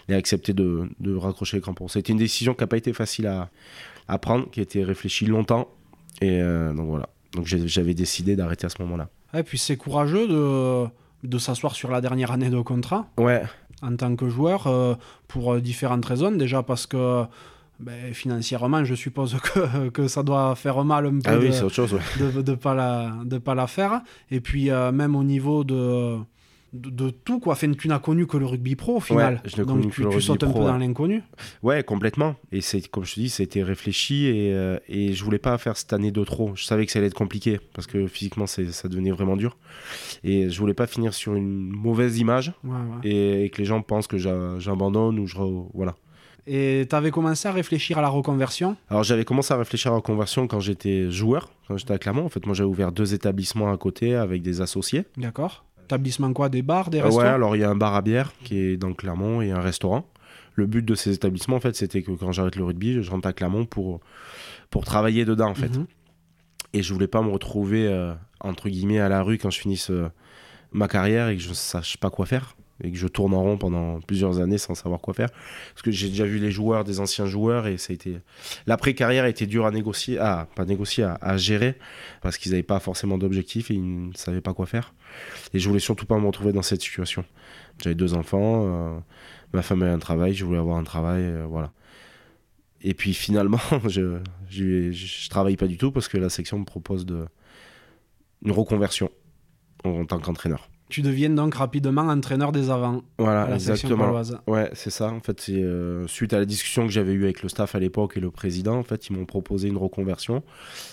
et, 0.09 0.13
accepter 0.13 0.51
de, 0.53 0.89
raccrocher 1.15 1.57
les 1.57 1.61
crampons. 1.61 1.87
C'était 1.87 2.11
une 2.11 2.19
décision 2.19 2.53
qui 2.53 2.61
n'a 2.61 2.67
pas 2.67 2.77
été 2.77 2.91
facile 2.91 3.27
à, 3.27 4.17
prendre, 4.17 4.49
qui 4.51 4.59
a 4.59 4.63
été 4.63 4.83
réfléchie 4.83 5.25
longtemps. 5.25 5.69
Et 6.21 6.41
donc 6.41 6.87
voilà. 6.87 7.07
Donc 7.33 7.45
j'avais 7.47 7.93
décidé 7.93 8.35
d'arrêter 8.35 8.65
à 8.65 8.69
ce 8.69 8.81
moment-là. 8.81 9.09
Et 9.33 9.43
puis 9.43 9.57
c'est 9.57 9.77
courageux 9.77 10.27
de, 10.27 10.85
de 11.27 11.37
s'asseoir 11.37 11.75
sur 11.75 11.89
la 11.91 12.01
dernière 12.01 12.31
année 12.31 12.49
de 12.49 12.59
contrat 12.61 13.07
Ouais, 13.17 13.43
en 13.81 13.95
tant 13.95 14.15
que 14.15 14.29
joueur 14.29 14.67
euh, 14.67 14.95
pour 15.27 15.53
euh, 15.53 15.61
différentes 15.61 16.05
raisons. 16.05 16.31
Déjà 16.31 16.61
parce 16.63 16.85
que 16.87 17.23
ben, 17.79 18.13
financièrement, 18.13 18.83
je 18.83 18.93
suppose 18.95 19.37
que, 19.39 19.89
que 19.97 20.07
ça 20.07 20.23
doit 20.23 20.55
faire 20.55 20.83
mal 20.83 21.05
un 21.07 21.19
peu 21.19 21.21
ah 21.25 21.37
oui, 21.39 21.49
de- 21.49 21.63
autre 21.63 21.73
chose. 21.73 21.93
ouais. 21.93 22.01
de 22.19 22.51
ne 22.51 22.55
pas, 22.55 22.75
la, 22.75 23.13
de 23.25 23.37
pas 23.37 23.55
la 23.55 23.67
faire. 23.67 24.01
Et 24.29 24.39
puis, 24.41 24.69
euh, 24.69 24.91
même 24.91 25.15
au 25.15 25.23
niveau 25.23 25.63
de, 25.63 26.17
de, 26.73 26.89
de 26.89 27.09
tout, 27.09 27.39
quoi. 27.39 27.53
Enfin, 27.53 27.71
tu 27.73 27.87
n'as 27.87 27.99
connu 27.99 28.27
que 28.27 28.37
le 28.37 28.45
rugby 28.45 28.75
pro 28.75 28.97
au 28.97 28.99
final. 28.99 29.35
Ouais, 29.43 29.49
je 29.49 29.57
n'ai 29.57 29.65
Donc, 29.65 29.91
tu, 29.91 30.07
tu 30.07 30.21
sautes 30.21 30.43
un 30.43 30.51
peu 30.51 30.59
ouais. 30.59 30.65
dans 30.65 30.77
l'inconnu. 30.77 31.21
Ouais, 31.63 31.83
complètement. 31.83 32.35
Et 32.51 32.61
c'est 32.61 32.87
comme 32.87 33.03
je 33.03 33.15
te 33.15 33.19
dis, 33.19 33.29
c'était 33.29 33.63
réfléchi 33.63 34.25
et, 34.27 34.53
euh, 34.53 34.77
et 34.87 35.13
je 35.13 35.23
voulais 35.23 35.39
pas 35.39 35.57
faire 35.57 35.75
cette 35.77 35.93
année 35.93 36.11
de 36.11 36.23
trop. 36.23 36.51
Je 36.55 36.63
savais 36.63 36.85
que 36.85 36.91
ça 36.91 36.99
allait 36.99 37.07
être 37.07 37.13
compliqué 37.13 37.59
parce 37.73 37.87
que 37.87 38.07
physiquement, 38.07 38.47
ça 38.47 38.61
devenait 38.87 39.11
vraiment 39.11 39.35
dur. 39.35 39.57
Et 40.23 40.49
je 40.49 40.59
voulais 40.59 40.73
pas 40.73 40.87
finir 40.87 41.13
sur 41.13 41.35
une 41.35 41.69
mauvaise 41.69 42.17
image 42.19 42.53
Ouais, 42.63 42.77
et, 43.03 43.45
et 43.45 43.49
que 43.49 43.57
les 43.59 43.65
gens 43.65 43.81
pensent 43.81 44.07
que 44.07 44.17
j'a- 44.17 44.57
j'abandonne 44.59 45.19
ou 45.19 45.27
je 45.27 45.35
re- 45.37 45.67
voilà. 45.73 45.95
Et 46.47 46.87
tu 46.89 46.95
avais 46.95 47.11
commencé 47.11 47.47
à 47.47 47.51
réfléchir 47.51 47.99
à 47.99 48.01
la 48.01 48.09
reconversion? 48.09 48.75
Alors 48.89 49.03
j'avais 49.03 49.25
commencé 49.25 49.53
à 49.53 49.57
réfléchir 49.57 49.91
à 49.91 49.95
la 49.95 50.01
conversion 50.01 50.47
quand 50.47 50.59
j'étais 50.59 51.11
joueur, 51.11 51.51
quand 51.67 51.77
j'étais 51.77 51.93
à 51.93 51.99
Clermont. 51.99 52.25
En 52.25 52.29
fait, 52.29 52.45
moi 52.47 52.55
j'avais 52.55 52.67
ouvert 52.69 52.91
deux 52.91 53.13
établissements 53.13 53.71
à 53.71 53.77
côté 53.77 54.15
avec 54.15 54.41
des 54.41 54.59
associés. 54.59 55.03
D'accord 55.17 55.65
Quoi 56.33 56.49
Des 56.49 56.61
bars 56.61 56.89
Des 56.89 56.99
Euh, 56.99 57.05
restos 57.05 57.19
ouais, 57.19 57.27
alors 57.27 57.55
il 57.55 57.59
y 57.59 57.63
a 57.63 57.69
un 57.69 57.75
bar 57.75 57.95
à 57.95 58.01
bière 58.01 58.31
qui 58.43 58.57
est 58.57 58.77
dans 58.77 58.93
Clermont 58.93 59.41
et 59.41 59.51
un 59.51 59.61
restaurant. 59.61 60.05
Le 60.55 60.65
but 60.65 60.83
de 60.83 60.95
ces 60.95 61.13
établissements, 61.13 61.55
en 61.55 61.59
fait, 61.61 61.75
c'était 61.75 62.01
que 62.01 62.11
quand 62.11 62.31
j'arrête 62.31 62.55
le 62.57 62.65
rugby, 62.65 63.01
je 63.01 63.09
rentre 63.09 63.27
à 63.27 63.33
Clermont 63.33 63.65
pour, 63.65 64.01
pour 64.69 64.83
travailler 64.83 65.23
dedans, 65.25 65.49
en 65.49 65.55
fait. 65.55 65.75
Mhm. 65.77 65.85
Et 66.73 66.83
je 66.83 66.93
voulais 66.93 67.07
pas 67.07 67.21
me 67.21 67.29
retrouver, 67.29 67.87
euh, 67.87 68.13
entre 68.41 68.69
guillemets, 68.69 68.99
à 68.99 69.09
la 69.09 69.23
rue 69.23 69.37
quand 69.37 69.49
je 69.49 69.59
finisse 69.59 69.89
euh, 69.91 70.09
ma 70.71 70.87
carrière 70.87 71.29
et 71.29 71.35
que 71.37 71.41
je 71.41 71.53
sache 71.53 71.97
pas 71.97 72.09
quoi 72.09 72.25
faire. 72.25 72.55
Et 72.83 72.91
que 72.91 72.97
je 72.97 73.07
tourne 73.07 73.33
en 73.33 73.43
rond 73.43 73.57
pendant 73.57 73.99
plusieurs 74.01 74.39
années 74.39 74.57
sans 74.57 74.75
savoir 74.75 75.01
quoi 75.01 75.13
faire. 75.13 75.29
Parce 75.73 75.81
que 75.83 75.91
j'ai 75.91 76.09
déjà 76.09 76.25
vu 76.25 76.39
les 76.39 76.51
joueurs, 76.51 76.83
des 76.83 76.99
anciens 76.99 77.25
joueurs, 77.25 77.67
et 77.67 77.77
ça 77.77 77.91
a 77.91 77.93
été. 77.93 78.17
L'après-carrière 78.65 79.23
a 79.23 79.29
été 79.29 79.45
dur 79.45 79.65
à 79.65 79.71
négocier, 79.71 80.17
à, 80.17 80.47
pas 80.55 80.65
négocier, 80.65 81.07
à, 81.21 81.37
gérer, 81.37 81.77
parce 82.21 82.37
qu'ils 82.37 82.51
n'avaient 82.51 82.63
pas 82.63 82.79
forcément 82.79 83.17
d'objectif 83.17 83.69
et 83.69 83.75
ils 83.75 84.07
ne 84.09 84.13
savaient 84.13 84.41
pas 84.41 84.53
quoi 84.53 84.65
faire. 84.65 84.93
Et 85.53 85.59
je 85.59 85.67
voulais 85.67 85.79
surtout 85.79 86.05
pas 86.05 86.17
me 86.17 86.25
retrouver 86.25 86.53
dans 86.53 86.61
cette 86.61 86.81
situation. 86.81 87.23
J'avais 87.83 87.95
deux 87.95 88.13
enfants, 88.13 88.63
euh, 88.65 88.97
ma 89.53 89.61
femme 89.61 89.83
avait 89.83 89.91
un 89.91 89.99
travail, 89.99 90.33
je 90.33 90.45
voulais 90.45 90.59
avoir 90.59 90.77
un 90.77 90.83
travail, 90.83 91.23
euh, 91.23 91.45
voilà. 91.47 91.71
Et 92.81 92.93
puis 92.95 93.13
finalement, 93.13 93.59
je, 93.87 94.19
je, 94.49 94.91
je 94.91 95.29
travaille 95.29 95.57
pas 95.57 95.67
du 95.67 95.77
tout 95.77 95.91
parce 95.91 96.07
que 96.07 96.17
la 96.17 96.29
section 96.29 96.57
me 96.57 96.65
propose 96.65 97.05
de, 97.05 97.25
une 98.43 98.51
reconversion 98.51 99.11
en 99.83 100.05
tant 100.05 100.19
qu'entraîneur. 100.19 100.70
Tu 100.91 101.01
deviens 101.01 101.29
donc 101.29 101.55
rapidement 101.55 102.01
entraîneur 102.01 102.51
des 102.51 102.69
avants 102.69 103.01
Voilà, 103.17 103.43
à 103.43 103.49
la 103.49 103.55
exactement. 103.55 104.21
Ouais, 104.45 104.69
c'est 104.73 104.89
ça. 104.89 105.07
En 105.07 105.21
fait, 105.21 105.39
c'est 105.39 105.63
euh, 105.63 106.05
suite 106.07 106.33
à 106.33 106.39
la 106.39 106.43
discussion 106.43 106.85
que 106.85 106.91
j'avais 106.91 107.13
eue 107.13 107.23
avec 107.23 107.41
le 107.43 107.47
staff 107.47 107.75
à 107.75 107.79
l'époque 107.79 108.17
et 108.17 108.19
le 108.19 108.29
président, 108.29 108.75
en 108.77 108.83
fait, 108.83 109.07
ils 109.07 109.15
m'ont 109.15 109.25
proposé 109.25 109.69
une 109.69 109.77
reconversion 109.77 110.43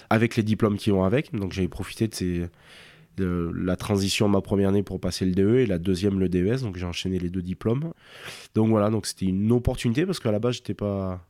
avec 0.09 0.37
les 0.37 0.45
diplômes 0.45 0.77
qui 0.77 0.91
vont 0.91 1.03
avec. 1.03 1.35
Donc, 1.35 1.53
j'avais 1.53 1.67
profité 1.67 2.07
de, 2.07 2.15
ces, 2.15 2.49
de 3.17 3.51
la 3.53 3.75
transition 3.75 4.29
de 4.29 4.35
ma 4.35 4.41
première 4.41 4.69
année 4.69 4.85
pour 4.85 5.01
passer 5.01 5.27
le 5.27 5.33
DE 5.33 5.57
et 5.57 5.67
la 5.67 5.79
deuxième 5.79 6.21
le 6.21 6.29
DES. 6.29 6.63
Donc, 6.63 6.77
j'ai 6.77 6.87
enchaîné 6.87 7.19
les 7.19 7.29
deux 7.29 7.43
diplômes. 7.43 7.93
Donc 8.55 8.69
voilà, 8.69 8.91
donc 8.91 9.05
c'était 9.05 9.27
une 9.27 9.51
opportunité 9.51 10.07
parce 10.07 10.21
qu'à 10.21 10.31
la 10.31 10.39
base, 10.39 10.55
j'étais 10.55 10.75
pas. 10.75 11.27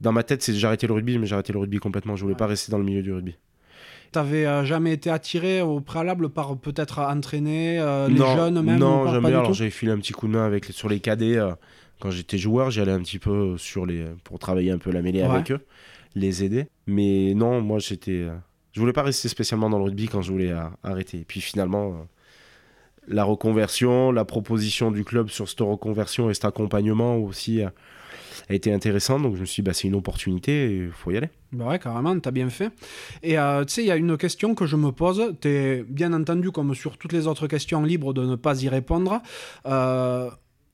Dans 0.00 0.12
ma 0.12 0.22
tête, 0.22 0.42
c'est 0.42 0.54
j'ai 0.54 0.66
arrêté 0.66 0.86
le 0.86 0.94
rugby, 0.94 1.18
mais 1.18 1.26
j'ai 1.26 1.34
arrêté 1.34 1.52
le 1.52 1.58
rugby 1.58 1.76
complètement. 1.78 2.16
Je 2.16 2.22
voulais 2.22 2.34
pas 2.34 2.46
rester 2.46 2.72
dans 2.72 2.78
le 2.78 2.84
milieu 2.84 3.02
du 3.02 3.12
rugby. 3.12 3.36
T'avais 4.12 4.46
euh, 4.46 4.64
jamais 4.64 4.92
été 4.92 5.10
attiré 5.10 5.60
au 5.62 5.80
préalable 5.80 6.30
par 6.30 6.56
peut-être 6.56 6.98
entraîner 7.00 7.78
euh, 7.78 8.08
les 8.08 8.14
non, 8.14 8.36
jeunes 8.36 8.62
même 8.62 8.78
Non, 8.78 9.04
pas, 9.04 9.12
jamais. 9.12 9.30
pas 9.30 9.38
Alors 9.40 9.52
j'avais 9.52 9.70
filé 9.70 9.92
un 9.92 9.98
petit 9.98 10.12
coup 10.12 10.26
de 10.26 10.32
main 10.32 10.46
avec 10.46 10.64
sur 10.66 10.88
les 10.88 11.00
cadets 11.00 11.36
euh, 11.36 11.52
quand 12.00 12.10
j'étais 12.10 12.38
joueur. 12.38 12.70
J'y 12.70 12.80
allais 12.80 12.92
un 12.92 13.00
petit 13.00 13.18
peu 13.18 13.58
sur 13.58 13.84
les 13.86 14.06
pour 14.24 14.38
travailler 14.38 14.70
un 14.70 14.78
peu 14.78 14.90
la 14.90 15.02
mêlée 15.02 15.22
Ouais. 15.22 15.28
avec 15.28 15.50
eux, 15.52 15.60
les 16.14 16.42
aider. 16.44 16.68
Mais 16.86 17.34
non, 17.34 17.60
moi 17.60 17.78
j'étais, 17.80 18.12
euh, 18.22 18.34
je 18.72 18.80
voulais 18.80 18.92
pas 18.94 19.02
rester 19.02 19.28
spécialement 19.28 19.68
dans 19.68 19.78
le 19.78 19.84
rugby 19.84 20.06
quand 20.08 20.22
je 20.22 20.32
voulais 20.32 20.52
euh, 20.52 20.62
arrêter. 20.82 21.18
Et 21.18 21.24
puis 21.24 21.40
finalement, 21.42 22.06
la 23.08 23.24
reconversion, 23.24 24.10
la 24.12 24.24
proposition 24.24 24.90
du 24.90 25.04
club 25.04 25.28
sur 25.28 25.48
cette 25.48 25.60
reconversion 25.60 26.30
et 26.30 26.34
cet 26.34 26.44
accompagnement 26.46 27.16
aussi 27.16 27.62
a 28.48 28.54
été 28.54 28.72
intéressant. 28.72 29.18
Donc 29.20 29.36
je 29.36 29.40
me 29.40 29.46
suis 29.46 29.62
dit, 29.62 29.66
bah, 29.66 29.72
c'est 29.74 29.88
une 29.88 29.94
opportunité, 29.94 30.84
il 30.84 30.90
faut 30.90 31.10
y 31.10 31.16
aller. 31.16 31.28
Bah 31.52 31.66
ouais, 31.66 31.78
carrément, 31.78 32.18
t'as 32.20 32.30
bien 32.30 32.50
fait. 32.50 32.70
Et 33.22 33.38
euh, 33.38 33.64
tu 33.64 33.74
sais, 33.74 33.82
il 33.82 33.86
y 33.86 33.90
a 33.90 33.96
une 33.96 34.16
question 34.16 34.54
que 34.54 34.66
je 34.66 34.76
me 34.76 34.92
pose. 34.92 35.34
T'es 35.40 35.84
bien 35.88 36.12
entendu, 36.12 36.50
comme 36.50 36.74
sur 36.74 36.98
toutes 36.98 37.12
les 37.12 37.26
autres 37.26 37.46
questions, 37.46 37.82
libre 37.82 38.12
de 38.12 38.24
ne 38.24 38.36
pas 38.36 38.62
y 38.62 38.68
répondre. 38.68 39.20
Euh, 39.66 40.30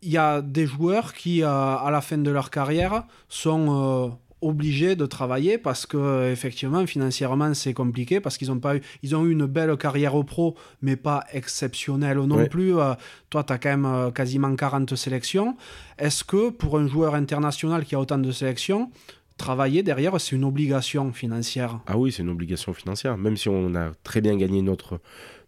Il 0.07 0.13
y 0.13 0.19
a 0.19 0.43
des 0.43 0.67
joueurs 0.67 1.15
qui, 1.15 1.43
euh, 1.43 1.49
à 1.49 1.89
la 1.91 2.03
fin 2.03 2.19
de 2.19 2.31
leur 2.31 2.51
carrière, 2.51 3.05
sont 3.29 4.19
obligés 4.41 4.95
de 4.97 5.07
travailler 5.07 5.57
parce 5.59 5.87
que, 5.87 6.31
effectivement, 6.31 6.87
financièrement, 6.87 7.55
c'est 7.55 7.73
compliqué 7.73 8.21
parce 8.21 8.37
qu'ils 8.37 8.53
ont 8.53 8.59
pas 8.59 8.77
eu, 8.77 8.81
ils 9.03 9.17
ont 9.17 9.25
eu 9.25 9.33
une 9.33 9.47
belle 9.47 9.77
carrière 9.77 10.15
au 10.15 10.25
pro, 10.25 10.55
mais 10.83 10.97
pas 10.97 11.25
exceptionnelle 11.33 12.19
non 12.19 12.37
Ouais. 12.37 12.49
plus. 12.49 12.77
Euh, 12.77 12.95
toi, 13.31 13.43
tu 13.45 13.53
as 13.53 13.59
quand 13.59 13.71
même 13.71 13.87
euh, 13.87 14.11
quasiment 14.11 14.55
40 14.55 14.95
sélections. 14.97 15.57
Est-ce 15.99 16.25
que 16.25 16.51
pour 16.51 16.79
un 16.79 16.87
joueur 16.87 17.15
international 17.15 17.85
qui 17.85 17.95
a 17.95 18.01
autant 18.01 18.19
de 18.19 18.31
sélections, 18.33 18.91
travailler 19.39 19.83
derrière, 19.83 20.21
c'est 20.21 20.37
une 20.37 20.45
obligation 20.45 21.13
financière? 21.13 21.81
Ah 21.87 21.97
oui, 21.97 22.13
c'est 22.13 22.23
une 22.23 22.29
obligation 22.31 22.73
financière. 22.75 23.17
Même 23.17 23.37
si 23.37 23.49
on 23.49 23.75
a 23.75 23.93
très 24.03 24.21
bien 24.21 24.37
gagné 24.37 24.61
notre, 24.63 25.01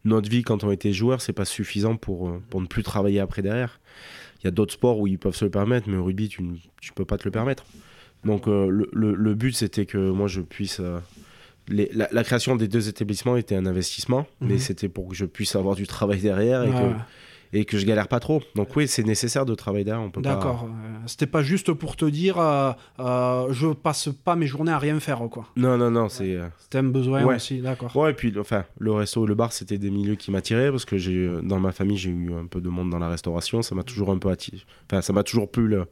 notre 0.04 0.30
vie 0.30 0.42
quand 0.42 0.64
on 0.64 0.70
était 0.72 0.92
joueur, 0.92 1.20
c'est 1.20 1.32
pas 1.34 1.44
suffisant 1.44 1.96
pour, 1.96 2.28
euh, 2.28 2.42
pour 2.50 2.60
ne 2.62 2.66
plus 2.66 2.82
travailler 2.82 3.20
après 3.20 3.42
derrière. 3.42 3.78
Il 4.40 4.44
y 4.44 4.48
a 4.48 4.50
d'autres 4.52 4.72
sports 4.74 4.98
où 5.00 5.06
ils 5.06 5.18
peuvent 5.18 5.34
se 5.34 5.44
le 5.44 5.50
permettre, 5.50 5.88
mais 5.88 5.96
au 5.96 6.04
rugby, 6.04 6.28
tu 6.28 6.42
ne 6.42 6.56
peux 6.94 7.04
pas 7.04 7.18
te 7.18 7.24
le 7.24 7.30
permettre. 7.30 7.64
Donc 8.26 8.46
euh, 8.48 8.68
le, 8.68 8.88
le- 8.92 9.14
le 9.14 9.34
but, 9.34 9.52
c'était 9.56 9.86
que 9.86 9.96
moi, 10.10 10.26
je 10.28 10.40
puisse... 10.42 10.80
euh, 10.80 10.98
les- 11.68 11.90
la, 11.94 12.08
la 12.12 12.22
création 12.24 12.54
des 12.56 12.68
deux 12.68 12.88
établissements 12.88 13.36
était 13.36 13.56
un 13.56 13.66
investissement, 13.66 14.26
Mhm. 14.40 14.48
mais 14.48 14.58
c'était 14.58 14.88
pour 14.88 15.08
que 15.08 15.14
je 15.14 15.24
puisse 15.24 15.56
avoir 15.56 15.74
du 15.76 15.86
travail 15.86 16.20
derrière 16.20 16.62
et, 16.62 16.68
que, 16.70 16.74
ouais. 16.74 16.94
et 17.52 17.64
que 17.64 17.76
je 17.78 17.86
galère 17.86 18.06
pas 18.08 18.20
trop. 18.20 18.40
Donc 18.54 18.76
oui, 18.76 18.86
c'est 18.86 19.02
nécessaire 19.04 19.46
de 19.46 19.54
travailler 19.54 19.84
derrière. 19.84 20.04
On 20.04 20.10
peut 20.10 20.22
pas... 20.22 20.34
D'accord. 20.34 20.64
Euh, 20.68 20.98
C'était 21.06 21.26
pas 21.26 21.42
juste 21.42 21.72
pour 21.72 21.96
te 21.96 22.04
dire 22.04 22.38
euh, 22.38 22.70
euh, 23.00 23.52
je 23.52 23.68
passe 23.72 24.08
pas 24.24 24.36
mes 24.36 24.46
journées 24.46 24.72
à 24.72 24.78
rien 24.78 24.98
faire, 25.00 25.18
quoi. 25.30 25.46
Non, 25.56 25.76
non, 25.76 25.90
non, 25.90 26.08
c'est... 26.08 26.38
C'était 26.58 26.78
un 26.78 26.84
besoin 26.84 27.24
Ouais. 27.24 27.36
aussi, 27.36 27.60
d'accord. 27.60 27.94
Ouais, 27.96 28.10
et 28.12 28.14
puis 28.14 28.32
enfin, 28.38 28.64
le 28.78 28.92
resto 28.92 29.24
et 29.24 29.28
le 29.28 29.34
bar, 29.34 29.52
c'était 29.52 29.78
des 29.78 29.90
milieux 29.90 30.14
qui 30.16 30.30
m'attiraient 30.30 30.70
parce 30.70 30.84
que 30.84 30.96
j'ai 30.98 31.28
dans 31.42 31.58
ma 31.58 31.72
famille, 31.72 31.96
j'ai 31.96 32.10
eu 32.10 32.32
un 32.32 32.46
peu 32.46 32.60
de 32.60 32.68
monde 32.68 32.90
dans 32.90 32.98
la 33.00 33.08
restauration. 33.08 33.62
Ça 33.62 33.74
m'a 33.74 33.82
toujours 33.82 34.10
un 34.12 34.18
peu 34.18 34.28
attiré. 34.30 34.58
Enfin, 34.90 35.00
ça 35.02 35.12
m'a 35.12 35.22
toujours 35.24 35.50
plu 35.50 35.66
le, 35.66 35.86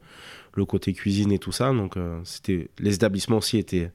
le 0.55 0.65
côté 0.65 0.93
cuisine 0.93 1.31
et 1.31 1.39
tout 1.39 1.51
ça. 1.51 1.71
Donc, 1.73 1.97
euh, 1.97 2.19
c'était 2.23 2.69
les 2.79 2.95
établissements 2.95 3.37
aussi 3.37 3.57
étaient. 3.57 3.91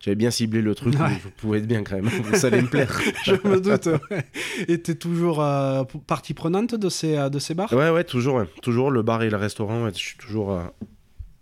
J'avais 0.00 0.14
bien 0.14 0.30
ciblé 0.30 0.62
le 0.62 0.74
truc, 0.74 0.94
Ouais. 0.98 1.18
je 1.22 1.28
pouvais 1.28 1.58
être 1.58 1.66
bien 1.66 1.84
quand 1.84 1.96
même. 2.00 2.08
ça 2.34 2.46
allait 2.46 2.62
me 2.62 2.68
plaire. 2.68 2.98
je 3.24 3.32
me 3.46 3.60
doute. 3.60 3.86
ouais. 4.10 4.24
Et 4.66 4.80
t'es 4.80 4.94
toujours 4.94 5.42
euh, 5.42 5.84
partie 6.06 6.32
prenante 6.32 6.74
de 6.74 6.88
ces, 6.88 7.16
euh, 7.18 7.28
de 7.28 7.38
ces 7.38 7.52
bars? 7.54 7.70
Ouais, 7.72 7.90
ouais, 7.90 8.04
toujours, 8.04 8.36
ouais. 8.36 8.46
toujours 8.62 8.90
le 8.90 9.02
bar 9.02 9.22
et 9.22 9.28
le 9.28 9.36
restaurant. 9.36 9.88
je 9.90 9.94
suis 9.94 10.16
toujours 10.16 10.52
euh, 10.52 10.64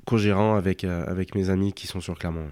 co-gérant 0.07 0.57
avec 0.57 0.83
euh, 0.83 1.05
avec 1.07 1.35
mes 1.37 1.51
amis 1.51 1.73
qui 1.73 1.87
sont 1.87 2.01
sur 2.01 2.19
Clermont. 2.19 2.49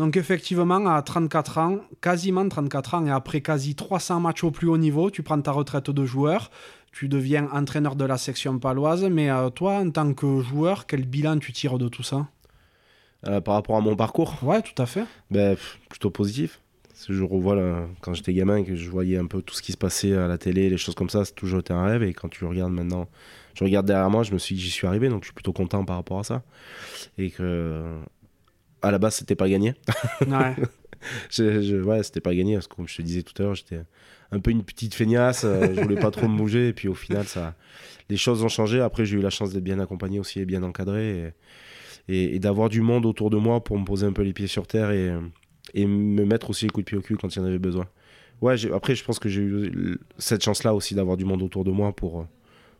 Donc 0.00 0.16
effectivement, 0.16 0.86
à 0.86 1.02
34 1.02 1.58
ans, 1.58 1.76
quasiment 2.00 2.48
34 2.48 2.94
ans, 2.94 3.06
et 3.06 3.10
après 3.10 3.42
quasi 3.42 3.74
300 3.74 4.20
matchs 4.20 4.44
au 4.44 4.50
plus 4.50 4.66
haut 4.66 4.78
niveau, 4.78 5.10
tu 5.10 5.22
prends 5.22 5.38
ta 5.42 5.52
retraite 5.52 5.90
de 5.90 6.06
joueur, 6.06 6.50
tu 6.90 7.06
deviens 7.06 7.50
entraîneur 7.52 7.96
de 7.96 8.06
la 8.06 8.16
section 8.16 8.58
paloise, 8.58 9.04
mais 9.04 9.30
euh, 9.30 9.50
toi, 9.50 9.74
en 9.74 9.90
tant 9.90 10.14
que 10.14 10.40
joueur, 10.40 10.86
quel 10.86 11.04
bilan 11.04 11.36
tu 11.38 11.52
tires 11.52 11.76
de 11.76 11.88
tout 11.88 12.02
ça? 12.02 12.26
Euh, 13.26 13.42
par 13.42 13.52
rapport 13.52 13.76
à 13.76 13.82
mon 13.82 13.94
parcours, 13.94 14.38
Ouais, 14.42 14.62
tout 14.62 14.80
à 14.80 14.86
fait. 14.86 15.04
Ben, 15.30 15.54
plutôt 15.90 16.08
positif. 16.08 16.62
Je 17.06 17.22
revois 17.22 17.54
là, 17.54 17.86
quand 18.00 18.14
j'étais 18.14 18.32
gamin 18.32 18.56
et 18.56 18.64
que 18.64 18.76
je 18.76 18.88
voyais 18.88 19.18
un 19.18 19.26
peu 19.26 19.42
tout 19.42 19.54
ce 19.54 19.60
qui 19.60 19.72
se 19.72 19.76
passait 19.76 20.14
à 20.14 20.28
la 20.28 20.38
télé, 20.38 20.70
les 20.70 20.78
choses 20.78 20.94
comme 20.94 21.10
ça, 21.10 21.26
c'est 21.26 21.34
toujours 21.34 21.60
été 21.60 21.74
un 21.74 21.84
rêve. 21.84 22.04
Et 22.04 22.14
quand 22.14 22.30
tu 22.30 22.46
regardes 22.46 22.72
maintenant, 22.72 23.06
je 23.52 23.64
regarde 23.64 23.84
derrière 23.84 24.08
moi, 24.08 24.22
je 24.22 24.32
me 24.32 24.38
suis 24.38 24.54
dit 24.54 24.62
que 24.62 24.64
j'y 24.64 24.72
suis 24.72 24.86
arrivé, 24.86 25.10
donc 25.10 25.24
je 25.24 25.26
suis 25.26 25.34
plutôt 25.34 25.52
content 25.52 25.84
par 25.84 25.96
rapport 25.96 26.20
à 26.20 26.24
ça. 26.24 26.42
Et 27.18 27.30
que 27.30 28.00
à 28.82 28.90
la 28.90 28.98
base, 28.98 29.16
c'était 29.16 29.34
pas 29.34 29.48
gagné. 29.48 29.74
Ouais. 30.26 30.54
Je- 31.30 31.62
je- 31.62 31.76
ouais, 31.76 32.02
c'était 32.02 32.20
pas 32.20 32.34
gagné 32.34 32.54
parce 32.54 32.66
que 32.68 32.74
comme 32.76 32.86
je 32.86 32.96
te 32.96 33.00
disais 33.02 33.22
tout 33.22 33.32
à 33.40 33.46
l'heure, 33.46 33.54
j'étais 33.54 33.80
un 34.32 34.38
peu 34.38 34.50
une 34.50 34.62
petite 34.62 34.94
feignasse, 34.94 35.44
euh, 35.46 35.72
je 35.74 35.80
voulais 35.80 35.98
pas 35.98 36.10
trop 36.10 36.28
me 36.28 36.36
bouger. 36.36 36.68
Et 36.68 36.72
puis 36.74 36.88
au 36.88 36.94
final, 36.94 37.24
ça, 37.26 37.54
les 38.10 38.18
choses 38.18 38.44
ont 38.44 38.48
changé. 38.48 38.80
Après, 38.80 39.06
j'ai 39.06 39.16
eu 39.16 39.22
la 39.22 39.30
chance 39.30 39.50
d'être 39.54 39.64
bien 39.64 39.78
accompagné 39.80 40.20
aussi 40.20 40.40
et 40.40 40.44
bien 40.44 40.62
encadré. 40.62 41.32
Et, 42.08 42.14
et- 42.14 42.36
et 42.36 42.38
d'avoir 42.38 42.68
du 42.68 42.82
monde 42.82 43.06
autour 43.06 43.30
de 43.30 43.38
moi 43.38 43.64
pour 43.64 43.78
me 43.78 43.84
poser 43.86 44.04
un 44.06 44.12
peu 44.12 44.20
les 44.22 44.34
pieds 44.34 44.46
sur 44.46 44.66
terre 44.66 44.90
et, 44.90 45.10
et 45.72 45.86
me 45.86 46.24
mettre 46.26 46.50
aussi 46.50 46.66
les 46.66 46.70
coups 46.70 46.84
de 46.84 46.90
pied 46.90 46.98
au 46.98 47.00
cul 47.02 47.16
quand 47.16 47.34
il 47.34 47.38
y 47.38 47.42
en 47.42 47.46
avait 47.46 47.58
besoin. 47.58 47.86
ouais, 48.42 48.56
après, 48.72 48.94
je 48.94 49.02
pense 49.02 49.18
que 49.18 49.28
j'ai 49.30 49.40
eu 49.42 49.98
cette 50.18 50.42
chance-là 50.44 50.74
aussi 50.74 50.94
d'avoir 50.94 51.16
du 51.16 51.24
monde 51.24 51.42
autour 51.42 51.64
de 51.64 51.70
moi 51.70 51.94
pour, 51.96 52.26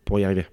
pour 0.04 0.20
y 0.20 0.24
arriver. 0.24 0.44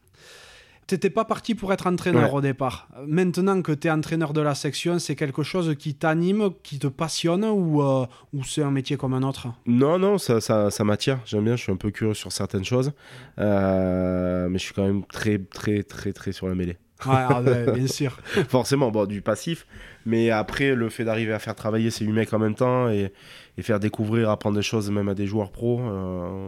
T'étais 0.88 1.10
pas 1.10 1.26
parti 1.26 1.54
pour 1.54 1.74
être 1.74 1.86
entraîneur 1.86 2.34
au 2.34 2.40
départ. 2.40 2.88
Maintenant 3.06 3.62
que 3.62 3.74
tu 3.74 3.88
es 3.88 3.92
entraîneur 3.92 4.32
de 4.32 4.40
la 4.40 4.56
section, 4.56 5.00
c'est 5.00 5.18
quelque 5.18 5.44
chose 5.44 5.76
qui 5.78 5.96
t'anime, 5.96 6.52
qui 6.64 6.80
te 6.80 6.88
passionne 6.88 7.44
ou, 7.44 7.82
euh, 7.82 8.06
ou 8.32 8.46
c'est 8.46 8.64
un 8.64 8.72
métier 8.72 8.96
comme 8.96 9.14
un 9.14 9.24
autre? 9.24 9.50
Non, 9.66 10.00
non, 10.00 10.18
ça, 10.18 10.40
ça, 10.40 10.72
ça 10.72 10.86
m'attire. 10.86 11.20
J'aime 11.26 11.44
bien, 11.44 11.58
je 11.58 11.64
suis 11.64 11.74
un 11.74 11.76
peu 11.76 11.92
curieux 11.92 12.14
sur 12.14 12.32
certaines 12.32 12.64
choses. 12.64 12.94
Euh, 13.38 14.48
mais 14.48 14.58
je 14.60 14.64
suis 14.64 14.74
quand 14.74 14.86
même 14.86 15.04
très, 15.04 15.40
très, 15.40 15.84
très, 15.84 16.14
très 16.14 16.32
sur 16.32 16.48
la 16.48 16.56
mêlée. 16.56 16.78
Ouais, 17.06 17.16
ah 17.16 17.42
ben, 17.44 17.72
bien 17.76 17.88
sûr. 17.88 18.18
Forcément, 18.48 18.90
bon, 18.90 19.06
du 19.06 19.22
passif. 19.22 19.68
Mais 20.06 20.30
après, 20.30 20.74
le 20.74 20.88
fait 20.88 21.04
d'arriver 21.04 21.34
à 21.34 21.40
faire 21.40 21.56
travailler 21.56 21.92
ces 21.92 22.06
huit 22.06 22.14
mecs 22.14 22.34
en 22.34 22.40
même 22.40 22.56
temps 22.56 22.88
et, 22.88 23.12
et, 23.58 23.62
faire 23.62 23.82
découvrir, 23.82 24.30
apprendre 24.30 24.56
des 24.56 24.64
choses 24.64 24.90
même 24.90 25.10
à 25.10 25.16
des 25.16 25.28
joueurs 25.28 25.52
pros. 25.52 25.82
Euh, 25.82 26.48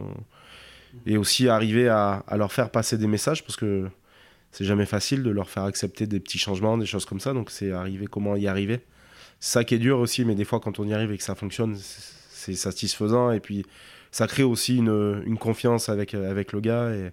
et 1.04 1.18
aussi 1.18 1.46
arriver 1.46 1.88
à, 1.88 2.24
à, 2.26 2.38
leur 2.38 2.52
faire 2.52 2.70
passer 2.70 2.96
des 2.96 3.06
messages 3.06 3.44
parce 3.44 3.56
que 3.56 3.88
c'est 4.52 4.64
jamais 4.64 4.86
facile 4.86 5.22
de 5.22 5.30
leur 5.30 5.48
faire 5.48 5.64
accepter 5.64 6.06
des 6.06 6.20
petits 6.20 6.38
changements, 6.38 6.76
des 6.78 6.86
choses 6.86 7.04
comme 7.04 7.20
ça. 7.20 7.32
Donc 7.32 7.50
c'est 7.50 7.72
arriver, 7.72 8.06
comment 8.06 8.36
y 8.36 8.46
arriver. 8.46 8.80
Ça 9.38 9.64
qui 9.64 9.74
est 9.74 9.78
dur 9.78 9.98
aussi, 9.98 10.24
mais 10.24 10.34
des 10.34 10.44
fois 10.44 10.60
quand 10.60 10.78
on 10.78 10.86
y 10.86 10.92
arrive 10.92 11.12
et 11.12 11.18
que 11.18 11.24
ça 11.24 11.34
fonctionne, 11.34 11.76
c'est 12.30 12.54
satisfaisant. 12.54 13.30
Et 13.30 13.40
puis 13.40 13.64
ça 14.10 14.26
crée 14.26 14.42
aussi 14.42 14.76
une, 14.76 15.22
une 15.24 15.38
confiance 15.38 15.88
avec, 15.88 16.14
avec 16.14 16.52
le 16.52 16.60
gars. 16.60 16.90
Et, 16.90 17.10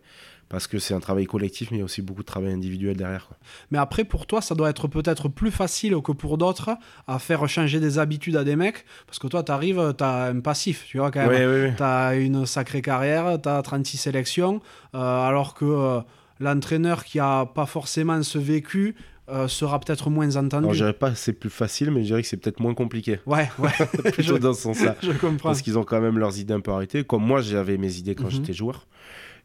parce 0.50 0.68
que 0.68 0.80
c'est 0.80 0.94
un 0.94 1.00
travail 1.00 1.26
collectif, 1.26 1.72
mais 1.72 1.78
il 1.78 1.80
y 1.80 1.84
a 1.84 1.86
aussi 1.86 2.02
beaucoup 2.02 2.22
de 2.22 2.28
travail 2.28 2.54
individuel 2.54 2.96
derrière. 2.96 3.28
Quoi. 3.28 3.38
Mais 3.72 3.78
après, 3.78 4.06
pour 4.06 4.26
toi, 4.26 4.42
ça 4.42 4.56
doit 4.56 4.70
être 4.70 4.88
peut-être 4.88 5.28
plus 5.28 5.52
facile 5.52 5.96
que 6.02 6.12
pour 6.12 6.38
d'autres 6.38 6.72
à 7.08 7.20
faire 7.20 7.48
changer 7.50 7.80
des 7.80 8.00
habitudes 8.00 8.38
à 8.38 8.44
des 8.44 8.56
mecs, 8.56 8.86
parce 9.06 9.20
que 9.20 9.28
toi, 9.28 9.44
tu 9.44 9.52
arrives, 9.52 9.94
tu 9.98 10.04
as 10.04 10.26
un 10.26 10.40
passif, 10.40 10.86
tu 10.86 11.00
vois, 11.00 11.12
quand 11.12 11.28
même. 11.28 11.52
Oui, 11.52 11.68
oui, 11.68 11.76
Tu 11.76 11.84
as 11.84 12.16
une 12.16 12.46
sacrée 12.46 12.82
carrière, 12.82 13.42
tu 13.42 13.50
as 13.50 13.62
36 13.62 13.98
sélections, 13.98 14.62
euh, 14.96 15.28
alors 15.28 15.54
que... 15.54 15.66
Euh, 15.66 16.02
l'entraîneur 16.40 17.04
qui 17.04 17.20
a 17.20 17.46
pas 17.46 17.66
forcément 17.66 18.22
ce 18.24 18.38
vécu 18.38 18.96
euh, 19.30 19.48
sera 19.48 19.80
peut-être 19.80 20.10
moins 20.10 20.36
entendu. 20.38 20.66
Alors, 20.66 20.74
je 20.74 20.80
dirais 20.80 20.94
pas 20.94 21.14
c'est 21.14 21.34
plus 21.34 21.50
facile, 21.50 21.92
mais 21.92 22.02
je 22.02 22.06
dirais 22.08 22.22
que 22.22 22.28
c'est 22.28 22.38
peut-être 22.38 22.62
moins 22.62 22.74
compliqué. 22.74 23.20
Ouais, 23.26 23.50
ouais. 23.60 23.72
Plutôt 24.12 24.36
je, 24.36 24.42
dans 24.42 24.54
ce 24.54 24.62
sens-là. 24.62 24.96
Je 25.02 25.12
comprends. 25.12 25.50
Parce 25.50 25.62
qu'ils 25.62 25.78
ont 25.78 25.84
quand 25.84 26.00
même 26.00 26.18
leurs 26.18 26.40
idées 26.40 26.54
un 26.54 26.62
peu 26.62 26.72
arrêtées, 26.72 27.04
comme 27.04 27.26
moi 27.26 27.42
j'avais 27.42 27.78
mes 27.78 27.98
idées 27.98 28.16
quand 28.16 28.26
mm 28.26 28.28
-hmm. 28.28 28.32
j'étais 28.32 28.54
joueur. 28.54 28.88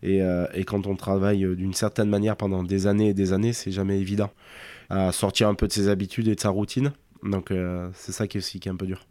Et, 0.04 0.20
euh, 0.20 0.46
et, 0.54 0.64
quand 0.64 0.86
on 0.86 0.96
travaille 0.96 1.44
euh, 1.44 1.54
d'une 1.54 1.74
certaine 1.74 2.08
manière 2.08 2.36
pendant 2.36 2.64
des 2.64 2.86
années 2.86 3.10
et 3.10 3.14
des 3.14 3.32
années, 3.32 3.52
c'est 3.52 3.70
jamais 3.70 4.00
évident 4.00 4.30
à 4.90 5.12
sortir 5.12 5.48
un 5.48 5.54
peu 5.54 5.66
de 5.68 5.72
ses 5.72 5.88
habitudes 5.88 6.28
et 6.28 6.34
de 6.34 6.40
sa 6.40 6.50
routine. 6.50 6.92
Donc 7.22 7.50
euh, 7.50 7.88
c'est 7.94 8.12
ça 8.12 8.26
qui 8.26 8.38
est 8.38 8.40
aussi 8.40 8.58
qui 8.58 8.68
est 8.68 8.72
un 8.72 8.76
peu 8.76 8.86
dur. 8.86 9.06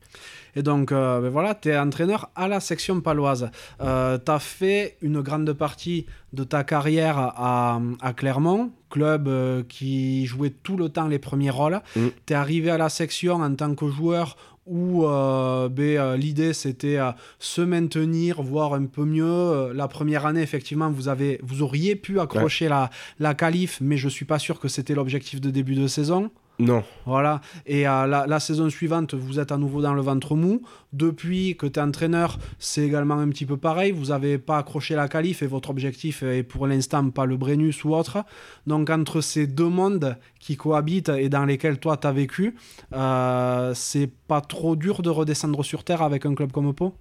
Et 0.55 0.64
donc 0.64 0.91
euh, 0.91 1.22
ben 1.22 1.30
voilà, 1.30 1.55
tu 1.55 1.70
es 1.70 1.78
entraîneur 1.78 2.30
à 2.36 2.47
la 2.49 2.59
section 2.59 2.99
paloise. 2.99 3.49
Euh, 3.82 4.18
tu 4.24 4.32
as 4.32 4.39
fait 4.39 4.97
une 5.01 5.22
grande 5.22 5.53
partie 5.53 6.05
de 6.34 6.43
ta 6.43 6.64
carrière 6.66 7.18
à, 7.18 7.80
à 8.01 8.14
Clermont, 8.14 8.72
club 8.89 9.28
euh, 9.30 9.64
qui 9.68 10.26
jouait 10.26 10.49
tout 10.49 10.76
le 10.76 10.89
temps 10.89 11.07
les 11.07 11.20
premiers 11.20 11.51
rôles. 11.51 11.80
Mm. 11.95 12.07
Tu 12.26 12.34
es 12.34 12.36
arrivé 12.36 12.70
à 12.70 12.78
la 12.78 12.89
section 12.89 13.36
en 13.36 13.55
tant 13.55 13.76
que 13.76 13.88
joueur 13.89 14.36
où 14.68 15.05
euh, 15.05 15.70
ben, 15.70 16.16
l'idée 16.16 16.53
c'était 16.53 16.97
euh, 16.97 17.12
se 17.39 17.62
maintenir, 17.62 18.41
voir 18.41 18.74
un 18.74 18.86
peu 18.86 19.05
mieux. 19.05 19.72
La 19.74 19.88
première 19.88 20.26
année, 20.26 20.41
effectivement, 20.41 20.91
vous, 20.91 21.07
avez, 21.07 21.39
vous 21.43 21.62
auriez 21.62 21.95
pu 21.95 22.20
accrocher 22.20 22.66
Ouais. 22.66 22.70
la, 22.70 22.89
la 23.20 23.34
qualif, 23.36 23.80
mais 23.82 23.95
je 23.97 24.09
suis 24.09 24.26
pas 24.26 24.38
sûr 24.38 24.59
que 24.59 24.68
c'était 24.68 24.93
l'objectif 24.95 25.39
de 25.39 25.49
début 25.49 25.76
de 25.76 25.88
saison. 25.88 26.30
Non. 26.62 26.84
Voilà. 27.07 27.41
Et 27.66 27.88
euh, 27.88 28.05
la, 28.05 28.28
la 28.28 28.39
saison 28.39 28.70
suivante, 28.70 29.16
vous 29.16 29.39
êtes 29.39 29.51
à 29.51 29.57
nouveau 29.57 29.82
dans 29.82 29.95
le 29.95 30.01
ventre 30.01 30.36
mou. 30.36 30.62
Depuis 30.93 31.57
que 31.57 31.66
tu 31.66 31.80
es 31.80 31.82
entraîneur, 31.82 32.38
c'est 32.59 32.84
également 32.84 33.18
un 33.18 33.30
petit 33.30 33.47
peu 33.47 33.57
pareil. 33.57 33.91
Vous 33.91 34.07
n'avez 34.07 34.38
pas 34.38 34.59
accroché 34.59 34.93
la 34.93 35.07
qualif 35.07 35.41
et 35.41 35.47
votre 35.47 35.72
objectif 35.72 36.22
est 36.22 36.43
pour 36.43 36.68
l'instant 36.68 37.09
pas 37.09 37.26
le 37.26 37.36
Brennus 37.36 37.84
ou 37.84 37.95
autre. 37.95 38.24
Donc 38.68 38.91
entre 38.91 39.22
ces 39.22 39.47
deux 39.47 39.70
mondes 39.70 40.18
qui 40.39 40.55
cohabitent 40.55 41.09
et 41.09 41.30
dans 41.30 41.45
lesquels 41.45 41.80
toi 41.80 41.97
tu 41.97 42.05
as 42.05 42.12
vécu, 42.12 42.55
euh, 42.93 43.74
c'est 43.74 44.12
pas 44.28 44.41
trop 44.41 44.76
dur 44.76 45.01
de 45.01 45.09
redescendre 45.09 45.66
sur 45.66 45.84
Terre 45.84 46.03
avec 46.03 46.28
un 46.28 46.36
club 46.36 46.51
comme 46.51 46.74
Pau? 46.76 46.93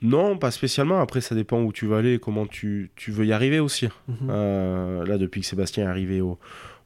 Non, 0.00 0.36
pas 0.36 0.50
spécialement. 0.50 1.00
Après, 1.00 1.20
ça 1.20 1.34
dépend 1.34 1.62
où 1.62 1.72
tu 1.72 1.86
vas 1.86 1.98
aller 1.98 2.14
et 2.14 2.18
comment 2.18 2.46
tu, 2.46 2.90
tu 2.96 3.12
veux 3.12 3.24
y 3.24 3.32
arriver 3.32 3.60
aussi. 3.60 3.86
Mhm. 4.08 4.16
Euh, 4.30 5.06
là, 5.06 5.16
depuis 5.16 5.42
que 5.42 5.46
Sébastien 5.46 5.84
est 5.84 5.86
arrivé 5.86 6.20
au, 6.20 6.38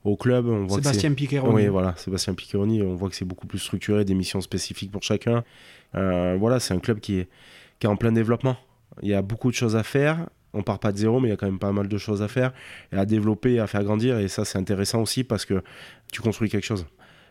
au 0.07 0.17
club, 0.17 0.47
on 0.47 0.67
voit 0.67 0.79
Sébastien. 0.79 1.15
Oui, 1.45 1.67
voilà, 1.69 1.95
Sébastien 1.97 2.35
Piqueroni, 2.35 2.83
on 2.83 2.95
voit 2.95 3.09
que 3.09 3.17
c'est 3.17 3.25
beaucoup 3.25 3.47
plus 3.47 3.59
structuré, 3.59 4.05
des 4.05 4.15
missions 4.15 4.41
spécifiques 4.41 4.91
pour 4.91 5.03
chacun. 5.03 5.45
Euh, 5.95 6.37
voilà, 6.39 6.61
c'est 6.61 6.75
un 6.75 6.79
club 6.79 7.01
qui 7.01 7.19
est, 7.19 7.29
qui 7.79 7.87
est 7.87 7.91
en 7.91 7.97
plein 7.97 8.13
développement. 8.13 8.57
Il 9.03 9.09
y 9.09 9.15
a 9.15 9.23
beaucoup 9.23 9.51
de 9.51 9.57
choses 9.57 9.77
à 9.77 9.83
faire. 9.83 10.29
On 10.53 10.63
part 10.63 10.79
pas 10.79 10.93
de 10.93 10.97
zéro, 10.97 11.21
mais 11.21 11.29
il 11.29 11.31
y 11.31 11.35
a 11.35 11.37
quand 11.37 11.47
même 11.47 11.59
pas 11.59 11.73
mal 11.73 11.89
de 11.89 11.99
choses 11.99 12.23
à 12.23 12.29
faire 12.29 12.53
et 12.93 12.97
à 12.97 13.05
développer 13.05 13.55
et 13.55 13.61
à 13.61 13.67
faire 13.67 13.85
grandir. 13.85 14.19
Et 14.19 14.29
ça, 14.29 14.45
c'est 14.45 14.59
intéressant 14.59 15.03
aussi 15.03 15.23
parce 15.23 15.45
que 15.45 15.63
tu 16.13 16.23
construis 16.23 16.49
quelque 16.49 16.65
chose. 16.65 16.87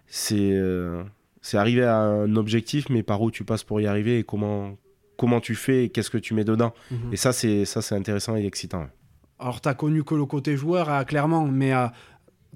C'est 0.05 0.51
euh, 0.53 1.03
c'est 1.41 1.57
arriver 1.57 1.83
à 1.83 1.97
un 1.97 2.35
objectif, 2.35 2.89
mais 2.89 3.03
par 3.03 3.21
où 3.21 3.29
tu 3.29 3.43
passes 3.43 3.63
pour 3.63 3.79
y 3.79 3.87
arriver 3.87 4.19
et 4.19 4.23
comment, 4.23 4.77
comment 5.15 5.39
tu 5.39 5.53
fais 5.53 5.85
et 5.85 5.89
qu'est-ce 5.89 6.09
que 6.09 6.17
tu 6.17 6.33
mets 6.33 6.43
dedans. 6.43 6.73
Mhm. 6.89 7.13
Et 7.13 7.17
ça, 7.17 7.33
c'est 7.33 7.65
ça, 7.65 7.81
c'est 7.81 7.95
intéressant 7.95 8.35
et 8.35 8.45
excitant. 8.45 8.87
Alors, 9.37 9.61
tu 9.61 9.69
as 9.69 9.73
connu 9.73 10.03
que 10.03 10.15
le 10.15 10.25
côté 10.25 10.55
joueur, 10.55 10.89
euh, 10.89 11.03
clairement, 11.03 11.45
mais 11.45 11.73
euh, 11.73 11.87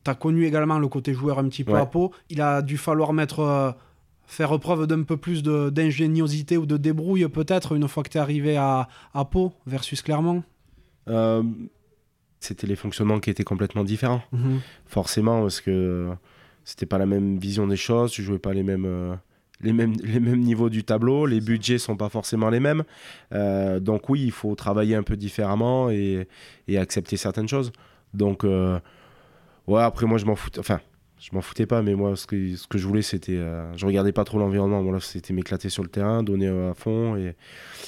tu 0.03 0.09
as 0.11 0.15
connu 0.15 0.45
également 0.45 0.79
le 0.79 0.87
côté 0.87 1.13
joueur 1.13 1.39
un 1.39 1.47
petit 1.49 1.63
peu 1.63 1.73
Ouais. 1.73 1.79
à 1.79 1.85
Pau. 1.85 2.11
Il 2.29 2.41
a 2.41 2.61
dû 2.61 2.77
falloir 2.77 3.13
mettre, 3.13 3.39
euh, 3.39 3.71
faire 4.25 4.57
preuve 4.59 4.87
d'un 4.87 5.03
peu 5.03 5.17
plus 5.17 5.43
d'ingéniosité 5.43 6.57
ou 6.57 6.65
de 6.65 6.77
débrouille, 6.77 7.27
peut-être, 7.27 7.75
une 7.75 7.87
fois 7.87 8.03
que 8.03 8.09
tu 8.09 8.17
es 8.17 8.21
arrivé 8.21 8.57
à, 8.57 8.87
à 9.13 9.25
Pau 9.25 9.53
versus 9.65 10.01
Clermont. 10.01 10.43
Euh, 11.09 11.43
c'était 12.39 12.67
les 12.67 12.75
fonctionnements 12.75 13.19
qui 13.19 13.29
étaient 13.29 13.43
complètement 13.43 13.83
différents. 13.83 14.21
Mhm. 14.31 14.59
forcément 14.85 15.41
parce 15.41 15.59
que 15.61 16.09
c'était 16.63 16.85
pas 16.85 16.97
la 16.99 17.05
même 17.07 17.37
vision 17.39 17.65
des 17.67 17.75
choses 17.77 18.11
tu 18.11 18.21
jouais 18.21 18.37
pas 18.37 18.53
les 18.53 18.61
mêmes 18.63 18.85
euh, 18.85 19.15
les 19.61 19.73
mêmes 19.73 19.93
les 20.03 20.19
mêmes 20.19 20.39
niveaux 20.39 20.69
du 20.69 20.83
tableau 20.83 21.25
les 21.25 21.41
budgets 21.41 21.79
sont 21.79 21.97
pas 21.97 22.09
forcément 22.09 22.49
les 22.49 22.59
mêmes 22.59 22.83
donc 23.81 24.07
oui 24.09 24.21
il 24.23 24.31
faut 24.31 24.53
travailler 24.55 24.95
un 24.95 25.03
peu 25.03 25.17
différemment 25.17 25.89
et, 25.89 26.27
et 26.67 26.77
accepter 26.77 27.17
certaines 27.17 27.47
choses 27.49 27.71
donc 28.13 28.45
ouais 29.70 29.82
après 29.82 30.05
moi 30.05 30.17
je 30.17 30.26
m'en 30.26 30.36
foutais 30.36 30.59
enfin 30.59 30.80
je 31.20 31.30
m'en 31.34 31.41
foutais 31.41 31.65
pas 31.65 31.82
mais 31.82 31.95
moi 31.95 32.15
ce 32.15 32.26
que, 32.26 32.55
ce 32.55 32.67
que 32.67 32.78
je 32.78 32.88
voulais 32.88 33.01
c'était 33.01 33.38
euh, 33.38 33.76
je 33.76 33.86
regardais 33.86 34.11
pas 34.11 34.24
trop 34.24 34.39
l'environnement 34.39 34.82
moi 34.82 34.93
là 34.93 34.99
c'était 34.99 35.34
m'éclater 35.34 35.70
sur 35.70 35.84
le 35.84 35.89
terrain 35.89 36.24
donner 36.24 36.47
euh, 36.47 36.72
à 36.72 36.74
fond 36.74 37.15
et, 37.15 37.36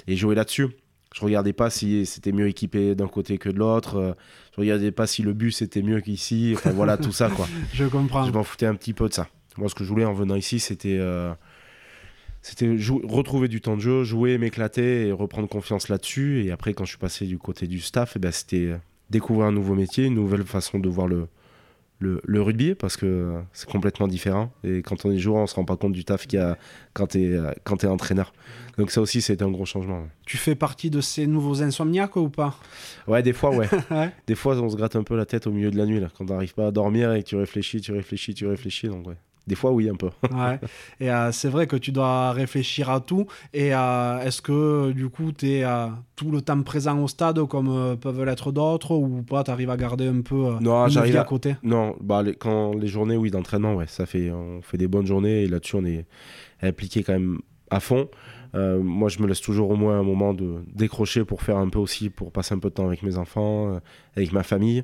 et 0.08 0.16
jouer 0.16 0.36
là-dessus 0.36 0.68
je 1.14 1.22
regardais 1.22 1.54
pas 1.54 1.70
si 1.70 2.06
c'était 2.06 2.32
mieux 2.32 2.48
équipé 2.48 2.96
d'un 2.96 3.08
côté 3.08 3.38
que 3.38 3.50
de 3.50 3.58
l'autre 3.58 3.96
euh, 3.98 4.14
je 4.56 4.62
regardais 4.62 4.92
pas 4.92 5.08
si 5.08 5.22
le 5.22 5.34
bus 5.34 5.62
était 5.62 5.82
mieux 5.82 6.02
qu'ici 6.02 6.54
enfin 6.56 6.72
voilà 6.72 6.98
tout 6.98 7.12
ça 7.12 7.30
quoi 7.30 7.48
Je 7.74 7.86
comprends. 7.86 8.26
je 8.26 8.32
m'en 8.32 8.44
foutais 8.44 8.66
un 8.66 8.76
petit 8.76 8.94
peu 8.94 9.08
de 9.10 9.14
ça. 9.14 9.28
Moi, 9.58 9.70
ce 9.70 9.76
que 9.76 9.84
je 9.84 9.90
voulais 9.90 10.06
en 10.06 10.14
venant 10.14 10.36
ici, 10.36 10.60
c'était 10.60 10.98
euh, 11.00 11.34
c'était 12.42 12.74
retrouver 13.04 13.48
du 13.48 13.62
temps 13.62 13.76
de 13.76 13.82
jeu, 13.82 14.04
jouer, 14.04 14.38
m'éclater 14.38 15.08
et 15.08 15.12
reprendre 15.12 15.48
confiance 15.48 15.90
là-dessus. 15.90 16.44
Et 16.46 16.52
après, 16.52 16.74
quand 16.74 16.86
je 16.86 16.92
suis 16.92 16.98
passé 16.98 17.26
du 17.26 17.38
côté 17.38 17.68
du 17.68 17.80
staff, 17.80 18.14
eh 18.16 18.20
ben, 18.20 18.32
c'était 18.32 18.76
découvrir 19.10 19.48
un 19.48 19.52
nouveau 19.52 19.76
métier, 19.76 20.06
une 20.06 20.16
nouvelle 20.16 20.46
façon 20.46 20.80
de 20.80 20.88
voir 20.88 21.08
le, 21.08 21.28
le, 22.02 22.20
le 22.26 22.41
rugby, 22.41 22.76
parce 22.76 22.97
que 22.97 23.36
c'est 23.54 23.70
complètement 23.70 24.08
différent. 24.08 24.52
Et 24.64 24.82
quand 24.82 25.06
on 25.06 25.12
est 25.12 25.20
joueur, 25.20 25.41
on 25.41 25.47
se 25.47 25.56
rend 25.56 25.64
pas 25.66 25.78
compte 25.78 25.93
du 25.93 26.04
taf 26.04 26.28
qu'il 26.28 26.39
y 26.39 26.41
a 26.41 26.58
quand 26.93 27.08
tu 27.08 27.24
es, 27.24 27.39
quand 27.64 27.84
es 27.84 27.88
entraîneur. 27.88 28.34
Donc 28.78 28.91
ça 28.91 29.02
aussi, 29.02 29.22
c'était 29.22 29.43
un 29.43 29.52
gros 29.52 29.66
changement. 29.66 30.08
Tu 30.26 30.38
fais 30.38 30.56
partie 30.56 30.89
de 30.89 31.02
ces 31.02 31.28
nouveaux 31.28 31.62
insomniaques 31.62 32.16
ou 32.16 32.30
pas? 32.30 32.58
Ouais, 33.08 33.22
des 33.22 33.34
fois, 33.34 33.56
ouais. 33.56 33.70
Ouais. 33.91 34.12
Des 34.28 34.36
fois, 34.36 34.58
on 34.60 34.70
se 34.70 34.76
gratte 34.76 34.95
un 34.95 35.04
peu 35.04 35.16
la 35.16 35.26
tête 35.26 35.45
au 35.47 35.52
milieu 35.52 35.72
de 35.72 35.78
la 35.78 35.86
nuit, 35.86 35.99
là, 35.99 36.08
quand 36.18 36.30
on 36.30 36.34
n'arrive 36.34 36.54
pas 36.54 36.68
à 36.68 36.72
dormir 36.72 37.14
et 37.14 37.24
que 37.24 37.30
tu 37.30 37.36
réfléchis, 37.36 37.82
tu 37.82 37.91
réfléchis, 37.91 38.34
tu 38.34 38.47
réfléchis. 38.47 38.88
Donc, 38.88 39.08
ouais. 39.08 39.18
Des 39.48 39.56
fois, 39.56 39.72
oui, 39.72 39.89
un 39.89 39.96
peu. 39.96 40.10
Ouais. 40.32 40.60
Et 41.00 41.12
euh, 41.12 41.32
c'est 41.32 41.50
vrai 41.50 41.68
que 41.68 41.76
tu 41.76 41.92
dois 41.92 42.32
réfléchir 42.32 42.89
à 42.89 43.00
tout. 43.00 43.26
Et 43.54 43.74
euh, 43.74 44.20
est-ce 44.22 44.42
que 44.42 44.92
du 44.92 45.10
coup, 45.10 45.32
tu 45.32 45.50
es 45.52 45.66
tout 46.16 46.32
le 46.32 46.42
temps 46.42 46.62
présent 46.62 46.98
au 47.02 47.08
stade 47.08 47.44
comme 47.48 47.68
euh, 47.70 47.96
peuvent 47.96 48.24
l'être 48.24 48.52
d'autres 48.52 48.96
ou 48.96 49.24
pas 49.24 49.44
Tu 49.44 49.52
arrives 49.52 49.70
à 49.72 49.78
garder 49.78 50.08
un 50.08 50.22
peu 50.22 50.36
euh, 50.46 50.60
Non, 50.62 50.88
j'arrive 50.88 51.14
vie 51.14 51.18
à 51.18 51.22
à- 51.22 51.26
côté? 51.26 51.56
Non, 51.64 51.96
bah, 52.02 52.22
les, 52.22 52.36
quand 52.36 52.74
les 52.76 52.88
journées 52.88 53.18
oui, 53.18 53.32
d'entraînement, 53.32 53.74
ouais, 53.76 53.88
ça 53.88 54.06
fait, 54.06 54.32
on 54.32 54.62
fait 54.62 54.78
des 54.78 54.88
bonnes 54.88 55.08
journées 55.08 55.44
et 55.44 55.48
là-dessus, 55.48 55.76
on 55.76 55.86
est 55.86 56.06
impliqué 56.62 57.04
quand 57.04 57.14
même 57.14 57.39
à 57.70 57.80
fond. 57.80 58.10
Euh, 58.54 58.80
moi, 58.80 59.10
je 59.10 59.22
me 59.22 59.28
laisse 59.28 59.41
toujours 59.41 59.70
au 59.70 59.76
moins 59.76 59.99
un 59.99 60.04
moment 60.04 60.34
de 60.34 60.64
décrocher 60.74 61.24
pour 61.24 61.41
faire 61.41 61.58
un 61.58 61.70
peu 61.70 61.80
aussi, 61.80 62.10
pour 62.10 62.32
passer 62.32 62.54
un 62.54 62.60
peu 62.60 62.70
de 62.70 62.74
temps 62.74 62.88
avec 62.88 63.02
mes 63.02 63.18
enfants, 63.18 63.76
euh, 63.76 63.80
avec 64.16 64.32
ma 64.32 64.43
famille, 64.43 64.84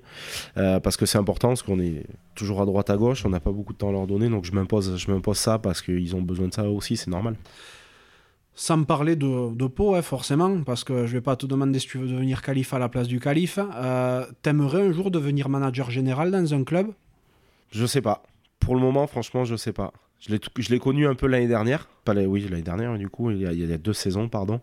Euh, 0.58 0.80
parce 0.80 0.98
que 0.98 1.06
c'est 1.06 1.18
important, 1.18 1.50
parce 1.50 1.64
qu'on 1.64 1.80
est 1.80 2.06
toujours 2.36 2.62
à 2.62 2.66
droite 2.66 2.90
à 2.90 2.98
gauche, 2.98 3.26
on 3.26 3.30
n'a 3.30 3.40
pas 3.40 3.52
beaucoup 3.52 3.74
de 3.74 3.78
temps 3.78 3.90
à 3.90 3.92
leur 3.92 4.08
donner, 4.08 4.30
donc 4.30 4.46
je 4.46 4.54
m'impose, 4.54 4.98
je 4.98 5.12
m'impose 5.12 5.38
ça 5.38 5.60
parce 5.60 5.82
qu'ils 5.82 6.16
ont 6.16 6.22
besoin 6.22 6.48
de 6.48 6.54
ça 6.54 6.70
aussi, 6.70 6.98
c'est 6.98 7.12
normal. 7.12 7.36
Sans 8.54 8.78
me 8.78 8.86
parler 8.86 9.16
de, 9.16 9.54
de 9.54 9.68
Pau, 9.68 9.94
hein, 9.96 10.02
forcément, 10.02 10.64
parce 10.64 10.84
que 10.84 11.06
je 11.06 11.14
vais 11.14 11.22
pas 11.22 11.36
te 11.36 11.46
demander 11.46 11.78
si 11.78 11.88
tu 11.88 12.00
veux 12.00 12.08
devenir 12.08 12.42
calife 12.42 12.74
à 12.74 12.80
la 12.80 12.90
place 12.90 13.08
du 13.08 13.20
calife. 13.20 13.60
T'aimerais 14.42 14.82
un 14.82 14.92
jour 14.92 15.12
devenir 15.12 15.48
manager 15.48 15.92
général 15.92 16.32
dans 16.32 16.54
un 16.54 16.64
club? 16.64 16.88
Je 17.72 17.86
sais 17.86 18.02
pas. 18.02 18.24
Pour 18.60 18.74
le 18.74 18.82
moment, 18.82 19.06
franchement, 19.06 19.44
je 19.44 19.56
sais 19.56 19.74
pas. 19.74 19.94
Je 20.20 20.36
l'ai, 20.72 20.80
connu 20.80 21.08
un 21.08 21.16
peu 21.16 21.28
l'année 21.28 21.48
dernière. 21.48 21.88
Pas 22.04 22.14
la- 22.14 22.24
oui, 22.28 22.46
l'année 22.50 22.64
dernière, 22.64 22.98
du 22.98 23.08
coup, 23.10 23.30
il 23.32 23.38
y 23.42 23.46
a, 23.46 23.54
il 23.54 23.70
y 23.70 23.74
a 23.74 23.78
deux 23.78 23.94
saisons, 23.94 24.28
pardon, 24.30 24.62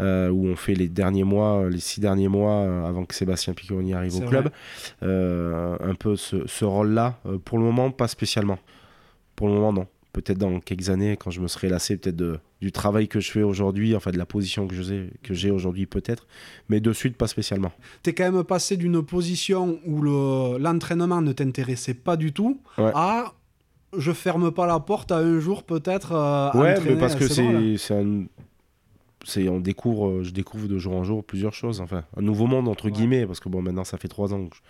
euh, 0.00 0.30
où 0.30 0.46
on 0.46 0.56
fait 0.56 0.74
les 0.74 0.88
derniers 0.88 1.22
mois, 1.24 1.68
les 1.68 1.78
six 1.80 2.00
derniers 2.00 2.28
mois 2.28 2.52
euh, 2.62 2.84
avant 2.86 3.04
que 3.04 3.14
Sébastien 3.14 3.52
Picconi 3.52 3.92
arrive 3.94 4.16
au 4.16 4.20
club. 4.20 4.50
Euh, 5.02 5.76
un 5.80 5.94
peu 5.94 6.16
ce, 6.16 6.46
ce 6.46 6.64
rôle-là. 6.64 7.18
Euh, 7.26 7.38
pour 7.38 7.58
le 7.58 7.64
moment, 7.64 7.90
pas 7.90 8.08
spécialement. 8.08 8.58
Pour 9.36 9.48
le 9.48 9.54
moment, 9.54 9.72
non. 9.72 9.86
Peut-être 10.12 10.38
dans 10.38 10.60
quelques 10.60 10.88
années, 10.88 11.18
quand 11.18 11.30
je 11.30 11.42
me 11.42 11.46
serai 11.48 11.68
lassé 11.68 11.98
peut-être 11.98 12.40
du 12.62 12.72
travail 12.72 13.06
que 13.06 13.20
je 13.20 13.30
fais 13.30 13.42
aujourd'hui, 13.42 13.94
enfin 13.94 14.10
de 14.12 14.16
la 14.16 14.24
position 14.24 14.66
que, 14.66 14.74
j'ai 15.34 15.50
aujourd'hui 15.50 15.84
peut-être, 15.84 16.26
mais 16.70 16.80
de 16.80 16.90
suite, 16.94 17.18
pas 17.18 17.26
spécialement. 17.26 17.70
T'es 18.02 18.14
quand 18.14 18.32
même 18.32 18.42
passé 18.44 18.78
d'une 18.78 19.02
position 19.04 19.78
où 19.84 20.00
le- 20.00 20.56
l'entraînement 20.56 21.20
ne 21.20 21.32
t'intéressait 21.32 21.92
pas 21.92 22.16
du 22.16 22.32
tout 22.32 22.62
Ouais. 22.78 22.92
à 22.94 23.34
je 23.98 24.12
ferme 24.12 24.50
pas 24.50 24.66
la 24.66 24.78
porte 24.80 25.12
à 25.12 25.18
un 25.18 25.38
jour 25.40 25.62
peut-être 25.64 26.12
euh, 26.12 26.50
Ouais, 26.54 26.74
mais 26.84 26.96
parce 26.96 27.14
que 27.14 27.28
c'est, 27.28 27.76
c'est 29.24 29.48
on 29.48 29.58
découvre, 29.60 30.08
euh, 30.08 30.22
je 30.22 30.30
découvre 30.30 30.68
de 30.68 30.78
jour 30.78 30.94
en 30.94 31.02
jour 31.04 31.24
plusieurs 31.24 31.52
choses, 31.54 31.80
enfin 31.80 32.04
un 32.16 32.22
nouveau 32.22 32.46
monde 32.46 32.68
entre 32.68 32.86
Ouais. 32.86 32.92
guillemets, 32.92 33.26
parce 33.26 33.40
que 33.40 33.48
bon 33.48 33.60
maintenant 33.62 33.84
ça 33.84 33.98
fait 33.98 34.08
trois 34.08 34.32
ans 34.32 34.46
que 34.46 34.56
je- 34.56 34.60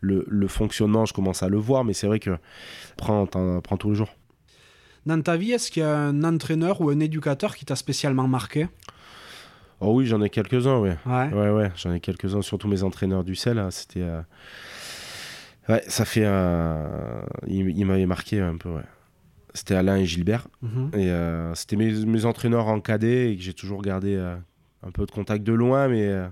le, 0.00 0.24
le 0.28 0.48
fonctionnement 0.48 1.06
je 1.06 1.14
commence 1.14 1.42
à 1.42 1.48
le 1.48 1.56
voir, 1.58 1.84
mais 1.84 1.92
c'est 1.94 2.06
vrai 2.06 2.18
que 2.18 2.36
prends, 2.96 3.24
apprends 3.24 3.76
tous 3.76 3.90
les 3.90 3.96
jours. 3.96 4.10
Dans 5.06 5.20
ta 5.20 5.36
vie, 5.36 5.52
est-ce 5.52 5.70
qu'il 5.70 5.82
y 5.82 5.86
a 5.86 5.96
un 5.96 6.22
entraîneur 6.24 6.80
ou 6.80 6.90
un 6.90 7.00
éducateur 7.00 7.56
qui 7.56 7.64
t'a 7.64 7.74
spécialement 7.76 8.28
marqué? 8.28 8.68
Oh 9.80 9.94
oui, 9.96 10.06
j'en 10.06 10.22
ai 10.22 10.30
quelques-uns, 10.30 10.78
ouais. 10.78 10.96
Ouais. 11.06 11.28
Ouais, 11.32 11.50
ouais, 11.50 11.72
j'en 11.74 11.92
ai 11.92 11.98
quelques-uns, 11.98 12.40
surtout 12.42 12.68
mes 12.68 12.84
entraîneurs 12.84 13.24
du 13.24 13.34
sel. 13.34 13.56
là, 13.56 13.70
C'était. 13.72 14.02
euh, 14.02 14.20
Ouais, 15.68 15.82
ça 15.88 16.04
fait. 16.04 16.24
un- 16.24 17.24
Il, 17.46 17.68
il 17.76 17.84
m'avait 17.86 18.06
marqué 18.06 18.40
un 18.40 18.56
peu, 18.56 18.68
ouais. 18.70 18.82
C'était 19.54 19.74
Alain 19.74 19.96
et 19.96 20.06
Gilbert. 20.06 20.48
Mhm. 20.62 20.90
Et 20.94 21.10
euh, 21.10 21.54
c'était 21.54 21.76
mes, 21.76 21.92
mes 22.06 22.24
entraîneurs 22.24 22.68
en 22.68 22.80
cadet 22.80 23.32
et 23.32 23.36
que 23.36 23.42
j'ai 23.42 23.52
toujours 23.54 23.82
gardé 23.82 24.14
euh, 24.16 24.34
un 24.82 24.90
peu 24.90 25.04
de 25.06 25.10
contact 25.10 25.44
de 25.44 25.52
loin, 25.52 25.88
mais 25.88 26.06
euh, 26.08 26.26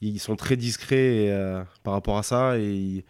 ils 0.00 0.20
sont 0.20 0.36
très 0.36 0.56
discrets 0.56 1.24
et, 1.26 1.32
euh, 1.32 1.62
par 1.82 1.94
rapport 1.94 2.16
à 2.16 2.22
ça 2.22 2.56
et 2.58 2.72
ils, 2.72 3.04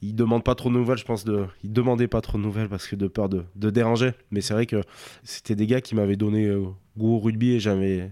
ils 0.00 0.14
demandent 0.14 0.44
pas 0.44 0.54
trop 0.54 0.68
de 0.68 0.74
nouvelles, 0.74 0.98
je 0.98 1.04
pense. 1.04 1.24
De, 1.24 1.46
ils 1.64 1.72
demandaient 1.72 2.06
pas 2.08 2.20
trop 2.20 2.38
de 2.38 2.42
nouvelles 2.44 2.68
parce 2.68 2.86
que 2.86 2.94
de 2.94 3.08
peur 3.08 3.28
de, 3.28 3.44
de 3.56 3.70
déranger. 3.70 4.12
Mais 4.30 4.40
c'est 4.40 4.54
vrai 4.54 4.66
que 4.66 4.80
c'était 5.24 5.56
des 5.56 5.66
gars 5.66 5.80
qui 5.80 5.94
m'avaient 5.96 6.16
donné 6.16 6.46
euh, 6.46 6.62
goût 6.96 7.16
au 7.16 7.18
rugby 7.18 7.54
et 7.54 7.60
j'avais 7.60 8.10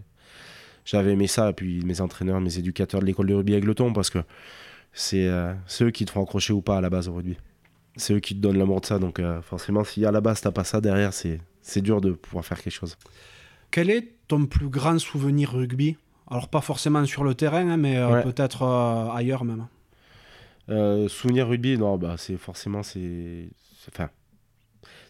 j'avais 0.84 1.12
aimé 1.12 1.28
ça. 1.28 1.51
Et 1.51 1.53
puis 1.53 1.84
mes 1.84 2.01
entraîneurs, 2.01 2.40
mes 2.40 2.59
éducateurs 2.59 3.01
de 3.01 3.07
l'école 3.07 3.26
de 3.28 3.34
rugby 3.34 3.55
Aigleton 3.55 3.93
parce 3.93 4.11
que 4.11 4.18
c'est 4.93 5.26
euh, 5.26 5.55
c'est 5.66 5.84
eux 5.84 5.90
qui 5.90 6.05
te 6.05 6.11
font 6.11 6.22
accrocher 6.22 6.53
ou 6.53 6.62
pas 6.62 6.78
à 6.78 6.80
la 6.80 6.90
base 6.90 7.09
au 7.09 7.14
rugby. 7.14 7.36
C'est 7.97 8.14
eux 8.14 8.20
qui 8.20 8.34
te 8.34 8.40
donnent 8.40 8.59
l'amour 8.59 8.80
de 8.80 8.86
ça. 8.86 8.99
Donc 8.99 9.18
euh, 9.20 9.43
forcément, 9.43 9.84
si 9.84 10.05
à 10.07 10.11
la 10.12 10.20
base 10.20 10.40
t'as 10.40 10.51
pas 10.51 10.64
ça 10.64 10.80
derrière, 10.80 11.12
c'est 11.12 11.80
dur 11.82 12.01
de 12.01 12.12
pouvoir 12.12 12.45
faire 12.45 12.61
quelque 12.62 12.72
chose. 12.72 12.97
Quel 13.70 13.90
est 13.90 14.12
ton 14.28 14.47
plus 14.47 14.68
grand 14.68 14.99
souvenir 14.99 15.51
rugby? 15.53 15.97
Alors 16.30 16.49
pas 16.49 16.61
forcément 16.61 17.05
sur 17.05 17.24
le 17.24 17.34
terrain, 17.34 17.68
hein, 17.68 17.76
mais 17.76 17.97
euh, 17.99 18.11
Ouais. 18.12 18.22
peut-être 18.22 18.62
ailleurs 19.14 19.45
même. 19.45 19.66
Euh, 20.68 21.09
souvenir 21.09 21.49
rugby, 21.49 21.76
non, 21.76 21.99
bah 21.99 22.14
c'est 22.16 22.36
forcément 22.36 22.82
c'est, 22.82 23.49
enfin, 23.88 24.09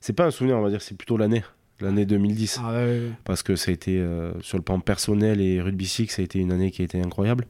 c'est 0.01 0.15
pas 0.15 0.27
un 0.27 0.31
souvenir, 0.31 0.57
on 0.57 0.63
va 0.63 0.71
dire, 0.71 0.81
c'est 0.81 0.97
plutôt 0.97 1.17
l'année, 1.19 1.45
l'année 1.81 2.07
2010, 2.07 2.59
Ah, 2.63 2.71
ouais, 2.73 2.77
ouais, 2.77 2.85
ouais. 2.85 3.11
parce 3.25 3.43
que 3.43 3.55
ça 3.55 3.71
a 3.71 3.75
été 3.75 3.99
euh, 3.99 4.33
sur 4.41 4.57
le 4.57 4.65
plan 4.65 4.81
personnel 4.81 5.41
et 5.43 5.61
rugby 5.61 5.87
six, 5.87 6.07
ça 6.09 6.23
a 6.23 6.25
été 6.25 6.39
une 6.39 6.51
année 6.53 6.71
qui 6.71 6.81
a 6.83 6.85
été 6.87 7.01
incroyable. 7.01 7.47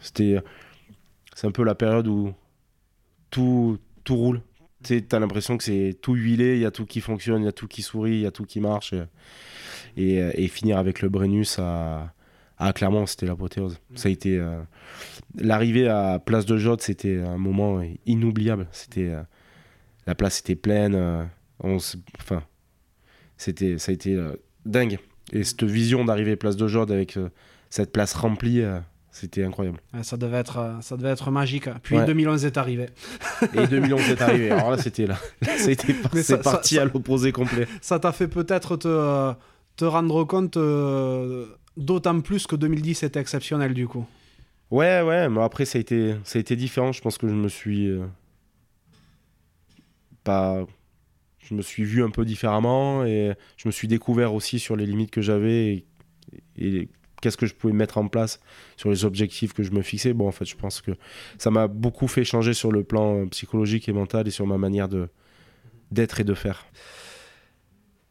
C'était, 0.00 0.38
c'est 1.36 1.46
un 1.46 1.52
peu 1.52 1.64
la 1.64 1.74
période 1.74 2.08
où 2.08 2.32
tout 3.30 3.78
tout 4.04 4.16
roule. 4.16 4.40
Tu 4.82 5.02
t'as 5.02 5.18
l'impression 5.18 5.58
que 5.58 5.64
c'est 5.64 5.96
tout 6.00 6.14
huilé, 6.14 6.54
il 6.54 6.62
y 6.62 6.64
a 6.64 6.70
tout 6.70 6.86
qui 6.86 7.00
fonctionne, 7.00 7.42
il 7.42 7.44
y 7.44 7.48
a 7.48 7.52
tout 7.52 7.68
qui 7.68 7.82
sourit, 7.82 8.12
il 8.12 8.20
y 8.20 8.26
a 8.26 8.30
tout 8.30 8.44
qui 8.44 8.60
marche, 8.60 8.94
et, 9.96 10.48
finir 10.48 10.78
avec 10.78 11.02
le 11.02 11.08
Brennus 11.08 11.58
à 11.58 12.12
à 12.58 12.72
Clermont, 12.72 13.04
c'était 13.04 13.26
l'apothéose. 13.26 13.78
Ça 13.96 14.08
a 14.08 14.12
été 14.12 14.38
euh, 14.38 14.62
l'arrivée 15.38 15.88
à 15.88 16.18
Place 16.18 16.46
de 16.46 16.56
Jotte, 16.56 16.80
c'était 16.80 17.18
un 17.18 17.36
moment 17.36 17.82
inoubliable. 18.06 18.66
C'était 18.72 19.10
euh, 19.10 19.22
la 20.06 20.14
place 20.14 20.40
était 20.40 20.56
pleine, 20.56 20.94
euh, 20.94 21.22
on 21.60 21.76
enfin 22.18 22.42
c'était 23.36 23.76
ça 23.76 23.90
a 23.90 23.94
été 23.94 24.18
dingue. 24.64 24.98
Et 25.34 25.44
cette 25.44 25.64
vision 25.64 26.06
d'arriver 26.06 26.36
Place 26.36 26.56
de 26.56 26.66
Jotte 26.66 26.90
avec 26.90 27.18
cette 27.68 27.92
place 27.92 28.14
remplie, 28.14 28.62
c'était 29.16 29.44
incroyable. 29.44 29.78
Ouais, 29.94 30.02
ça, 30.02 30.16
devait 30.16 30.36
être, 30.36 30.58
euh, 30.58 30.80
ça 30.82 30.96
devait 30.96 31.08
être 31.10 31.30
magique. 31.30 31.68
Puis 31.82 31.96
Ouais. 31.96 32.04
2011 32.06 32.44
est 32.44 32.56
arrivé. 32.56 32.86
Et 33.54 33.66
2011 33.66 34.10
est 34.10 34.20
arrivé. 34.20 34.50
Alors 34.52 34.70
là, 34.72 34.78
c'était 34.78 35.06
là, 35.06 35.16
c'était 35.58 35.94
parti 36.42 36.74
ça- 36.76 36.82
à 36.82 36.84
l'opposé 36.84 37.32
complet. 37.32 37.66
Ça 37.80 37.98
t'a 37.98 38.12
fait 38.12 38.28
peut-être 38.28 38.76
te, 38.76 39.32
te 39.76 39.84
rendre 39.84 40.24
compte 40.24 40.56
euh, 40.56 41.46
d'autant 41.76 42.20
plus 42.20 42.46
que 42.46 42.56
2010 42.56 43.02
était 43.04 43.20
exceptionnel 43.20 43.72
du 43.74 43.86
coup. 43.88 44.04
Ouais, 44.70 45.00
ouais, 45.02 45.28
mais 45.28 45.42
après, 45.42 45.64
ça 45.64 45.78
a 45.78 45.80
été, 45.80 46.14
ça 46.24 46.38
a 46.38 46.40
été 46.40 46.56
différent. 46.56 46.92
Je 46.92 47.00
pense 47.00 47.18
que 47.18 47.28
je 47.28 47.34
me 47.34 47.48
suis. 47.48 47.88
euh, 47.88 48.04
pas. 50.24 50.64
Je 51.38 51.54
me 51.54 51.62
suis 51.62 51.84
vu 51.84 52.02
un 52.02 52.10
peu 52.10 52.24
différemment 52.24 53.04
et 53.04 53.32
je 53.56 53.68
me 53.68 53.72
suis 53.72 53.86
découvert 53.86 54.34
aussi 54.34 54.58
sur 54.58 54.74
les 54.74 54.84
limites 54.84 55.12
que 55.12 55.22
j'avais 55.22 55.74
et, 55.74 55.86
et 56.56 56.88
qu'est-ce 57.20 57.36
que 57.36 57.46
je 57.46 57.54
pouvais 57.54 57.72
mettre 57.72 57.98
en 57.98 58.08
place 58.08 58.40
sur 58.76 58.90
les 58.90 59.04
objectifs 59.04 59.52
que 59.52 59.62
je 59.62 59.70
me 59.72 59.82
fixais. 59.82 60.12
Bon, 60.12 60.28
en 60.28 60.32
fait, 60.32 60.44
je 60.44 60.56
pense 60.56 60.80
que 60.80 60.92
ça 61.38 61.50
m'a 61.50 61.66
beaucoup 61.68 62.08
fait 62.08 62.24
changer 62.24 62.54
sur 62.54 62.72
le 62.72 62.84
plan 62.84 63.22
euh, 63.22 63.26
psychologique 63.26 63.88
et 63.88 63.92
mental 63.92 64.26
et 64.28 64.30
sur 64.30 64.46
ma 64.46 64.58
manière 64.58 64.88
de 64.88 65.08
d'être 65.90 66.20
et 66.20 66.24
de 66.24 66.34
faire. 66.34 66.66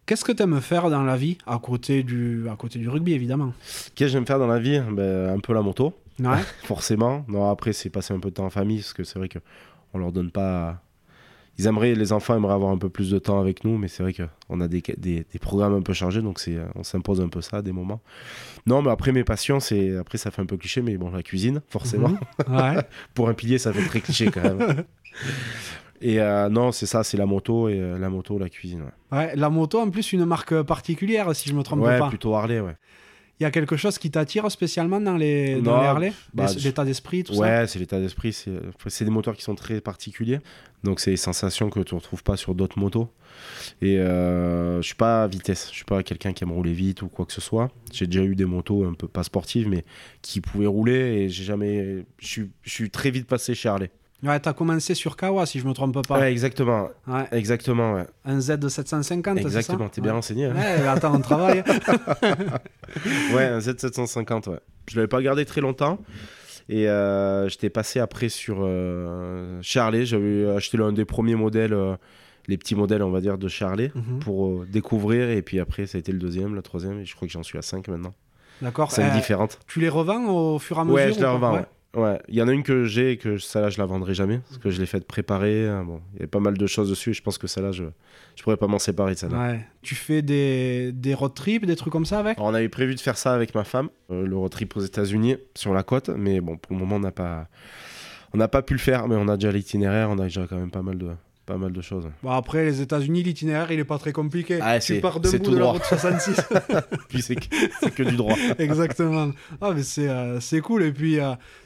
Qu'est-ce 0.06 0.24
que 0.24 0.32
tu 0.32 0.44
aimes 0.44 0.62
faire 0.62 0.90
dans 0.90 1.04
la 1.04 1.18
vie 1.18 1.38
à 1.48 1.58
côté 1.58 2.04
du, 2.04 2.48
à 2.48 2.56
côté 2.56 2.80
du 2.80 2.88
rugby 2.88 3.14
évidemment? 3.14 3.54
Qu'est-ce 3.64 3.92
que 3.96 4.08
j'aime 4.08 4.26
faire 4.26 4.40
dans 4.40 4.48
la 4.48 4.60
vie? 4.60 4.80
Ben, 4.92 5.30
Un 5.30 5.40
peu 5.40 5.54
la 5.54 5.62
moto. 5.62 5.94
Ouais. 6.20 6.38
forcément. 6.64 7.26
Non, 7.28 7.50
après, 7.50 7.74
c'est 7.74 7.90
passer 7.90 8.14
un 8.14 8.20
peu 8.20 8.30
de 8.30 8.36
temps 8.36 8.46
en 8.46 8.50
famille, 8.50 8.78
parce 8.78 8.94
que 8.94 9.04
c'est 9.04 9.20
vrai 9.20 9.30
que 9.30 9.40
on 9.94 9.98
leur 9.98 10.12
donne 10.12 10.32
pas. 10.32 10.82
Ils 11.58 11.68
aimeraient, 11.68 11.96
les 11.96 12.12
enfants 12.12 12.36
aimeraient 12.36 12.54
avoir 12.54 12.72
un 12.72 12.78
peu 12.78 12.90
plus 12.90 13.10
de 13.12 13.18
temps 13.20 13.40
avec 13.40 13.64
nous, 13.64 13.78
mais 13.78 13.88
c'est 13.88 14.04
vrai 14.04 14.14
qu'on 14.14 14.60
a 14.62 14.68
des, 14.68 14.82
des, 14.98 15.26
des 15.32 15.40
programmes 15.40 15.74
un 15.74 15.82
peu 15.82 15.94
chargés, 15.94 16.22
donc 16.22 16.40
c'est, 16.40 16.58
on 16.76 16.84
s'impose 16.84 17.22
un 17.22 17.30
peu 17.30 17.42
ça 17.42 17.58
à 17.58 17.62
des 17.62 17.72
moments. 17.72 18.02
Non, 18.66 18.82
mais 18.82 18.92
après, 18.92 19.12
mes 19.12 19.24
passions, 19.24 19.60
c'est. 19.60 19.96
Après, 19.96 20.18
ça 20.18 20.32
fait 20.32 20.42
un 20.42 20.46
peu 20.46 20.58
cliché, 20.58 20.82
mais 20.82 20.98
bon, 20.98 21.12
la 21.12 21.24
cuisine, 21.24 21.62
forcément. 21.70 22.10
Mhm. 22.48 22.56
Ouais. 22.58 22.76
Pour 23.14 23.30
un 23.30 23.34
pilier, 23.34 23.58
ça 23.58 23.72
fait 23.72 23.86
très 23.88 24.02
cliché 24.02 24.32
quand 24.32 24.44
même. 24.44 24.84
Et 26.02 26.20
euh, 26.20 26.50
non, 26.50 26.72
c'est 26.74 26.86
ça, 26.86 27.04
c'est 27.06 27.16
la 27.18 27.26
moto, 27.26 27.70
et 27.70 27.80
euh, 27.80 27.98
la 27.98 28.10
moto, 28.10 28.38
la 28.38 28.50
cuisine. 28.50 28.82
Ouais, 29.12 29.18
Ouais, 29.18 29.36
La 29.36 29.50
moto 29.50 29.80
en 29.80 29.90
plus 29.90 30.12
une 30.12 30.26
marque 30.26 30.62
particulière 30.64 31.34
si 31.34 31.48
je 31.50 31.56
me 31.56 31.64
trompe 31.64 31.80
Ouais, 31.80 31.98
pas. 31.98 32.10
plutôt 32.10 32.36
Harley, 32.36 32.60
ouais. 32.60 32.76
Il 33.40 33.44
y 33.44 33.46
a 33.46 33.52
quelque 33.52 33.76
chose 33.76 33.98
qui 33.98 34.10
t'attire 34.10 34.50
spécialement 34.50 35.02
dans 35.02 35.18
les, 35.18 35.56
dans 35.62 35.76
Non, 35.76 35.82
les 35.82 35.88
Harley? 35.88 36.14
bah, 36.34 36.48
L'état 36.64 36.86
d'esprit, 36.86 37.24
tout 37.24 37.34
ça? 37.34 37.40
Ouais, 37.42 37.68
c'est 37.68 37.80
l'état 37.80 38.00
d'esprit. 38.00 38.32
C'est 38.32 39.04
des 39.04 39.12
moteurs 39.12 39.36
qui 39.36 39.42
sont 39.44 39.56
très 39.56 39.82
particuliers. 39.82 40.40
Donc, 40.86 41.02
c'est 41.02 41.12
des 41.12 41.18
sensations 41.18 41.70
que 41.70 41.82
tu 41.82 41.96
ne 41.96 42.00
retrouves 42.00 42.24
pas 42.24 42.38
sur 42.38 42.56
d'autres 42.56 42.80
motos. 42.80 43.10
Et 43.82 43.98
euh, 44.00 44.78
je 44.82 44.86
suis 44.86 44.96
pas 44.96 45.24
à 45.24 45.28
vitesse. 45.28 45.68
Je 45.70 45.76
suis 45.76 45.84
pas 45.84 46.02
quelqu'un 46.02 46.32
qui 46.32 46.46
aime 46.46 46.52
rouler 46.54 46.72
vite 46.72 47.02
ou 47.02 47.10
quoi 47.10 47.26
que 47.26 47.34
ce 47.34 47.42
soit. 47.42 47.70
J'ai 47.92 48.08
déjà 48.08 48.24
eu 48.24 48.36
des 48.36 48.46
motos 48.46 48.86
un 48.86 48.94
peu 48.94 49.10
pas 49.10 49.24
sportives, 49.24 49.68
mais 49.68 49.84
qui 50.22 50.40
pouvaient 50.40 50.66
rouler. 50.68 50.94
Et 51.24 51.30
j'ai 51.30 51.44
jamais. 51.44 52.06
Je 52.20 52.44
suis 52.64 52.90
très 52.90 53.12
vite 53.12 53.28
passé 53.28 53.54
chez 53.54 53.68
Harley. 53.68 53.92
Ouais, 54.24 54.40
t'as 54.40 54.54
commencé 54.54 54.96
sur 54.96 55.18
Kawa 55.18 55.46
si 55.46 55.60
je 55.60 55.68
me 55.68 55.74
trompe 55.74 56.06
pas. 56.08 56.20
Ouais, 56.20 56.32
exactement. 56.32 56.90
Ouais. 57.08 57.26
Exactement, 57.32 57.94
ouais. 57.94 58.06
Un 58.26 58.40
Z 58.40 58.58
de 58.58 58.70
750, 58.70 59.38
c'est 59.38 59.42
ça 59.44 59.48
Exactement. 59.48 59.90
T'es 59.90 60.02
bien 60.02 60.12
Ouais. 60.12 60.16
renseigné. 60.16 60.46
hein. 60.46 60.56
Ouais, 60.56 60.88
attends, 60.88 61.14
on 61.16 61.20
travaille. 61.22 61.64
Ouais, 63.34 63.44
un 63.46 63.60
Z750, 63.60 64.50
ouais. 64.50 64.60
Je 64.90 64.96
l'avais 64.96 65.08
pas 65.08 65.22
gardé 65.22 65.46
très 65.46 65.62
longtemps. 65.62 66.00
Et 66.70 66.88
euh, 66.90 67.48
j'étais 67.50 67.70
passé 67.70 68.00
après 68.00 68.30
sur 68.30 68.60
euh, 68.62 69.60
Charlet. 69.62 70.06
J'avais 70.06 70.50
acheté 70.56 70.78
l'un 70.78 70.92
des 70.94 71.06
premiers 71.06 71.36
modèles, 71.36 71.74
euh, 71.74 71.96
les 72.48 72.58
petits 72.58 72.76
modèles, 72.76 73.04
on 73.04 73.12
va 73.12 73.22
dire, 73.22 73.38
de 73.38 73.48
Charlet 73.48 73.92
Mhm. 73.94 74.20
pour 74.20 74.48
euh, 74.48 74.68
découvrir. 74.72 75.30
Et 75.30 75.42
puis 75.42 75.60
après, 75.60 75.86
ça 75.86 75.98
a 75.98 76.00
été 76.00 76.12
le 76.12 76.20
deuxième, 76.20 76.56
le 76.56 76.62
troisième. 76.62 77.00
Et 77.00 77.06
je 77.06 77.16
crois 77.16 77.28
que 77.28 77.32
j'en 77.34 77.44
suis 77.44 77.58
à 77.58 77.62
5 77.62 77.88
maintenant. 77.90 78.14
D'accord. 78.62 78.92
C'est 78.92 79.04
Euh, 79.04 79.10
différentes. 79.10 79.60
tu 79.68 79.80
les 79.82 79.90
revends 79.90 80.26
au 80.30 80.58
fur 80.60 80.78
et 80.78 80.80
à 80.80 80.84
mesure 80.86 80.96
Ouais, 80.96 81.14
je 81.14 81.20
pas 81.20 81.32
revends, 81.34 81.54
ouais. 81.56 81.66
Ouais, 81.96 82.20
il 82.28 82.36
y 82.36 82.42
en 82.42 82.48
a 82.48 82.52
une 82.52 82.64
que 82.64 82.84
j'ai 82.86 83.12
et 83.12 83.18
que 83.18 83.38
celle-là, 83.38 83.70
je 83.70 83.78
la 83.78 83.86
vendrai 83.86 84.14
jamais. 84.14 84.40
Parce 84.40 84.58
que 84.58 84.70
je 84.70 84.80
l'ai 84.80 84.86
faite 84.86 85.08
préparer. 85.08 85.68
hein, 85.68 85.84
Bon, 85.84 86.02
il 86.16 86.22
y 86.22 86.24
a 86.26 86.28
pas 86.28 86.40
mal 86.40 86.58
de 86.58 86.68
choses 86.68 86.90
dessus. 86.90 87.12
Et 87.12 87.14
je 87.14 87.22
pense 87.22 87.38
que 87.38 87.48
celle-là, 87.48 87.72
je, 87.72 87.86
je 88.36 88.44
pourrais 88.44 88.58
pas 88.58 88.68
m'en 88.68 88.80
séparer 88.80 89.14
de 89.14 89.20
celle-là. 89.20 89.52
Ouais. 89.52 89.66
Tu 89.82 89.96
fais 89.96 90.22
des, 90.22 90.92
des 90.92 91.14
road 91.14 91.34
trips, 91.34 91.66
des 91.66 91.76
trucs 91.76 91.94
comme 91.94 92.06
ça 92.06 92.20
avec? 92.20 92.38
Alors, 92.38 92.50
on 92.50 92.54
avait 92.54 92.70
prévu 92.70 92.96
de 92.96 93.00
faire 93.00 93.18
ça 93.18 93.34
avec 93.34 93.56
ma 93.56 93.64
femme, 93.64 93.90
euh, 94.12 94.26
le 94.28 94.36
road 94.38 94.52
trip 94.52 94.76
aux 94.76 94.82
États-Unis 94.82 95.38
sur 95.56 95.74
la 95.74 95.84
côte, 95.84 96.10
mais 96.10 96.42
bon, 96.42 96.58
pour 96.58 96.74
le 96.74 96.80
moment, 96.80 96.98
on 96.98 97.00
n'a 97.00 97.12
pas, 97.12 97.48
on 98.34 98.38
n'a 98.38 98.48
pas 98.48 98.62
pu 98.62 98.74
le 98.74 98.80
faire, 98.80 99.08
mais 99.08 99.16
on 99.16 99.28
a 99.28 99.38
déjà 99.38 99.52
l'itinéraire, 99.52 100.10
on 100.10 100.20
a 100.20 100.24
déjà 100.24 100.46
quand 100.50 100.58
même 100.58 100.72
pas 100.72 100.82
mal 100.82 100.98
de, 100.98 101.08
pas 101.46 101.58
mal 101.58 101.72
de 101.72 101.82
choses. 101.82 102.10
Bon, 102.24 102.32
après, 102.32 102.66
les 102.66 102.82
États-Unis, 102.82 103.22
l'itinéraire, 103.22 103.72
il 103.72 103.80
est 103.80 103.84
pas 103.86 104.00
très 104.00 104.12
compliqué. 104.12 104.58
Ah, 104.62 104.80
tu 104.80 104.96
c'est- 104.96 105.00
pars 105.00 105.22
tout 105.22 105.32
de 105.38 105.52
la 105.52 105.60
droit. 105.60 105.74
route 105.74 105.84
66. 105.84 106.42
Puis 107.10 107.22
c'est 107.22 107.36
que, 107.36 107.90
que 107.90 108.04
du 108.04 108.16
droit. 108.16 108.36
Exactement. 108.58 109.32
Ah, 109.62 109.72
mais 109.76 109.84
c'est 109.84 110.10
euh, 110.10 110.40
cool. 110.64 110.84
Et 110.84 110.92
puis, 110.92 111.20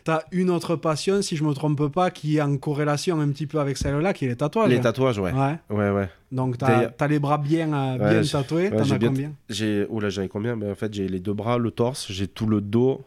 tu 0.03 0.11
as 0.11 0.23
une 0.31 0.49
autre 0.49 0.75
passion, 0.75 1.21
si 1.21 1.37
je 1.37 1.43
me 1.43 1.53
trompe 1.53 1.87
pas, 1.93 2.11
qui 2.11 2.37
est 2.37 2.41
en 2.41 2.57
corrélation 2.57 3.19
un 3.21 3.29
petit 3.29 3.47
peu 3.47 3.59
avec 3.59 3.77
celle-là, 3.77 4.13
qui 4.13 4.25
est 4.25 4.29
les 4.29 4.35
tatouages. 4.35 4.69
Les 4.69 4.81
tatouages, 4.81 5.19
ouais. 5.19 5.31
Ouais. 5.31 5.55
Ouais, 5.69 5.89
ouais. 5.91 6.09
Donc, 6.31 6.57
tu 6.57 6.65
as, 6.65 7.07
les 7.07 7.19
bras 7.19 7.37
bien, 7.37 7.73
euh, 7.73 8.21
bien 8.21 8.21
tatoués. 8.21 8.69
T'en 8.69 8.79
as 8.79 8.97
bien- 8.97 9.07
combien 9.09 9.31
J'ai. 9.49 9.87
J'en 10.09 10.21
ai 10.21 10.27
combien? 10.27 10.57
Ben, 10.57 10.71
En 10.71 10.75
fait, 10.75 10.93
j'ai 10.93 11.07
les 11.07 11.19
deux 11.19 11.33
bras, 11.33 11.57
le 11.57 11.71
torse, 11.71 12.11
j'ai 12.11 12.27
tout 12.27 12.47
le 12.47 12.59
dos. 12.61 13.05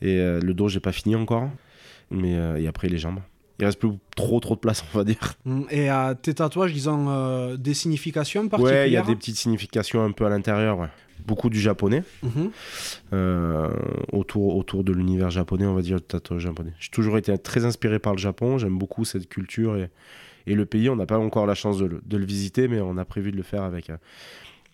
Et 0.00 0.18
euh, 0.18 0.40
le 0.40 0.54
dos, 0.54 0.68
j'ai 0.68 0.80
pas 0.80 0.92
fini 0.92 1.16
encore. 1.16 1.48
Mais 2.10 2.36
euh, 2.36 2.60
et 2.60 2.66
après, 2.68 2.88
les 2.88 2.98
jambes. 2.98 3.20
Il 3.62 3.64
reste 3.64 3.78
plus 3.78 3.92
trop, 4.16 4.40
trop 4.40 4.56
de 4.56 4.60
place, 4.60 4.84
on 4.92 4.98
va 4.98 5.04
dire. 5.04 5.34
Mm. 5.44 5.62
Et 5.70 5.88
euh, 5.88 6.14
tes 6.14 6.34
tatouages, 6.34 6.72
ils 6.74 6.90
ont 6.90 7.06
euh, 7.10 7.56
des 7.56 7.74
significations 7.74 8.48
particulières 8.48 8.80
Ouais, 8.82 8.90
il 8.90 8.92
y 8.92 8.96
a 8.96 9.02
des 9.02 9.14
petites 9.14 9.36
significations 9.36 10.02
un 10.02 10.10
peu 10.10 10.26
à 10.26 10.30
l'intérieur, 10.30 10.80
ouais. 10.80 10.88
Beaucoup 11.24 11.48
du 11.48 11.60
japonais. 11.60 12.02
Mhm. 12.24 12.50
euh, 13.12 13.68
autour, 14.10 14.56
autour 14.56 14.82
de 14.82 14.92
l'univers 14.92 15.30
japonais, 15.30 15.64
on 15.64 15.74
va 15.74 15.82
dire, 15.82 15.94
le 15.94 16.00
tatouage 16.00 16.42
japonais. 16.42 16.72
J'ai 16.80 16.90
toujours 16.90 17.16
été 17.18 17.38
très 17.38 17.64
inspiré 17.64 18.00
par 18.00 18.14
le 18.14 18.18
Japon, 18.18 18.58
j'aime 18.58 18.76
beaucoup 18.76 19.04
cette 19.04 19.28
culture 19.28 19.76
et, 19.76 19.88
et 20.48 20.56
le 20.56 20.66
pays. 20.66 20.88
On 20.88 20.96
n'a 20.96 21.06
pas 21.06 21.18
encore 21.18 21.46
la 21.46 21.54
chance 21.54 21.78
de 21.78 21.84
le, 21.86 22.02
de 22.04 22.16
le 22.16 22.24
visiter, 22.24 22.66
mais 22.66 22.80
on 22.80 22.96
a 22.96 23.04
prévu 23.04 23.30
de 23.30 23.36
le 23.36 23.44
faire 23.44 23.62
avec, 23.62 23.90
euh, 23.90 23.96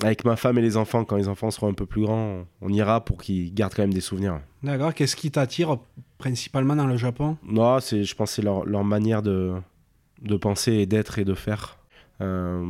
avec 0.03 0.24
ma 0.24 0.36
femme 0.36 0.59
et 0.59 0.62
les 0.62 0.76
enfants. 0.76 1.05
Quand 1.05 1.16
les 1.16 1.28
enfants 1.28 1.51
seront 1.51 1.68
un 1.68 1.74
peu 1.74 1.86
plus 1.86 2.03
grands, 2.03 2.44
on, 2.61 2.68
on 2.68 2.68
ira 2.72 3.05
pour 3.05 3.18
qu'ils 3.18 3.53
gardent 3.55 3.74
quand 3.74 3.82
même 3.82 3.94
des 3.94 4.01
souvenirs. 4.01 4.40
D'accord. 4.62 4.94
Qu'est-ce 4.94 5.16
qui 5.16 5.30
t'attire 5.30 5.78
principalement 6.18 6.76
dans 6.76 6.86
le 6.86 6.96
Japon? 6.96 7.36
Non, 7.44 7.80
c'est, 7.80 8.05
je 8.05 8.14
pense 8.14 8.32
c'est 8.32 8.42
leur, 8.42 8.64
leur 8.64 8.84
manière 8.84 9.22
de, 9.22 9.55
de 10.22 10.36
penser 10.36 10.72
et 10.74 10.86
d'être 10.86 11.18
et 11.18 11.24
de 11.24 11.34
faire. 11.34 11.78
Euh, 12.20 12.62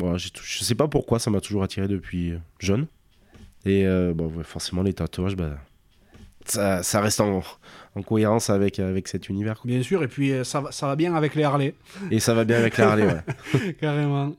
tou- 0.00 0.42
je 0.42 0.64
sais 0.64 0.74
pas 0.74 0.88
pourquoi, 0.88 1.18
ça 1.18 1.30
m'a 1.30 1.40
toujours 1.40 1.62
attiré 1.62 1.86
depuis 1.88 2.34
jeune. 2.58 2.86
Et 3.64 3.86
euh, 3.86 4.12
bon, 4.14 4.26
ouais, 4.26 4.44
forcément, 4.44 4.82
les 4.82 4.92
tatouages, 4.92 5.36
bah, 5.36 5.56
ça, 6.44 6.82
ça 6.82 7.00
reste 7.00 7.20
en, 7.20 7.42
en 7.94 8.02
cohérence 8.02 8.50
avec, 8.50 8.78
avec 8.78 9.08
cet 9.08 9.28
univers. 9.28 9.58
quoi. 9.60 9.68
Bien 9.70 9.82
sûr. 9.82 10.02
Et 10.02 10.08
puis, 10.08 10.32
euh, 10.32 10.44
ça, 10.44 10.60
va- 10.60 10.72
ça 10.72 10.86
va 10.88 10.96
bien 10.96 11.14
avec 11.14 11.34
les 11.34 11.44
Harley. 11.44 11.74
Et 12.10 12.20
ça 12.20 12.34
va 12.34 12.44
bien 12.44 12.58
avec 12.58 12.76
la 12.76 12.90
Harley, 12.90 13.06
ouais. 13.06 13.74
Carrément. 13.80 14.34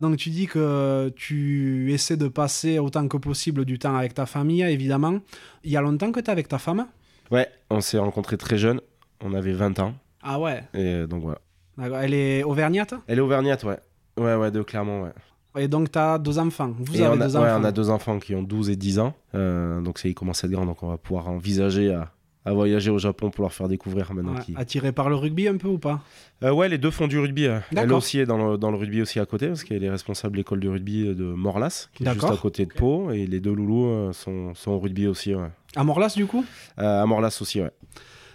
Donc 0.00 0.16
tu 0.16 0.30
dis 0.30 0.46
que 0.46 1.08
tu 1.16 1.92
essaies 1.92 2.16
de 2.16 2.28
passer 2.28 2.78
autant 2.78 3.08
que 3.08 3.16
possible 3.16 3.64
du 3.64 3.78
temps 3.78 3.96
avec 3.96 4.14
ta 4.14 4.26
famille, 4.26 4.62
évidemment. 4.62 5.18
Il 5.64 5.70
y 5.72 5.76
a 5.76 5.80
longtemps 5.80 6.12
que 6.12 6.20
tu 6.20 6.26
es 6.26 6.30
avec 6.30 6.48
ta 6.48 6.58
femme? 6.58 6.86
Ouais, 7.30 7.48
on 7.70 7.80
s'est 7.80 7.98
rencontrés 7.98 8.36
très 8.38 8.58
jeunes, 8.58 8.80
on 9.22 9.34
avait 9.34 9.52
20 9.52 9.78
ans. 9.80 9.94
Ah 10.22 10.38
ouais? 10.38 10.62
Et 10.74 10.78
euh, 10.78 11.06
donc 11.06 11.22
voilà. 11.22 11.40
D'accord. 11.76 11.98
Elle 11.98 12.14
est 12.14 12.42
auvergnate? 12.42 12.94
Elle 13.06 13.18
est 13.18 13.22
auvergnate, 13.22 13.64
ouais. 13.64 13.78
Ouais, 14.18 14.34
ouais, 14.34 14.50
de 14.50 14.62
Clermont, 14.62 15.02
ouais. 15.04 15.12
Et 15.56 15.66
donc 15.68 15.90
tu 15.90 15.98
as 15.98 16.18
deux 16.18 16.38
enfants. 16.38 16.72
Vous 16.78 16.96
Et 16.96 17.04
avez 17.04 17.16
on 17.16 17.20
a, 17.20 17.26
deux 17.26 17.36
ouais, 17.36 17.46
enfants. 17.50 17.60
on 17.60 17.64
a 17.64 17.72
deux 17.72 17.90
enfants 17.90 18.18
qui 18.18 18.34
ont 18.34 18.42
12 18.42 18.70
et 18.70 18.76
10 18.76 18.98
ans. 19.00 19.14
Euh, 19.34 19.80
donc 19.80 20.00
ils 20.04 20.14
commencent 20.14 20.44
à 20.44 20.46
être 20.46 20.52
grands, 20.52 20.66
donc 20.66 20.82
on 20.82 20.88
va 20.88 20.98
pouvoir 20.98 21.28
envisager 21.28 21.92
à, 21.92 22.12
à 22.48 22.52
voyager 22.52 22.90
au 22.90 22.98
Japon 22.98 23.30
pour 23.30 23.42
leur 23.42 23.52
faire 23.52 23.68
découvrir 23.68 24.12
maintenant. 24.14 24.34
Ouais. 24.34 24.42
qu'ils- 24.42 24.56
Attiré 24.58 24.92
par 24.92 25.08
le 25.08 25.14
rugby 25.16 25.48
un 25.48 25.56
peu 25.56 25.68
ou 25.68 25.78
pas? 25.78 26.00
Euh, 26.42 26.50
ouais, 26.52 26.68
les 26.68 26.78
deux 26.78 26.90
font 26.90 27.06
du 27.06 27.18
rugby. 27.18 27.46
euh. 27.46 27.58
Elle 27.76 27.92
aussi 27.92 28.18
est 28.20 28.26
dans 28.26 28.38
le, 28.52 28.58
dans 28.58 28.70
le 28.70 28.76
rugby 28.76 29.02
aussi 29.02 29.20
à 29.20 29.26
côté, 29.26 29.48
parce 29.48 29.64
qu'elle 29.64 29.82
est 29.84 29.90
responsable 29.90 30.32
de 30.32 30.38
l'école 30.38 30.60
de 30.60 30.68
rugby 30.68 31.14
de 31.14 31.24
Morlas, 31.24 31.88
qui 31.94 32.04
est 32.04 32.12
juste 32.12 32.24
à 32.24 32.36
côté 32.36 32.66
de 32.66 32.72
Pau. 32.72 33.10
Et 33.10 33.26
les 33.26 33.40
deux 33.40 33.52
loulous 33.54 33.86
euh, 33.86 34.12
sont, 34.12 34.54
sont 34.54 34.72
au 34.72 34.78
rugby 34.78 35.06
aussi, 35.06 35.34
ouais. 35.34 35.48
À 35.76 35.84
Morlas 35.84 36.14
du 36.16 36.26
coup? 36.26 36.44
Euh, 36.78 37.02
à 37.02 37.06
Morlas 37.06 37.38
aussi, 37.40 37.60
ouais. 37.60 37.70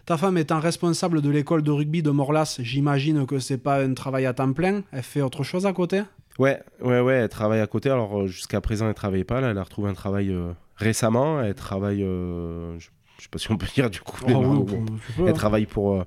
Ta 0.06 0.18
femme 0.18 0.38
étant 0.38 0.60
responsable 0.60 1.22
de 1.22 1.30
l'école 1.30 1.62
de 1.64 1.72
rugby 1.72 2.04
de 2.04 2.12
Morlas, 2.12 2.58
j'imagine 2.62 3.26
que 3.26 3.40
c'est 3.40 3.58
pas 3.58 3.82
un 3.82 3.94
travail 3.94 4.26
à 4.26 4.34
temps 4.34 4.52
plein. 4.52 4.82
Elle 4.92 5.02
fait 5.02 5.22
autre 5.22 5.44
chose 5.44 5.66
à 5.66 5.72
côté? 5.72 6.02
Ouais, 6.40 6.60
ouais, 6.82 7.00
ouais, 7.00 7.14
elle 7.14 7.30
travaille 7.30 7.62
à 7.62 7.68
côté. 7.68 7.90
Alors 7.90 8.28
jusqu'à 8.28 8.60
présent, 8.60 8.88
elle 8.90 8.96
travaillait 8.96 9.24
pas. 9.24 9.40
Là, 9.40 9.52
elle 9.52 9.58
a 9.58 9.64
retrouvé 9.64 9.90
un 9.90 9.94
travail 9.94 10.30
euh, 10.32 10.52
récemment. 10.76 11.42
Elle 11.42 11.54
travaille, 11.56 12.04
euh, 12.04 12.78
je, 12.80 12.90
je 13.18 13.24
sais 13.24 13.30
pas 13.30 13.38
si 13.40 13.52
on 13.52 13.58
peut 13.58 13.68
dire 13.74 13.90
du 13.90 14.00
coup, 14.02 14.18
Oh 14.24 14.32
bon, 14.32 14.56
oui, 14.58 14.64
bon. 14.66 14.86
peux, 15.18 15.28
elle 15.28 15.34
travaille 15.34 15.66
pour, 15.66 15.94
euh, 15.94 16.04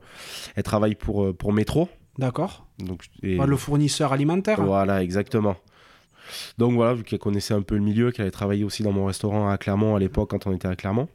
elle 0.55 0.63
travaille 0.63 0.95
pour, 0.95 1.25
euh, 1.25 1.33
pour 1.33 1.53
Métro. 1.53 1.89
D'accord. 2.19 2.67
Donc, 2.79 3.05
et- 3.23 3.37
Pas 3.37 3.47
le 3.47 3.57
fournisseur 3.57 4.13
alimentaire 4.13 4.63
Voilà, 4.63 5.03
exactement. 5.03 5.57
Donc 6.59 6.75
voilà, 6.75 6.95
vu 6.95 7.05
qu'elle 7.05 7.19
connaissait 7.19 7.55
un 7.55 7.63
peu 7.63 7.77
le 7.77 7.83
milieu, 7.83 8.11
qu'elle 8.11 8.25
avait 8.25 8.31
travaillé 8.33 8.65
aussi 8.65 8.83
dans 8.83 8.93
mon 8.93 9.07
restaurant 9.07 9.49
à 9.49 9.59
Clermont 9.59 9.95
à 9.95 9.99
l'époque 9.99 10.31
quand 10.31 10.47
on 10.47 10.53
était 10.53 10.67
à 10.69 10.75
Clermont. 10.75 11.09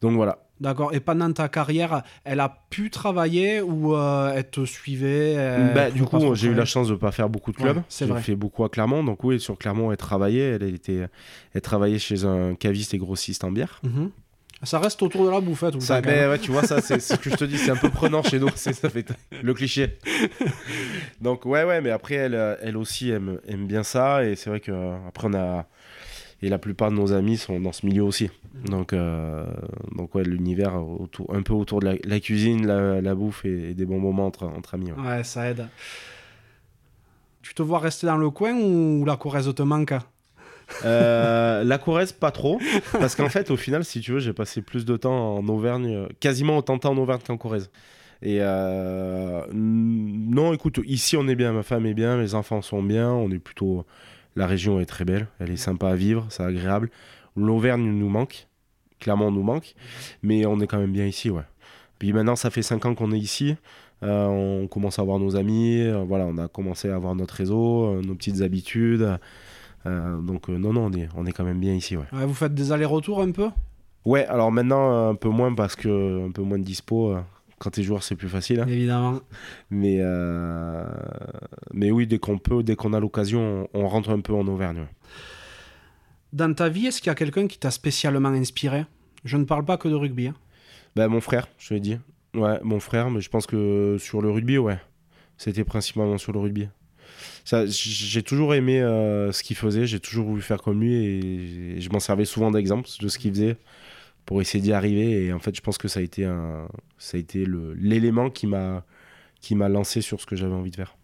Donc 0.00 0.14
voilà. 0.14 0.38
D'accord. 0.58 0.94
Et 0.94 1.00
pendant 1.00 1.30
ta 1.30 1.48
carrière, 1.50 2.02
elle 2.24 2.40
a 2.40 2.48
pu 2.70 2.88
travailler 2.90 3.60
ou 3.60 3.94
euh, 3.94 4.32
elle 4.34 4.48
te 4.48 4.64
suivait 4.64 5.32
elle 5.32 5.74
Bah, 5.74 5.90
du 5.90 6.02
coup, 6.04 6.34
j'ai 6.34 6.48
eu 6.48 6.54
la 6.54 6.64
chance 6.64 6.88
de 6.88 6.94
pas 6.94 7.12
faire 7.12 7.28
beaucoup 7.28 7.52
de 7.52 7.58
clubs. 7.58 7.76
Ouais, 7.76 7.82
j'ai 7.90 8.14
fait 8.20 8.34
beaucoup 8.36 8.64
à 8.64 8.70
Clermont. 8.70 9.04
Donc 9.04 9.22
oui, 9.22 9.38
sur 9.38 9.58
Clermont, 9.58 9.90
elle 9.90 9.98
travaillait. 9.98 10.52
Elle, 10.52 10.62
était, 10.74 11.08
elle 11.52 11.60
travaillait 11.60 11.98
chez 11.98 12.24
un 12.24 12.54
caviste 12.54 12.94
et 12.94 12.98
grossiste 12.98 13.44
en 13.44 13.50
bière. 13.50 13.80
Mhm. 13.82 14.10
Ça 14.66 14.78
reste 14.78 15.00
autour 15.02 15.24
de 15.24 15.30
la 15.30 15.40
bouffette 15.40 15.72
tout 15.72 15.78
le 15.78 15.84
Ça, 15.84 16.02
temps, 16.02 16.08
ben, 16.08 16.28
ouais, 16.28 16.38
tu 16.38 16.50
vois, 16.50 16.62
ça, 16.64 16.80
c'est 16.82 17.00
ce 17.00 17.14
que 17.14 17.30
je 17.30 17.36
te 17.36 17.44
dis, 17.44 17.56
c'est 17.56 17.70
un 17.70 17.76
peu 17.76 17.88
prenant 17.88 18.22
chez 18.22 18.38
nous, 18.38 18.48
c'est 18.54 18.72
ça 18.74 18.90
fait 18.90 19.06
le 19.42 19.54
cliché. 19.54 19.98
Donc 21.20 21.46
ouais, 21.46 21.64
ouais, 21.64 21.80
mais 21.80 21.90
après 21.90 22.16
elle, 22.16 22.34
euh, 22.34 22.56
elle 22.60 22.76
aussi 22.76 23.10
aime, 23.10 23.38
aime 23.48 23.66
bien 23.66 23.82
ça 23.82 24.24
et 24.24 24.36
c'est 24.36 24.50
vrai 24.50 24.60
que 24.60 24.72
euh, 24.72 24.96
après 25.08 25.28
on 25.30 25.34
a 25.34 25.66
et 26.42 26.50
la 26.50 26.58
plupart 26.58 26.90
de 26.90 26.96
nos 26.96 27.12
amis 27.14 27.38
sont 27.38 27.58
dans 27.60 27.72
ce 27.72 27.86
milieu 27.86 28.02
aussi. 28.02 28.30
Donc 28.66 28.92
euh, 28.92 29.46
donc 29.96 30.14
ouais, 30.14 30.22
l'univers 30.22 30.74
un 30.74 31.42
peu 31.42 31.54
autour 31.54 31.80
de 31.80 31.86
la, 31.86 31.94
la 32.04 32.20
cuisine, 32.20 32.66
la, 32.66 33.00
la 33.00 33.14
bouffe 33.14 33.44
et, 33.46 33.70
et 33.70 33.74
des 33.74 33.86
bons 33.86 33.98
moments 34.00 34.26
entre, 34.26 34.44
entre 34.44 34.74
amis. 34.74 34.92
ouais. 34.92 35.00
Ouais, 35.08 35.24
ça 35.24 35.48
aide. 35.48 35.66
Tu 37.42 37.54
te 37.54 37.62
vois 37.62 37.78
rester 37.78 38.06
dans 38.06 38.16
le 38.18 38.28
coin 38.30 38.54
ou 38.54 39.04
la 39.06 39.16
Corrèze 39.16 39.52
te 39.54 39.62
manque? 39.62 39.94
Euh, 40.84 41.64
la 41.64 41.78
Corrèze, 41.78 42.12
pas 42.12 42.30
trop. 42.30 42.60
Parce 42.92 43.14
qu'en 43.14 43.28
fait, 43.28 43.50
au 43.50 43.56
final, 43.56 43.84
si 43.84 44.00
tu 44.00 44.12
veux, 44.12 44.18
j'ai 44.18 44.32
passé 44.32 44.62
plus 44.62 44.84
de 44.84 44.96
temps 44.96 45.36
en 45.36 45.48
Auvergne, 45.48 46.06
quasiment 46.20 46.58
autant 46.58 46.76
de 46.76 46.80
temps 46.80 46.92
en 46.92 46.98
Auvergne 46.98 47.20
qu'en 47.26 47.36
Corrèze. 47.36 47.70
Et 48.22 48.38
euh, 48.40 49.42
non, 49.52 50.52
écoute, 50.54 50.80
ici 50.86 51.16
on 51.16 51.28
est 51.28 51.34
bien, 51.34 51.52
ma 51.52 51.62
femme 51.62 51.84
est 51.84 51.94
bien, 51.94 52.16
mes 52.16 52.34
enfants 52.34 52.62
sont 52.62 52.82
bien, 52.82 53.10
on 53.10 53.30
est 53.30 53.38
plutôt. 53.38 53.84
La 54.36 54.46
région 54.46 54.80
est 54.80 54.86
très 54.86 55.04
belle, 55.04 55.28
elle 55.38 55.50
est 55.50 55.56
sympa 55.56 55.90
à 55.90 55.94
vivre, 55.94 56.26
c'est 56.30 56.42
agréable. 56.42 56.90
L'Auvergne 57.36 57.84
nous 57.84 58.08
manque, 58.08 58.48
clairement 59.00 59.26
on 59.26 59.32
nous 59.32 59.42
manque, 59.42 59.74
mais 60.22 60.46
on 60.46 60.60
est 60.60 60.66
quand 60.66 60.78
même 60.78 60.92
bien 60.92 61.06
ici, 61.06 61.28
ouais. 61.30 61.42
Puis 61.98 62.12
maintenant, 62.12 62.36
ça 62.36 62.50
fait 62.50 62.62
5 62.62 62.86
ans 62.86 62.94
qu'on 62.94 63.12
est 63.12 63.18
ici. 63.18 63.56
euh, 64.02 64.26
on 64.26 64.66
commence 64.66 64.98
à 64.98 65.02
avoir 65.02 65.18
nos 65.18 65.36
amis, 65.36 65.86
voilà, 66.06 66.24
on 66.26 66.38
a 66.38 66.48
commencé 66.48 66.88
à 66.88 66.96
avoir 66.96 67.14
notre 67.14 67.34
réseau, 67.34 68.00
nos 68.02 68.14
petites 68.14 68.40
habitudes. 68.42 69.18
Euh, 69.86 70.20
donc 70.20 70.48
euh, 70.50 70.58
non, 70.58 70.72
non, 70.72 70.86
on 70.86 70.92
est, 70.92 71.08
on 71.16 71.24
est 71.26 71.32
quand 71.32 71.44
même 71.44 71.60
bien 71.60 71.74
ici, 71.74 71.96
ouais. 71.96 72.04
Vous 72.12 72.34
faites 72.34 72.54
des 72.54 72.72
allers-retours 72.72 73.22
un 73.22 73.30
peu? 73.30 73.48
Ouais, 74.04 74.24
alors 74.26 74.52
maintenant 74.52 75.08
un 75.08 75.14
peu 75.14 75.28
moins 75.28 75.54
parce 75.54 75.74
que 75.76 76.26
un 76.28 76.30
peu 76.30 76.42
moins 76.42 76.58
de 76.58 76.64
dispo. 76.64 77.12
euh, 77.12 77.20
quand 77.58 77.70
t'es 77.70 77.82
joueur, 77.82 78.02
c'est 78.02 78.16
plus 78.16 78.28
facile. 78.28 78.60
hein. 78.60 78.66
Évidemment. 78.68 79.20
Mais 79.70 79.96
euh, 80.00 80.84
mais 81.72 81.90
oui, 81.90 82.06
dès 82.06 82.18
qu'on 82.18 82.36
peut, 82.38 82.62
dès 82.62 82.76
qu'on 82.76 82.92
a 82.92 83.00
l'occasion, 83.00 83.66
on, 83.72 83.80
on 83.84 83.88
rentre 83.88 84.10
un 84.10 84.20
peu 84.20 84.34
en 84.34 84.46
Auvergne. 84.46 84.78
ouais. 84.80 84.88
Dans 86.32 86.52
ta 86.54 86.68
vie, 86.68 86.86
est-ce 86.86 87.00
qu'il 87.00 87.08
y 87.08 87.10
a 87.10 87.14
quelqu'un 87.14 87.46
qui 87.46 87.58
t'a 87.58 87.70
spécialement 87.70 88.28
inspiré? 88.28 88.84
Je 89.24 89.36
ne 89.36 89.44
parle 89.44 89.64
pas 89.64 89.76
que 89.78 89.88
de 89.88 89.94
rugby. 89.94 90.28
hein. 90.28 90.34
Ben, 90.94 91.08
mon 91.08 91.20
frère, 91.20 91.48
je 91.58 91.74
l'ai 91.74 91.80
dit. 91.80 91.98
Ouais, 92.34 92.58
mon 92.62 92.80
frère, 92.80 93.10
mais 93.10 93.20
je 93.20 93.30
pense 93.30 93.46
que 93.46 93.96
sur 93.98 94.20
le 94.20 94.30
rugby, 94.30 94.58
ouais. 94.58 94.78
C'était 95.38 95.64
principalement 95.64 96.18
sur 96.18 96.32
le 96.32 96.38
rugby. 96.40 96.68
J'ai 97.66 98.22
toujours 98.22 98.54
aimé 98.54 98.80
euh, 98.80 99.30
ce 99.32 99.42
qu'il 99.42 99.56
faisait, 99.56 99.86
j'ai 99.86 100.00
toujours 100.00 100.26
voulu 100.26 100.42
faire 100.42 100.60
comme 100.62 100.80
lui 100.80 100.94
et, 100.94 101.80
je 101.80 101.88
m'en 101.90 102.00
servais 102.00 102.24
souvent 102.24 102.50
d'exemple 102.50 102.88
de 103.00 103.08
ce 103.08 103.18
qu'il 103.18 103.30
faisait 103.32 103.56
pour 104.24 104.40
essayer 104.40 104.60
d'y 104.62 104.72
arriver. 104.72 105.24
Et 105.26 105.32
en 105.32 105.38
fait, 105.38 105.54
je 105.54 105.60
pense 105.60 105.78
que 105.78 105.86
ça 105.88 106.00
a 106.00 106.02
été, 106.02 106.24
un, 106.24 106.66
ça 106.98 107.16
a 107.16 107.20
été 107.20 107.44
le- 107.44 107.74
l'élément 107.74 108.30
qui 108.30 108.46
m'a 108.46 108.84
qui 109.42 109.54
m'a 109.54 109.68
lancé 109.68 110.00
sur 110.00 110.20
ce 110.20 110.26
que 110.26 110.34
j'avais 110.34 110.54
envie 110.54 110.70
de 110.72 110.76
faire. 110.76 110.96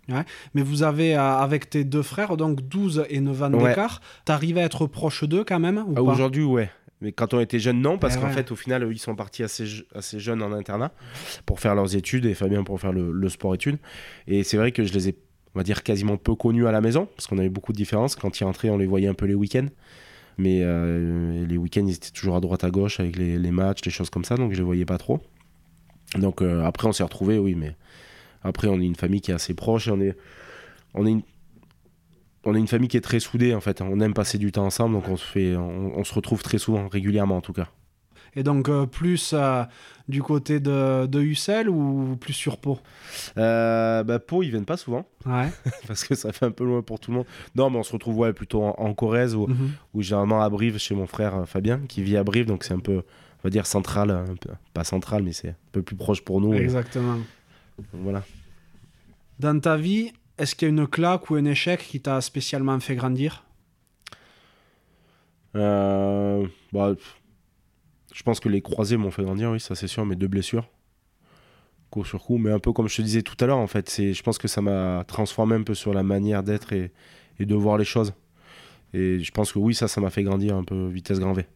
Mais 0.55 0.63
vous 0.63 0.83
avez, 0.83 1.15
euh, 1.15 1.21
avec 1.21 1.69
tes 1.71 1.85
deux 1.85 2.03
frères, 2.03 2.37
donc 2.37 2.63
12 2.63 3.05
et 3.09 3.21
9 3.21 3.41
ans 3.43 3.53
Ouais. 3.53 3.69
d'écart, 3.69 4.01
t'arrives 4.25 4.57
à 4.59 4.63
être 4.63 4.87
proche 4.87 5.23
d'eux 5.25 5.45
quand 5.45 5.61
même 5.61 5.85
ou 5.87 5.93
Ah, 5.97 6.03
Aujourd'hui, 6.03 6.43
ouais. 6.43 6.71
Mais 7.03 7.13
quand 7.13 7.35
on 7.35 7.41
était 7.41 7.61
jeunes, 7.61 7.81
non, 7.83 7.99
parce 7.99 8.17
Eh 8.17 8.21
qu'en 8.21 8.29
ouais. 8.29 8.33
fait, 8.33 8.51
au 8.51 8.57
final, 8.57 8.89
ils 8.91 8.99
sont 8.99 9.15
partis 9.15 9.45
assez, 9.45 9.67
je- 9.67 9.85
assez 9.95 10.19
jeunes 10.19 10.43
en 10.43 10.51
internat 10.53 10.93
pour 11.47 11.61
faire 11.61 11.75
leurs 11.77 11.95
études 11.95 12.25
et 12.27 12.35
Fabien 12.35 12.65
pour 12.65 12.81
faire 12.81 12.93
le, 12.93 13.13
le 13.13 13.29
sport-études. 13.29 13.79
Et 14.27 14.43
c'est 14.45 14.57
vrai 14.57 14.73
que 14.73 14.83
je 14.83 14.93
les 14.95 15.11
ai, 15.11 15.17
on 15.55 15.59
va 15.59 15.63
dire, 15.65 15.83
quasiment 15.83 16.17
peu 16.17 16.35
connus 16.35 16.67
à 16.67 16.73
la 16.73 16.81
maison, 16.81 17.07
parce 17.17 17.27
qu'on 17.27 17.39
avait 17.39 17.51
beaucoup 17.51 17.73
de 17.73 17.77
différences. 17.77 18.17
Quand 18.17 18.41
ils 18.41 18.45
rentraient, 18.45 18.71
on 18.71 18.79
les 18.79 18.87
voyait 18.87 19.09
un 19.09 19.15
peu 19.15 19.27
les 19.27 19.35
week-ends. 19.35 19.69
Mais 20.39 20.61
euh, 20.63 21.47
les 21.47 21.57
week-ends, 21.57 21.87
ils 21.87 21.95
étaient 21.95 22.11
toujours 22.11 22.37
à 22.37 22.41
droite 22.41 22.65
à 22.65 22.71
gauche 22.71 23.01
avec 23.01 23.17
les, 23.17 23.39
matchs, 23.51 23.85
les 23.85 23.91
choses 23.91 24.11
comme 24.11 24.25
ça, 24.25 24.37
donc 24.37 24.53
je 24.53 24.59
les 24.59 24.63
voyais 24.63 24.87
pas 24.87 24.99
trop. 24.99 25.21
Donc 26.17 26.43
euh, 26.43 26.65
après, 26.65 26.89
on 26.89 26.93
s'est 26.93 27.03
retrouvés, 27.03 27.39
oui, 27.39 27.55
mais 27.55 27.77
après, 28.43 28.69
on 28.69 28.81
est 28.81 28.87
une 28.87 28.97
famille 28.97 29.21
qui 29.21 29.31
est 29.31 29.35
assez 29.35 29.55
proche 29.55 29.89
on 29.89 30.01
est, 30.01 30.17
on 30.95 31.07
est 31.07 31.11
une, 31.11 31.23
on 32.45 32.55
est 32.55 32.59
une 32.59 32.67
famille 32.67 32.89
qui 32.89 32.97
est 32.97 33.03
très 33.03 33.21
soudée 33.21 33.55
en 33.55 33.61
fait. 33.61 33.83
On 33.83 34.01
aime 34.01 34.15
passer 34.15 34.39
du 34.39 34.53
temps 34.53 34.65
ensemble, 34.65 34.95
donc 34.95 35.09
on 35.09 35.17
se 36.05 36.15
retrouve 36.15 36.43
très 36.43 36.59
souvent, 36.59 36.89
régulièrement 36.89 37.37
en 37.37 37.43
tout 37.43 37.53
cas. 37.53 37.69
Et 38.35 38.43
donc 38.43 38.69
euh, 38.71 38.87
plus 38.87 39.33
euh, 39.35 39.63
du 40.09 40.23
côté 40.23 40.59
de, 40.59 41.05
de 41.07 41.21
Ussel 41.21 41.69
ou 41.69 42.17
plus 42.19 42.33
sur 42.33 42.57
Pau? 42.57 42.79
Euh, 43.37 44.03
bah, 44.05 44.19
Pau, 44.19 44.43
ils 44.43 44.51
viennent 44.51 44.65
pas 44.65 44.79
souvent 44.79 45.07
Ouais. 45.27 45.51
parce 45.87 46.05
que 46.05 46.15
ça 46.15 46.33
fait 46.33 46.47
un 46.47 46.51
peu 46.51 46.65
loin 46.65 46.81
pour 46.83 46.99
tout 46.99 47.11
le 47.11 47.19
monde. 47.19 47.27
Non, 47.55 47.69
mais 47.69 47.79
on 47.79 47.83
se 47.83 47.93
retrouve 47.93 48.17
ouais, 48.19 48.33
plutôt 48.33 48.63
en, 48.63 48.75
en 48.79 48.95
Corrèze 48.95 49.35
ou, 49.35 49.47
Mhm. 49.49 49.71
ou 49.95 50.03
généralement 50.03 50.43
à 50.43 50.49
Brive 50.49 50.79
chez 50.79 50.95
mon 50.95 51.07
frère 51.07 51.47
Fabien 51.47 51.81
qui 51.89 52.03
vit 52.03 52.17
à 52.17 52.25
Brive, 52.25 52.47
donc 52.47 52.65
c'est 52.65 52.73
un 52.75 52.79
peu, 52.79 52.97
on 53.41 53.43
va 53.45 53.51
dire 53.51 53.67
central, 53.67 54.25
pas 54.73 54.85
central, 54.85 55.23
mais 55.23 55.33
c'est 55.35 55.51
un 55.51 55.55
peu 55.73 55.83
plus 55.83 55.97
proche 55.97 56.23
pour 56.23 56.41
nous. 56.41 56.55
et 56.55 56.63
Exactement. 56.63 57.19
voilà. 57.93 58.23
Dans 59.41 59.61
ta 59.61 59.77
vie, 59.77 60.11
est-ce 60.39 60.55
qu'il 60.55 60.69
y 60.69 60.71
a 60.71 60.75
une 60.75 60.87
claque 60.87 61.29
ou 61.31 61.35
un 61.35 61.45
échec 61.45 61.81
qui 61.87 62.01
t'a 62.01 62.21
spécialement 62.23 62.81
fait 62.81 62.95
grandir? 62.95 63.45
Euh, 65.55 66.47
bah, 66.73 66.95
je 68.13 68.23
pense 68.23 68.41
que 68.41 68.49
les 68.49 68.61
croisés 68.61 68.97
m'ont 68.97 69.11
fait 69.11 69.23
grandir, 69.23 69.51
oui, 69.51 69.61
ça 69.61 69.75
c'est 69.75 69.87
sûr, 69.87 70.05
mes 70.05 70.17
deux 70.17 70.29
blessures, 70.29 70.69
coup 71.91 72.05
sur 72.05 72.23
coup, 72.23 72.39
mais 72.39 72.51
un 72.51 72.59
peu 72.59 72.73
comme 72.73 72.89
je 72.89 72.97
te 72.97 73.03
disais 73.03 73.23
tout 73.23 73.37
à 73.41 73.47
l'heure, 73.47 73.59
en 73.59 73.67
fait, 73.67 73.89
c'est, 73.89 74.15
je 74.15 74.23
pense 74.23 74.39
que 74.39 74.49
ça 74.49 74.63
m'a 74.63 75.05
transformé 75.07 75.57
un 75.57 75.63
peu 75.63 75.75
sur 75.75 75.93
la 75.93 76.03
manière 76.03 76.43
d'être 76.43 76.73
et, 76.73 76.93
et 77.39 77.47
de 77.47 77.55
voir 77.55 77.79
les 77.79 77.85
choses. 77.85 78.15
Et 78.95 79.21
je 79.21 79.31
pense 79.31 79.53
que 79.53 79.59
oui, 79.59 79.75
ça, 79.75 79.89
ça 79.89 80.01
m'a 80.01 80.11
fait 80.11 80.23
grandir 80.23 80.55
un 80.57 80.65
peu 80.65 80.89
vitesse 80.89 81.19
grand 81.19 81.33
V. 81.33 81.47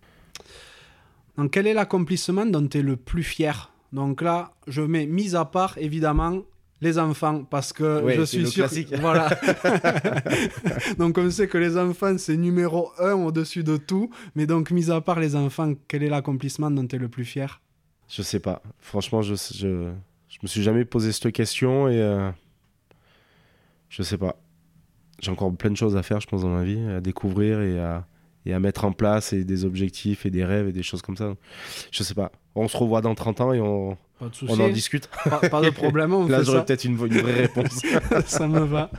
Donc 1.36 1.50
quel 1.50 1.66
est 1.66 1.74
l'accomplissement 1.74 2.46
dont 2.46 2.66
tu 2.66 2.78
es 2.78 2.82
le 2.82 2.96
plus 2.96 3.22
fier? 3.22 3.70
Donc 3.92 4.22
là, 4.22 4.54
je 4.66 4.82
mets 4.82 5.06
mis 5.06 5.36
à 5.36 5.44
part 5.44 5.76
évidemment 5.78 6.42
les 6.81 6.98
enfants 6.98 7.44
parce 7.44 7.73
que 7.73 8.03
Ouais, 8.03 8.16
je 8.16 8.23
suis 8.23 8.47
sûr 8.47 8.69
voilà. 9.01 9.31
donc 10.98 11.19
on 11.19 11.31
sait 11.31 11.48
que 11.48 11.59
les 11.59 11.77
enfants 11.77 12.19
c'est 12.19 12.36
numéro 12.36 12.93
un 12.98 13.12
au-dessus 13.12 13.65
de 13.65 13.77
tout, 13.77 14.11
mais 14.35 14.47
donc 14.47 14.70
mis 14.70 14.90
à 14.90 15.01
part 15.01 15.20
les 15.20 15.36
enfants, 15.36 15.73
quel 15.89 16.03
est 16.03 16.09
l'accomplissement 16.09 16.70
dont 16.70 16.86
tu 16.86 16.97
es 16.97 16.98
le 16.98 17.09
plus 17.09 17.24
fier? 17.24 17.61
Je 18.09 18.23
sais 18.23 18.40
pas. 18.40 18.62
Franchement, 18.78 19.23
je, 19.23 19.35
je, 19.35 19.90
je 20.28 20.39
me 20.43 20.47
suis 20.47 20.62
jamais 20.62 20.85
posé 20.85 21.12
cette 21.12 21.32
question 21.32 21.89
et 21.89 22.01
euh, 22.01 22.31
je 23.89 24.03
sais 24.03 24.19
pas. 24.19 24.36
J'ai 25.20 25.31
encore 25.31 25.55
plein 25.57 25.70
de 25.70 25.77
choses 25.77 25.97
à 25.97 26.03
faire, 26.03 26.20
je 26.20 26.27
pense, 26.27 26.43
dans 26.43 26.51
ma 26.51 26.62
vie, 26.62 26.81
à 26.89 27.01
découvrir 27.01 27.62
et 27.62 27.81
à, 27.81 28.07
et 28.44 28.53
à 28.53 28.61
mettre 28.61 28.85
en 28.85 28.93
place 28.93 29.32
et 29.32 29.44
des 29.44 29.65
objectifs 29.65 30.27
et 30.27 30.31
des 30.31 30.44
rêves 30.44 30.69
et 30.69 30.73
des 30.73 30.82
choses 30.82 31.03
comme 31.03 31.16
ça. 31.16 31.35
Je 31.90 32.03
sais 32.03 32.15
pas. 32.15 32.31
On 32.55 32.69
se 32.69 32.77
revoit 32.77 33.01
dans 33.01 33.15
30 33.15 33.40
ans 33.40 33.53
et 33.53 33.61
on, 33.61 33.97
Pas 34.18 34.28
de 34.28 34.34
souci. 34.34 34.52
on 34.56 34.60
en 34.64 34.68
discute. 34.70 35.09
Pas, 35.24 35.48
pas 35.48 35.60
de 35.62 35.70
problème, 35.74 36.12
on 36.14 36.26
Là, 36.26 36.43
j'aurais 36.43 36.59
ça. 36.59 36.64
peut-être 36.64 36.84
une, 36.84 36.93
une 36.94 37.18
vraie 37.20 37.43
réponse. 37.43 37.82
ça 38.26 38.48
me 38.48 38.60
va. 38.60 38.90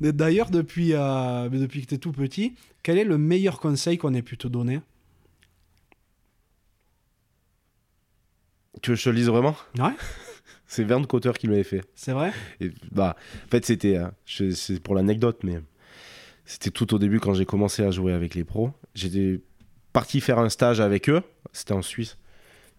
D'ailleurs, 0.00 0.50
depuis, 0.50 0.92
euh, 0.94 1.48
depuis 1.48 1.82
que 1.82 1.86
tu 1.88 1.94
es 1.94 1.98
tout 1.98 2.12
petit, 2.12 2.54
quel 2.82 2.98
est 2.98 3.04
le 3.04 3.18
meilleur 3.18 3.58
conseil 3.60 3.98
qu'on 3.98 4.14
ait 4.14 4.22
pu 4.22 4.36
te 4.36 4.46
donner? 4.48 4.80
Tu 8.82 8.90
veux 8.90 8.94
que 8.96 9.00
je 9.00 9.04
te 9.04 9.10
le 9.10 9.16
dise 9.16 9.28
vraiment? 9.28 9.56
Ouais. 9.78 9.92
C'est 10.66 10.84
Verne 10.84 11.06
Cotter 11.06 11.32
qui 11.38 11.48
m'avait 11.48 11.64
fait. 11.64 11.82
C'est 11.94 12.12
vrai? 12.12 12.32
Et, 12.60 12.70
bah, 12.92 13.16
en 13.46 13.48
fait, 13.48 13.64
c'était. 13.64 13.96
euh, 13.96 14.50
c'est 14.54 14.80
pour 14.82 14.94
l'anecdote, 14.94 15.38
mais 15.42 15.60
c'était 16.44 16.70
tout 16.70 16.92
au 16.94 16.98
début 16.98 17.20
quand 17.20 17.32
j'ai 17.34 17.46
commencé 17.46 17.82
à 17.82 17.90
jouer 17.90 18.12
avec 18.12 18.34
les 18.34 18.44
pros. 18.44 18.72
J'étais 18.94 19.40
parti 19.92 20.20
faire 20.20 20.38
un 20.38 20.50
stage 20.50 20.80
avec 20.80 21.08
eux. 21.08 21.22
C'était 21.52 21.72
en 21.72 21.80
Suisse. 21.82 22.18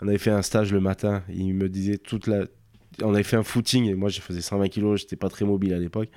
On 0.01 0.07
avait 0.07 0.17
fait 0.17 0.31
un 0.31 0.41
stage 0.41 0.71
le 0.71 0.79
matin. 0.79 1.23
Ils 1.29 1.53
me 1.53 1.69
disaient 1.69 1.97
toute 1.97 2.27
la. 2.27 2.45
On 3.03 3.13
avait 3.13 3.23
fait 3.23 3.37
un 3.37 3.43
footing 3.43 3.85
et 3.85 3.95
moi, 3.95 4.09
je 4.09 4.21
faisais 4.21 4.41
120 4.41 4.67
kilos. 4.69 5.01
J'étais 5.01 5.15
pas 5.15 5.29
très 5.29 5.45
mobile 5.45 5.73
à 5.73 5.79
l'époque. 5.79 6.09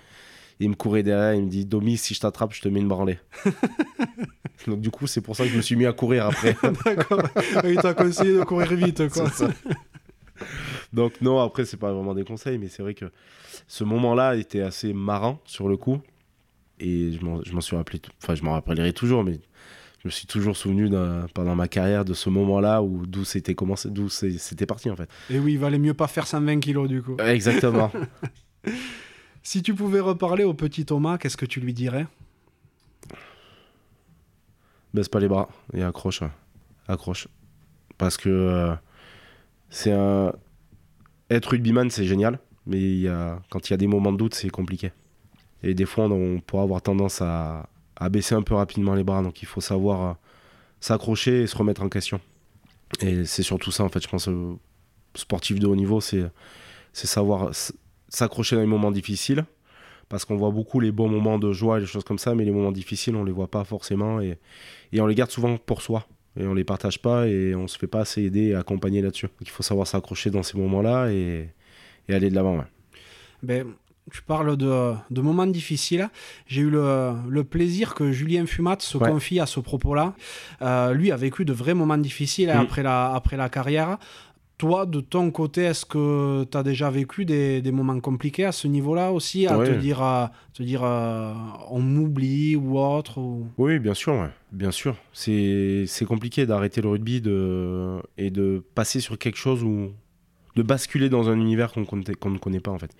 Il 0.60 0.68
me 0.70 0.74
courait 0.74 1.02
derrière. 1.02 1.34
Il 1.34 1.44
me 1.44 1.48
dit 1.48 1.64
Domi, 1.64 1.96
si 1.96 2.14
je 2.14 2.20
t'attrape, 2.20 2.52
je 2.52 2.60
te 2.60 2.68
mets 2.68 2.80
une 2.80 2.88
branlée. 2.88 3.18
Donc, 4.66 4.80
du 4.80 4.90
coup, 4.90 5.06
c'est 5.06 5.20
pour 5.20 5.34
ça 5.34 5.44
que 5.44 5.50
je 5.50 5.56
me 5.56 5.62
suis 5.62 5.74
mis 5.74 5.86
à 5.86 5.92
courir 5.92 6.26
après. 6.26 6.56
D'accord. 6.84 7.22
Il 7.64 7.76
t'a 7.76 7.94
conseillé 7.94 8.34
de 8.34 8.44
courir 8.44 8.72
vite, 8.74 9.08
quoi. 9.08 9.28
Donc 10.92 11.20
non, 11.20 11.38
après 11.40 11.64
c'est 11.64 11.76
pas 11.76 11.92
vraiment 11.92 12.14
des 12.14 12.24
conseils, 12.24 12.58
mais 12.58 12.68
c'est 12.68 12.82
vrai 12.82 12.94
que 12.94 13.06
ce 13.66 13.84
moment-là 13.84 14.36
était 14.36 14.60
assez 14.60 14.92
marrant 14.92 15.40
sur 15.44 15.68
le 15.68 15.76
coup, 15.76 16.00
et 16.78 17.12
je 17.12 17.24
m'en 17.24 17.42
je 17.42 17.52
m'en 17.52 17.60
suis 17.60 17.76
rappelé, 17.76 18.00
enfin 18.22 18.34
je 18.34 18.42
m'en 18.42 18.52
rappellerai 18.52 18.92
toujours, 18.92 19.24
mais 19.24 19.40
je 20.02 20.08
me 20.08 20.10
suis 20.10 20.26
toujours 20.26 20.56
souvenu 20.56 20.90
pendant 21.32 21.54
ma 21.54 21.68
carrière 21.68 22.04
de 22.04 22.12
ce 22.12 22.28
moment-là 22.28 22.82
où 22.82 23.06
d'où 23.06 23.24
c'était 23.24 23.54
commencé, 23.54 23.88
d'où 23.88 24.08
c'était 24.08 24.66
parti 24.66 24.90
en 24.90 24.96
fait. 24.96 25.08
Et 25.30 25.38
oui, 25.38 25.52
il 25.52 25.58
valait 25.60 25.78
mieux 25.78 25.94
pas 25.94 26.08
faire 26.08 26.26
120 26.26 26.58
kilos, 26.58 26.88
du 26.88 27.02
coup. 27.02 27.16
Exactement. 27.18 27.90
Si 29.44 29.60
tu 29.60 29.74
pouvais 29.74 29.98
reparler 29.98 30.44
au 30.44 30.54
petit 30.54 30.84
Thomas, 30.84 31.18
qu'est-ce 31.18 31.36
que 31.36 31.46
tu 31.46 31.58
lui 31.58 31.74
dirais? 31.74 32.06
Baisse 34.94 35.08
pas 35.08 35.18
les 35.18 35.26
bras 35.26 35.48
et 35.74 35.82
accroche, 35.82 36.22
ouais. 36.22 36.30
accroche, 36.86 37.26
parce 37.98 38.16
que 38.16 38.28
euh, 38.28 38.72
c'est 39.68 39.90
un 39.90 40.32
être 41.28 41.46
rugbyman 41.46 41.90
c'est 41.90 42.04
génial, 42.04 42.38
mais 42.66 42.78
y 42.78 43.08
a... 43.08 43.40
quand 43.50 43.68
il 43.68 43.72
y 43.72 43.74
a 43.74 43.78
des 43.78 43.88
moments 43.88 44.12
de 44.12 44.16
doute 44.16 44.34
c'est 44.34 44.48
compliqué. 44.48 44.92
Et 45.64 45.74
des 45.74 45.86
fois, 45.86 46.04
on 46.04 46.38
pourra 46.38 46.62
avoir 46.62 46.80
tendance 46.80 47.20
à, 47.20 47.68
à 48.02 48.08
baisser 48.08 48.34
un 48.34 48.42
peu 48.42 48.54
rapidement 48.54 48.94
les 48.94 49.04
bras. 49.04 49.22
Donc, 49.22 49.42
il 49.42 49.46
faut 49.46 49.60
savoir 49.60 50.02
euh, 50.02 50.12
s'accrocher 50.80 51.42
et 51.42 51.46
se 51.46 51.56
remettre 51.56 51.82
en 51.82 51.88
question. 51.88 52.20
Et 53.00 53.24
c'est 53.24 53.42
surtout 53.42 53.70
ça, 53.70 53.84
en 53.84 53.88
fait, 53.88 54.02
je 54.02 54.08
pense, 54.08 54.28
euh, 54.28 54.54
sportif 55.14 55.58
de 55.58 55.66
haut 55.66 55.76
niveau, 55.76 56.00
c'est 56.00 56.30
savoir 56.92 57.50
s'accrocher 58.08 58.56
dans 58.56 58.62
les 58.62 58.68
moments 58.68 58.90
difficiles. 58.90 59.44
Parce 60.08 60.26
qu'on 60.26 60.36
voit 60.36 60.50
beaucoup 60.50 60.78
les 60.78 60.92
bons 60.92 61.08
moments 61.08 61.38
de 61.38 61.52
joie 61.52 61.78
et 61.78 61.80
des 61.80 61.86
choses 61.86 62.04
comme 62.04 62.18
ça, 62.18 62.34
mais 62.34 62.44
les 62.44 62.50
moments 62.50 62.72
difficiles, 62.72 63.16
on 63.16 63.24
les 63.24 63.32
voit 63.32 63.50
pas 63.50 63.64
forcément. 63.64 64.20
Et, 64.20 64.38
et 64.92 65.00
on 65.00 65.06
les 65.06 65.14
garde 65.14 65.30
souvent 65.30 65.56
pour 65.56 65.80
soi. 65.80 66.06
Et 66.36 66.46
on 66.46 66.54
les 66.54 66.64
partage 66.64 67.00
pas 67.00 67.28
et 67.28 67.54
on 67.54 67.68
se 67.68 67.78
fait 67.78 67.86
pas 67.86 68.00
assez 68.00 68.22
aider 68.22 68.48
et 68.48 68.54
accompagner 68.54 69.00
là-dessus. 69.02 69.28
Il 69.40 69.48
faut 69.48 69.62
savoir 69.62 69.86
s'accrocher 69.86 70.30
dans 70.30 70.42
ces 70.42 70.58
moments-là 70.58 71.10
et, 71.12 71.50
et 72.08 72.14
aller 72.14 72.30
de 72.30 72.34
l'avant. 72.34 72.64
ben, 73.42 73.74
Tu 74.10 74.20
parles 74.22 74.56
de, 74.56 74.92
de 75.10 75.20
moments 75.20 75.46
difficiles. 75.46 76.08
J'ai 76.46 76.62
eu 76.62 76.70
le, 76.70 77.12
le 77.28 77.44
plaisir 77.44 77.94
que 77.94 78.10
Julien 78.12 78.46
Fumat 78.46 78.76
se 78.80 78.98
Ouais. 78.98 79.08
confie 79.08 79.38
à 79.40 79.46
ce 79.46 79.60
propos-là. 79.60 80.14
Euh, 80.60 80.92
lui 80.92 81.12
a 81.12 81.16
vécu 81.16 81.44
de 81.44 81.52
vrais 81.52 81.74
moments 81.74 81.96
difficiles 81.98 82.48
Mm. 82.48 82.60
après, 82.60 82.82
la, 82.82 83.14
après 83.14 83.36
la 83.36 83.48
carrière. 83.48 83.98
Toi, 84.58 84.86
de 84.86 85.00
ton 85.00 85.30
côté, 85.32 85.62
est-ce 85.62 85.84
que 85.84 86.44
tu 86.50 86.56
as 86.56 86.62
déjà 86.62 86.88
vécu 86.90 87.24
des, 87.24 87.60
des 87.62 87.72
moments 87.72 87.98
compliqués 88.00 88.44
à 88.44 88.52
ce 88.52 88.68
niveau-là 88.68 89.10
aussi 89.12 89.46
À 89.46 89.56
Ouais. 89.58 89.66
te 89.66 89.72
dire, 89.72 90.00
à, 90.02 90.30
te 90.52 90.62
dire 90.62 90.82
euh, 90.84 91.32
on 91.70 91.80
m'oublie 91.80 92.54
ou 92.54 92.78
autre 92.78 93.18
ou... 93.18 93.46
Oui, 93.58 93.78
bien 93.80 93.94
sûr, 93.94 94.12
ouais. 94.14 94.30
bien 94.52 94.70
sûr. 94.72 94.96
C'est 95.12 96.04
compliqué 96.06 96.44
d'arrêter 96.46 96.80
le 96.80 96.88
rugby 96.90 97.20
de... 97.20 97.98
et 98.18 98.30
de 98.30 98.62
passer 98.74 99.00
sur 99.00 99.16
quelque 99.18 99.38
chose 99.38 99.62
où 99.64 99.90
de 100.54 100.62
basculer 100.62 101.08
dans 101.08 101.28
un 101.30 101.36
univers 101.40 101.72
qu'on 101.72 102.30
ne 102.30 102.38
connaît 102.38 102.60
pas 102.60 102.70
en 102.72 102.78
fait. 102.78 102.90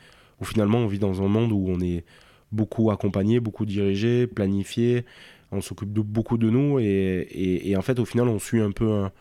Où 0.43 0.45
finalement 0.45 0.79
on 0.79 0.89
vit 0.89 0.99
dans 0.99 1.23
un 1.23 1.29
monde 1.29 1.53
où 1.53 1.67
on 1.69 1.81
est 1.81 2.05
beaucoup 2.51 2.91
accompagné, 2.91 3.41
beaucoup 3.41 3.65
dirigé, 3.65 4.27
planifié, 4.27 5.07
on 5.53 5.61
s'occupe 5.61 5.93
de 5.93 6.01
beaucoup 6.01 6.37
de 6.37 6.51
nous 6.51 6.79
et, 6.81 7.75
en 7.79 7.83
fait 7.83 7.99
au 7.99 8.05
final 8.05 8.29
on 8.29 8.41
suit 8.41 8.61
un 8.61 8.73
peu 8.73 8.91
un, 8.91 9.13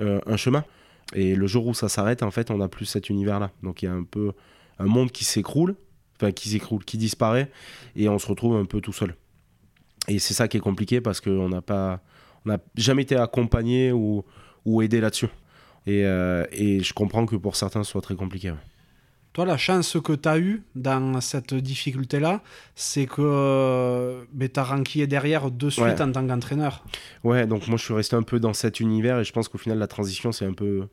euh, 0.00 0.20
un 0.26 0.36
chemin. 0.36 0.64
Et 1.14 1.34
le 1.34 1.46
jour 1.46 1.66
où 1.66 1.74
ça 1.74 1.88
s'arrête, 1.88 2.22
en 2.22 2.30
fait, 2.30 2.50
on 2.50 2.58
n'a 2.58 2.68
plus 2.68 2.86
cet 2.86 3.10
univers-là. 3.10 3.50
Donc 3.62 3.82
il 3.82 3.86
y 3.86 3.88
a 3.88 3.92
un 3.92 4.04
peu 4.04 4.32
un 4.78 4.86
monde 4.86 5.10
qui 5.10 5.24
s'écroule, 5.24 5.74
enfin 6.16 6.32
qui 6.32 6.50
s'écroule, 6.50 6.84
qui 6.84 6.98
disparaît, 6.98 7.50
et 7.96 8.08
on 8.08 8.18
se 8.18 8.26
retrouve 8.26 8.56
un 8.56 8.64
peu 8.64 8.80
tout 8.80 8.92
seul. 8.92 9.14
Et 10.08 10.18
c'est 10.18 10.34
ça 10.34 10.48
qui 10.48 10.56
est 10.56 10.60
compliqué 10.60 11.00
parce 11.00 11.20
qu'on 11.20 11.48
n'a 11.48 11.62
pas, 11.62 12.00
on 12.44 12.50
n'a 12.50 12.58
jamais 12.76 13.02
été 13.02 13.16
accompagné 13.16 13.92
ou, 13.92 14.24
aidé 14.82 15.00
là-dessus. 15.00 15.28
Et, 15.86 16.04
euh, 16.04 16.44
et 16.52 16.80
je 16.80 16.92
comprends 16.92 17.26
que 17.26 17.36
pour 17.36 17.56
certains, 17.56 17.82
ce 17.82 17.90
soit 17.90 18.02
très 18.02 18.14
compliqué. 18.14 18.52
Toi, 19.32 19.44
la 19.44 19.56
chance 19.56 19.96
que 20.02 20.12
tu 20.14 20.28
as 20.28 20.38
eue 20.38 20.62
dans 20.74 21.20
cette 21.20 21.54
difficulté-là, 21.54 22.42
c'est 22.74 23.06
que 23.06 24.24
tu 24.38 24.50
as 24.60 24.64
ranquillé 24.64 25.06
derrière 25.06 25.50
de 25.52 25.70
suite 25.70 25.84
Ouais. 25.84 26.02
en 26.02 26.10
tant 26.10 26.26
qu'entraîneur. 26.26 26.84
Ouais, 27.22 27.46
donc 27.46 27.68
moi 27.68 27.76
je 27.76 27.84
suis 27.84 27.94
resté 27.94 28.16
un 28.16 28.22
peu 28.24 28.40
dans 28.40 28.52
cet 28.54 28.80
univers 28.80 29.20
et 29.20 29.24
je 29.24 29.32
pense 29.32 29.48
qu'au 29.48 29.58
final 29.58 29.78
la 29.78 29.86
transition 29.86 30.32
c'est 30.32 30.46
un 30.46 30.52
peu, 30.52 30.88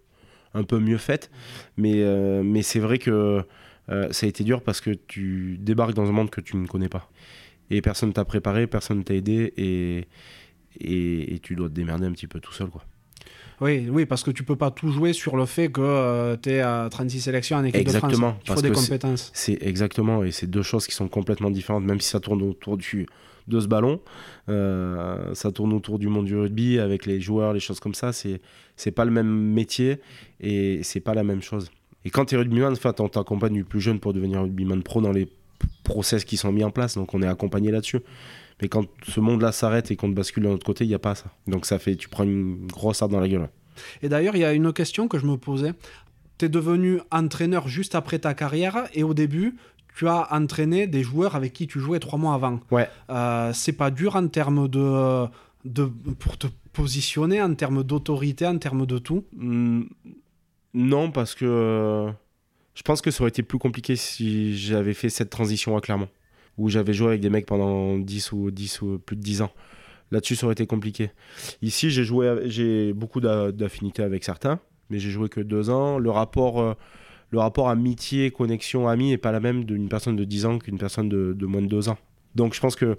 un 0.54 0.64
peu 0.64 0.80
mieux 0.80 1.00
faite. 1.00 1.32
Mais, 1.78 1.94
euh, 2.04 2.44
mais 2.44 2.62
c'est 2.62 2.80
vrai 2.80 3.00
que 3.00 3.44
euh, 3.90 4.08
ça 4.12 4.26
a 4.28 4.30
été 4.30 4.44
dur 4.44 4.62
parce 4.62 4.82
que 4.82 4.92
tu 4.92 5.58
débarques 5.60 5.94
dans 5.96 6.08
un 6.08 6.12
monde 6.12 6.30
que 6.30 6.42
tu 6.42 6.58
ne 6.58 6.68
connais 6.68 6.90
pas. 6.90 7.10
Et 7.72 7.82
personne 7.82 8.14
t'a 8.14 8.24
préparé, 8.24 8.68
personne 8.68 9.04
t'a 9.04 9.16
aidé 9.16 9.52
et, 9.58 10.08
et, 10.80 11.34
et 11.34 11.40
tu 11.40 11.56
dois 11.56 11.70
te 11.70 11.74
démerder 11.74 12.06
un 12.06 12.12
petit 12.12 12.28
peu 12.28 12.40
tout 12.40 12.54
seul. 12.54 12.68
quoi. 12.70 12.84
Oui, 13.60 13.88
oui, 13.90 14.06
parce 14.06 14.24
que 14.24 14.32
tu 14.32 14.44
peux 14.44 14.56
pas 14.56 14.70
tout 14.70 14.92
jouer 14.92 15.14
sur 15.14 15.36
le 15.36 15.46
fait 15.46 15.72
que 15.72 16.36
tu 16.36 16.50
es 16.50 16.60
à 16.60 16.88
36 16.92 17.22
sélections 17.22 17.58
en 17.58 17.64
équipe 17.64 17.82
Exactement, 17.82 18.12
de 18.12 18.16
France. 18.16 18.36
Il 18.44 18.48
faut 18.48 18.54
parce 18.54 18.62
des 18.62 18.70
que 18.70 18.76
compétences. 18.76 19.32
C'est 19.34 19.58
exactement, 19.62 20.24
et 20.24 20.32
c'est 20.32 20.48
deux 20.48 20.62
choses 20.62 20.86
qui 20.86 20.94
sont 20.94 21.08
complètement 21.08 21.50
différentes, 21.50 21.84
même 21.84 22.00
si 22.00 22.10
ça 22.10 22.20
tourne 22.20 22.44
autour 22.44 22.78
du, 22.78 23.08
de 23.48 23.60
ce 23.60 23.68
ballon, 23.68 24.00
euh, 24.50 25.34
ça 25.34 25.52
tourne 25.52 25.74
autour 25.74 26.00
du 26.00 26.08
monde 26.08 26.26
du 26.26 26.36
rugby 26.36 26.80
avec 26.80 27.06
les 27.06 27.20
joueurs, 27.20 27.54
les 27.54 27.60
choses 27.60 27.80
comme 27.80 27.94
ça, 27.94 28.14
c'est, 28.14 28.42
c'est 28.76 28.92
pas 28.92 29.06
le 29.06 29.12
même 29.12 29.28
métier 29.30 30.00
et 30.40 30.82
c'est 30.84 31.00
pas 31.00 31.14
la 31.14 31.24
même 31.24 31.42
chose. 31.42 31.72
Et 32.06 32.10
quand 32.10 32.26
tu 32.26 32.36
es 32.36 32.38
rugbyman, 32.38 32.74
enfin, 32.74 32.94
on 33.00 33.10
t'accompagne 33.10 33.54
du 33.54 33.64
plus 33.64 33.82
jeune 33.82 34.00
pour 34.00 34.14
devenir 34.14 34.42
rugbyman 34.42 34.84
pro 34.84 35.02
dans 35.02 35.12
les 35.12 35.28
process 35.84 36.26
qui 36.26 36.38
sont 36.38 36.52
mis 36.52 36.64
en 36.64 36.72
place, 36.72 36.96
donc 36.96 37.14
on 37.14 37.22
est 37.22 37.28
accompagné 37.28 37.72
là-dessus. 37.72 38.02
Mais 38.62 38.70
quand 38.70 38.86
ce 39.08 39.20
monde-là 39.20 39.52
s'arrête 39.52 39.92
et 39.92 39.96
qu'on 39.96 40.10
te 40.10 40.16
bascule 40.16 40.44
de 40.44 40.50
l'autre 40.50 40.66
côté, 40.66 40.84
il 40.84 40.88
n'y 40.88 40.94
a 40.96 41.00
pas 41.00 41.16
ça. 41.16 41.26
Donc 41.48 41.66
ça 41.66 41.78
fait, 41.80 41.96
tu 41.96 42.10
prends 42.10 42.24
une 42.24 42.68
grosse 42.68 43.02
arde 43.02 43.12
dans 43.12 43.20
la 43.20 43.28
gueule. 43.28 43.50
Et 44.02 44.10
d'ailleurs, 44.10 44.36
il 44.36 44.40
y 44.40 44.46
a 44.46 44.54
une 44.54 44.74
question 44.74 45.08
que 45.08 45.20
je 45.20 45.26
me 45.28 45.38
posais. 45.38 45.74
Tu 46.40 46.46
es 46.46 46.50
devenu 46.50 47.00
entraîneur 47.12 47.68
juste 47.68 47.94
après 47.96 48.20
ta 48.20 48.34
carrière 48.34 48.88
et 48.94 49.04
au 49.04 49.14
début, 49.14 49.56
tu 49.96 50.08
as 50.08 50.28
entraîné 50.34 50.88
des 50.88 51.04
joueurs 51.04 51.36
avec 51.36 51.54
qui 51.54 51.68
tu 51.68 51.80
jouais 51.80 52.00
trois 52.00 52.18
mois 52.20 52.34
avant. 52.34 52.60
Ouais. 52.72 52.88
Euh, 53.10 53.52
c'est 53.54 53.74
pas 53.74 53.92
dur 53.92 54.16
en 54.16 54.28
termes 54.28 54.68
de, 54.68 55.26
de. 55.66 55.86
pour 56.20 56.38
te 56.38 56.48
positionner, 56.74 57.42
en 57.42 57.54
termes 57.56 57.84
d'autorité, 57.84 58.46
en 58.46 58.58
termes 58.60 58.86
de 58.86 58.98
tout? 59.00 59.24
Hmm, 59.36 59.84
Non, 60.76 61.10
parce 61.12 61.34
que 61.34 61.46
euh, 61.46 62.12
je 62.76 62.84
pense 62.84 63.02
que 63.02 63.10
ça 63.10 63.22
aurait 63.22 63.30
été 63.30 63.42
plus 63.42 63.58
compliqué 63.58 63.96
si 63.96 64.56
j'avais 64.58 64.94
fait 64.94 65.10
cette 65.10 65.32
transition 65.32 65.76
à 65.76 65.82
Clermont, 65.82 66.10
où 66.58 66.70
j'avais 66.70 66.94
joué 66.94 67.08
avec 67.10 67.22
des 67.22 67.30
mecs 67.30 67.46
pendant 67.46 67.98
10 67.98 68.32
ou 68.32 68.52
10 68.52 68.82
ou 68.82 69.00
plus 69.00 69.16
de 69.16 69.22
10 69.22 69.42
ans. 69.44 69.52
Là-dessus, 70.12 70.36
ça 70.36 70.46
aurait 70.46 70.54
été 70.54 70.66
compliqué. 70.66 71.12
Ici, 71.62 71.90
j'ai 71.92 72.04
joué, 72.04 72.44
j'ai 72.46 72.94
beaucoup 72.94 73.20
d'a- 73.20 73.52
d'affinités 73.52 74.04
avec 74.04 74.24
certains, 74.24 74.60
mais 74.90 75.00
j'ai 75.00 75.10
joué 75.10 75.28
que 75.30 75.42
deux 75.42 75.70
ans. 75.70 76.00
Le 76.00 76.10
rapport, 76.10 76.62
euh, 76.62 76.74
le 77.32 77.40
rapport 77.40 77.68
amitié, 77.70 78.32
connexion, 78.32 78.88
ami 78.88 79.10
n'est 79.10 79.18
pas 79.18 79.32
la 79.34 79.40
même 79.42 79.66
d'une 79.66 79.90
personne 79.90 80.16
de 80.16 80.24
10 80.24 80.46
ans 80.46 80.60
qu'une 80.60 80.78
personne 80.78 81.10
de, 81.10 81.34
de 81.34 81.46
moins 81.46 81.62
de 81.62 81.68
deux 81.68 81.90
ans. 81.90 81.98
Donc, 82.36 82.54
je 82.54 82.60
pense 82.62 82.76
que 82.78 82.98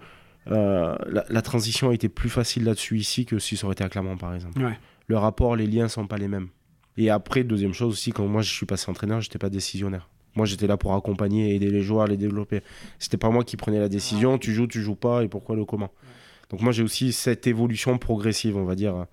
euh, 0.51 0.97
la, 1.09 1.24
la 1.28 1.43
transition 1.43 1.90
a 1.90 1.94
été 1.94 2.09
plus 2.09 2.28
facile 2.28 2.64
là-dessus 2.64 2.98
ici 2.98 3.24
que 3.26 3.39
si 3.39 3.56
ça 3.56 3.64
aurait 3.66 3.72
été 3.72 3.85
à 3.85 3.89
Clermont, 3.89 4.16
par 4.18 4.35
exemple 4.35 4.62
Ouais. 4.62 4.78
le 5.06 5.16
rapport, 5.16 5.56
les 5.56 5.66
liens 5.66 5.89
sont 5.89 6.06
pas 6.06 6.18
les 6.18 6.28
mêmes. 6.28 6.48
Et 6.98 7.10
après, 7.10 7.43
deuxième 7.44 7.72
chose 7.74 7.93
aussi, 7.93 8.10
quand 8.12 8.26
moi 8.26 8.43
je 8.43 8.52
suis 8.52 8.66
passé 8.66 8.90
entraîneur, 8.90 9.20
j'étais 9.20 9.39
pas 9.39 9.51
décisionnaire. 9.51 10.09
Moi 10.39 10.47
j'étais 10.47 10.69
là 10.69 10.77
pour 10.77 10.94
accompagner, 10.94 11.55
aider 11.56 11.69
les 11.70 11.82
joueurs 11.82 12.05
à 12.05 12.06
les 12.06 12.16
développer. 12.16 12.62
C'était 13.01 13.16
pas 13.16 13.28
moi 13.31 13.43
qui 13.43 13.56
prenais 13.56 13.81
la 13.81 13.89
décision, 13.89 14.39
tu 14.39 14.55
joues, 14.55 14.69
tu 14.69 14.81
joues 14.81 14.94
pas, 14.94 15.24
et 15.24 15.28
pourquoi, 15.28 15.56
le 15.56 15.65
comment. 15.65 15.90
Donc 16.51 16.60
moi 16.62 16.70
j'ai 16.73 16.85
aussi 16.85 17.12
cette 17.12 17.48
évolution 17.48 17.98
progressive, 17.98 18.56
on 18.56 18.65
va 18.65 18.77
dire, 18.77 19.06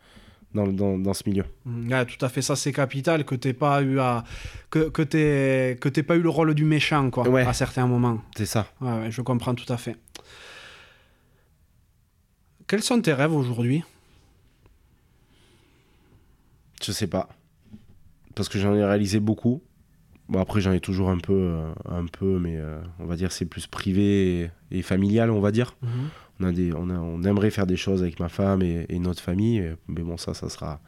dans, 0.54 0.68
dans, 0.68 1.00
dans 1.00 1.14
ce 1.16 1.24
milieu. 1.28 1.44
Mm, 1.66 1.92
Ouais, 1.92 2.06
tout 2.06 2.24
à 2.24 2.30
fait, 2.30 2.44
ça 2.44 2.56
c'est 2.56 2.72
capital 2.72 3.26
que 3.26 3.34
t'aies 3.36 3.54
pas 3.54 3.82
eu 3.82 4.00
à 4.00 4.24
que 4.70 4.88
que 4.90 5.02
t'aies 5.02 5.78
que 5.82 5.90
t'aies 5.90 6.04
pas 6.04 6.16
eu 6.16 6.22
le 6.22 6.30
rôle 6.30 6.54
du 6.54 6.64
méchant 6.64 7.10
quoi 7.10 7.28
Ouais. 7.28 7.42
à 7.42 7.54
certains 7.54 7.88
moments. 7.88 8.22
C'est 8.38 8.46
ça. 8.46 8.68
Ouais, 8.82 8.92
ouais, 9.00 9.12
je 9.12 9.22
comprends 9.24 9.56
tout 9.56 9.72
à 9.74 9.78
fait. 9.78 9.98
Quels 12.68 12.84
sont 12.84 13.02
tes 13.02 13.14
rêves 13.14 13.34
aujourd'hui? 13.34 13.84
Je 16.84 16.92
sais 16.92 17.08
pas. 17.08 17.30
Parce 18.36 18.50
que 18.50 18.60
j'en 18.60 18.74
ai 18.76 18.84
réalisé 18.84 19.20
beaucoup. 19.20 19.62
Bon, 20.28 20.40
après, 20.42 20.60
j'en 20.62 20.72
ai 20.72 20.80
toujours 20.80 21.10
un 21.12 21.20
peu, 21.20 21.34
euh, 21.34 21.72
un 21.86 22.06
peu 22.08 22.40
mais 22.40 22.58
euh, 22.58 22.82
on 23.00 23.06
va 23.06 23.16
dire 23.16 23.32
c'est 23.32 23.46
plus 23.46 23.68
privé 23.68 24.42
et, 24.72 24.78
et 24.80 24.82
familial, 24.82 25.30
on 25.30 25.40
va 25.40 25.52
dire. 25.52 25.76
On, 26.40 26.44
a 26.48 26.52
des, 26.52 26.74
on, 26.74 26.90
a- 26.90 26.94
on 27.00 27.24
aimerait 27.24 27.52
faire 27.52 27.68
des 27.68 27.78
choses 27.78 28.02
avec 28.02 28.20
ma 28.20 28.28
femme 28.28 28.62
et, 28.64 28.86
et 28.90 29.00
notre 29.00 29.22
famille, 29.22 29.58
et- 29.60 29.76
mais 29.88 30.02
bon, 30.02 30.18
ça, 30.18 30.34
ça 30.34 30.50
sera. 30.50 30.82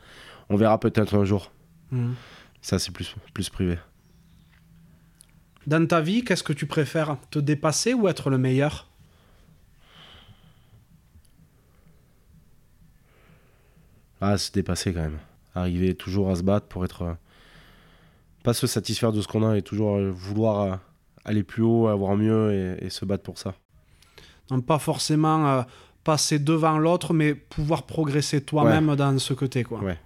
On 0.50 0.56
verra 0.56 0.80
peut-être 0.80 1.16
un 1.16 1.24
jour. 1.26 1.52
Mhm. 1.92 2.16
Ça, 2.62 2.80
c'est 2.80 2.92
plus, 2.92 3.16
plus 3.34 3.50
privé. 3.50 3.78
Dans 5.68 5.86
ta 5.86 6.02
vie, 6.02 6.24
qu'est-ce 6.24 6.44
que 6.44 6.54
tu 6.54 6.66
préfères 6.66 7.18
Te 7.30 7.40
dépasser 7.40 7.94
ou 7.94 8.08
être 8.08 8.30
le 8.30 8.38
meilleur? 8.38 8.88
Ah, 14.22 14.38
se 14.38 14.52
dépasser 14.52 14.94
quand 14.94 15.02
même. 15.02 15.20
Arriver 15.54 15.96
toujours 15.96 16.30
à 16.30 16.36
se 16.36 16.42
battre 16.44 16.68
pour 16.68 16.84
être. 16.86 17.16
Pas 18.48 18.54
se 18.54 18.66
satisfaire 18.66 19.12
de 19.12 19.20
ce 19.20 19.28
qu'on 19.28 19.46
a 19.46 19.58
et 19.58 19.62
toujours 19.62 19.98
euh, 19.98 20.10
vouloir 20.10 20.62
euh, 20.62 20.76
aller 21.26 21.44
plus 21.44 21.64
haut, 21.64 21.88
avoir 21.88 22.16
mieux 22.16 22.54
et, 22.54 22.86
et 22.86 22.90
se 22.90 23.04
battre 23.04 23.24
pour 23.24 23.38
ça. 23.38 23.56
Donc 24.48 24.66
pas 24.66 24.80
forcément 24.80 25.46
euh, 25.50 25.64
passer 26.06 26.40
devant 26.40 26.78
l'autre, 26.78 27.14
mais 27.14 27.36
pouvoir 27.36 27.84
progresser 27.84 28.40
toi-même 28.40 28.96
dans 28.96 29.20
ce 29.20 29.34
côté 29.34 29.66
quoi. 29.66 29.82
Ouais. 29.84 30.00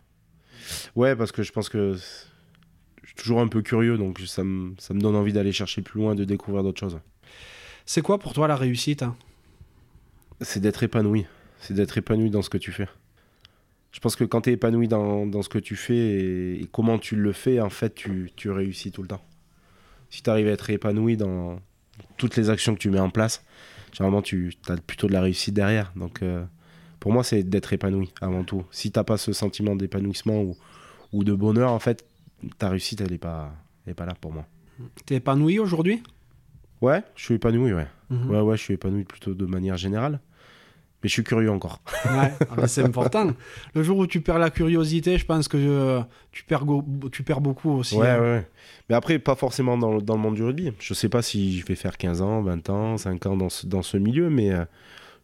Ouais, 0.95 1.15
parce 1.15 1.31
que 1.31 1.43
je 1.43 1.51
pense 1.51 1.69
que 1.69 1.93
je 1.93 3.07
suis 3.09 3.15
toujours 3.15 3.41
un 3.41 3.47
peu 3.47 3.61
curieux, 3.61 3.99
donc 3.99 4.19
ça 4.25 4.43
me, 4.43 4.73
ça 4.79 4.95
me 4.95 5.01
donne 5.01 5.15
envie 5.15 5.33
d'aller 5.33 5.51
chercher 5.51 5.83
plus 5.83 6.01
loin, 6.01 6.15
de 6.15 6.23
découvrir 6.23 6.63
d'autres 6.63 6.79
choses. 6.79 6.99
C'est 7.85 8.01
quoi 8.01 8.17
pour 8.17 8.33
toi 8.33 8.47
la 8.47 8.55
réussite 8.55 9.03
hein? 9.03 9.15
C'est 10.39 10.61
d'être 10.61 10.81
épanoui. 10.81 11.27
C'est 11.59 11.75
d'être 11.75 11.95
épanoui 11.95 12.31
dans 12.31 12.41
ce 12.41 12.49
que 12.49 12.57
tu 12.57 12.71
fais. 12.71 12.87
Je 13.91 13.99
pense 13.99 14.15
que 14.15 14.23
quand 14.23 14.41
tu 14.41 14.49
es 14.49 14.53
épanoui 14.53 14.87
dans, 14.87 15.25
dans 15.25 15.41
ce 15.41 15.49
que 15.49 15.59
tu 15.59 15.75
fais 15.75 15.95
et, 15.95 16.61
et 16.61 16.67
comment 16.71 16.97
tu 16.97 17.15
le 17.15 17.33
fais, 17.33 17.59
en 17.59 17.69
fait, 17.69 17.93
tu, 17.93 18.31
tu 18.35 18.49
réussis 18.49 18.91
tout 18.91 19.01
le 19.01 19.07
temps. 19.09 19.21
Si 20.09 20.23
tu 20.23 20.29
arrives 20.29 20.47
à 20.47 20.51
être 20.51 20.69
épanoui 20.69 21.17
dans 21.17 21.59
toutes 22.17 22.35
les 22.35 22.49
actions 22.49 22.73
que 22.73 22.79
tu 22.79 22.89
mets 22.89 22.99
en 22.99 23.09
place, 23.09 23.43
généralement, 23.91 24.21
tu 24.21 24.53
as 24.69 24.77
plutôt 24.77 25.07
de 25.07 25.13
la 25.13 25.21
réussite 25.21 25.53
derrière. 25.53 25.91
Donc, 25.95 26.21
euh, 26.21 26.43
pour 26.99 27.11
moi, 27.11 27.23
c'est 27.23 27.43
d'être 27.43 27.73
épanoui 27.73 28.13
avant 28.21 28.43
tout. 28.43 28.63
Si 28.71 28.91
t'as 28.91 29.03
pas 29.03 29.17
ce 29.17 29.33
sentiment 29.33 29.75
d'épanouissement 29.75 30.41
ou, 30.41 30.55
ou 31.11 31.23
de 31.23 31.33
bonheur, 31.33 31.71
en 31.71 31.79
fait, 31.79 32.05
ta 32.57 32.69
réussite, 32.69 33.01
elle 33.01 33.11
n'est 33.11 33.17
pas, 33.17 33.53
elle 33.85 33.91
est 33.91 33.95
pas 33.95 34.05
là 34.05 34.13
pour 34.19 34.31
moi. 34.31 34.45
T'es 35.05 35.15
épanoui 35.15 35.59
aujourd'hui? 35.59 36.01
Ouais, 36.81 37.03
je 37.15 37.25
suis 37.25 37.35
épanoui, 37.35 37.73
ouais. 37.73 37.87
Mhm. 38.09 38.29
Ouais, 38.29 38.39
ouais, 38.39 38.57
je 38.57 38.63
suis 38.63 38.73
épanoui 38.73 39.03
plutôt 39.03 39.33
de 39.33 39.45
manière 39.45 39.77
générale. 39.77 40.19
Mais 41.03 41.09
je 41.09 41.13
suis 41.13 41.23
curieux 41.23 41.49
encore. 41.49 41.79
Ouais, 42.05 42.31
ah 42.57 42.67
c'est 42.67 42.83
important. 42.85 43.31
Le 43.73 43.81
jour 43.83 43.97
où 43.97 44.05
tu 44.07 44.21
perds 44.21 44.37
la 44.39 44.49
curiosité, 44.51 45.17
je 45.17 45.25
pense 45.25 45.47
que 45.47 45.57
euh, 45.57 46.01
tu, 46.31 46.43
perds 46.43 46.65
go- 46.65 46.85
tu 47.11 47.23
perds 47.23 47.41
beaucoup 47.41 47.71
aussi. 47.71 47.95
Ouais, 47.97 48.07
hein. 48.09 48.19
ouais, 48.19 48.31
ouais. 48.33 48.47
Mais 48.89 48.95
après, 48.95 49.17
pas 49.17 49.35
forcément 49.35 49.77
dans, 49.77 49.95
le- 49.95 50.01
dans 50.01 50.15
le 50.15 50.21
monde 50.21 50.35
du 50.35 50.43
rugby. 50.43 50.71
Je 50.79 50.93
sais 50.93 51.09
pas 51.09 51.21
si 51.23 51.57
je 51.59 51.65
vais 51.65 51.75
faire 51.75 51.97
15 51.97 52.21
ans, 52.21 52.41
20 52.43 52.69
ans, 52.69 52.97
5 52.97 53.25
ans 53.25 53.35
dans 53.37 53.49
ce, 53.49 53.65
dans 53.65 53.81
ce 53.81 53.97
milieu, 53.97 54.29
mais 54.29 54.51
euh, 54.51 54.63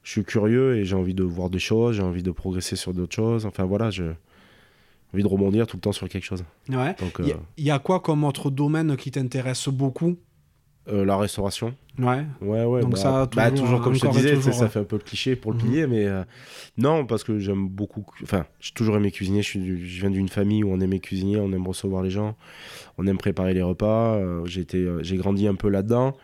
je 0.04 0.12
suis 0.12 0.24
curieux 0.24 0.78
et 0.78 0.86
j'ai 0.86 0.96
envie 0.96 1.14
de 1.14 1.24
voir 1.24 1.50
des 1.52 1.60
choses, 1.60 1.98
j'ai 1.98 2.04
envie 2.04 2.24
de 2.24 2.32
progresser 2.32 2.76
sur 2.76 2.94
d'autres 2.94 3.16
choses. 3.16 3.46
Enfin 3.46 3.66
voilà, 3.66 3.92
j'ai 3.92 4.10
envie 5.14 5.24
de 5.24 5.28
rebondir 5.28 5.68
tout 5.68 5.78
le 5.78 5.82
temps 5.82 5.92
sur 5.92 6.10
quelque 6.10 6.24
chose. 6.26 6.44
Ouais. 6.70 6.96
Il 7.20 7.28
y, 7.28 7.32
euh, 7.32 7.36
y 7.58 7.72
a 7.72 7.80
quoi 7.80 8.00
comme 8.00 8.24
autre 8.24 8.50
domaine 8.50 8.96
qui 8.98 9.12
t'intéresse 9.12 9.70
beaucoup 9.70 10.18
euh, 10.90 11.06
la 11.06 11.18
restauration. 11.18 11.74
Ouais. 12.00 12.24
Ouais, 12.42 12.64
ouais. 12.64 12.82
Donc 12.82 12.92
bah, 12.92 12.98
ça, 12.98 13.26
bah, 13.36 13.50
toujours, 13.52 13.82
comme 13.82 13.94
je 13.96 14.02
te 14.02 14.08
disais, 14.08 14.36
toujours, 14.36 14.54
ça 14.54 14.70
fait 14.70 14.80
un 14.80 14.84
peu 14.84 14.98
le 14.98 15.02
cliché 15.04 15.36
pour 15.36 15.52
le 15.52 15.58
Mhm. 15.58 15.64
pilier, 15.64 15.88
mais 15.88 16.06
euh, 16.06 16.24
non, 16.78 17.06
parce 17.06 17.24
que 17.24 17.40
j'aime 17.40 17.68
beaucoup. 17.68 18.06
Enfin, 18.22 18.46
j'ai 18.60 18.72
toujours 18.74 18.96
aimé 18.98 19.12
cuisiner. 19.12 19.42
Je, 19.42 19.48
suis 19.50 19.60
du- 19.60 19.88
je 19.88 20.00
viens 20.02 20.12
d'une 20.12 20.30
famille 20.30 20.64
où 20.64 20.72
on 20.72 20.80
aimait 20.80 21.00
cuisiner, 21.00 21.38
on 21.38 21.52
aime 21.54 21.66
recevoir 21.68 22.04
les 22.04 22.12
gens, 22.12 22.36
on 23.00 23.08
aime 23.08 23.18
préparer 23.18 23.54
les 23.56 23.64
repas. 23.64 24.16
euh, 24.16 24.46
euh, 24.76 25.00
j'ai 25.04 25.18
grandi 25.18 25.48
un 25.48 25.56
peu 25.56 25.70
là-dedans. 25.70 26.16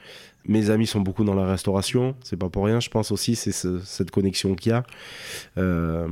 Mes 0.45 0.69
amis 0.69 0.87
sont 0.87 0.99
beaucoup 0.99 1.23
dans 1.23 1.35
la 1.35 1.45
restauration, 1.45 2.15
c'est 2.21 2.35
pas 2.35 2.49
pour 2.49 2.65
rien, 2.65 2.81
je 2.81 2.89
pense 2.89 3.11
aussi, 3.11 3.35
c'est 3.35 3.53
ce- 3.53 3.79
cette 3.79 4.11
connexion 4.11 4.55
qu'il 4.55 4.71
y 4.71 4.75
a. 4.75 4.83
Euh, 5.57 6.07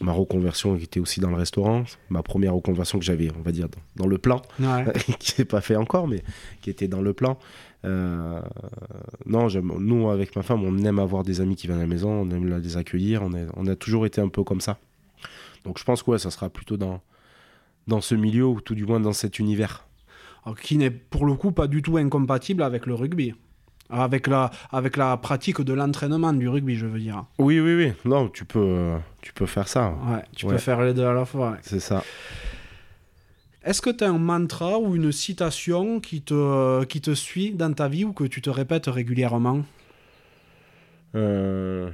ma 0.00 0.10
reconversion 0.12 0.74
était 0.76 0.98
aussi 0.98 1.20
dans 1.20 1.30
le 1.30 1.36
restaurant, 1.36 1.84
ma 2.10 2.22
première 2.24 2.54
reconversion 2.54 2.98
que 2.98 3.04
j'avais, 3.04 3.30
on 3.38 3.42
va 3.42 3.52
dire, 3.52 3.68
dans, 3.68 4.02
dans 4.02 4.08
le 4.08 4.18
plan 4.18 4.42
Ouais. 4.58 4.84
qui 5.20 5.34
n'est 5.38 5.44
pas 5.44 5.60
fait 5.60 5.76
encore, 5.76 6.08
mais 6.08 6.22
qui 6.60 6.70
était 6.70 6.88
dans 6.88 7.00
le 7.02 7.12
plan. 7.12 7.38
Euh, 7.84 8.40
non, 9.26 9.46
nous, 9.78 10.10
avec 10.10 10.34
ma 10.34 10.42
femme, 10.42 10.64
on 10.64 10.76
aime 10.78 10.98
avoir 10.98 11.22
des 11.22 11.40
amis 11.40 11.54
qui 11.54 11.68
viennent 11.68 11.78
à 11.78 11.82
la 11.82 11.86
maison, 11.86 12.10
on 12.10 12.30
aime 12.30 12.58
les 12.58 12.76
accueillir, 12.76 13.22
on, 13.22 13.32
est- 13.34 13.46
on 13.54 13.66
a 13.68 13.76
toujours 13.76 14.06
été 14.06 14.20
un 14.20 14.28
peu 14.28 14.42
comme 14.42 14.60
ça. 14.60 14.78
Donc 15.64 15.78
je 15.78 15.84
pense 15.84 16.02
que 16.02 16.10
ouais, 16.10 16.18
ça 16.18 16.30
sera 16.32 16.48
plutôt 16.50 16.76
dans, 16.76 17.00
dans 17.86 18.00
ce 18.00 18.16
milieu, 18.16 18.46
ou 18.46 18.60
tout 18.60 18.74
du 18.74 18.86
moins 18.86 18.98
dans 18.98 19.12
cet 19.12 19.38
univers. 19.38 19.86
Alors, 20.44 20.58
qui 20.58 20.76
n'est 20.78 20.90
pour 20.90 21.26
le 21.26 21.34
coup 21.34 21.52
pas 21.52 21.68
du 21.68 21.80
tout 21.82 21.96
incompatible 21.96 22.62
avec 22.64 22.86
le 22.86 22.94
rugby. 22.94 23.34
Avec 23.90 24.26
la, 24.26 24.50
avec 24.70 24.96
la 24.98 25.16
pratique 25.16 25.62
de 25.62 25.72
l'entraînement 25.72 26.32
du 26.34 26.46
rugby, 26.48 26.76
je 26.76 26.86
veux 26.86 26.98
dire. 27.00 27.24
Oui, 27.38 27.58
oui, 27.58 27.74
oui. 27.74 27.92
Non, 28.04 28.28
tu 28.28 28.44
peux, 28.44 28.96
tu 29.22 29.32
peux 29.32 29.46
faire 29.46 29.66
ça. 29.66 29.94
Ouais, 30.06 30.22
tu 30.36 30.44
Ouais. 30.46 30.52
peux 30.52 30.58
faire 30.58 30.82
les 30.82 30.92
deux 30.92 31.06
à 31.06 31.14
la 31.14 31.24
fois. 31.24 31.52
ouais. 31.52 31.58
C'est 31.62 31.80
ça. 31.80 32.04
Est-ce 33.64 33.80
que 33.82 33.90
tu 33.90 34.04
as 34.04 34.08
un 34.10 34.18
mantra 34.18 34.78
ou 34.78 34.94
une 34.94 35.10
citation 35.10 36.00
qui 36.00 36.20
te, 36.22 36.84
qui 36.84 37.00
te 37.00 37.14
suit 37.14 37.52
dans 37.52 37.72
ta 37.72 37.88
vie 37.88 38.04
ou 38.04 38.12
que 38.12 38.24
tu 38.24 38.40
te 38.42 38.50
répètes 38.50 38.86
régulièrement? 38.86 39.62
Euh, 41.14 41.90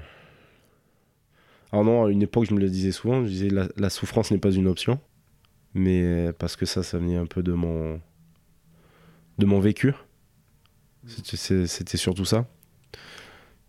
Alors 1.72 1.84
non, 1.84 2.04
à 2.06 2.10
une 2.10 2.22
époque, 2.22 2.46
je 2.48 2.54
me 2.54 2.60
le 2.60 2.68
disais 2.68 2.92
souvent, 2.92 3.22
je 3.24 3.28
disais 3.28 3.48
la, 3.50 3.68
la 3.76 3.90
souffrance 3.90 4.30
n'est 4.30 4.38
pas 4.38 4.50
une 4.50 4.66
option, 4.66 4.98
mais 5.74 6.32
parce 6.38 6.56
que 6.56 6.66
ça, 6.66 6.82
ça 6.82 6.98
venait 6.98 7.16
un 7.16 7.26
peu 7.26 7.42
de 7.42 7.52
mon, 7.52 8.00
de 9.38 9.46
mon 9.46 9.60
vécu. 9.60 9.92
C'était- 11.06 11.96
surtout 11.96 12.24
ça. 12.24 12.46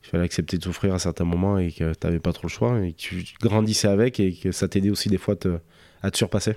Il 0.03 0.09
fallait 0.09 0.23
accepter 0.23 0.57
de 0.57 0.63
souffrir 0.63 0.93
à 0.93 0.99
certains 0.99 1.23
moments 1.25 1.57
et 1.57 1.71
que 1.71 1.93
tu 1.93 2.05
n'avais 2.07 2.19
pas 2.19 2.31
trop 2.31 2.47
le 2.47 2.51
choix 2.51 2.79
et 2.81 2.93
que 2.93 2.97
tu 2.97 3.25
grandissais 3.41 3.87
avec 3.87 4.19
et 4.19 4.33
que 4.35 4.51
ça 4.51 4.67
t'aidait 4.67 4.91
aussi 4.91 5.09
des 5.09 5.17
fois 5.17 5.33
à 5.33 5.37
te, 5.37 5.59
à 6.03 6.11
te 6.11 6.17
surpasser. 6.17 6.55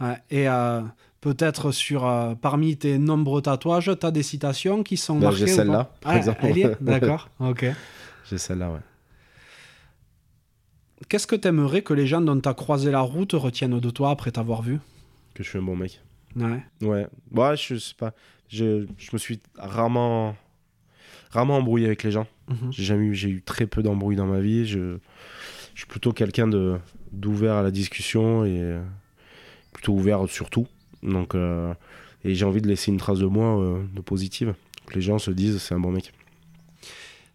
Ouais, 0.00 0.18
Et 0.30 0.48
euh, 0.48 0.82
peut-être 1.20 1.72
sur 1.72 2.06
euh, 2.06 2.34
parmi 2.34 2.76
tes 2.76 2.98
nombreux 2.98 3.40
tatouages, 3.42 3.90
tu 3.98 4.06
as 4.06 4.10
des 4.10 4.22
citations 4.22 4.82
qui 4.82 4.96
sont 4.98 5.18
Bah, 5.18 5.26
marquées 5.30 5.38
j'ai 5.38 5.46
celle-là, 5.48 5.90
par 6.02 6.12
Ah, 6.12 6.16
exemple. 6.18 6.46
D'accord, 6.80 7.30
ok. 7.40 7.66
J'ai 8.28 8.38
celle-là, 8.38 8.70
ouais. 8.70 8.80
Qu'est-ce 11.08 11.26
que 11.26 11.36
tu 11.36 11.48
aimerais 11.48 11.82
que 11.82 11.94
les 11.94 12.06
gens 12.06 12.20
dont 12.20 12.38
tu 12.38 12.48
as 12.48 12.54
croisé 12.54 12.90
la 12.90 13.00
route 13.00 13.32
retiennent 13.32 13.78
de 13.80 13.90
toi 13.90 14.10
après 14.10 14.30
t'avoir 14.32 14.62
vu? 14.62 14.78
Que 15.34 15.42
je 15.42 15.48
suis 15.48 15.58
un 15.58 15.62
bon 15.62 15.76
mec. 15.76 16.00
Ouais. 16.36 16.62
Ouais, 16.82 17.06
ouais, 17.32 17.56
je 17.56 17.76
sais 17.76 17.94
pas. 17.96 18.12
Je, 18.48 18.86
je 18.96 19.10
me 19.12 19.18
suis 19.18 19.40
rarement, 19.56 20.36
rarement 21.30 21.58
embrouillé 21.58 21.86
avec 21.86 22.02
les 22.02 22.10
gens. 22.10 22.26
Mhm. 22.48 22.72
J'ai 22.72 22.82
jamais 22.84 23.04
eu, 23.06 23.14
j'ai 23.14 23.28
eu 23.28 23.42
très 23.42 23.66
peu 23.66 23.82
d'embrouilles 23.82 24.16
dans 24.16 24.26
ma 24.26 24.40
vie. 24.40 24.66
Je, 24.66 24.98
je 25.74 25.80
suis 25.80 25.86
plutôt 25.86 26.12
quelqu'un 26.12 26.48
de 26.48 26.78
d'ouvert 27.12 27.54
à 27.54 27.62
la 27.62 27.70
discussion 27.70 28.44
et 28.44 28.60
euh, 28.60 28.82
plutôt 29.72 29.94
ouvert 29.94 30.28
sur 30.28 30.50
tout. 30.50 30.66
Donc, 31.02 31.34
euh, 31.34 31.72
et 32.24 32.34
j'ai 32.34 32.44
envie 32.44 32.60
de 32.60 32.68
laisser 32.68 32.90
une 32.90 32.98
trace 32.98 33.18
de 33.18 33.26
moi 33.26 33.60
euh, 33.60 33.82
de 33.94 34.00
positive. 34.00 34.54
Que 34.86 34.94
les 34.94 35.00
gens 35.00 35.18
se 35.18 35.30
disent 35.30 35.58
c'est 35.58 35.74
un 35.74 35.80
bon 35.80 35.90
mec. 35.90 36.12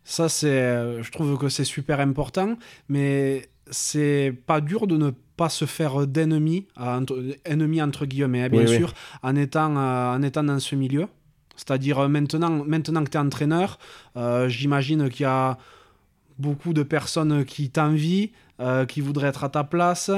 Ça, 0.04 0.28
c'est, 0.28 1.02
je 1.02 1.12
trouve 1.12 1.38
que 1.38 1.48
c'est 1.48 1.64
super 1.64 2.02
important, 2.02 2.58
mais 2.90 3.48
c'est 3.72 4.36
pas 4.46 4.60
dur 4.60 4.86
de 4.88 4.98
ne 4.98 5.12
pas 5.36 5.50
se 5.50 5.66
faire 5.66 6.06
d'ennemis, 6.08 6.68
euh, 6.80 6.98
entre, 7.00 7.22
ennemis 7.46 7.82
entre 7.82 8.06
guillemets, 8.06 8.44
hein, 8.44 8.50
bien 8.50 8.62
Oui, 8.62 8.68
oui. 8.70 8.76
sûr, 8.78 8.94
En, 9.24 9.36
étant, 9.36 9.76
euh, 9.78 10.16
en 10.16 10.22
étant 10.22 10.44
dans 10.44 10.60
ce 10.60 10.76
milieu. 10.76 11.08
C'est-à-dire 11.56 12.00
euh, 12.00 12.08
maintenant, 12.08 12.64
maintenant 12.66 13.04
que 13.04 13.10
tu 13.10 13.18
es 13.18 13.22
entraîneur, 13.22 13.80
euh, 14.18 14.48
j'imagine 14.50 15.10
qu'il 15.10 15.24
y 15.24 15.26
a 15.28 15.58
beaucoup 16.40 16.74
de 16.74 16.84
personnes 16.84 17.46
qui 17.46 17.70
t'envient, 17.70 18.28
qui 18.88 19.02
voudraient 19.02 19.28
être 19.28 19.44
à 19.44 19.50
ta 19.50 19.64
place. 19.64 20.10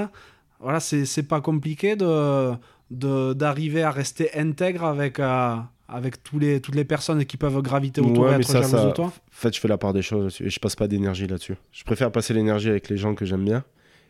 Voilà, 0.60 0.80
c'est, 0.80 1.24
pas 1.24 1.42
compliqué 1.42 1.96
de, 1.98 2.54
de- 2.92 3.34
d'arriver 3.34 3.84
à 3.84 3.92
rester 3.92 4.34
intègre 4.38 4.86
avec, 4.86 5.20
avec 5.20 6.24
tous 6.24 6.40
les, 6.40 6.62
toutes 6.62 6.76
les 6.76 6.86
personnes 6.86 7.26
qui 7.26 7.36
peuvent 7.38 7.62
graviter 7.62 8.00
autour 8.02 8.24
Ouais, 8.26 8.32
et 8.32 8.36
être 8.36 8.48
ça, 8.48 8.62
de 8.62 8.92
toi. 8.92 9.06
En 9.08 9.12
fait, 9.30 9.54
je 9.54 9.60
fais 9.60 9.68
la 9.68 9.78
part 9.78 9.92
des 9.94 10.02
choses 10.02 10.38
et 10.42 10.50
je 10.50 10.60
passe 10.60 10.76
pas 10.78 10.88
d'énergie 10.88 11.28
là-dessus. 11.28 11.56
Je 11.74 11.84
préfère 11.84 12.12
passer 12.12 12.34
l'énergie 12.34 12.70
avec 12.70 12.88
les 12.90 12.98
gens 12.98 13.14
que 13.14 13.26
j'aime 13.26 13.44
bien 13.44 13.64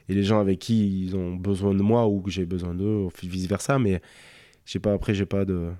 et 0.09 0.13
les 0.13 0.23
gens 0.23 0.39
avec 0.39 0.59
qui 0.59 1.03
ils 1.03 1.15
ont 1.15 1.35
besoin 1.35 1.73
de 1.73 1.81
moi 1.81 2.07
ou 2.07 2.21
que 2.21 2.31
j'ai 2.31 2.45
besoin 2.45 2.73
d'eux, 2.73 3.07
vice 3.23 3.47
versa. 3.47 3.79
Mais 3.79 4.01
j'ai 4.65 4.79
pas 4.79 4.93
après, 4.93 5.13
j'ai 5.13 5.25
pas 5.25 5.45
de, 5.45 5.71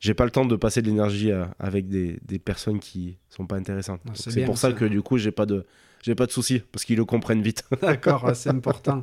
j'ai 0.00 0.14
pas 0.14 0.24
le 0.24 0.30
temps 0.30 0.44
de 0.44 0.56
passer 0.56 0.82
de 0.82 0.86
l'énergie 0.86 1.30
avec 1.58 1.88
des, 1.88 2.18
des 2.24 2.38
personnes 2.38 2.78
qui 2.80 3.18
sont 3.30 3.46
pas 3.46 3.56
intéressantes. 3.56 4.00
Ah, 4.08 4.12
c'est 4.14 4.44
pour 4.44 4.58
ça 4.58 4.68
ça. 4.68 4.74
que 4.74 4.84
du 4.84 5.02
coup, 5.02 5.18
j'ai 5.18 5.32
pas 5.32 5.46
de, 5.46 5.66
j'ai 6.02 6.14
pas 6.14 6.26
de 6.26 6.32
soucis 6.32 6.62
parce 6.72 6.84
qu'ils 6.84 6.96
le 6.96 7.04
comprennent 7.04 7.42
vite. 7.42 7.64
D'accord, 7.82 8.30
c'est 8.34 8.50
important. 8.50 9.02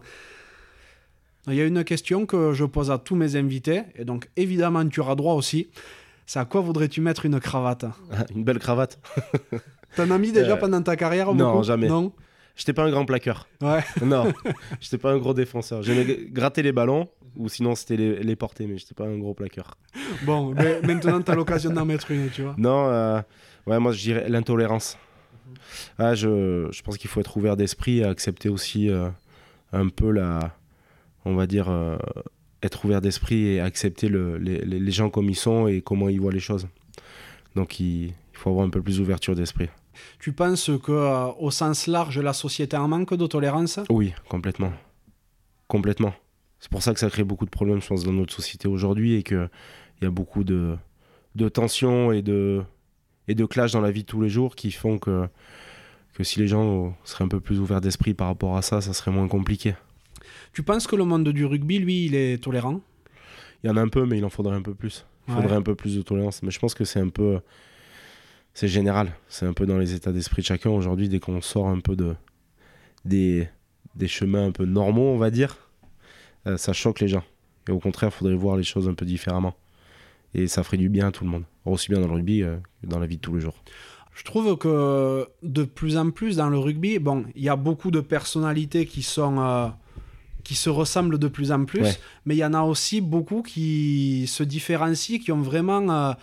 Il 1.47 1.53
y 1.53 1.61
a 1.61 1.65
une 1.65 1.83
question 1.83 2.25
que 2.25 2.53
je 2.53 2.65
pose 2.65 2.89
à 2.89 2.97
tous 2.97 3.15
mes 3.15 3.35
invités, 3.35 3.83
et 3.95 4.03
donc 4.03 4.29
évidemment 4.35 4.87
tu 4.87 4.99
auras 4.99 5.15
droit 5.15 5.35
aussi. 5.35 5.69
C'est 6.25 6.39
à 6.39 6.45
quoi 6.45 6.61
voudrais-tu 6.61 7.01
mettre 7.01 7.27
une 7.27 7.39
cravate? 7.39 7.85
Une 8.35 8.43
belle 8.43 8.57
cravate. 8.57 8.99
T'en 9.95 10.09
as 10.09 10.17
mis 10.17 10.31
déjà 10.31 10.53
Euh, 10.53 10.57
pendant 10.57 10.81
ta 10.81 10.95
carrière 10.95 11.33
non, 11.35 11.51
beaucoup 11.51 11.63
jamais. 11.63 11.87
Non? 11.87 12.11
J'étais 12.55 12.73
pas 12.73 12.83
un 12.83 12.89
grand 12.91 13.05
plaqueur. 13.05 13.47
Ouais. 13.61 13.83
Non, 14.05 14.31
j'étais 14.79 14.97
pas 14.97 15.11
un 15.11 15.17
gros 15.17 15.33
défenseur. 15.33 15.83
J'aimais 15.83 16.17
gratter 16.31 16.61
les 16.63 16.71
ballons 16.71 17.09
ou 17.35 17.49
sinon 17.49 17.75
c'était 17.75 17.97
les, 17.97 18.23
les 18.23 18.35
porter, 18.35 18.65
mais 18.67 18.77
j'étais 18.77 18.93
pas 18.93 19.05
un 19.05 19.17
gros 19.17 19.33
plaqueur. 19.33 19.77
Bon, 20.23 20.53
mais 20.53 20.79
maintenant 20.81 21.21
tu 21.21 21.31
as 21.31 21.35
l'occasion 21.35 21.71
d'en 21.71 21.85
mettre 21.85 22.11
une, 22.11 22.29
tu 22.29 22.43
vois. 22.43 22.55
Non, 22.57 22.87
euh, 22.89 23.21
ouais, 23.67 23.79
moi 23.79 23.91
je 23.91 23.99
dirais 24.01 24.29
l'intolérance. 24.29 24.97
Ah, 25.99 26.15
je, 26.15 26.67
je 26.71 26.81
pense 26.81 26.97
qu'il 26.97 27.09
faut 27.09 27.19
être 27.19 27.35
ouvert 27.37 27.57
d'esprit 27.57 27.99
et 27.99 28.03
accepter 28.05 28.49
aussi 28.49 28.89
euh, 28.89 29.09
un 29.73 29.89
peu 29.89 30.11
la. 30.11 30.55
On 31.25 31.35
va 31.35 31.47
dire. 31.47 31.69
euh, 31.69 31.97
être 32.63 32.83
ouvert 32.85 32.99
d'esprit 32.99 33.45
et 33.47 33.59
accepter 33.59 34.07
le- 34.09 34.37
les, 34.39 34.57
les- 34.65 34.79
les 34.79 34.91
gens 34.91 35.11
comme 35.11 35.29
ils 35.29 35.35
sont 35.35 35.67
et 35.67 35.81
comment 35.83 36.09
ils 36.09 36.19
voient 36.19 36.31
les 36.31 36.39
choses. 36.39 36.67
Donc 37.55 37.79
il, 37.79 38.05
il 38.07 38.13
faut 38.33 38.49
avoir 38.49 38.65
un 38.65 38.71
peu 38.71 38.81
plus 38.81 38.97
d'ouverture 38.97 39.35
d'esprit. 39.35 39.69
Tu 40.19 40.31
penses 40.33 40.69
que 40.83 40.91
euh, 40.91 41.27
au 41.39 41.51
sens 41.51 41.87
large, 41.87 42.19
la 42.19 42.33
société 42.33 42.77
en 42.77 42.87
manque 42.87 43.13
de 43.13 43.27
tolérance? 43.27 43.79
Oui, 43.89 44.13
complètement. 44.29 44.71
Complètement. 45.67 46.13
C'est 46.59 46.69
pour 46.71 46.81
ça 46.83 46.93
que 46.93 46.99
ça 46.99 47.09
crée 47.09 47.23
beaucoup 47.23 47.45
de 47.45 47.49
problèmes, 47.49 47.81
je 47.81 47.87
pense, 47.87 48.03
dans 48.03 48.13
notre 48.13 48.33
société 48.33 48.67
aujourd'hui 48.67 49.15
et 49.15 49.23
qu'il 49.23 49.49
y 50.01 50.05
a 50.05 50.09
beaucoup 50.09 50.43
de, 50.43 50.75
de 51.35 51.49
tensions 51.49 52.11
et 52.11 52.21
de, 52.21 52.63
et 53.27 53.35
de 53.35 53.45
clashs 53.45 53.71
dans 53.73 53.81
la 53.81 53.91
vie 53.91 54.01
de 54.03 54.07
tous 54.07 54.21
les 54.21 54.29
jours 54.29 54.55
qui 54.55 54.71
font 54.71 54.97
que, 54.97 55.27
que 56.13 56.23
si 56.23 56.39
les 56.39 56.47
gens 56.47 56.95
seraient 57.03 57.25
un 57.25 57.27
peu 57.29 57.39
plus 57.39 57.59
ouverts 57.59 57.81
d'esprit 57.81 58.13
par 58.13 58.27
rapport 58.27 58.57
à 58.57 58.61
ça, 58.61 58.81
ça 58.81 58.93
serait 58.93 59.11
moins 59.11 59.27
compliqué. 59.27 59.75
Tu 60.53 60.63
penses 60.63 60.87
que 60.87 60.95
le 60.95 61.03
monde 61.05 61.27
du 61.29 61.45
rugby, 61.45 61.79
lui, 61.79 62.05
il 62.05 62.15
est 62.15 62.41
tolérant? 62.43 62.81
Il 63.63 63.67
y 63.67 63.69
en 63.69 63.77
a 63.77 63.81
un 63.81 63.87
peu, 63.89 64.05
mais 64.05 64.17
il 64.17 64.25
en 64.25 64.29
faudrait 64.29 64.55
un 64.55 64.61
peu 64.61 64.73
plus. 64.73 65.05
Il 65.27 65.33
Ouais. 65.33 65.41
faudrait 65.41 65.57
un 65.57 65.61
peu 65.61 65.75
plus 65.75 65.95
de 65.97 66.01
tolérance. 66.03 66.41
Mais 66.43 66.51
je 66.51 66.59
pense 66.59 66.73
que 66.75 66.85
c'est 66.85 66.99
un 66.99 67.09
peu. 67.09 67.39
C'est 68.55 68.67
général. 68.69 69.11
C'est 69.27 69.45
un 69.45 69.53
peu 69.53 69.65
dans 69.67 69.77
les 69.77 69.93
états 69.93 70.11
d'esprit 70.11 70.41
de 70.41 70.47
chacun 70.47 70.69
aujourd'hui, 70.71 71.09
dès 71.09 71.19
qu'on 71.19 71.41
sort 71.41 71.67
un 71.67 71.79
peu 71.81 71.95
de, 71.95 72.15
des, 73.03 73.47
des 73.95 74.07
chemins 74.07 74.45
un 74.47 74.51
peu 74.51 74.65
normaux, 74.65 75.09
on 75.13 75.17
va 75.17 75.29
dire, 75.29 75.57
euh, 76.47 76.57
ça 76.57 76.73
choque 76.73 77.01
les 77.01 77.07
gens. 77.09 77.23
Et 77.67 77.71
au 77.71 77.79
contraire, 77.79 78.09
il 78.13 78.17
faudrait 78.17 78.35
voir 78.35 78.55
les 78.57 78.63
choses 78.63 78.87
un 78.87 78.93
peu 78.93 79.05
différemment. 79.05 79.55
Et 80.33 80.47
ça 80.47 80.63
ferait 80.63 80.77
du 80.77 80.89
bien 80.89 81.07
à 81.07 81.11
tout 81.11 81.23
le 81.25 81.29
monde. 81.29 81.43
Aussi 81.65 81.89
bien 81.89 81.99
dans 81.99 82.07
le 82.07 82.13
rugby 82.13 82.43
euh, 82.43 82.55
que 82.81 82.87
dans 82.87 82.99
la 82.99 83.07
vie 83.07 83.17
de 83.17 83.21
tous 83.21 83.35
les 83.35 83.41
jours. 83.41 83.61
Je 84.13 84.23
trouve 84.23 84.57
que 84.57 85.27
de 85.43 85.63
plus 85.65 85.97
en 85.97 86.09
plus 86.11 86.37
dans 86.37 86.49
le 86.49 86.57
rugby, 86.57 86.99
bon, 86.99 87.25
il 87.35 87.43
y 87.43 87.49
a 87.49 87.57
beaucoup 87.57 87.91
de 87.91 87.99
personnalités 87.99 88.85
qui 88.85 89.03
sont 89.03 89.39
euh, 89.39 89.67
qui 90.45 90.55
se 90.55 90.69
ressemblent 90.69 91.17
de 91.17 91.27
plus 91.27 91.51
en 91.51 91.65
plus, 91.65 91.81
Ouais. 91.81 91.97
mais 92.25 92.35
il 92.35 92.37
y 92.39 92.45
en 92.45 92.53
a 92.53 92.61
aussi 92.61 93.01
beaucoup 93.01 93.41
qui 93.41 94.25
se 94.27 94.43
différencient, 94.43 95.17
qui 95.19 95.31
ont 95.33 95.41
vraiment 95.41 96.15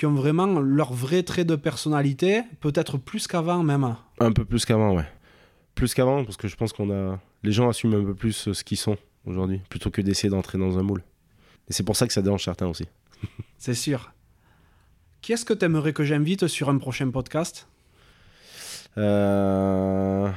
qui 0.00 0.06
ont 0.06 0.14
vraiment 0.14 0.60
leur 0.60 0.94
vrai 0.94 1.22
trait 1.24 1.44
de 1.44 1.56
personnalité, 1.56 2.42
peut-être 2.60 2.96
plus 2.96 3.26
qu'avant 3.26 3.62
même. 3.62 3.96
Un 4.18 4.32
peu 4.32 4.46
plus 4.46 4.64
qu'avant, 4.64 4.96
ouais. 4.96 5.04
Plus 5.74 5.92
qu'avant, 5.92 6.24
parce 6.24 6.38
que 6.38 6.48
je 6.48 6.56
pense 6.56 6.72
qu'on 6.72 6.90
a. 6.90 7.20
Les 7.42 7.52
gens 7.52 7.68
assument 7.68 7.96
un 7.96 8.04
peu 8.04 8.14
plus 8.14 8.48
euh, 8.48 8.54
ce 8.54 8.64
qu'ils 8.64 8.78
sont 8.78 8.96
aujourd'hui, 9.26 9.60
plutôt 9.68 9.90
que 9.90 10.00
d'essayer 10.00 10.30
d'entrer 10.30 10.56
dans 10.56 10.78
un 10.78 10.82
moule. 10.82 11.02
Et 11.68 11.74
c'est 11.74 11.82
pour 11.82 11.96
ça 11.96 12.06
que 12.06 12.14
ça 12.14 12.22
dérange 12.22 12.42
certains 12.42 12.66
aussi. 12.66 12.86
C'est 13.58 13.74
sûr. 13.74 14.10
Qui 15.20 15.34
est-ce 15.34 15.44
que 15.44 15.52
tu 15.52 15.66
aimerais 15.66 15.92
que 15.92 16.02
j'invite 16.02 16.46
sur 16.46 16.70
un 16.70 16.78
prochain 16.78 17.10
podcast? 17.10 17.68
Euh... 18.96 20.30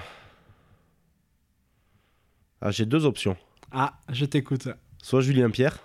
Ah, 2.60 2.72
j'ai 2.72 2.86
deux 2.86 3.06
options. 3.06 3.38
Ah, 3.72 3.94
je 4.12 4.26
t'écoute. 4.26 4.68
Soit 5.02 5.22
Julien 5.22 5.50
Pierre. 5.50 5.80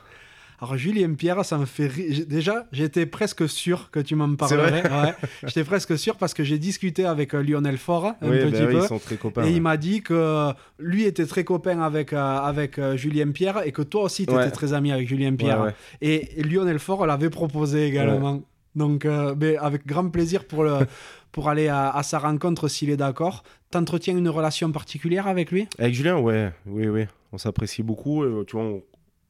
Alors 0.60 0.76
Julien 0.76 1.14
Pierre, 1.14 1.44
ça 1.44 1.56
me 1.56 1.66
fait 1.66 1.86
rire. 1.86 2.24
Déjà, 2.26 2.66
j'étais 2.72 3.06
presque 3.06 3.48
sûr 3.48 3.90
que 3.93 4.01
tu 4.01 4.16
m'en 4.16 4.35
parlerais. 4.35 4.82
Ouais. 4.82 5.14
J'étais 5.47 5.62
presque 5.62 5.97
sûr 5.97 6.16
parce 6.16 6.35
que 6.35 6.43
j'ai 6.43 6.59
discuté 6.59 7.05
avec 7.05 7.35
euh, 7.35 7.43
Lionel 7.43 7.78
Faure 7.78 8.06
un 8.06 8.14
oui, 8.22 8.39
petit 8.40 8.62
oui, 8.64 8.72
peu. 8.74 8.82
ils 8.82 8.82
sont 8.89 8.98
très 8.98 9.16
copains. 9.16 9.43
et 9.43 9.44
ouais. 9.47 9.52
il 9.52 9.62
m'a 9.62 9.76
dit 9.76 10.02
que 10.02 10.51
lui 10.80 11.05
était 11.05 11.26
très 11.26 11.44
copain 11.44 11.80
avec, 11.80 12.12
euh, 12.12 12.18
avec 12.39 12.78
euh, 12.78 12.97
Julien 12.97 13.30
Pierre 13.30 13.64
et 13.64 13.70
que 13.70 13.82
toi 13.82 14.02
aussi 14.02 14.26
tu 14.26 14.32
étais 14.32 14.43
Ouais. 14.43 14.51
très 14.51 14.72
ami 14.72 14.90
avec 14.90 15.06
Julien 15.09 15.35
Pierre. 15.36 15.72
Et, 16.01 16.43
Lionel 16.43 16.80
Faure 16.80 17.06
l'avait 17.06 17.30
proposé 17.30 17.86
également. 17.86 18.43
Donc, 18.74 19.05
euh, 19.05 19.35
ben, 19.36 19.56
avec 19.60 19.86
grand 19.86 20.09
plaisir 20.09 20.44
pour, 20.44 20.64
le, 20.64 20.78
pour 21.32 21.48
aller 21.48 21.68
à, 21.68 21.90
à 21.90 22.02
sa 22.02 22.18
rencontre 22.18 22.66
s'il 22.68 22.90
est 22.90 22.97
d'accord. 22.97 23.44
T'entretiens 23.70 24.16
une 24.16 24.28
relation 24.28 24.70
particulière 24.72 25.26
avec 25.28 25.52
lui? 25.52 25.68
Avec 25.78 25.94
Julien, 25.94 26.18
ouais, 26.18 26.52
oui, 26.66 26.89
oui. 26.89 27.05
On 27.32 27.39
s'apprécie 27.39 27.82
beaucoup. 27.85 28.24
tu 28.44 28.56
vois, 28.56 28.64
on, 28.64 28.82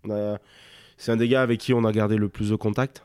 on 0.05 0.11
a... 0.11 0.39
c'est 0.99 1.11
un 1.13 1.17
des 1.17 1.29
gars 1.29 1.41
avec 1.43 1.59
qui 1.61 1.73
on 1.73 1.85
a 1.85 1.93
gardé 1.93 2.17
le 2.17 2.29
plus 2.29 2.51
de 2.51 2.57
contact. 2.57 3.05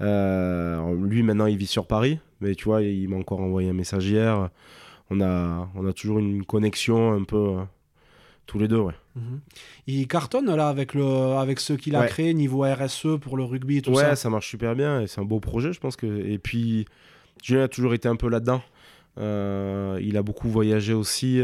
Euh, 0.00 0.94
lui, 1.06 1.22
maintenant, 1.22 1.46
il 1.46 1.56
vit 1.56 1.66
sur 1.66 1.86
Paris, 1.86 2.18
mais 2.40 2.54
tu 2.54 2.64
vois, 2.64 2.82
il 2.82 3.08
m'a 3.08 3.16
encore 3.16 3.40
envoyé 3.40 3.70
un 3.70 3.74
message 3.74 4.06
hier. 4.06 4.50
On 5.10 5.20
a, 5.20 5.68
on 5.74 5.86
a 5.86 5.92
toujours 5.92 6.18
une 6.18 6.44
connexion 6.44 7.12
un 7.12 7.24
peu 7.24 7.36
euh, 7.36 7.62
tous 8.46 8.58
les 8.58 8.68
deux, 8.68 8.78
ouais. 8.80 8.94
Il 9.86 10.08
cartonne 10.08 10.52
là 10.54 10.68
avec, 10.68 10.94
le, 10.94 11.04
avec 11.04 11.60
ce 11.60 11.72
qu'il 11.74 11.94
a 11.94 12.00
Ouais. 12.00 12.08
créé 12.08 12.34
niveau 12.34 12.62
RSE 12.62 13.18
pour 13.20 13.36
le 13.36 13.44
rugby 13.44 13.76
et 13.78 13.82
tout 13.82 13.92
ouais, 13.92 14.02
ça. 14.02 14.16
ça. 14.16 14.30
marche 14.30 14.48
super 14.48 14.74
bien 14.74 15.00
et 15.02 15.06
c'est 15.06 15.20
un 15.20 15.24
beau 15.24 15.38
projet, 15.40 15.72
je 15.72 15.78
pense 15.78 15.94
que. 15.94 16.06
Et 16.06 16.38
puis, 16.38 16.86
Julien 17.42 17.62
a 17.64 17.68
toujours 17.68 17.94
été 17.94 18.08
un 18.08 18.16
peu 18.16 18.28
là-dedans. 18.28 18.60
Euh, 19.18 20.00
il 20.02 20.16
a 20.16 20.22
beaucoup 20.24 20.48
voyagé 20.48 20.92
aussi 20.94 21.40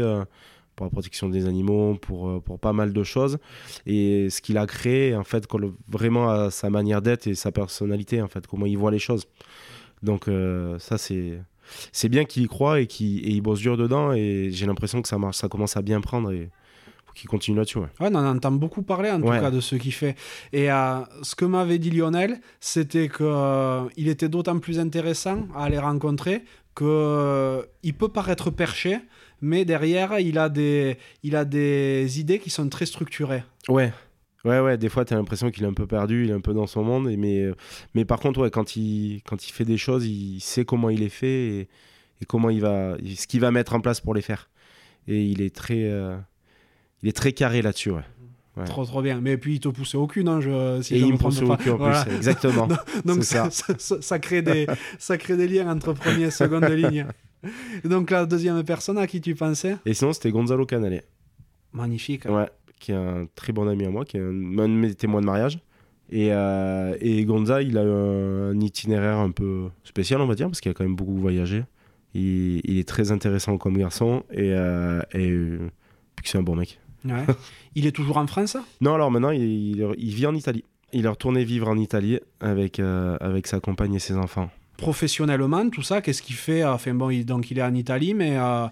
pour 0.81 0.85
la 0.87 0.89
protection 0.91 1.29
des 1.29 1.45
animaux, 1.45 1.93
pour, 2.01 2.27
euh, 2.27 2.39
pour 2.39 2.57
pas 2.59 2.73
mal 2.73 2.91
de 2.91 3.03
choses. 3.03 3.37
Et 3.85 4.31
ce 4.31 4.41
qu'il 4.41 4.57
a 4.57 4.65
créé, 4.65 5.15
en 5.15 5.23
fait, 5.23 5.45
vraiment 5.87 6.29
à 6.31 6.49
sa 6.49 6.71
manière 6.71 7.03
d'être 7.03 7.27
et 7.27 7.35
sa 7.35 7.51
personnalité, 7.51 8.19
en 8.19 8.27
fait, 8.27 8.47
comment 8.47 8.65
il 8.65 8.77
voit 8.79 8.89
les 8.89 8.97
choses. 8.97 9.25
Donc, 10.01 10.27
euh, 10.27 10.79
ça, 10.79 10.97
c'est. 10.97 11.39
C'est 11.93 12.09
bien 12.09 12.25
qu'il 12.25 12.43
y 12.43 12.47
croit 12.47 12.81
et 12.81 12.87
qu'il 12.87 13.25
il 13.25 13.39
bosse 13.41 13.59
dur 13.59 13.77
dedans 13.77 14.11
et 14.11 14.49
j'ai 14.51 14.65
l'impression 14.65 15.01
que 15.01 15.07
ça 15.07 15.17
marche, 15.17 15.37
ça 15.37 15.47
commence 15.47 15.77
à 15.77 15.81
bien 15.81 16.01
prendre 16.01 16.31
et 16.31 16.49
qu'il 17.15 17.29
continue 17.29 17.55
là-dessus. 17.55 17.77
ouais. 17.77 17.85
Ouais, 18.01 18.09
on 18.11 18.15
en 18.15 18.25
entend 18.35 18.51
beaucoup 18.51 18.81
parler 18.81 19.09
en 19.09 19.21
Ouais. 19.21 19.37
tout 19.37 19.43
cas 19.43 19.51
de 19.51 19.61
ce 19.61 19.75
qu'il 19.75 19.93
fait. 19.93 20.15
Et 20.51 20.69
euh, 20.69 20.99
ce 21.21 21.33
que 21.35 21.45
m'avait 21.45 21.77
dit 21.79 21.89
Lionel, 21.91 22.41
c'était 22.59 23.07
que 23.07 23.23
euh, 23.23 23.83
il 23.95 24.09
était 24.09 24.27
d'autant 24.27 24.59
plus 24.59 24.79
intéressant 24.79 25.47
à 25.55 25.63
aller 25.65 25.77
rencontrer 25.79 26.43
que 26.75 26.83
euh, 26.85 27.61
il 27.83 27.93
peut 27.93 28.09
paraître 28.09 28.49
perché, 28.49 28.97
mais 29.41 29.65
derrière 29.65 30.19
il 30.19 30.37
a 30.37 30.49
des 30.49 30.97
il 31.23 31.35
a 31.35 31.45
des 31.45 32.19
idées 32.19 32.39
qui 32.39 32.49
sont 32.49 32.67
très 32.69 32.85
structurées. 32.85 33.43
Ouais. 33.69 33.91
Ouais, 34.43 34.59
ouais, 34.59 34.75
des 34.75 34.89
fois, 34.89 35.05
tu 35.05 35.13
as 35.13 35.17
l'impression 35.17 35.51
qu'il 35.51 35.63
est 35.65 35.67
un 35.67 35.73
peu 35.73 35.85
perdu, 35.85 36.23
il 36.23 36.31
est 36.31 36.33
un 36.33 36.41
peu 36.41 36.53
dans 36.55 36.65
son 36.65 36.83
monde. 36.83 37.07
et- 37.07 37.15
Mais, 37.15 37.41
euh, 37.43 37.53
mais 37.93 38.05
par 38.05 38.19
contre, 38.19 38.39
ouais, 38.39 38.49
quand, 38.49 38.75
il, 38.75 39.21
quand 39.23 39.47
il 39.47 39.51
fait 39.51 39.65
des 39.65 39.77
choses, 39.77 40.07
il 40.07 40.39
sait 40.39 40.65
comment 40.65 40.89
il 40.89 41.01
les 41.01 41.09
fait 41.09 41.27
et, 41.47 41.59
et 42.21 42.25
comment 42.27 42.49
il 42.49 42.59
va, 42.59 42.97
ce 43.15 43.27
qu'il 43.27 43.39
va 43.39 43.51
mettre 43.51 43.75
en 43.75 43.81
place 43.81 43.99
pour 44.01 44.15
les 44.15 44.21
faire. 44.23 44.49
Et 45.07 45.21
il 45.25 45.43
est 45.43 45.55
très, 45.55 45.83
euh, 45.83 46.17
il 47.03 47.09
est 47.09 47.15
très 47.15 47.33
carré 47.33 47.61
là-dessus, 47.61 47.91
ouais. 47.91 48.01
Ouais. 48.57 48.65
Trop 48.65 48.83
trop 48.83 49.03
bien. 49.03 49.21
Mais 49.21 49.37
puis 49.37 49.53
il 49.53 49.59
te 49.59 49.69
poussait 49.69 49.97
aucune, 49.97 50.27
hein, 50.27 50.41
je, 50.41 50.81
si 50.81 50.95
et 50.95 50.99
je 50.99 51.05
il 51.05 51.13
me 51.13 51.17
pousse 51.19 51.39
au 51.43 51.55
cul 51.55 51.69
en 51.69 51.77
Voilà. 51.77 52.03
plus, 52.03 52.15
exactement. 52.15 52.67
Donc 53.05 53.23
ça, 53.23 53.49
ça. 53.51 53.75
ça- 53.77 54.01
ça 54.01 54.17
crée 54.17 54.41
des, 54.41 54.65
ça 54.97 55.17
crée 55.19 55.37
des 55.37 55.47
liens 55.47 55.69
entre 55.71 55.93
première 55.93 56.29
et 56.29 56.31
seconde 56.31 56.65
ligne. 56.65 57.05
Donc 57.83 58.11
la 58.11 58.25
deuxième 58.25 58.63
personne 58.63 58.97
à 58.97 59.07
qui 59.07 59.21
tu 59.21 59.35
pensais 59.35 59.77
Et 59.85 59.93
sinon, 59.93 60.13
c'était 60.13 60.31
Gonzalo 60.31 60.65
Canale, 60.65 61.03
Magnifique. 61.73 62.25
ouais, 62.25 62.49
qui 62.79 62.91
est 62.91 62.95
un 62.95 63.27
très 63.35 63.53
bon 63.53 63.67
ami 63.67 63.85
à 63.85 63.89
moi, 63.89 64.05
qui 64.05 64.17
est 64.17 64.21
un, 64.21 64.57
un 64.59 64.69
de 64.69 64.73
mes 64.73 64.93
témoins 64.93 65.21
de 65.21 65.25
mariage. 65.25 65.59
Et, 66.11 66.33
euh, 66.33 66.97
et 66.99 67.23
Gonza, 67.23 67.61
il 67.61 67.77
a 67.77 67.81
un, 67.81 68.59
itinéraire 68.59 69.17
un 69.17 69.31
peu 69.31 69.69
spécial, 69.85 70.19
on 70.19 70.27
va 70.27 70.35
dire, 70.35 70.47
parce 70.47 70.59
qu'il 70.59 70.69
a 70.69 70.73
quand 70.73 70.83
même 70.83 70.95
beaucoup 70.95 71.15
voyagé. 71.15 71.63
Il, 72.13 72.59
il 72.65 72.77
est 72.77 72.87
très 72.87 73.13
intéressant 73.13 73.57
comme 73.57 73.77
garçon 73.77 74.23
et, 74.29 74.51
euh, 74.51 75.01
et 75.13 75.29
euh, 75.29 75.71
puis 76.17 76.27
c'est 76.27 76.37
un 76.37 76.43
bon 76.43 76.57
mec. 76.57 76.79
Ouais. 77.05 77.25
il 77.75 77.87
est 77.87 77.93
toujours 77.93 78.17
en 78.17 78.27
France 78.27 78.57
Non, 78.81 78.93
alors 78.95 79.09
maintenant, 79.09 79.29
il, 79.29 79.41
il, 79.41 79.87
il 79.97 80.13
vit 80.13 80.27
en 80.27 80.35
Italie. 80.35 80.65
Il 80.91 81.05
est 81.05 81.09
retourné 81.09 81.45
vivre 81.45 81.69
en 81.69 81.77
Italie 81.77 82.19
avec, 82.41 82.81
euh, 82.81 83.15
avec 83.21 83.47
sa 83.47 83.61
compagne 83.61 83.93
et 83.95 83.99
ses 83.99 84.17
enfants. 84.17 84.49
Professionnellement, 84.81 85.69
tout 85.69 85.81
ça, 85.83 86.01
qu'est-ce 86.01 86.21
qu'il 86.21 86.35
fait 86.35 86.63
Enfin 86.63 86.93
bon, 86.93 87.09
il, 87.09 87.25
donc 87.25 87.51
il 87.51 87.59
est 87.59 87.63
en 87.63 87.73
Italie, 87.73 88.13
mais... 88.13 88.37
euh, 88.37 88.67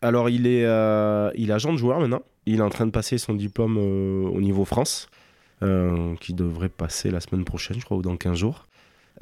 Alors, 0.00 0.28
il 0.28 0.46
est, 0.46 0.64
euh, 0.64 1.30
il 1.36 1.50
est 1.50 1.52
agent 1.52 1.72
de 1.72 1.78
joueur 1.78 2.00
maintenant. 2.00 2.22
Il 2.46 2.58
est 2.58 2.62
en 2.62 2.70
train 2.70 2.86
de 2.86 2.90
passer 2.90 3.18
son 3.18 3.34
diplôme 3.34 3.76
euh, 3.78 4.28
au 4.28 4.40
niveau 4.40 4.64
France, 4.64 5.08
euh, 5.62 6.14
qui 6.20 6.34
devrait 6.34 6.68
passer 6.68 7.10
la 7.10 7.20
semaine 7.20 7.44
prochaine, 7.44 7.78
je 7.80 7.84
crois, 7.84 7.96
ou 7.96 8.02
dans 8.02 8.16
15 8.16 8.36
jours. 8.36 8.66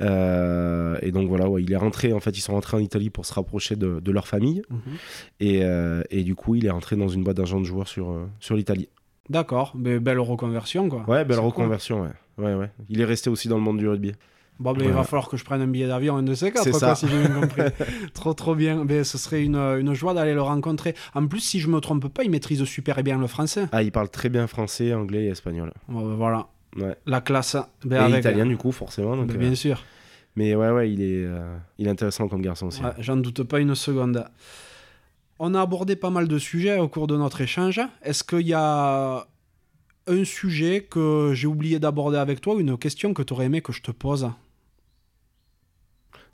Euh, 0.00 0.96
et 1.02 1.12
donc 1.12 1.28
voilà, 1.28 1.48
ouais, 1.48 1.62
il 1.62 1.72
est 1.72 1.76
rentré, 1.76 2.12
en 2.12 2.20
fait, 2.20 2.36
ils 2.36 2.40
sont 2.40 2.54
rentrés 2.54 2.76
en 2.76 2.80
Italie 2.80 3.10
pour 3.10 3.26
se 3.26 3.34
rapprocher 3.34 3.76
de, 3.76 4.00
de 4.00 4.10
leur 4.12 4.26
famille. 4.26 4.62
mhm. 4.70 4.80
Et, 5.40 5.60
euh, 5.64 6.02
et 6.10 6.22
du 6.24 6.34
coup, 6.34 6.54
il 6.54 6.66
est 6.66 6.70
rentré 6.70 6.96
dans 6.96 7.08
une 7.08 7.22
boîte 7.22 7.36
d'agent 7.36 7.60
de 7.60 7.64
joueurs 7.64 7.88
sur, 7.88 8.10
euh, 8.10 8.26
sur 8.40 8.56
l'Italie. 8.56 8.88
D'accord, 9.28 9.72
mais 9.76 9.98
belle 10.00 10.18
reconversion, 10.18 10.88
quoi. 10.88 11.04
Ouais, 11.08 11.24
belle 11.24 11.36
cool. 11.38 11.46
reconversion, 11.46 12.02
ouais. 12.02 12.08
ouais. 12.38 12.54
Ouais, 12.54 12.70
Il 12.88 13.00
est 13.00 13.04
resté 13.04 13.30
aussi 13.30 13.48
dans 13.48 13.56
le 13.56 13.62
monde 13.62 13.78
du 13.78 13.88
rugby. 13.88 14.12
Bon, 14.58 14.74
il 14.78 14.90
va 14.90 15.02
falloir 15.02 15.28
que 15.28 15.36
je 15.36 15.44
prenne 15.44 15.60
un 15.60 15.66
billet 15.66 15.88
d'avion, 15.88 16.16
un 16.16 16.22
de 16.22 16.34
ces 16.34 16.52
quatre, 16.52 16.70
quoi, 16.70 16.94
si 16.94 17.08
j'ai 17.08 17.18
bien 17.18 17.40
compris. 17.40 17.62
trop, 18.14 18.32
trop 18.34 18.54
bien. 18.54 18.84
Mais 18.84 19.02
ce 19.02 19.18
serait 19.18 19.42
une, 19.42 19.56
une 19.56 19.92
joie 19.94 20.14
d'aller 20.14 20.34
le 20.34 20.42
rencontrer. 20.42 20.94
En 21.14 21.26
plus, 21.26 21.40
si 21.40 21.58
je 21.58 21.68
me 21.68 21.80
trompe 21.80 22.06
pas, 22.08 22.22
il 22.22 22.30
maîtrise 22.30 22.62
super 22.64 23.02
bien 23.02 23.18
le 23.18 23.26
français. 23.26 23.66
Ah, 23.72 23.82
il 23.82 23.90
parle 23.90 24.08
très 24.08 24.28
bien 24.28 24.46
français, 24.46 24.94
anglais 24.94 25.24
et 25.24 25.28
espagnol. 25.30 25.72
Bon, 25.88 26.06
ben 26.08 26.14
voilà, 26.14 26.46
Ouais. 26.76 26.96
la 27.06 27.20
classe. 27.20 27.56
Ben, 27.84 27.96
et 27.96 28.04
avec- 28.04 28.20
italien, 28.20 28.46
du 28.46 28.56
coup, 28.56 28.70
forcément. 28.72 29.16
donc, 29.16 29.26
Ben, 29.26 29.34
euh, 29.36 29.38
bien 29.38 29.54
sûr. 29.56 29.82
Mais 30.36 30.54
ouais, 30.54 30.70
ouais, 30.70 30.92
il 30.92 31.02
est, 31.02 31.24
euh, 31.24 31.56
il 31.78 31.88
est 31.88 31.90
intéressant 31.90 32.28
comme 32.28 32.40
garçon 32.42 32.66
aussi. 32.68 32.82
Ouais, 32.82 32.92
J'en 32.98 33.16
doute 33.16 33.42
pas 33.42 33.58
une 33.58 33.74
seconde. 33.74 34.24
On 35.38 35.54
a 35.54 35.60
abordé 35.60 35.96
pas 35.96 36.10
mal 36.10 36.28
de 36.28 36.38
sujets 36.38 36.78
au 36.78 36.88
cours 36.88 37.06
de 37.08 37.16
notre 37.16 37.40
échange. 37.40 37.80
Est-ce 38.02 38.22
qu'il 38.22 38.46
y 38.46 38.54
a 38.54 39.26
un 40.06 40.24
sujet 40.24 40.82
que 40.88 41.32
j'ai 41.34 41.46
oublié 41.46 41.78
d'aborder 41.78 42.18
avec 42.18 42.40
toi 42.40 42.56
une 42.58 42.76
question 42.76 43.14
que 43.14 43.22
tu 43.22 43.32
aurais 43.32 43.46
aimé 43.46 43.60
que 43.60 43.72
je 43.72 43.82
te 43.82 43.90
pose 43.90 44.30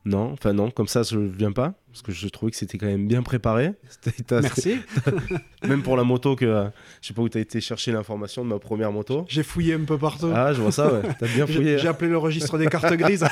Non, 0.04 0.32
enfin 0.32 0.52
non, 0.52 0.70
comme 0.70 0.88
ça 0.88 1.02
je 1.02 1.18
viens 1.18 1.52
pas, 1.52 1.74
parce 1.88 2.02
que 2.02 2.12
je 2.12 2.28
trouvais 2.28 2.50
que 2.50 2.56
c'était 2.56 2.78
quand 2.78 2.86
même 2.86 3.06
bien 3.06 3.22
préparé. 3.22 3.72
Merci. 4.30 4.78
Même 5.66 5.82
pour 5.82 5.96
la 5.96 6.04
moto 6.04 6.36
que 6.36 6.44
euh, 6.44 6.68
je 7.02 7.08
sais 7.08 7.14
pas 7.14 7.22
où 7.22 7.28
t'as 7.28 7.40
été 7.40 7.60
chercher 7.60 7.92
l'information 7.92 8.44
de 8.44 8.48
ma 8.48 8.58
première 8.58 8.92
moto. 8.92 9.24
J'ai 9.28 9.42
fouillé 9.42 9.74
un 9.74 9.84
peu 9.84 9.98
partout. 9.98 10.30
Ah, 10.34 10.52
je 10.52 10.62
vois 10.62 10.72
ça, 10.72 10.92
ouais. 10.92 11.02
T'as 11.18 11.26
bien 11.26 11.46
fouillé. 11.46 11.76
J'ai 11.76 11.78
j'ai 11.78 11.88
appelé 11.88 12.10
le 12.10 12.18
registre 12.18 12.56
des 12.58 12.66
cartes 12.66 12.92
grises. 12.94 13.26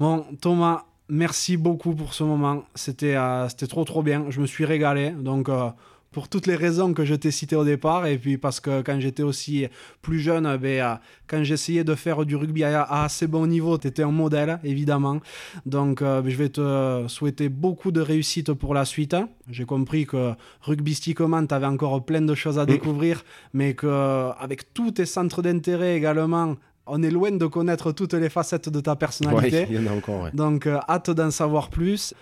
bon, 0.00 0.24
Thomas, 0.40 0.84
merci 1.08 1.56
beaucoup 1.56 1.94
pour 1.94 2.14
ce 2.14 2.24
moment. 2.24 2.64
C'était 2.74 3.16
euh, 3.16 3.48
c'était 3.48 3.66
trop 3.66 3.84
trop 3.84 4.02
bien. 4.02 4.26
Je 4.30 4.40
me 4.40 4.46
suis 4.46 4.64
régalé. 4.64 5.10
Donc, 5.10 5.48
euh, 5.48 5.70
pour 6.14 6.28
toutes 6.28 6.46
les 6.46 6.54
raisons 6.54 6.94
que 6.94 7.04
je 7.04 7.14
t'ai 7.16 7.32
citées 7.32 7.56
au 7.56 7.64
départ, 7.64 8.06
et 8.06 8.16
puis 8.16 8.38
parce 8.38 8.60
que 8.60 8.82
quand 8.82 8.98
j'étais 9.00 9.24
aussi 9.24 9.66
plus 10.00 10.20
jeune, 10.20 10.48
eh 10.54 10.58
ben, 10.58 11.00
quand 11.26 11.42
j'essayais 11.42 11.82
de 11.84 11.94
faire 11.96 12.24
du 12.24 12.36
rugby 12.36 12.62
à, 12.64 12.84
assez 12.84 13.26
bon 13.26 13.46
niveau, 13.48 13.76
tu 13.78 13.88
étais 13.88 14.04
un 14.04 14.12
modèle, 14.12 14.60
évidemment. 14.62 15.18
Donc, 15.66 16.00
euh, 16.00 16.22
je 16.24 16.36
vais 16.36 16.48
te 16.50 17.04
souhaiter 17.08 17.48
beaucoup 17.48 17.90
de 17.90 18.00
réussite 18.00 18.52
pour 18.52 18.72
la 18.74 18.84
suite. 18.84 19.16
J'ai 19.50 19.64
compris 19.64 20.06
que 20.06 20.32
rugbystiquement, 20.62 21.44
tu 21.46 21.54
avais 21.54 21.66
encore 21.66 22.04
plein 22.04 22.22
de 22.22 22.34
choses 22.34 22.58
à 22.58 22.64
découvrir, 22.64 23.24
mais 23.52 23.74
qu'avec 23.74 24.72
tous 24.72 24.92
tes 24.92 25.06
centres 25.06 25.42
d'intérêt 25.42 25.96
également, 25.96 26.54
on 26.86 27.02
est 27.02 27.10
loin 27.10 27.32
de 27.32 27.46
connaître 27.46 27.92
toutes 27.92 28.14
les 28.14 28.28
facettes 28.28 28.68
de 28.68 28.80
ta 28.80 28.92
Ouais, 28.92 28.96
personnalité. 28.96 29.66
il 29.70 29.76
y 29.76 29.78
en 29.78 29.90
a 29.90 29.96
encore, 29.96 30.22
ouais. 30.22 30.30
Donc, 30.32 30.66
euh, 30.66 30.78
hâte 30.88 31.10
d'en 31.10 31.30
savoir 31.30 31.70
plus. 31.70 32.14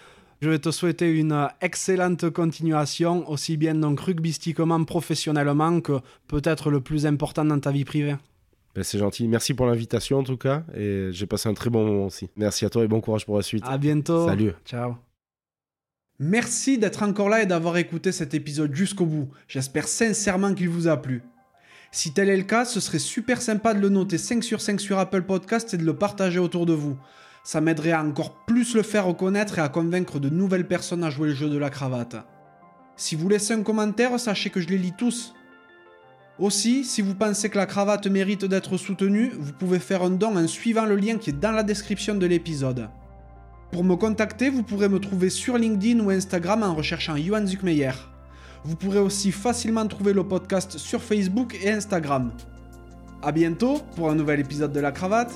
Je 0.42 0.50
vais 0.50 0.58
te 0.58 0.72
souhaiter 0.72 1.08
une 1.08 1.48
excellente 1.60 2.28
continuation, 2.30 3.30
aussi 3.30 3.56
bien 3.56 3.76
donc 3.76 4.00
rugbystiquement, 4.00 4.82
professionnellement, 4.82 5.80
que 5.80 6.00
peut-être 6.26 6.72
le 6.72 6.80
plus 6.80 7.06
important 7.06 7.44
dans 7.44 7.60
ta 7.60 7.70
vie 7.70 7.84
privée. 7.84 8.16
Ben, 8.74 8.82
c'est 8.82 8.98
gentil. 8.98 9.28
Merci 9.28 9.54
pour 9.54 9.66
l'invitation 9.66 10.18
en 10.18 10.24
tout 10.24 10.36
cas, 10.36 10.64
et 10.74 11.10
j'ai 11.12 11.26
passé 11.26 11.48
un 11.48 11.54
très 11.54 11.70
bon 11.70 11.86
moment 11.86 12.06
aussi. 12.06 12.28
Merci 12.34 12.64
à 12.64 12.70
toi 12.70 12.82
et 12.82 12.88
bon 12.88 13.00
courage 13.00 13.24
pour 13.24 13.36
la 13.36 13.42
suite. 13.44 13.62
À 13.64 13.78
bientôt. 13.78 14.26
Salut. 14.26 14.52
Ciao. 14.64 14.96
Merci 16.18 16.76
d'être 16.76 17.04
encore 17.04 17.28
là 17.28 17.44
et 17.44 17.46
d'avoir 17.46 17.76
écouté 17.76 18.10
cet 18.10 18.34
épisode 18.34 18.74
jusqu'au 18.74 19.06
bout. 19.06 19.28
J'espère 19.46 19.86
sincèrement 19.86 20.54
qu'il 20.54 20.70
vous 20.70 20.88
a 20.88 20.96
plu. 20.96 21.22
Si 21.92 22.12
tel 22.12 22.28
est 22.28 22.36
le 22.36 22.42
cas, 22.42 22.64
ce 22.64 22.80
serait 22.80 22.98
super 22.98 23.40
sympa 23.40 23.74
de 23.74 23.80
le 23.80 23.90
noter 23.90 24.18
5 24.18 24.42
sur 24.42 24.60
5 24.60 24.80
sur 24.80 24.98
Apple 24.98 25.22
Podcast 25.22 25.72
et 25.72 25.76
de 25.76 25.84
le 25.84 25.94
partager 25.94 26.40
autour 26.40 26.66
de 26.66 26.72
vous. 26.72 26.96
Ça 27.44 27.60
m'aiderait 27.60 27.92
à 27.92 28.02
encore 28.02 28.44
plus 28.46 28.74
le 28.74 28.82
faire 28.82 29.06
reconnaître 29.06 29.58
et 29.58 29.62
à 29.62 29.68
convaincre 29.68 30.20
de 30.20 30.28
nouvelles 30.28 30.68
personnes 30.68 31.04
à 31.04 31.10
jouer 31.10 31.28
le 31.28 31.34
jeu 31.34 31.48
de 31.48 31.58
la 31.58 31.70
cravate. 31.70 32.16
Si 32.96 33.16
vous 33.16 33.28
laissez 33.28 33.54
un 33.54 33.62
commentaire, 33.62 34.18
sachez 34.20 34.50
que 34.50 34.60
je 34.60 34.68
les 34.68 34.78
lis 34.78 34.94
tous. 34.96 35.34
Aussi, 36.38 36.84
si 36.84 37.02
vous 37.02 37.14
pensez 37.14 37.50
que 37.50 37.58
la 37.58 37.66
cravate 37.66 38.06
mérite 38.06 38.44
d'être 38.44 38.76
soutenue, 38.76 39.32
vous 39.38 39.52
pouvez 39.52 39.78
faire 39.78 40.02
un 40.02 40.10
don 40.10 40.36
en 40.36 40.46
suivant 40.46 40.86
le 40.86 40.96
lien 40.96 41.18
qui 41.18 41.30
est 41.30 41.40
dans 41.40 41.52
la 41.52 41.62
description 41.62 42.14
de 42.14 42.26
l'épisode. 42.26 42.88
Pour 43.72 43.84
me 43.84 43.96
contacter, 43.96 44.50
vous 44.50 44.62
pourrez 44.62 44.88
me 44.88 45.00
trouver 45.00 45.30
sur 45.30 45.58
LinkedIn 45.58 46.00
ou 46.00 46.10
Instagram 46.10 46.62
en 46.62 46.74
recherchant 46.74 47.16
Johan 47.16 47.46
Zuckmeyer. 47.46 47.92
Vous 48.64 48.76
pourrez 48.76 48.98
aussi 48.98 49.32
facilement 49.32 49.86
trouver 49.86 50.12
le 50.12 50.22
podcast 50.22 50.78
sur 50.78 51.02
Facebook 51.02 51.58
et 51.62 51.70
Instagram. 51.70 52.32
A 53.22 53.32
bientôt 53.32 53.78
pour 53.96 54.10
un 54.10 54.14
nouvel 54.14 54.40
épisode 54.40 54.72
de 54.72 54.80
la 54.80 54.92
cravate. 54.92 55.32